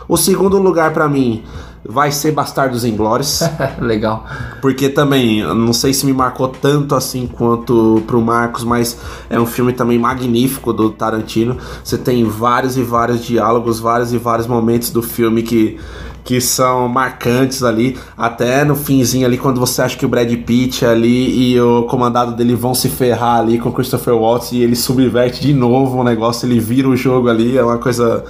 O 0.08 0.18
segundo 0.18 0.58
lugar 0.58 0.94
pra 0.94 1.08
mim 1.08 1.44
vai 1.88 2.12
ser 2.12 2.32
Bastardos 2.32 2.84
Inglórios. 2.84 3.42
Legal. 3.80 4.26
Porque 4.62 4.90
também, 4.90 5.44
não 5.44 5.74
sei 5.74 5.94
se 5.94 6.06
me 6.06 6.14
marcou 6.14 6.48
tanto 6.48 6.96
assim 6.96 7.28
quanto 7.28 8.04
pro 8.08 8.22
Marcos, 8.22 8.64
mas 8.64 8.98
é 9.30 9.40
um 9.40 9.46
filme 9.46 9.72
também 9.72 10.00
magnífico 10.00 10.74
do 10.74 10.90
Tarantino. 10.90 11.58
Você 11.84 11.98
tem 11.98 12.24
vários 12.24 12.78
e 12.78 12.84
vários 12.84 13.24
diálogos, 13.24 13.80
vários 13.80 14.14
e 14.14 14.18
vários 14.18 14.48
momentos 14.48 14.90
do 14.90 15.02
filme 15.02 15.44
que, 15.44 15.78
que 16.24 16.42
são 16.42 16.88
marcantes 16.88 17.62
ali. 17.64 17.98
Até 18.18 18.64
no 18.64 18.76
finzinho 18.76 19.28
ali, 19.28 19.38
quando 19.38 19.60
você 19.60 19.84
acha 19.84 19.98
que 19.98 20.06
o 20.06 20.10
Brad 20.10 20.32
Pitt 20.44 20.84
ali 20.86 21.52
e 21.52 21.62
o 21.62 21.84
comandado 21.84 22.36
dele 22.36 22.56
vão 22.56 22.74
se 22.74 22.90
ferrar 22.90 23.40
ali 23.40 23.60
com 23.60 23.70
o 23.70 23.74
Christopher 23.74 24.16
Waltz 24.16 24.52
e 24.52 24.62
ele 24.62 24.76
subverte 24.76 25.42
de 25.42 25.54
novo 25.54 26.00
o 26.00 26.04
negócio, 26.04 26.48
ele 26.48 26.60
vira 26.60 26.90
o 26.90 26.96
jogo 26.96 27.30
ali, 27.30 27.58
é 27.58 27.64
uma 27.64 27.78
coisa 27.78 28.24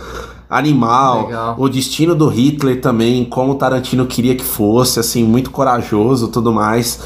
animal. 0.50 1.26
Legal. 1.26 1.56
O 1.58 1.70
destino 1.70 2.16
do 2.16 2.28
Hitler 2.28 2.82
também, 2.82 3.26
como 3.26 3.54
o 3.54 3.56
Tarantino 3.56 4.06
queria 4.06 4.36
que 4.36 4.44
fosse, 4.44 5.00
assim, 5.00 5.24
muito 5.24 5.52
corajoso 5.52 6.28
tudo 6.28 6.52
mais. 6.54 7.00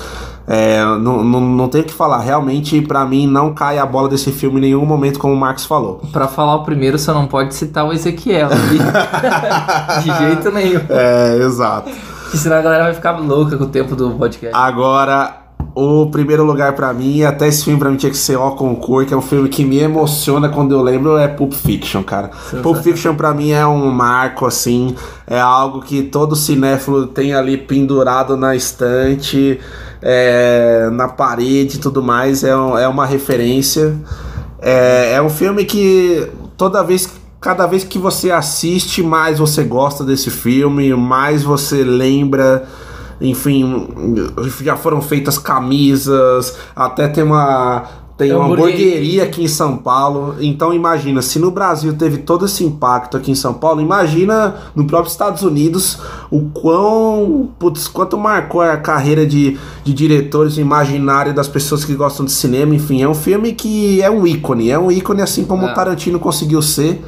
É, 0.52 0.84
não, 0.84 1.24
não, 1.24 1.40
não 1.40 1.68
tenho 1.68 1.84
o 1.84 1.88
que 1.88 1.94
falar. 1.94 2.22
Realmente, 2.22 2.82
pra 2.82 3.06
mim, 3.06 3.28
não 3.28 3.54
cai 3.54 3.78
a 3.78 3.86
bola 3.86 4.10
desse 4.10 4.32
filme 4.32 4.58
em 4.58 4.62
nenhum 4.62 4.84
momento, 4.84 5.20
como 5.20 5.32
o 5.32 5.38
Marcos 5.38 5.64
falou. 5.66 6.02
Pra 6.12 6.28
falar 6.28 6.56
o 6.56 6.64
primeiro, 6.64 6.98
você 6.98 7.12
não 7.12 7.28
pode 7.28 7.54
citar 7.54 7.86
o 7.86 7.94
Ezequiel. 7.94 8.50
De, 8.50 8.80
de 10.10 10.18
jeito 10.18 10.52
nenhum. 10.52 10.82
É, 10.90 11.38
exato. 11.44 11.92
Que 12.32 12.38
senão 12.38 12.58
a 12.58 12.62
galera 12.62 12.86
vai 12.86 12.94
ficar 12.96 13.12
louca 13.20 13.58
com 13.58 13.66
o 13.66 13.68
tempo 13.68 13.96
do 13.96 14.12
podcast. 14.12 14.58
Agora, 14.58 15.49
o 15.82 16.10
primeiro 16.12 16.44
lugar 16.44 16.74
pra 16.74 16.94
mim, 16.94 17.24
até 17.24 17.48
esse 17.48 17.64
filme 17.64 17.80
pra 17.80 17.90
mim 17.90 17.96
tinha 17.98 18.12
que 18.12 18.18
ser 18.18 18.36
O 18.38 18.52
Concor, 18.52 19.06
que 19.06 19.14
é 19.14 19.18
um 19.18 19.22
filme 19.22 19.48
que 19.50 19.64
me 19.64 19.78
emociona 19.80 20.50
quando 20.50 20.74
eu 20.74 20.82
lembro, 20.82 21.18
é 21.18 21.28
Pulp 21.28 21.54
Fiction, 21.54 22.04
cara. 22.04 22.30
Pulp 22.62 22.78
Fiction 22.84 23.16
pra 23.16 23.34
mim 23.34 23.52
é 23.52 23.66
um 23.66 23.90
marco, 23.92 24.46
assim, 24.46 24.96
é 25.26 25.40
algo 25.40 25.82
que 25.82 26.04
todo 26.04 26.36
cinéfilo 26.36 27.08
tem 27.08 27.34
ali 27.34 27.58
pendurado 27.58 28.36
na 28.36 28.56
estante, 28.56 29.60
é, 30.02 30.90
na 30.92 31.08
parede 31.08 31.78
e 31.78 31.80
tudo 31.80 32.02
mais, 32.04 32.44
é, 32.44 32.56
um- 32.56 32.78
é 32.78 32.88
uma 32.88 33.06
referência. 33.06 33.96
É, 34.62 35.14
é 35.14 35.22
um 35.22 35.30
filme 35.30 35.64
que 35.66 36.28
toda 36.58 36.84
vez, 36.84 37.10
cada 37.40 37.66
vez 37.66 37.84
que 37.84 37.98
você 37.98 38.32
assiste, 38.32 39.02
mais 39.02 39.40
você 39.40 39.64
gosta 39.64 40.03
desse 40.03 40.30
filme, 40.30 40.94
mais 40.94 41.44
você 41.44 41.84
lembra. 41.84 42.66
Enfim, 43.22 43.88
já 44.62 44.76
foram 44.76 45.02
feitas 45.02 45.38
camisas, 45.38 46.58
até 46.76 47.08
tem 47.08 47.24
uma 47.24 47.86
tem 48.20 48.34
uma 48.34 48.46
Hamburgueria. 48.46 49.24
aqui 49.24 49.41
em 49.41 49.48
São 49.48 49.78
Paulo. 49.78 50.36
Então 50.41 50.74
imagina, 50.74 51.22
se 51.22 51.40
no 51.40 51.50
Brasil 51.52 51.94
teve 51.96 52.18
todo 52.18 52.46
esse 52.46 52.66
impacto 52.66 53.16
aqui 53.16 53.32
em 53.32 53.36
São 53.36 53.54
Paulo, 53.54 53.80
imagina 53.80 54.56
no 54.76 54.86
próprio 54.86 55.10
Estados 55.10 55.41
Unidos 55.41 55.98
o 56.30 56.41
quão. 56.50 57.50
Putz, 57.58 57.88
quanto 57.88 58.18
marcou 58.18 58.60
a 58.60 58.76
carreira 58.76 59.26
de, 59.26 59.58
de 59.86 59.94
diretores 59.94 60.58
o 60.58 60.60
imaginário 60.62 61.34
das 61.34 61.48
pessoas 61.48 61.86
que 61.86 61.96
gostam 61.96 62.26
de 62.26 62.34
cinema. 62.34 62.76
Enfim, 62.76 63.02
é 63.02 63.08
um 63.08 63.16
filme 63.16 63.54
que 63.54 64.02
é 64.02 64.12
um 64.12 64.28
ícone. 64.28 64.70
É 64.70 64.78
um 64.78 64.91
ícone 64.91 65.22
assim 65.22 65.46
como 65.46 65.66
É. 65.66 65.72
o 65.72 65.74
Tarantino 65.74 66.20
conseguiu 66.20 66.62
ser. 66.62 67.02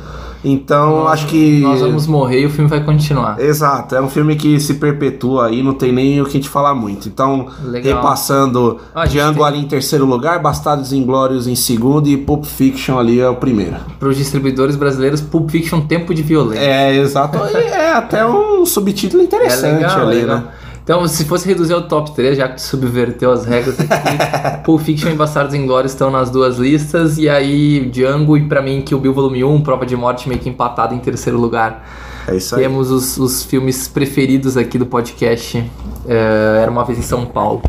Então 0.43 1.03
Nós- 1.03 1.13
acho 1.13 1.27
que. 1.27 1.61
Nós 1.61 1.81
vamos 1.81 2.07
morrer 2.07 2.41
e 2.41 2.45
o 2.45 2.49
filme 2.49 2.69
vai 2.69 2.83
continuar. 2.83 3.39
Exato, 3.39 3.95
é 3.95 4.01
um 4.01 4.09
filme 4.09 4.35
que 4.35 4.59
se 4.59 4.75
perpetua 4.75 5.47
aí, 5.47 5.61
não 5.61 5.73
tem 5.73 5.91
nem 5.91 6.19
o 6.19 6.23
que 6.25 6.29
a 6.31 6.33
gente 6.33 6.49
falar 6.49 6.73
muito. 6.73 7.07
Então, 7.07 7.47
Legal. 7.63 7.95
repassando, 7.97 8.77
Ah, 8.95 9.05
Django 9.05 9.39
tem- 9.39 9.45
ali 9.47 9.59
em 9.59 9.67
terceiro 9.67 10.05
lugar, 10.05 10.39
Bastardos 10.39 10.91
Inglórios 10.93 11.47
em 11.47 11.55
segundo 11.55 12.07
e 12.07 12.17
Pulp 12.17 12.45
Fiction 12.45 12.97
ali 12.97 13.19
é 13.19 13.29
o 13.29 13.35
primeiro. 13.35 13.75
Para 13.99 14.09
os 14.09 14.17
distribuidores 14.17 14.75
brasileiros, 14.75 15.21
Pulp 15.21 15.49
Fiction 15.49 15.81
Tempo 15.81 16.13
de 16.13 16.23
Violência. 16.23 16.63
É, 16.63 16.95
exato. 16.97 17.37
É 17.37 17.91
até 17.93 18.25
um 18.25 18.65
subtítulo 18.65 19.21
interessante 19.21 19.83
ali, 19.85 20.23
né? 20.23 20.43
Então, 20.91 21.07
se 21.07 21.23
fosse 21.23 21.47
reduzir 21.47 21.71
ao 21.71 21.83
top 21.83 22.11
3, 22.11 22.35
já 22.35 22.49
que 22.49 22.55
tu 22.55 22.61
subverteu 22.63 23.31
as 23.31 23.45
regras 23.45 23.79
aqui, 23.79 23.87
Pulp 24.65 24.81
Fiction 24.81 25.09
e 25.09 25.15
Bastardos 25.15 25.55
Inglórios 25.55 25.93
estão 25.93 26.11
nas 26.11 26.29
duas 26.29 26.57
listas, 26.57 27.17
e 27.17 27.29
aí 27.29 27.89
Django 27.89 28.35
e 28.35 28.45
pra 28.45 28.61
mim 28.61 28.81
Kill 28.81 28.99
Bill 28.99 29.13
Volume 29.13 29.41
1, 29.41 29.61
Prova 29.61 29.85
de 29.85 29.95
Morte 29.95 30.27
meio 30.27 30.41
que 30.41 30.49
empatado 30.49 30.93
em 30.93 30.99
terceiro 30.99 31.39
lugar. 31.39 31.87
É 32.27 32.35
isso 32.35 32.53
aí. 32.57 32.63
Temos 32.63 32.91
os, 32.91 33.17
os 33.17 33.41
filmes 33.41 33.87
preferidos 33.87 34.57
aqui 34.57 34.77
do 34.77 34.85
podcast. 34.85 35.63
É, 36.05 36.59
Era 36.61 36.69
uma 36.69 36.83
vez 36.83 36.99
em 36.99 37.03
São 37.03 37.25
Paulo. 37.25 37.63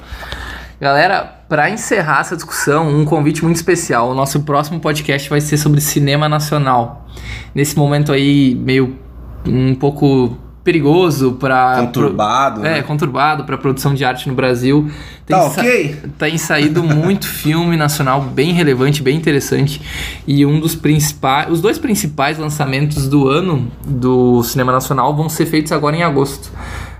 Galera, 0.81 1.44
pra 1.49 1.70
encerrar 1.70 2.23
essa 2.23 2.35
discussão, 2.35 2.89
um 2.89 3.05
convite 3.05 3.44
muito 3.44 3.55
especial. 3.55 4.11
O 4.11 4.15
nosso 4.15 4.40
próximo 4.40 4.81
podcast 4.81 5.31
vai 5.31 5.40
ser 5.40 5.59
sobre 5.59 5.81
cinema 5.81 6.28
nacional. 6.28 7.07
Nesse 7.55 7.78
momento 7.78 8.11
aí, 8.11 8.57
meio 8.57 8.97
um 9.47 9.77
pouco 9.77 10.36
perigoso 10.64 11.32
para 11.32 11.80
Conturbado. 11.80 12.64
é, 12.64 12.74
né? 12.74 12.82
conturbado 12.82 13.44
para 13.44 13.59
produção 13.59 13.94
de 13.94 14.05
arte 14.05 14.28
no 14.28 14.34
Brasil. 14.34 14.90
Tem 15.26 15.36
Tá 15.36 15.47
ok? 15.47 16.01
Tem 16.18 16.39
saído 16.39 16.82
muito 16.82 17.26
filme 17.28 17.76
nacional 17.76 18.20
bem 18.20 18.52
relevante, 18.52 19.02
bem 19.02 19.16
interessante. 19.16 19.80
E 20.26 20.47
um 20.47 20.60
dos 20.60 20.74
principais, 20.74 21.51
os 21.51 21.60
dois 21.60 21.78
principais 21.78 22.39
lançamentos 22.39 23.09
do 23.09 23.28
ano 23.28 23.70
do 23.84 24.43
cinema 24.43 24.72
nacional 24.72 25.14
vão 25.16 25.28
ser 25.28 25.47
feitos 25.47 25.72
agora 25.72 25.97
em 25.97 26.02
agosto. 26.02 26.51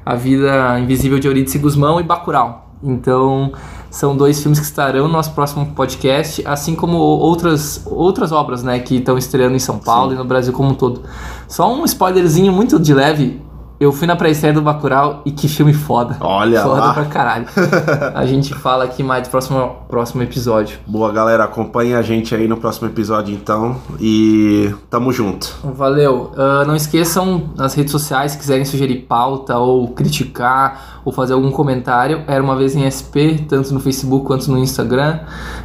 A 0.05 0.17
Vida 0.17 0.79
Invisível 0.81 1.19
de 1.19 1.29
Eurídice 1.29 1.59
Guzmão 1.59 2.01
e 2.01 2.03
Bacurau. 2.03 2.71
Então, 2.83 3.53
são 3.93 4.17
dois 4.17 4.41
filmes 4.41 4.59
que 4.59 4.65
estarão 4.65 5.07
no 5.07 5.13
nosso 5.13 5.33
próximo 5.33 5.67
podcast, 5.67 6.43
assim 6.47 6.75
como 6.75 6.97
outras, 6.97 7.83
outras 7.87 8.33
obras, 8.33 8.63
né, 8.63 8.81
que 8.81 8.97
estão 8.97 9.17
estreando 9.17 9.55
em 9.55 9.61
São 9.61 9.79
Paulo 9.79 10.15
e 10.15 10.17
no 10.17 10.25
Brasil 10.25 10.53
como 10.53 10.71
um 10.71 10.75
todo. 10.75 11.03
Só 11.47 11.73
um 11.73 11.85
spoilerzinho 11.85 12.51
muito 12.53 12.81
de 12.81 12.93
leve. 12.93 13.41
Eu 13.83 13.91
fui 13.91 14.07
na 14.07 14.15
pré-estreia 14.15 14.55
do 14.55 14.63
Bacurau 14.63 15.23
e 15.25 15.33
que 15.33 15.49
filme 15.49 15.75
foda. 15.75 16.17
Olha 16.21 16.63
foda 16.63 16.81
lá. 16.81 16.95
pra 16.95 17.05
caralho. 17.07 17.47
A 18.15 18.25
gente 18.25 18.55
fala 18.55 18.85
aqui 18.85 19.03
mais 19.03 19.27
do 19.27 19.31
próximo, 19.33 19.79
próximo 19.89 20.23
episódio. 20.23 20.79
Boa, 20.87 21.11
galera. 21.11 21.43
Acompanhe 21.43 21.93
a 21.93 22.01
gente 22.01 22.33
aí 22.33 22.47
no 22.47 22.57
próximo 22.57 22.87
episódio, 22.87 23.35
então. 23.35 23.77
E 23.99 24.73
tamo 24.89 25.13
junto. 25.13 25.53
Valeu. 25.65 26.31
Ah, 26.37 26.65
não 26.65 26.77
esqueçam 26.77 27.51
nas 27.57 27.75
redes 27.75 27.91
sociais, 27.91 28.33
se 28.33 28.39
quiserem 28.39 28.65
sugerir 28.65 28.99
pauta 28.99 29.59
ou 29.59 29.89
criticar 29.89 31.01
ou 31.05 31.13
fazer 31.13 31.33
algum 31.33 31.51
comentário, 31.51 32.23
era 32.29 32.41
uma 32.41 32.55
vez 32.55 32.77
em 32.77 32.89
SP, 32.89 33.43
tanto 33.49 33.75
no 33.75 33.81
Facebook 33.81 34.25
quanto 34.25 34.49
no 34.49 34.59
Instagram. 34.59 35.19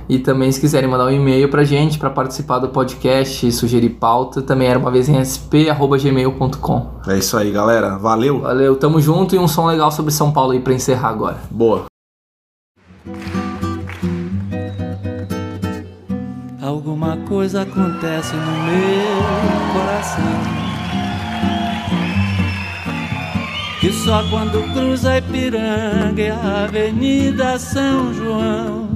E 0.09 0.17
também 0.17 0.51
se 0.51 0.59
quiserem 0.59 0.89
mandar 0.89 1.05
um 1.05 1.11
e-mail 1.11 1.49
pra 1.49 1.63
gente 1.63 1.99
para 1.99 2.09
participar 2.09 2.57
do 2.57 2.69
podcast, 2.69 3.51
sugerir 3.51 3.91
pauta, 3.91 4.41
também 4.41 4.67
era 4.67 4.79
uma 4.79 4.89
vez 4.89 5.07
em 5.07 5.19
sp@gmail.com. 5.21 6.96
É 7.07 7.17
isso 7.17 7.37
aí, 7.37 7.51
galera. 7.51 7.97
Valeu. 7.97 8.41
Valeu, 8.41 8.75
tamo 8.75 8.99
junto 8.99 9.33
e 9.33 9.39
um 9.39 9.47
som 9.47 9.65
legal 9.65 9.91
sobre 9.91 10.11
São 10.11 10.31
Paulo 10.31 10.51
aí 10.51 10.59
pra 10.59 10.73
encerrar 10.73 11.09
agora. 11.09 11.37
Boa. 11.49 11.85
Alguma 16.61 17.15
coisa 17.29 17.61
acontece 17.61 18.35
no 18.35 18.51
meu 18.65 19.73
coração. 19.73 20.67
Que 23.79 23.93
só 23.93 24.23
quando 24.29 24.61
cruza 24.73 25.11
a 25.11 25.17
Ipiranga 25.19 26.21
e 26.21 26.29
a 26.29 26.65
Avenida 26.65 27.57
São 27.57 28.13
João. 28.13 28.89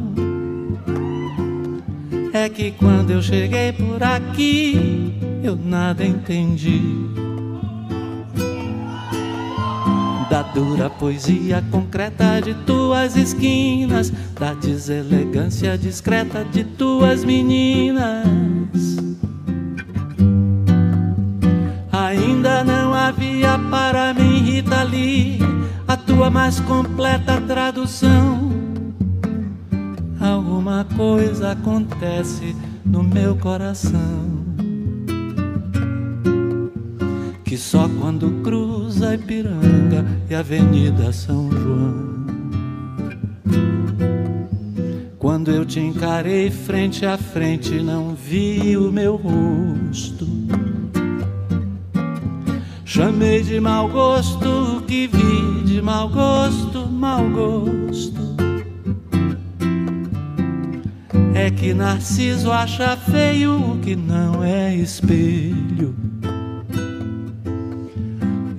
É 2.33 2.49
que 2.49 2.71
quando 2.71 3.11
eu 3.11 3.21
cheguei 3.21 3.71
por 3.71 4.03
aqui, 4.03 5.13
eu 5.43 5.55
nada 5.55 6.03
entendi. 6.03 6.81
Da 10.31 10.43
dura 10.43 10.89
poesia 10.89 11.61
concreta 11.69 12.39
de 12.39 12.53
tuas 12.65 13.17
esquinas, 13.17 14.13
da 14.39 14.53
deselegância 14.53 15.77
discreta 15.77 16.45
de 16.45 16.63
tuas 16.63 17.25
meninas. 17.25 18.25
Ainda 21.91 22.63
não 22.63 22.93
havia 22.93 23.59
para 23.69 24.13
mim, 24.13 24.41
Rita 24.43 24.83
Lee, 24.83 25.37
a 25.85 25.97
tua 25.97 26.29
mais 26.29 26.61
completa 26.61 27.41
tradução. 27.41 28.53
Alguma 30.17 30.87
coisa 30.95 31.51
acontece 31.51 32.55
no 32.85 33.03
meu 33.03 33.35
coração. 33.35 34.50
Que 37.51 37.57
só 37.57 37.85
quando 37.99 38.41
cruza 38.43 39.13
Ipiranga 39.13 40.05
e 40.29 40.33
Avenida 40.33 41.11
São 41.11 41.51
João. 41.51 42.25
Quando 45.19 45.51
eu 45.51 45.65
te 45.65 45.81
encarei 45.81 46.49
frente 46.49 47.05
a 47.05 47.17
frente, 47.17 47.71
não 47.83 48.15
vi 48.15 48.77
o 48.77 48.89
meu 48.89 49.17
rosto. 49.17 50.25
Chamei 52.85 53.43
de 53.43 53.59
mau 53.59 53.89
gosto 53.89 54.77
o 54.77 54.81
que 54.83 55.07
vi 55.07 55.65
de 55.65 55.81
mau 55.81 56.07
gosto, 56.07 56.87
mau 56.87 57.29
gosto. 57.31 58.21
É 61.35 61.51
que 61.51 61.73
Narciso 61.73 62.49
acha 62.49 62.95
feio 62.95 63.73
o 63.73 63.77
que 63.79 63.93
não 63.93 64.41
é 64.41 64.73
espelho. 64.73 66.10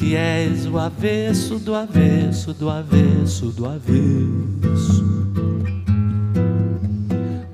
Porque 0.00 0.16
és 0.16 0.64
o 0.64 0.78
avesso 0.78 1.58
do 1.58 1.74
avesso 1.74 2.54
do 2.54 2.70
avesso 2.70 3.50
do 3.50 3.66
avesso. 3.66 5.04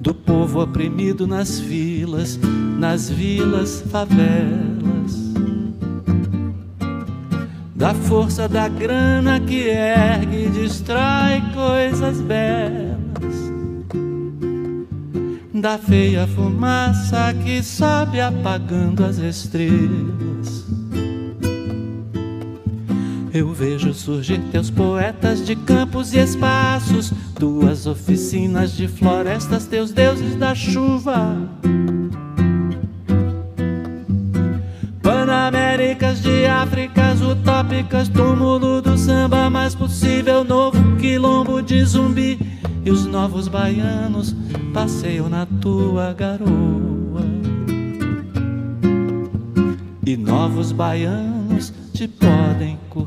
Do 0.00 0.14
povo 0.14 0.62
oprimido 0.62 1.26
nas 1.26 1.58
filas, 1.58 2.38
nas 2.78 3.10
vilas, 3.10 3.82
favelas. 3.90 5.34
Da 7.74 7.92
força 7.92 8.48
da 8.48 8.68
grana 8.68 9.40
que 9.40 9.68
ergue 9.68 10.44
e 10.44 10.48
destrói 10.48 11.42
coisas 11.52 12.20
belas. 12.20 13.34
Da 15.52 15.76
feia 15.78 16.28
fumaça 16.28 17.34
que 17.42 17.60
sobe 17.60 18.20
apagando 18.20 19.04
as 19.04 19.18
estrelas. 19.18 20.65
Eu 23.36 23.52
vejo 23.52 23.92
surgir 23.92 24.40
teus 24.50 24.70
poetas 24.70 25.44
de 25.44 25.54
campos 25.54 26.14
e 26.14 26.18
espaços, 26.18 27.12
tuas 27.38 27.86
oficinas 27.86 28.72
de 28.72 28.88
florestas, 28.88 29.66
teus 29.66 29.92
deuses 29.92 30.36
da 30.36 30.54
chuva. 30.54 31.36
Américas, 35.46 36.22
de 36.22 36.46
Áfricas 36.46 37.20
utópicas, 37.20 38.08
túmulo 38.08 38.80
do 38.80 38.96
samba 38.96 39.50
mais 39.50 39.74
possível, 39.74 40.42
novo 40.42 40.96
quilombo 40.96 41.60
de 41.60 41.84
zumbi. 41.84 42.38
E 42.84 42.90
os 42.90 43.04
novos 43.04 43.48
baianos 43.48 44.34
passeiam 44.72 45.28
na 45.28 45.44
tua 45.44 46.14
garoa. 46.14 47.22
E 50.06 50.16
novos 50.16 50.72
baianos 50.72 51.72
te 51.92 52.08
podem 52.08 52.78
curtir. 52.88 53.05